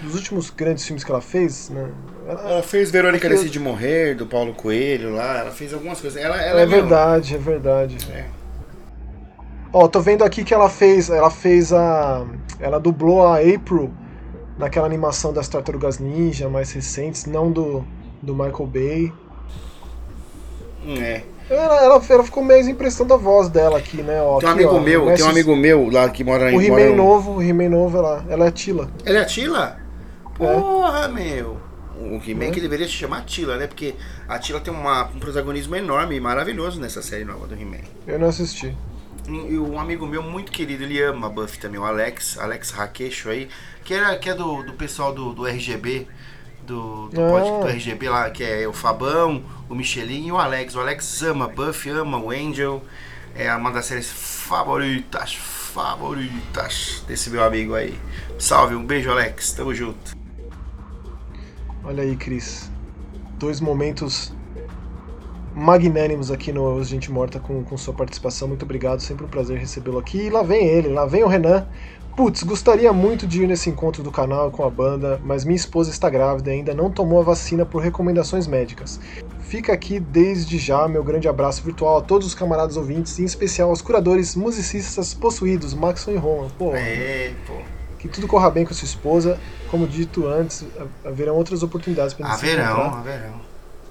dos 0.02 0.14
últimos 0.14 0.50
grandes 0.50 0.84
filmes 0.84 1.02
que 1.02 1.10
ela 1.10 1.20
fez, 1.20 1.70
né? 1.70 1.90
Ela, 2.26 2.50
ela 2.50 2.62
fez 2.62 2.90
Verônica 2.90 3.28
Decide 3.28 3.58
Morrer, 3.58 4.14
do 4.14 4.26
Paulo 4.26 4.54
Coelho 4.54 5.14
lá, 5.14 5.38
ela 5.38 5.50
fez 5.50 5.72
algumas 5.72 6.00
coisas. 6.00 6.22
Ela, 6.22 6.40
ela 6.40 6.60
é, 6.60 6.62
é 6.62 6.66
verdade, 6.66 7.34
é 7.34 7.38
verdade. 7.38 7.96
É. 8.12 8.26
Ó, 9.72 9.86
tô 9.88 10.00
vendo 10.00 10.24
aqui 10.24 10.44
que 10.44 10.54
ela 10.54 10.68
fez, 10.68 11.10
ela 11.10 11.30
fez 11.30 11.72
a, 11.72 12.24
ela 12.60 12.78
dublou 12.78 13.26
a 13.26 13.38
April 13.38 13.92
naquela 14.56 14.86
animação 14.86 15.32
das 15.32 15.48
Tartarugas 15.48 15.98
Ninja 15.98 16.48
mais 16.48 16.72
recentes, 16.72 17.26
não 17.26 17.50
do, 17.50 17.84
do 18.22 18.34
Michael 18.34 18.66
Bay. 18.66 19.12
É. 21.00 21.22
Ela, 21.50 21.82
ela, 21.82 22.02
ela 22.08 22.24
ficou 22.24 22.44
meio 22.44 22.68
impressão 22.68 23.06
da 23.06 23.16
voz 23.16 23.48
dela 23.48 23.78
aqui, 23.78 24.02
né? 24.02 24.20
Ó, 24.20 24.38
tem 24.38 24.48
um 24.48 24.52
aqui, 24.52 24.62
amigo 24.62 24.76
ó, 24.76 24.80
meu, 24.80 25.14
tem 25.14 25.24
um 25.24 25.30
amigo 25.30 25.56
meu 25.56 25.90
lá 25.90 26.08
que 26.10 26.22
mora 26.22 26.50
em 26.52 26.56
O 26.56 26.60
He-Man 26.60 26.94
novo, 26.94 27.36
o 27.36 27.42
He-Man 27.42 27.70
novo, 27.70 27.96
ela, 27.98 28.24
ela 28.28 28.44
é 28.44 28.48
a 28.48 28.52
Tila. 28.52 28.90
Ela 29.04 29.18
é 29.18 29.22
a 29.22 29.24
Tila? 29.24 29.87
Porra, 30.38 31.04
é. 31.04 31.08
meu. 31.08 31.60
O 32.00 32.22
He-Man 32.24 32.52
que 32.52 32.60
deveria 32.60 32.86
se 32.86 32.92
chamar 32.92 33.24
Tila, 33.24 33.56
né? 33.56 33.66
Porque 33.66 33.94
a 34.28 34.38
Tila 34.38 34.60
tem 34.60 34.72
uma, 34.72 35.06
um 35.06 35.18
protagonismo 35.18 35.74
enorme 35.74 36.14
e 36.14 36.20
maravilhoso 36.20 36.80
nessa 36.80 37.02
série 37.02 37.24
nova 37.24 37.46
do 37.48 37.54
He-Man. 37.54 37.82
Eu 38.06 38.20
não 38.20 38.28
assisti. 38.28 38.74
E 39.26 39.58
um 39.58 39.78
amigo 39.78 40.06
meu 40.06 40.22
muito 40.22 40.50
querido, 40.50 40.84
ele 40.84 41.02
ama 41.02 41.28
Buffy 41.28 41.58
também, 41.58 41.78
o 41.78 41.84
Alex, 41.84 42.38
Alex 42.38 42.70
Raqueixo 42.70 43.28
aí, 43.28 43.48
que, 43.84 43.92
era, 43.92 44.16
que 44.16 44.30
é 44.30 44.34
do, 44.34 44.62
do 44.62 44.72
pessoal 44.72 45.12
do, 45.12 45.34
do 45.34 45.46
RGB, 45.46 46.06
do, 46.62 47.08
do, 47.08 47.36
ah. 47.36 47.60
do 47.64 47.68
RGB 47.68 48.08
lá, 48.08 48.30
que 48.30 48.44
é 48.44 48.66
o 48.66 48.72
Fabão, 48.72 49.42
o 49.68 49.74
Michelin 49.74 50.28
e 50.28 50.32
o 50.32 50.38
Alex. 50.38 50.74
O 50.76 50.80
Alex 50.80 51.22
ama 51.22 51.48
Buffy, 51.48 51.90
ama 51.90 52.16
o 52.16 52.30
Angel, 52.30 52.82
é 53.34 53.54
uma 53.54 53.70
das 53.70 53.86
séries 53.86 54.10
favoritas, 54.10 55.34
favoritas 55.34 57.04
desse 57.06 57.28
meu 57.28 57.44
amigo 57.44 57.74
aí. 57.74 57.98
Salve, 58.38 58.74
um 58.74 58.86
beijo, 58.86 59.10
Alex, 59.10 59.52
tamo 59.52 59.74
junto. 59.74 60.17
Olha 61.88 62.02
aí, 62.02 62.14
Cris. 62.16 62.70
Dois 63.38 63.62
momentos 63.62 64.30
magnânimos 65.54 66.30
aqui 66.30 66.52
no 66.52 66.84
Gente 66.84 67.10
Morta 67.10 67.40
com, 67.40 67.64
com 67.64 67.78
sua 67.78 67.94
participação. 67.94 68.46
Muito 68.46 68.62
obrigado, 68.62 69.00
sempre 69.00 69.24
um 69.24 69.28
prazer 69.28 69.58
recebê-lo 69.58 69.98
aqui. 69.98 70.26
E 70.26 70.28
lá 70.28 70.42
vem 70.42 70.66
ele, 70.66 70.88
lá 70.90 71.06
vem 71.06 71.24
o 71.24 71.26
Renan. 71.26 71.66
Putz, 72.14 72.42
gostaria 72.42 72.92
muito 72.92 73.26
de 73.26 73.44
ir 73.44 73.46
nesse 73.46 73.70
encontro 73.70 74.02
do 74.02 74.10
canal 74.10 74.50
com 74.50 74.64
a 74.64 74.68
banda, 74.68 75.18
mas 75.24 75.46
minha 75.46 75.56
esposa 75.56 75.88
está 75.88 76.10
grávida 76.10 76.50
e 76.50 76.58
ainda 76.58 76.74
não 76.74 76.90
tomou 76.90 77.20
a 77.20 77.24
vacina 77.24 77.64
por 77.64 77.80
recomendações 77.80 78.46
médicas. 78.46 79.00
Fica 79.40 79.72
aqui 79.72 79.98
desde 79.98 80.58
já 80.58 80.86
meu 80.86 81.02
grande 81.02 81.26
abraço 81.26 81.62
virtual 81.62 81.96
a 81.96 82.02
todos 82.02 82.26
os 82.26 82.34
camaradas 82.34 82.76
ouvintes, 82.76 83.18
em 83.18 83.24
especial 83.24 83.70
aos 83.70 83.80
curadores 83.80 84.36
musicistas 84.36 85.14
possuídos, 85.14 85.72
Maxon 85.72 86.10
e 86.10 86.16
Roman. 86.16 86.50
Pô, 86.50 86.74
é, 86.74 87.32
pô. 87.46 87.77
Que 88.08 88.14
tudo 88.14 88.26
corra 88.26 88.50
bem 88.50 88.64
com 88.64 88.74
sua 88.74 88.86
esposa. 88.86 89.38
Como 89.70 89.86
dito 89.86 90.26
antes, 90.26 90.64
haverão 91.04 91.34
outras 91.34 91.62
oportunidades 91.62 92.14
para 92.14 92.32
haverão, 92.32 92.94
haverão. 92.94 93.48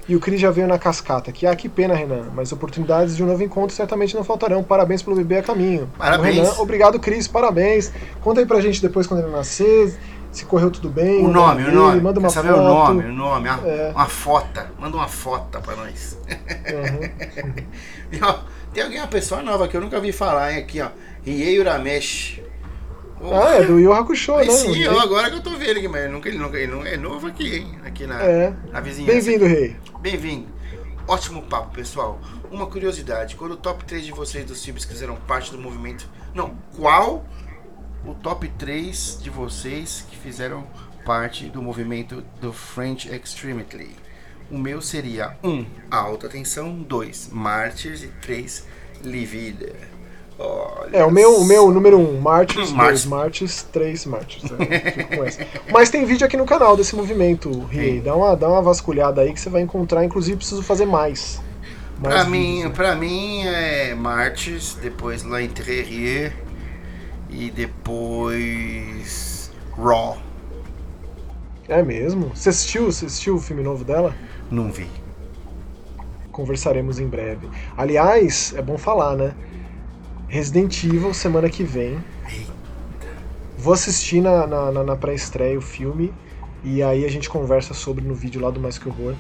E 0.07 0.15
o 0.15 0.19
Cris 0.19 0.39
já 0.39 0.49
veio 0.49 0.68
na 0.68 0.80
cascata. 0.80 1.31
Que, 1.31 1.45
ah, 1.45 1.56
que 1.56 1.68
pena, 1.68 1.94
Renan. 1.94 2.30
Mas 2.34 2.52
oportunidades 2.52 3.15
de 3.15 3.23
um 3.23 3.27
novo 3.27 3.44
encontro 3.44 3.76
certamente 3.76 4.15
não 4.15 4.23
faltarão. 4.23 4.64
Parabéns 4.64 5.03
pelo 5.03 5.18
bebê 5.18 5.38
a 5.38 5.44
caminho. 5.44 5.89
Parabéns. 5.98 6.35
Renan, 6.38 6.53
obrigado, 6.60 6.99
Cris. 6.99 7.27
Parabéns. 7.27 7.91
Conta 8.22 8.39
aí 8.39 8.45
pra 8.45 8.61
gente 8.61 8.81
depois 8.81 9.06
quando 9.06 9.23
ele 9.23 9.31
nascer. 9.31 9.94
Se 10.31 10.45
correu 10.45 10.72
tudo 10.72 10.89
bem. 10.89 11.26
O 11.26 11.27
nome, 11.27 11.64
o 11.65 11.72
nome. 11.72 11.99
Manda 11.99 12.19
uma 12.19 12.30
Quer 12.30 12.34
saber 12.34 12.49
foto. 12.53 12.61
o 12.61 12.64
nome, 12.64 13.06
o 13.06 13.14
nome. 13.14 13.49
É. 13.49 13.91
uma 13.94 14.06
foto. 14.06 14.61
Manda 14.80 14.95
uma 14.95 15.07
foto 15.07 15.60
pra 15.60 15.76
nós. 15.76 16.18
Uhum. 16.27 17.64
e, 18.11 18.23
ó, 18.23 18.39
tem 18.73 18.84
alguém, 18.84 18.99
uma 18.99 19.07
pessoa 19.07 19.41
nova 19.41 19.68
que 19.68 19.76
eu 19.76 19.81
nunca 19.81 19.99
vi 19.99 20.11
falar, 20.11 20.53
hein? 20.53 20.60
Aqui, 20.60 20.81
ó. 20.81 20.88
Riei 21.23 21.60
Uramesh. 21.60 22.39
Ah, 23.22 23.56
é 23.56 23.64
do 23.64 23.80
Yu 23.80 23.91
Hakusho, 23.91 24.38
né? 24.38 24.49
Sim, 24.49 24.77
eu, 24.77 24.99
agora 24.99 25.30
que 25.30 25.38
eu 25.38 25.41
tô 25.41 25.52
vendo 25.52 25.77
aqui, 25.77 25.88
mas 25.88 26.03
ele, 26.03 26.14
nunca, 26.14 26.30
ele, 26.30 26.38
nunca, 26.38 26.57
ele 26.57 26.72
não 26.72 26.85
é 26.85 26.95
novo 26.95 27.27
aqui, 27.27 27.56
hein? 27.56 27.80
Aqui 27.84 28.06
na, 28.06 28.22
é. 28.22 28.53
na 28.72 28.80
vizinhança. 28.80 29.14
Bem-vindo, 29.14 29.45
Rei. 29.45 29.76
Bem-vindo. 29.99 30.48
Ótimo 31.07 31.41
papo, 31.41 31.73
pessoal. 31.73 32.19
Uma 32.52 32.68
curiosidade: 32.68 33.35
quando 33.35 33.53
o 33.53 33.57
top 33.57 33.85
3 33.85 34.06
de 34.06 34.11
vocês 34.11 34.45
dos 34.45 34.64
filmes 34.64 34.85
que 34.85 34.94
fizeram 34.94 35.15
parte 35.15 35.52
do 35.52 35.57
movimento. 35.57 36.07
Não, 36.34 36.56
qual 36.76 37.26
o 38.06 38.14
top 38.14 38.48
3 38.49 39.19
de 39.22 39.30
vocês 39.30 40.06
que 40.10 40.15
fizeram 40.15 40.68
parte 41.06 41.45
do 41.45 41.61
movimento 41.61 42.23
do 42.39 42.53
French 42.53 43.10
Extremity? 43.10 43.95
O 44.52 44.57
meu 44.57 44.81
seria 44.81 45.38
1. 45.44 45.49
Um, 45.49 45.65
alta 45.89 46.30
tensão. 46.30 46.80
2. 46.84 47.30
Martyrs. 47.31 48.03
E 48.03 48.07
3. 48.22 48.68
Livida. 49.03 49.96
Olha 50.39 50.97
é, 50.97 51.03
o 51.03 51.11
meu, 51.11 51.38
o 51.38 51.45
meu 51.45 51.72
número 51.72 51.97
1, 51.97 52.01
um, 52.01 52.22
Martyrs, 52.22 52.72
2 52.72 53.05
Martyrs, 53.05 53.64
3 53.72 54.05
Martyrs. 54.05 54.51
Né? 54.51 54.68
Mas 55.72 55.89
tem 55.89 56.05
vídeo 56.05 56.26
aqui 56.26 56.38
no 56.38 56.45
canal 56.45 56.77
desse 56.77 56.95
movimento, 56.95 57.65
Rie. 57.65 57.99
Dá 57.99 58.15
uma, 58.15 58.35
dá 58.35 58.47
uma 58.47 58.61
vasculhada 58.61 59.22
aí 59.22 59.34
que 59.34 59.41
você 59.41 59.49
vai 59.49 59.61
encontrar. 59.61 60.05
Inclusive, 60.05 60.38
preciso 60.38 60.61
fazer 60.61 60.85
mais. 60.85 61.41
mais 61.99 62.14
pra, 62.14 62.23
mim, 62.26 62.64
né? 62.64 62.69
pra 62.69 62.95
mim 62.95 63.47
é 63.47 63.95
Martyrs, 63.95 64.77
depois 64.80 65.23
La 65.23 65.41
Interrier 65.41 66.34
e 67.30 67.49
depois 67.49 69.51
Raw. 69.76 70.18
É 71.68 71.84
mesmo? 71.84 72.31
Você 72.34 72.49
assistiu, 72.49 72.85
você 72.85 73.07
assistiu 73.07 73.35
o 73.35 73.41
filme 73.41 73.64
novo 73.64 73.84
dela? 73.84 74.15
Não 74.49 74.72
vi. 74.72 74.88
Conversaremos 76.31 76.99
em 76.99 77.07
breve. 77.07 77.49
Aliás, 77.76 78.53
é 78.55 78.61
bom 78.61 78.77
falar, 78.77 79.15
né? 79.15 79.34
Resident 80.27 80.83
Evil 80.83 81.13
semana 81.13 81.49
que 81.49 81.63
vem. 81.63 81.97
Vou 83.57 83.73
assistir 83.73 84.21
na, 84.21 84.45
na, 84.45 84.83
na 84.83 84.95
pré-estreia 84.95 85.57
o 85.57 85.61
filme 85.61 86.13
e 86.63 86.83
aí 86.83 87.05
a 87.05 87.09
gente 87.09 87.29
conversa 87.29 87.73
sobre 87.73 88.03
no 88.03 88.13
vídeo 88.13 88.41
lá 88.41 88.49
do 88.49 88.59
Mais 88.59 88.77
Que 88.77 88.87
Horror. 88.89 89.15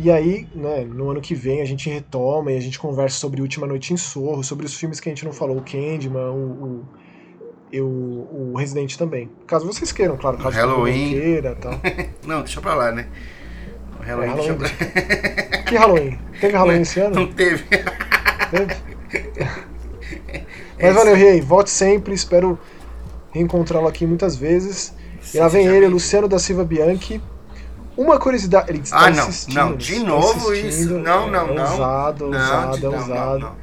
E 0.00 0.10
aí, 0.10 0.48
né, 0.54 0.84
no 0.84 1.10
ano 1.10 1.20
que 1.20 1.34
vem 1.34 1.60
a 1.60 1.64
gente 1.64 1.90
retoma 1.90 2.52
e 2.52 2.56
a 2.56 2.60
gente 2.60 2.78
conversa 2.78 3.18
sobre 3.18 3.42
Última 3.42 3.66
Noite 3.66 3.92
em 3.92 3.96
Sorro, 3.96 4.42
sobre 4.42 4.64
os 4.64 4.74
filmes 4.74 5.00
que 5.00 5.08
a 5.08 5.12
gente 5.12 5.24
não 5.24 5.32
falou, 5.32 5.58
o 5.58 5.62
Candyman, 5.62 6.30
o, 6.30 6.84
o, 7.74 7.80
o, 7.80 8.50
o 8.52 8.56
Resident 8.56 8.96
também. 8.96 9.28
Caso 9.46 9.66
vocês 9.66 9.90
queiram, 9.90 10.16
claro, 10.16 10.38
caso 10.38 10.56
Halloween. 10.56 11.10
queira 11.10 11.54
tal. 11.56 11.72
não, 12.26 12.38
deixa 12.40 12.60
pra 12.60 12.74
lá, 12.74 12.92
né? 12.92 13.08
O 13.98 14.02
Halloween, 14.02 14.28
é, 14.28 14.30
Halloween 14.30 14.56
deixa 14.56 14.74
pra... 14.74 15.62
Que 15.64 15.76
Halloween? 15.76 16.18
Teve 16.40 16.56
Halloween 16.56 16.80
esse 16.82 17.00
ano? 17.00 17.14
Não 17.16 17.26
teve. 17.26 17.64
Teve? 18.50 19.58
Mas 20.80 20.94
valeu, 20.94 21.14
Rei. 21.14 21.40
Volte 21.40 21.70
sempre. 21.70 22.14
Espero 22.14 22.58
reencontrá-lo 23.32 23.86
aqui 23.88 24.06
muitas 24.06 24.36
vezes. 24.36 24.94
E 25.34 25.38
lá 25.38 25.48
vem 25.48 25.66
ele, 25.66 25.86
Luciano 25.88 26.28
da 26.28 26.38
Silva 26.38 26.64
Bianchi. 26.64 27.20
Uma 27.96 28.18
curiosidade. 28.18 28.70
Ele 28.70 28.78
está 28.80 28.96
Ah, 29.06 29.10
não, 29.10 29.28
não, 29.48 29.76
de 29.76 29.98
novo 29.98 30.54
isso. 30.54 30.90
Não, 30.98 31.28
não, 31.30 31.48
É 31.48 31.54
não. 31.54 31.70
Ousado, 31.72 32.26
ousado, 32.26 32.78
não, 32.90 32.98
ousado. 32.98 33.38
não, 33.40 33.48
não. 33.50 33.56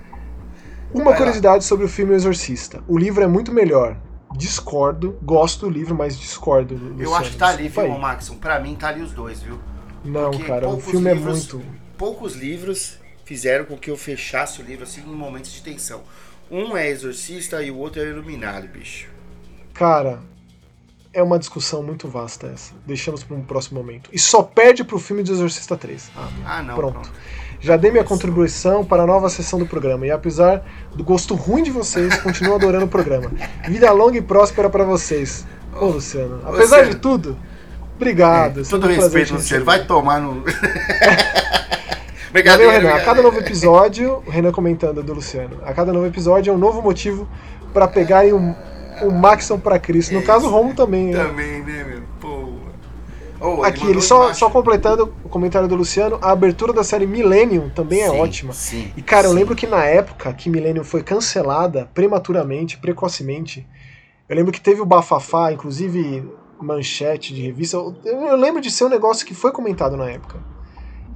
Uma 0.93 1.03
Vai 1.05 1.13
lá. 1.13 1.17
curiosidade 1.17 1.63
sobre 1.63 1.85
o 1.85 1.89
filme 1.89 2.13
O 2.13 2.15
Exorcista. 2.15 2.81
O 2.87 2.97
livro 2.97 3.23
é 3.23 3.27
muito 3.27 3.51
melhor. 3.51 3.97
Discordo. 4.37 5.17
Gosto 5.23 5.65
do 5.65 5.69
livro, 5.71 5.95
mas 5.95 6.17
discordo. 6.17 6.73
Eu 6.75 6.89
Luciano. 6.91 7.15
acho 7.15 7.31
que 7.31 7.37
tá 7.37 7.47
ali, 7.47 7.67
viu. 7.69 7.97
Maxon? 7.97 8.35
Pra 8.35 8.59
mim 8.59 8.75
tá 8.75 8.89
ali 8.89 9.01
os 9.01 9.11
dois, 9.13 9.41
viu? 9.41 9.57
Não, 10.03 10.31
Porque 10.31 10.43
cara, 10.45 10.67
o 10.67 10.79
filme 10.79 11.13
livros- 11.13 11.49
é 11.49 11.53
muito. 11.53 11.67
Poucos 11.97 12.35
livros 12.35 12.99
fizeram 13.23 13.65
com 13.65 13.77
que 13.77 13.89
eu 13.89 13.97
fechasse 13.97 14.61
o 14.61 14.65
livro 14.65 14.83
assim 14.83 15.01
em 15.01 15.15
momentos 15.15 15.51
de 15.51 15.61
tensão. 15.61 16.01
Um 16.49 16.75
é 16.77 16.89
Exorcista 16.89 17.61
e 17.61 17.71
o 17.71 17.77
outro 17.77 18.01
é 18.01 18.05
Iluminado, 18.05 18.67
bicho. 18.67 19.07
Cara, 19.73 20.19
é 21.11 21.21
uma 21.23 21.39
discussão 21.39 21.81
muito 21.81 22.07
vasta 22.07 22.47
essa. 22.47 22.73
Deixamos 22.85 23.23
para 23.23 23.35
um 23.35 23.41
próximo 23.41 23.79
momento. 23.79 24.09
E 24.13 24.19
só 24.19 24.43
perde 24.43 24.83
pro 24.83 24.99
filme 24.99 25.23
de 25.23 25.31
Exorcista 25.31 25.75
3. 25.75 26.11
Ah, 26.15 26.29
Ah, 26.45 26.63
não, 26.63 26.75
Pronto. 26.75 26.93
pronto. 26.93 27.11
Já 27.59 27.77
dei 27.77 27.89
minha 27.89 28.03
contribuição 28.03 28.85
para 28.85 29.03
a 29.03 29.07
nova 29.07 29.27
sessão 29.29 29.57
do 29.57 29.65
programa. 29.65 30.05
E 30.05 30.11
apesar 30.11 30.63
do 30.95 31.03
gosto 31.03 31.33
ruim 31.33 31.63
de 31.63 31.71
vocês, 31.71 32.15
continuo 32.21 32.53
adorando 32.55 32.85
o 32.85 32.89
programa. 32.89 33.31
Vida 33.67 33.91
longa 33.91 34.17
e 34.17 34.21
próspera 34.21 34.69
para 34.69 34.83
vocês. 34.83 35.45
Ô, 35.73 35.85
Luciano, 35.87 36.41
apesar 36.45 36.77
Luciano. 36.77 36.89
de 36.91 36.95
tudo, 36.97 37.37
obrigado. 37.95 38.61
É, 38.61 38.63
todo 38.63 38.87
respeito, 38.87 39.33
Luciano. 39.33 39.65
Vai 39.65 39.83
tomar 39.85 40.21
no. 40.21 40.43
Valeu, 42.43 42.57
Brincadeira, 42.57 42.71
Renan. 42.89 42.95
A 42.95 43.05
cada 43.05 43.21
novo 43.21 43.39
episódio, 43.39 44.21
o 44.25 44.29
Renan 44.29 44.51
comentando 44.51 45.01
do 45.01 45.13
Luciano, 45.13 45.57
a 45.65 45.73
cada 45.73 45.93
novo 45.93 46.05
episódio 46.05 46.51
é 46.51 46.53
um 46.53 46.57
novo 46.57 46.81
motivo 46.81 47.27
para 47.73 47.87
pegarem 47.87 48.33
o, 48.33 48.55
o 49.03 49.11
Maxon 49.11 49.59
para 49.59 49.79
Cristo. 49.79 50.13
No 50.13 50.19
É 50.19 50.23
caso, 50.23 50.47
o. 50.47 50.49
Romulo 50.49 50.75
também. 50.75 51.07
né? 51.07 51.23
Também, 51.23 51.63
né, 51.63 51.83
meu? 51.83 52.01
Pô. 52.19 52.55
Oh, 53.39 53.63
Aqui, 53.63 53.85
ele 53.87 54.01
só, 54.01 54.33
só 54.33 54.49
completando 54.49 55.13
o 55.23 55.29
comentário 55.29 55.67
do 55.67 55.75
Luciano, 55.75 56.17
a 56.21 56.31
abertura 56.31 56.71
da 56.71 56.83
série 56.83 57.05
Millennium 57.05 57.69
também 57.69 58.01
é 58.01 58.09
Sim, 58.09 58.19
ótima. 58.19 58.53
Sim. 58.53 58.91
E 58.95 59.01
cara, 59.01 59.27
eu 59.27 59.31
sim. 59.31 59.35
lembro 59.37 59.55
que 59.55 59.67
na 59.67 59.83
época 59.83 60.33
que 60.33 60.49
Millennium 60.49 60.83
foi 60.85 61.03
cancelada 61.03 61.89
prematuramente, 61.93 62.77
precocemente, 62.77 63.67
eu 64.27 64.35
lembro 64.35 64.51
que 64.53 64.61
teve 64.61 64.81
o 64.81 64.85
bafafá, 64.85 65.51
inclusive 65.51 66.27
manchete 66.59 67.33
de 67.33 67.41
revista. 67.41 67.75
Eu, 67.77 67.95
eu 68.05 68.35
lembro 68.37 68.61
de 68.61 68.71
ser 68.71 68.85
um 68.85 68.89
negócio 68.89 69.25
que 69.25 69.35
foi 69.35 69.51
comentado 69.51 69.97
na 69.97 70.09
época. 70.09 70.39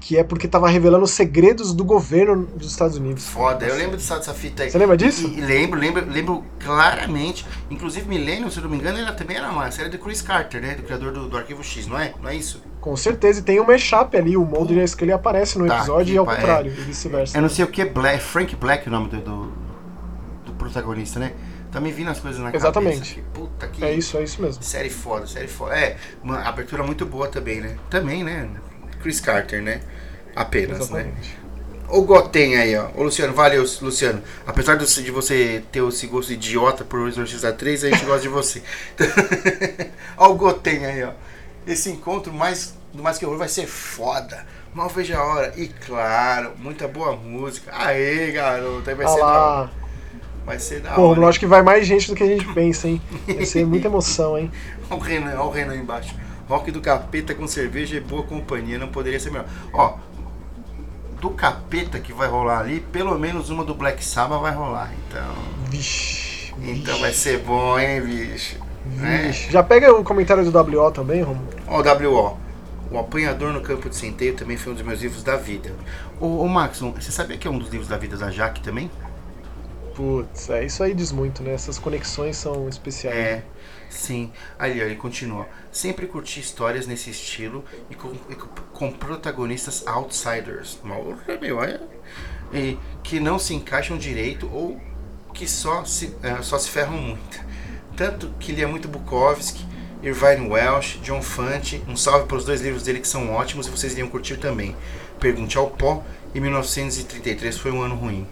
Que 0.01 0.17
é 0.17 0.23
porque 0.23 0.47
tava 0.47 0.67
revelando 0.69 1.03
os 1.03 1.11
segredos 1.11 1.73
do 1.73 1.84
governo 1.84 2.45
dos 2.55 2.71
Estados 2.71 2.95
Unidos. 2.97 3.27
Foda, 3.27 3.65
eu 3.65 3.76
lembro 3.76 3.97
dessa, 3.97 4.34
fita 4.34 4.63
aí. 4.63 4.71
Você 4.71 4.77
lembra 4.77 4.95
disso? 4.95 5.27
E, 5.27 5.39
e 5.39 5.41
lembro, 5.41 5.77
lembro, 5.80 6.05
lembro 6.09 6.43
claramente. 6.57 7.45
Inclusive, 7.69 8.07
Millennium, 8.07 8.49
se 8.49 8.57
eu 8.57 8.63
não 8.63 8.69
me 8.69 8.77
engano, 8.77 8.97
ela 8.97 9.11
também 9.11 9.35
era 9.35 9.49
uma 9.51 9.69
série 9.71 9.89
do 9.89 9.97
Chris 9.99 10.21
Carter, 10.21 10.61
né? 10.61 10.76
Do 10.76 10.84
criador 10.84 11.11
do, 11.11 11.27
do 11.27 11.38
Arquivo 11.38 11.61
X, 11.63 11.85
não 11.85 11.99
é? 11.99 12.13
Não 12.21 12.30
é 12.30 12.35
isso? 12.35 12.61
Com 12.80 12.95
certeza. 12.95 13.39
E 13.41 13.43
tem 13.43 13.59
um 13.59 13.65
mashup 13.67 14.15
ali, 14.15 14.38
o 14.38 14.45
Mulder 14.45 14.77
e 14.77 14.81
a 14.81 14.88
Scully 14.88 15.11
aparece 15.11 15.59
no 15.59 15.67
Tá, 15.67 15.77
episódio 15.80 16.05
que 16.05 16.13
e 16.13 16.17
ao 16.17 16.26
pa- 16.26 16.34
é. 16.34 16.35
contrário, 16.38 16.71
e 16.71 16.76
vice-versa. 16.76 17.38
Eu 17.38 17.41
não 17.41 17.49
sei 17.49 17.65
o 17.65 17.67
que, 17.67 17.84
Black, 17.84 18.23
Frank 18.23 18.55
Black 18.55 18.88
é 18.88 18.89
o 18.89 18.91
nome 18.93 19.09
do, 19.09 19.19
do, 19.19 19.51
do 20.45 20.53
protagonista, 20.53 21.19
né? 21.19 21.34
Também 21.71 21.91
vindo 21.91 22.09
as 22.09 22.19
coisas 22.19 22.39
na 22.41 22.51
Exatamente. 22.55 22.95
cabeça. 22.99 23.13
Que 23.15 23.21
puta 23.34 23.67
que. 23.67 23.84
É 23.84 23.93
isso, 23.93 24.17
é 24.17 24.23
isso 24.23 24.41
mesmo. 24.41 24.63
Série 24.63 24.89
foda, 24.89 25.27
série 25.27 25.47
foda. 25.49 25.76
É, 25.77 25.97
uma 26.23 26.39
abertura 26.39 26.84
muito 26.84 27.05
boa 27.05 27.27
também, 27.27 27.59
né? 27.61 27.76
Também, 27.89 28.23
né? 28.23 28.49
Chris 29.01 29.19
Carter, 29.19 29.61
né? 29.61 29.81
Apenas, 30.35 30.89
né? 30.89 31.01
Exatamente. 31.01 31.39
O 31.89 32.03
Goten 32.03 32.55
aí, 32.55 32.76
ó. 32.76 32.89
Ô, 32.95 33.03
Luciano, 33.03 33.34
valeu, 33.34 33.65
Luciano. 33.81 34.21
Apesar 34.45 34.76
de 34.76 35.11
você 35.11 35.63
ter 35.71 35.84
esse 35.84 36.05
gosto 36.05 36.31
idiota 36.31 36.85
por 36.85 37.07
Exorcista 37.07 37.51
3, 37.51 37.85
a 37.85 37.89
gente 37.89 38.05
gosta 38.05 38.21
de 38.21 38.27
você. 38.27 38.61
ó 40.15 40.30
o 40.30 40.35
Goten 40.35 40.85
aí, 40.85 41.03
ó. 41.03 41.11
Esse 41.65 41.89
encontro 41.89 42.31
mais 42.31 42.76
do 42.93 43.01
mais 43.03 43.17
que 43.17 43.26
horror 43.26 43.39
vai 43.39 43.49
ser 43.49 43.65
foda. 43.65 44.45
Mal 44.73 44.88
vejo 44.89 45.15
a 45.15 45.23
hora. 45.23 45.53
E 45.57 45.67
claro, 45.67 46.51
muita 46.57 46.88
boa 46.88 47.15
música. 47.15 47.71
Aê, 47.73 48.31
garoto. 48.31 48.88
Aí 48.88 48.95
vai 48.95 49.05
Ah 49.05 49.09
ser 49.09 49.19
da 49.19 49.26
hora. 49.26 49.71
Vai 50.45 50.59
ser 50.59 50.80
da 50.81 50.91
Pô, 50.91 51.07
hora. 51.09 51.19
eu 51.19 51.27
acho 51.27 51.39
que 51.39 51.45
vai 51.45 51.61
mais 51.61 51.85
gente 51.88 52.07
do 52.07 52.15
que 52.15 52.23
a 52.23 52.27
gente 52.27 52.45
pensa, 52.53 52.88
hein? 52.88 53.01
Vai 53.27 53.45
ser 53.45 53.65
muita 53.65 53.88
emoção, 53.88 54.38
hein? 54.38 54.51
Olha 54.89 54.99
o 54.99 55.03
Renan, 55.03 55.31
olha 55.31 55.41
o 55.41 55.49
Renan 55.51 55.76
embaixo. 55.76 56.15
Rock 56.49 56.71
do 56.71 56.81
capeta 56.81 57.35
com 57.35 57.47
cerveja 57.47 57.95
e 57.95 57.99
boa 57.99 58.23
companhia. 58.23 58.80
Não 58.80 58.88
poderia 58.88 59.19
ser 59.19 59.30
melhor. 59.30 59.47
Ó, 59.71 59.97
do 61.21 61.30
capeta 61.30 61.99
que 61.99 62.11
vai 62.11 62.27
rolar 62.27 62.59
ali, 62.59 62.80
pelo 62.80 63.17
menos 63.19 63.51
uma 63.51 63.63
do 63.63 63.76
Black 63.76 64.03
Sabbath 64.03 64.41
vai 64.41 64.53
rolar. 64.53 64.91
Então. 65.07 65.35
Vixe. 65.69 66.51
Então 66.61 66.99
vai 66.99 67.13
ser 67.13 67.39
bom, 67.39 67.77
hein, 67.80 68.01
bicho? 68.01 68.57
É. 69.01 69.27
Vixe. 69.27 69.51
Já 69.51 69.61
pega 69.61 69.93
o 69.93 70.03
comentário 70.03 70.43
do 70.43 70.57
WO 70.57 70.91
também, 70.91 71.21
Romulo? 71.21 71.47
Ó, 71.67 71.80
o 71.80 72.09
WO. 72.09 72.38
O 72.91 72.97
Apanhador 72.97 73.53
no 73.53 73.61
Campo 73.61 73.88
de 73.88 73.95
Centeio 73.95 74.35
também 74.35 74.57
foi 74.57 74.71
um 74.73 74.76
dos 74.76 74.84
meus 74.84 74.99
livros 74.99 75.21
da 75.21 75.35
vida. 75.35 75.71
Ô, 76.19 76.39
ô 76.39 76.47
Maxon, 76.47 76.91
você 76.91 77.11
sabia 77.11 77.38
que 77.38 77.47
é 77.47 77.51
um 77.51 77.59
dos 77.59 77.69
livros 77.69 77.88
da 77.88 77.97
vida 77.97 78.17
da 78.17 78.31
Jaque 78.31 78.61
também? 78.61 78.89
Putz, 79.93 80.49
é, 80.49 80.65
isso 80.65 80.81
aí 80.81 80.95
diz 80.95 81.11
muito, 81.11 81.43
né? 81.43 81.53
Essas 81.53 81.77
conexões 81.77 82.38
são 82.38 82.67
especiais. 82.67 83.15
É, 83.15 83.43
sim. 83.89 84.31
Ali, 84.57 84.79
ele 84.79 84.95
continua. 84.95 85.47
Sempre 85.71 86.07
curti 86.07 86.39
histórias 86.39 86.87
nesse 86.87 87.09
estilo 87.09 87.63
e 87.89 87.95
com, 87.95 88.13
e 88.29 88.35
com- 88.73 88.91
protagonistas 88.91 89.85
outsiders. 89.87 90.79
Meu, 90.83 91.63
é, 91.63 91.79
e 92.53 92.77
que 93.03 93.19
não 93.19 93.37
se 93.37 93.53
encaixam 93.53 93.97
direito 93.97 94.49
ou 94.51 94.79
que 95.33 95.47
só 95.47 95.83
se, 95.85 96.15
eh, 96.23 96.41
só 96.41 96.57
se 96.57 96.69
ferram 96.69 96.93
muito. 96.93 97.39
Tanto 97.95 98.29
que 98.39 98.51
ele 98.51 98.61
é 98.63 98.65
muito 98.65 98.87
Bukowski, 98.87 99.65
Irvine 100.01 100.47
Welsh, 100.49 100.99
John 101.03 101.21
Fante. 101.21 101.83
Um 101.87 101.95
salve 101.95 102.27
para 102.27 102.37
os 102.37 102.45
dois 102.45 102.61
livros 102.61 102.83
dele 102.83 102.99
que 102.99 103.07
são 103.07 103.31
ótimos 103.33 103.67
e 103.67 103.69
vocês 103.69 103.93
iriam 103.93 104.07
curtir 104.07 104.37
também. 104.37 104.75
Pergunte 105.19 105.57
ao 105.57 105.69
Pó 105.69 106.03
e 106.33 106.39
1933 106.39 107.57
foi 107.57 107.71
um 107.71 107.81
ano 107.81 107.95
ruim. 107.95 108.25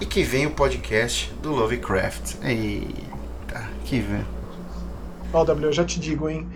E 0.00 0.06
que 0.06 0.22
vem 0.24 0.46
o 0.46 0.50
podcast 0.50 1.32
do 1.42 1.52
Lovecraft. 1.52 2.36
Eita, 2.42 3.68
que 3.84 4.00
vem. 4.00 4.41
Ó, 5.32 5.44
W, 5.44 5.68
eu 5.68 5.72
já 5.72 5.84
te 5.84 5.98
digo, 5.98 6.28
hein? 6.28 6.46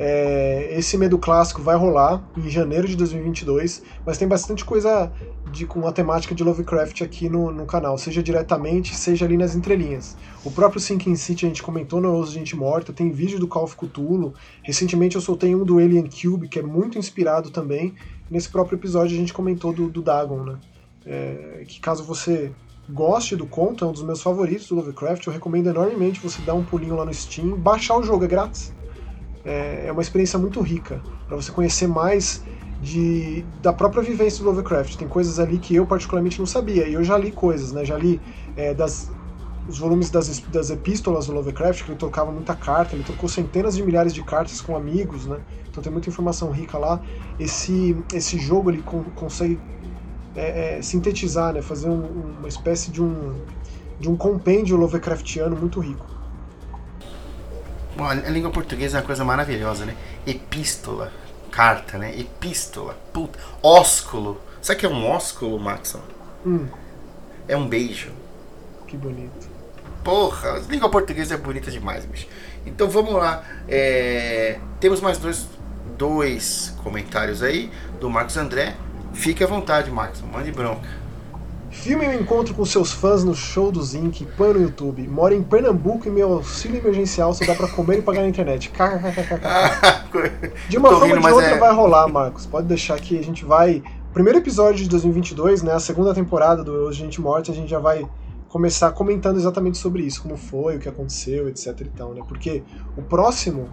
É, 0.00 0.78
esse 0.78 0.96
medo 0.96 1.18
clássico 1.18 1.60
vai 1.60 1.74
rolar 1.74 2.22
em 2.36 2.48
janeiro 2.48 2.86
de 2.86 2.94
2022, 2.94 3.82
mas 4.06 4.16
tem 4.16 4.28
bastante 4.28 4.64
coisa 4.64 5.10
de, 5.50 5.66
com 5.66 5.84
a 5.88 5.90
temática 5.90 6.36
de 6.36 6.44
Lovecraft 6.44 7.02
aqui 7.02 7.28
no, 7.28 7.50
no 7.50 7.66
canal, 7.66 7.98
seja 7.98 8.22
diretamente, 8.22 8.94
seja 8.94 9.24
ali 9.24 9.36
nas 9.36 9.56
entrelinhas. 9.56 10.16
O 10.44 10.52
próprio 10.52 10.80
Sinking 10.80 11.16
City 11.16 11.46
a 11.46 11.48
gente 11.48 11.64
comentou 11.64 12.00
no 12.00 12.14
Osso 12.16 12.30
de 12.30 12.38
Gente 12.38 12.54
Morta, 12.54 12.92
tem 12.92 13.10
vídeo 13.10 13.40
do 13.40 13.48
Call 13.48 13.64
of 13.64 13.74
Cthulhu. 13.74 14.34
Recentemente 14.62 15.16
eu 15.16 15.20
soltei 15.20 15.52
um 15.52 15.64
do 15.64 15.78
Alien 15.78 16.08
Cube, 16.08 16.48
que 16.48 16.60
é 16.60 16.62
muito 16.62 16.96
inspirado 16.96 17.50
também. 17.50 17.94
Nesse 18.30 18.48
próprio 18.48 18.76
episódio 18.76 19.16
a 19.16 19.18
gente 19.18 19.32
comentou 19.32 19.72
do, 19.72 19.88
do 19.88 20.00
Dagon, 20.00 20.44
né? 20.44 20.58
É, 21.04 21.64
que 21.66 21.80
caso 21.80 22.04
você 22.04 22.52
goste 22.88 23.36
do 23.36 23.46
conto, 23.46 23.84
é 23.84 23.88
um 23.88 23.92
dos 23.92 24.02
meus 24.02 24.22
favoritos 24.22 24.68
do 24.68 24.76
Lovecraft, 24.76 25.26
eu 25.26 25.32
recomendo 25.32 25.68
enormemente 25.68 26.20
você 26.20 26.40
dar 26.42 26.54
um 26.54 26.64
pulinho 26.64 26.96
lá 26.96 27.04
no 27.04 27.12
Steam, 27.12 27.56
baixar 27.56 27.96
o 27.96 28.02
jogo, 28.02 28.24
é 28.24 28.28
grátis. 28.28 28.72
É, 29.44 29.84
é 29.86 29.92
uma 29.92 30.02
experiência 30.02 30.38
muito 30.38 30.60
rica, 30.60 31.02
para 31.26 31.36
você 31.36 31.52
conhecer 31.52 31.86
mais 31.86 32.42
de, 32.80 33.44
da 33.60 33.72
própria 33.72 34.02
vivência 34.02 34.42
do 34.42 34.50
Lovecraft. 34.50 34.96
Tem 34.96 35.08
coisas 35.08 35.38
ali 35.38 35.58
que 35.58 35.74
eu 35.74 35.86
particularmente 35.86 36.38
não 36.38 36.46
sabia, 36.46 36.86
e 36.88 36.94
eu 36.94 37.04
já 37.04 37.16
li 37.16 37.30
coisas, 37.30 37.72
né? 37.72 37.84
Já 37.84 37.96
li 37.96 38.20
é, 38.56 38.72
das, 38.72 39.10
os 39.68 39.78
volumes 39.78 40.10
das, 40.10 40.38
das 40.40 40.70
epístolas 40.70 41.26
do 41.26 41.32
Lovecraft, 41.34 41.84
que 41.84 41.90
ele 41.90 41.98
trocava 41.98 42.32
muita 42.32 42.54
carta, 42.54 42.94
ele 42.94 43.04
trocou 43.04 43.28
centenas 43.28 43.76
de 43.76 43.82
milhares 43.82 44.14
de 44.14 44.22
cartas 44.22 44.60
com 44.60 44.76
amigos, 44.76 45.26
né? 45.26 45.38
Então 45.70 45.82
tem 45.82 45.92
muita 45.92 46.08
informação 46.08 46.50
rica 46.50 46.78
lá. 46.78 47.00
Esse, 47.38 47.96
esse 48.12 48.38
jogo 48.38 48.70
ele 48.70 48.82
con 48.82 49.04
consegue 49.14 49.60
é, 50.38 50.78
é, 50.78 50.82
sintetizar, 50.82 51.52
né? 51.52 51.62
Fazer 51.62 51.88
um- 51.88 52.34
uma 52.38 52.48
espécie 52.48 52.90
de 52.90 53.02
um, 53.02 53.34
de 54.00 54.08
um 54.08 54.16
compêndio 54.16 54.76
Lovecraftiano 54.76 55.56
muito 55.56 55.80
rico. 55.80 56.06
Bom, 57.96 58.04
a 58.04 58.14
língua 58.14 58.50
portuguesa 58.50 58.98
é 58.98 59.00
uma 59.00 59.06
coisa 59.06 59.24
maravilhosa, 59.24 59.84
né? 59.84 59.96
Epístola, 60.26 61.12
carta, 61.50 61.98
né? 61.98 62.16
Epístola, 62.18 62.96
puta, 63.12 63.38
ósculo. 63.62 64.40
Sabe 64.62 64.76
o 64.76 64.80
que 64.80 64.86
é 64.86 64.88
um 64.88 65.06
ósculo, 65.08 65.58
Maxon? 65.58 66.00
Hum, 66.46 66.66
É 67.48 67.56
um 67.56 67.66
beijo. 67.66 68.10
que 68.86 68.96
bonito. 68.96 69.48
Porra, 70.04 70.52
a 70.54 70.58
língua 70.60 70.88
portuguesa 70.90 71.34
é 71.34 71.36
bonita 71.36 71.70
demais, 71.70 72.04
bicho. 72.06 72.26
Então 72.64 72.88
vamos 72.88 73.12
lá. 73.14 73.42
É, 73.68 74.58
temos 74.80 75.00
mais 75.00 75.18
dois, 75.18 75.46
dois 75.98 76.74
comentários 76.82 77.42
aí 77.42 77.70
do 78.00 78.08
Marcos 78.08 78.36
André. 78.36 78.74
Fique 79.12 79.42
à 79.42 79.46
vontade, 79.46 79.90
Marcos. 79.90 80.22
Mande 80.22 80.52
bronca. 80.52 80.88
Filme 81.70 82.08
um 82.08 82.14
encontro 82.14 82.54
com 82.54 82.64
seus 82.64 82.92
fãs 82.92 83.22
no 83.22 83.34
show 83.34 83.70
do 83.70 83.82
Zinc, 83.82 84.26
põe 84.36 84.52
no 84.54 84.62
YouTube. 84.62 85.06
Moro 85.06 85.34
em 85.34 85.42
Pernambuco 85.42 86.08
e 86.08 86.10
meu 86.10 86.32
auxílio 86.32 86.78
emergencial 86.78 87.34
só 87.34 87.44
dá 87.44 87.54
pra 87.54 87.68
comer 87.68 87.98
e 87.98 88.02
pagar 88.02 88.22
na 88.22 88.28
internet. 88.28 88.70
KKKKK. 88.70 90.58
De 90.68 90.78
uma 90.78 90.88
forma 90.90 91.14
ou 91.14 91.20
de 91.20 91.32
outra 91.32 91.50
é- 91.50 91.58
vai 91.58 91.72
rolar, 91.72 92.08
Marcos. 92.08 92.46
Pode 92.46 92.66
deixar 92.66 92.98
que 92.98 93.18
a 93.18 93.22
gente 93.22 93.44
vai. 93.44 93.82
Primeiro 94.12 94.38
episódio 94.38 94.82
de 94.82 94.88
2022, 94.88 95.62
né? 95.62 95.72
A 95.72 95.80
segunda 95.80 96.14
temporada 96.14 96.64
do 96.64 96.72
Hoje 96.72 97.00
Gente 97.00 97.20
Morte, 97.20 97.50
a 97.50 97.54
gente 97.54 97.68
já 97.68 97.78
vai 97.78 98.08
começar 98.48 98.90
comentando 98.92 99.36
exatamente 99.36 99.76
sobre 99.76 100.02
isso, 100.02 100.22
como 100.22 100.36
foi, 100.36 100.76
o 100.76 100.80
que 100.80 100.88
aconteceu, 100.88 101.48
etc 101.48 101.80
e 101.80 101.84
tal, 101.84 102.14
né? 102.14 102.22
Porque 102.26 102.62
o 102.96 103.02
próximo 103.02 103.68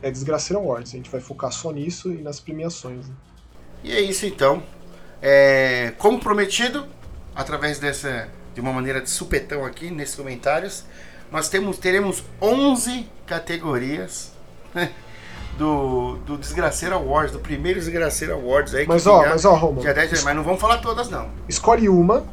é 0.00 0.10
Desgraceira 0.10 0.62
Awards, 0.62 0.94
a 0.94 0.96
gente 0.96 1.10
vai 1.10 1.20
focar 1.20 1.50
só 1.50 1.72
nisso 1.72 2.12
e 2.12 2.22
nas 2.22 2.38
premiações. 2.38 3.08
Né? 3.08 3.14
E 3.82 3.92
é 3.92 4.00
isso 4.00 4.26
então. 4.26 4.62
É, 5.22 5.92
como 5.98 6.18
prometido, 6.18 6.86
através 7.34 7.78
dessa 7.78 8.28
de 8.54 8.60
uma 8.60 8.72
maneira 8.72 9.00
de 9.00 9.08
supetão 9.08 9.64
aqui 9.64 9.90
nesses 9.90 10.14
comentários, 10.14 10.84
nós 11.30 11.48
temos 11.48 11.78
teremos 11.78 12.24
11 12.42 13.08
categorias 13.26 14.32
né, 14.74 14.90
do, 15.56 16.16
do 16.26 16.36
Desgraceira 16.36 16.96
Awards, 16.96 17.32
do 17.32 17.38
primeiro 17.38 17.78
Desgraceira 17.78 18.34
Awards 18.34 18.74
aí. 18.74 18.86
Mas 18.86 19.06
ó, 19.06 19.24
mas 19.26 19.44
ó, 19.44 19.54
Romulo. 19.54 19.82
mas 20.24 20.36
não 20.36 20.42
vamos 20.42 20.60
falar 20.60 20.78
todas 20.78 21.08
não. 21.08 21.30
Escolhe 21.48 21.88
uma 21.88 22.24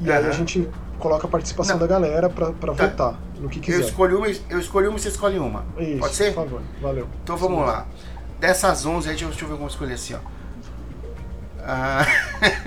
e 0.00 0.08
uhum. 0.08 0.16
aí 0.16 0.26
a 0.26 0.32
gente 0.32 0.68
coloca 0.98 1.26
a 1.26 1.30
participação 1.30 1.78
não. 1.78 1.86
da 1.86 1.86
galera 1.86 2.30
pra, 2.30 2.52
pra 2.52 2.74
tá. 2.74 2.86
votar 2.86 3.20
no 3.38 3.48
que 3.48 3.60
quiser. 3.60 3.78
Eu 3.78 3.84
escolhi 3.84 4.14
uma, 4.14 4.26
eu 4.48 4.58
escolhi 4.58 4.86
uma 4.86 4.96
e 4.96 5.00
você 5.00 5.08
escolhe 5.08 5.38
uma. 5.38 5.64
Isso, 5.76 5.98
Pode 5.98 6.14
ser? 6.14 6.32
Por 6.32 6.44
favor, 6.44 6.62
valeu. 6.80 7.08
Então 7.22 7.36
vamos 7.36 7.58
Sim. 7.58 7.66
lá. 7.66 7.86
Dessas 8.40 8.86
11, 8.86 9.08
deixa 9.08 9.24
eu 9.24 9.30
ver 9.30 9.56
como 9.56 9.66
escolher 9.66 9.94
assim, 9.94 10.14
ó. 10.14 10.18
Ah, 11.64 12.04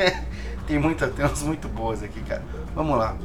tem, 0.67 0.79
muita, 0.79 1.07
tem 1.07 1.25
umas 1.25 1.43
muito 1.43 1.67
boas 1.67 2.01
aqui, 2.01 2.21
cara. 2.21 2.43
Vamos 2.73 2.97
lá. 2.97 3.15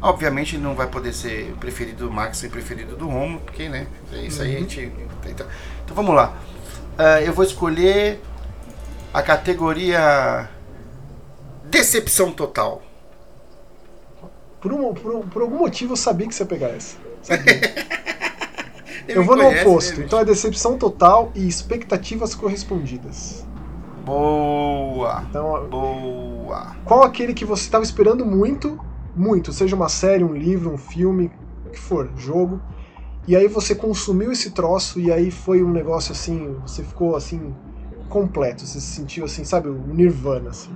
Obviamente 0.00 0.58
não 0.58 0.74
vai 0.74 0.88
poder 0.88 1.12
ser 1.12 1.54
preferido 1.60 2.06
do 2.06 2.12
Max 2.12 2.42
e 2.42 2.48
preferido 2.48 2.96
do 2.96 3.08
Romo, 3.08 3.40
porque, 3.40 3.68
né? 3.68 3.86
É 4.12 4.22
isso 4.22 4.42
aí 4.42 4.50
a 4.50 4.54
uhum. 4.54 4.60
gente. 4.60 4.92
Então, 5.26 5.46
então 5.84 5.94
vamos 5.94 6.14
lá. 6.14 6.36
Uh, 6.98 7.24
eu 7.24 7.32
vou 7.32 7.44
escolher 7.44 8.20
a 9.14 9.22
categoria 9.22 10.48
Decepção 11.64 12.32
Total. 12.32 12.82
Por, 14.60 14.72
um, 14.72 14.94
por, 14.94 15.14
um, 15.14 15.22
por 15.22 15.42
algum 15.42 15.58
motivo 15.58 15.92
eu 15.92 15.96
sabia 15.96 16.26
que 16.26 16.34
você 16.34 16.42
ia 16.42 16.46
pegar 16.46 16.68
essa. 16.68 16.96
eu 19.08 19.24
vou 19.24 19.36
conhece, 19.36 19.64
no 19.64 19.70
oposto. 19.70 19.98
Né, 19.98 20.06
então 20.06 20.18
é 20.18 20.24
decepção 20.24 20.78
total 20.78 21.32
e 21.34 21.46
expectativas 21.46 22.34
correspondidas. 22.34 23.41
Boa! 24.04 25.24
Então, 25.28 25.66
boa! 25.68 26.76
Qual 26.84 27.02
aquele 27.02 27.34
que 27.34 27.44
você 27.44 27.62
estava 27.62 27.84
esperando 27.84 28.24
muito 28.24 28.78
muito, 29.14 29.52
seja 29.52 29.76
uma 29.76 29.88
série, 29.88 30.24
um 30.24 30.34
livro, 30.34 30.72
um 30.72 30.78
filme, 30.78 31.30
o 31.66 31.70
que 31.70 31.78
for, 31.78 32.10
jogo. 32.16 32.60
E 33.26 33.36
aí 33.36 33.46
você 33.46 33.74
consumiu 33.74 34.32
esse 34.32 34.50
troço 34.50 34.98
e 34.98 35.12
aí 35.12 35.30
foi 35.30 35.62
um 35.62 35.70
negócio 35.70 36.12
assim, 36.12 36.56
você 36.66 36.82
ficou 36.82 37.14
assim 37.14 37.54
completo, 38.08 38.66
você 38.66 38.80
se 38.80 38.94
sentiu 38.94 39.24
assim, 39.24 39.44
sabe, 39.44 39.68
o 39.68 39.74
nirvana 39.74 40.50
assim. 40.50 40.74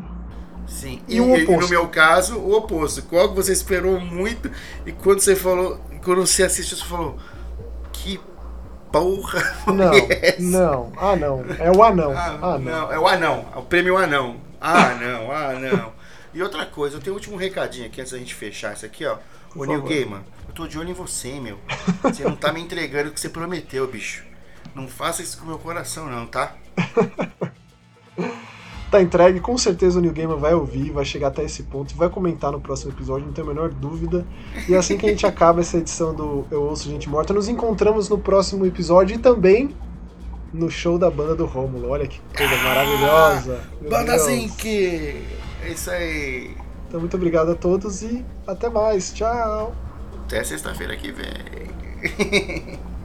Sim. 0.66 1.00
E, 1.08 1.16
e, 1.16 1.20
um 1.20 1.36
e 1.36 1.44
no 1.44 1.68
meu 1.68 1.88
caso, 1.88 2.38
o 2.38 2.56
oposto. 2.56 3.02
Qual 3.02 3.30
que 3.30 3.36
você 3.36 3.52
esperou 3.52 4.00
muito 4.00 4.50
e 4.84 4.92
quando 4.92 5.20
você 5.20 5.34
falou, 5.34 5.80
quando 6.04 6.26
você 6.26 6.44
assistiu, 6.44 6.76
você 6.76 6.84
falou 6.84 7.16
que 7.92 8.20
porra. 9.00 9.56
Não, 9.72 9.92
não. 10.38 10.92
Ah, 10.96 11.16
não. 11.16 11.44
É 11.58 11.70
o 11.70 11.82
anão. 11.82 12.12
Ah, 12.16 12.38
ah 12.40 12.58
não. 12.58 12.58
não. 12.58 12.92
É 12.92 12.98
o 12.98 13.06
anão. 13.06 13.46
É 13.54 13.58
o 13.58 13.62
prêmio 13.62 13.96
anão. 13.96 14.36
Ah, 14.60 14.94
não. 14.94 15.32
Ah, 15.32 15.52
não. 15.54 15.92
E 16.32 16.42
outra 16.42 16.66
coisa, 16.66 16.96
eu 16.96 17.00
tenho 17.00 17.14
um 17.14 17.18
último 17.18 17.36
recadinho 17.36 17.86
aqui 17.86 18.00
antes 18.00 18.12
da 18.12 18.18
gente 18.18 18.34
fechar 18.34 18.74
isso 18.74 18.86
aqui, 18.86 19.04
ó. 19.06 19.16
Por 19.52 19.66
Ô, 19.66 19.70
New 19.70 19.82
Gamer, 19.82 20.20
eu 20.48 20.54
tô 20.54 20.66
de 20.66 20.78
olho 20.78 20.90
em 20.90 20.94
você, 20.94 21.40
meu. 21.40 21.58
Você 22.02 22.24
não 22.24 22.36
tá 22.36 22.52
me 22.52 22.60
entregando 22.60 23.10
o 23.10 23.12
que 23.12 23.20
você 23.20 23.28
prometeu, 23.28 23.86
bicho. 23.86 24.24
Não 24.74 24.86
faça 24.86 25.22
isso 25.22 25.38
com 25.38 25.44
o 25.44 25.48
meu 25.48 25.58
coração, 25.58 26.06
não, 26.06 26.26
tá? 26.26 26.54
tá 28.96 29.02
entregue, 29.02 29.40
com 29.40 29.56
certeza 29.56 29.98
o 29.98 30.02
New 30.02 30.12
Gamer 30.12 30.36
vai 30.36 30.54
ouvir, 30.54 30.90
vai 30.90 31.04
chegar 31.04 31.28
até 31.28 31.44
esse 31.44 31.62
ponto 31.64 31.92
e 31.92 31.96
vai 31.96 32.08
comentar 32.08 32.52
no 32.52 32.60
próximo 32.60 32.92
episódio, 32.92 33.26
não 33.26 33.32
tenho 33.32 33.46
a 33.46 33.54
menor 33.54 33.70
dúvida. 33.70 34.26
E 34.68 34.74
assim 34.74 34.96
que 34.96 35.06
a 35.06 35.08
gente 35.08 35.26
acaba 35.26 35.60
essa 35.60 35.78
edição 35.78 36.14
do 36.14 36.46
Eu 36.50 36.62
Ouço 36.62 36.88
Gente 36.88 37.08
Morta, 37.08 37.32
nos 37.32 37.48
encontramos 37.48 38.08
no 38.08 38.18
próximo 38.18 38.64
episódio 38.66 39.16
e 39.16 39.18
também 39.18 39.74
no 40.52 40.70
show 40.70 40.98
da 40.98 41.10
banda 41.10 41.34
do 41.34 41.46
Rômulo. 41.46 41.90
Olha 41.90 42.06
que 42.06 42.20
coisa 42.36 42.54
ah, 42.54 42.64
maravilhosa. 42.64 43.60
Banda 43.88 44.18
Zinc! 44.18 44.66
É 45.62 45.68
isso 45.68 45.90
aí. 45.90 46.56
Então, 46.88 47.00
muito 47.00 47.16
obrigado 47.16 47.50
a 47.50 47.54
todos 47.54 48.02
e 48.02 48.24
até 48.46 48.68
mais. 48.68 49.12
Tchau. 49.12 49.74
Até 50.24 50.42
sexta-feira 50.44 50.96
que 50.96 51.12
vem. 51.12 52.78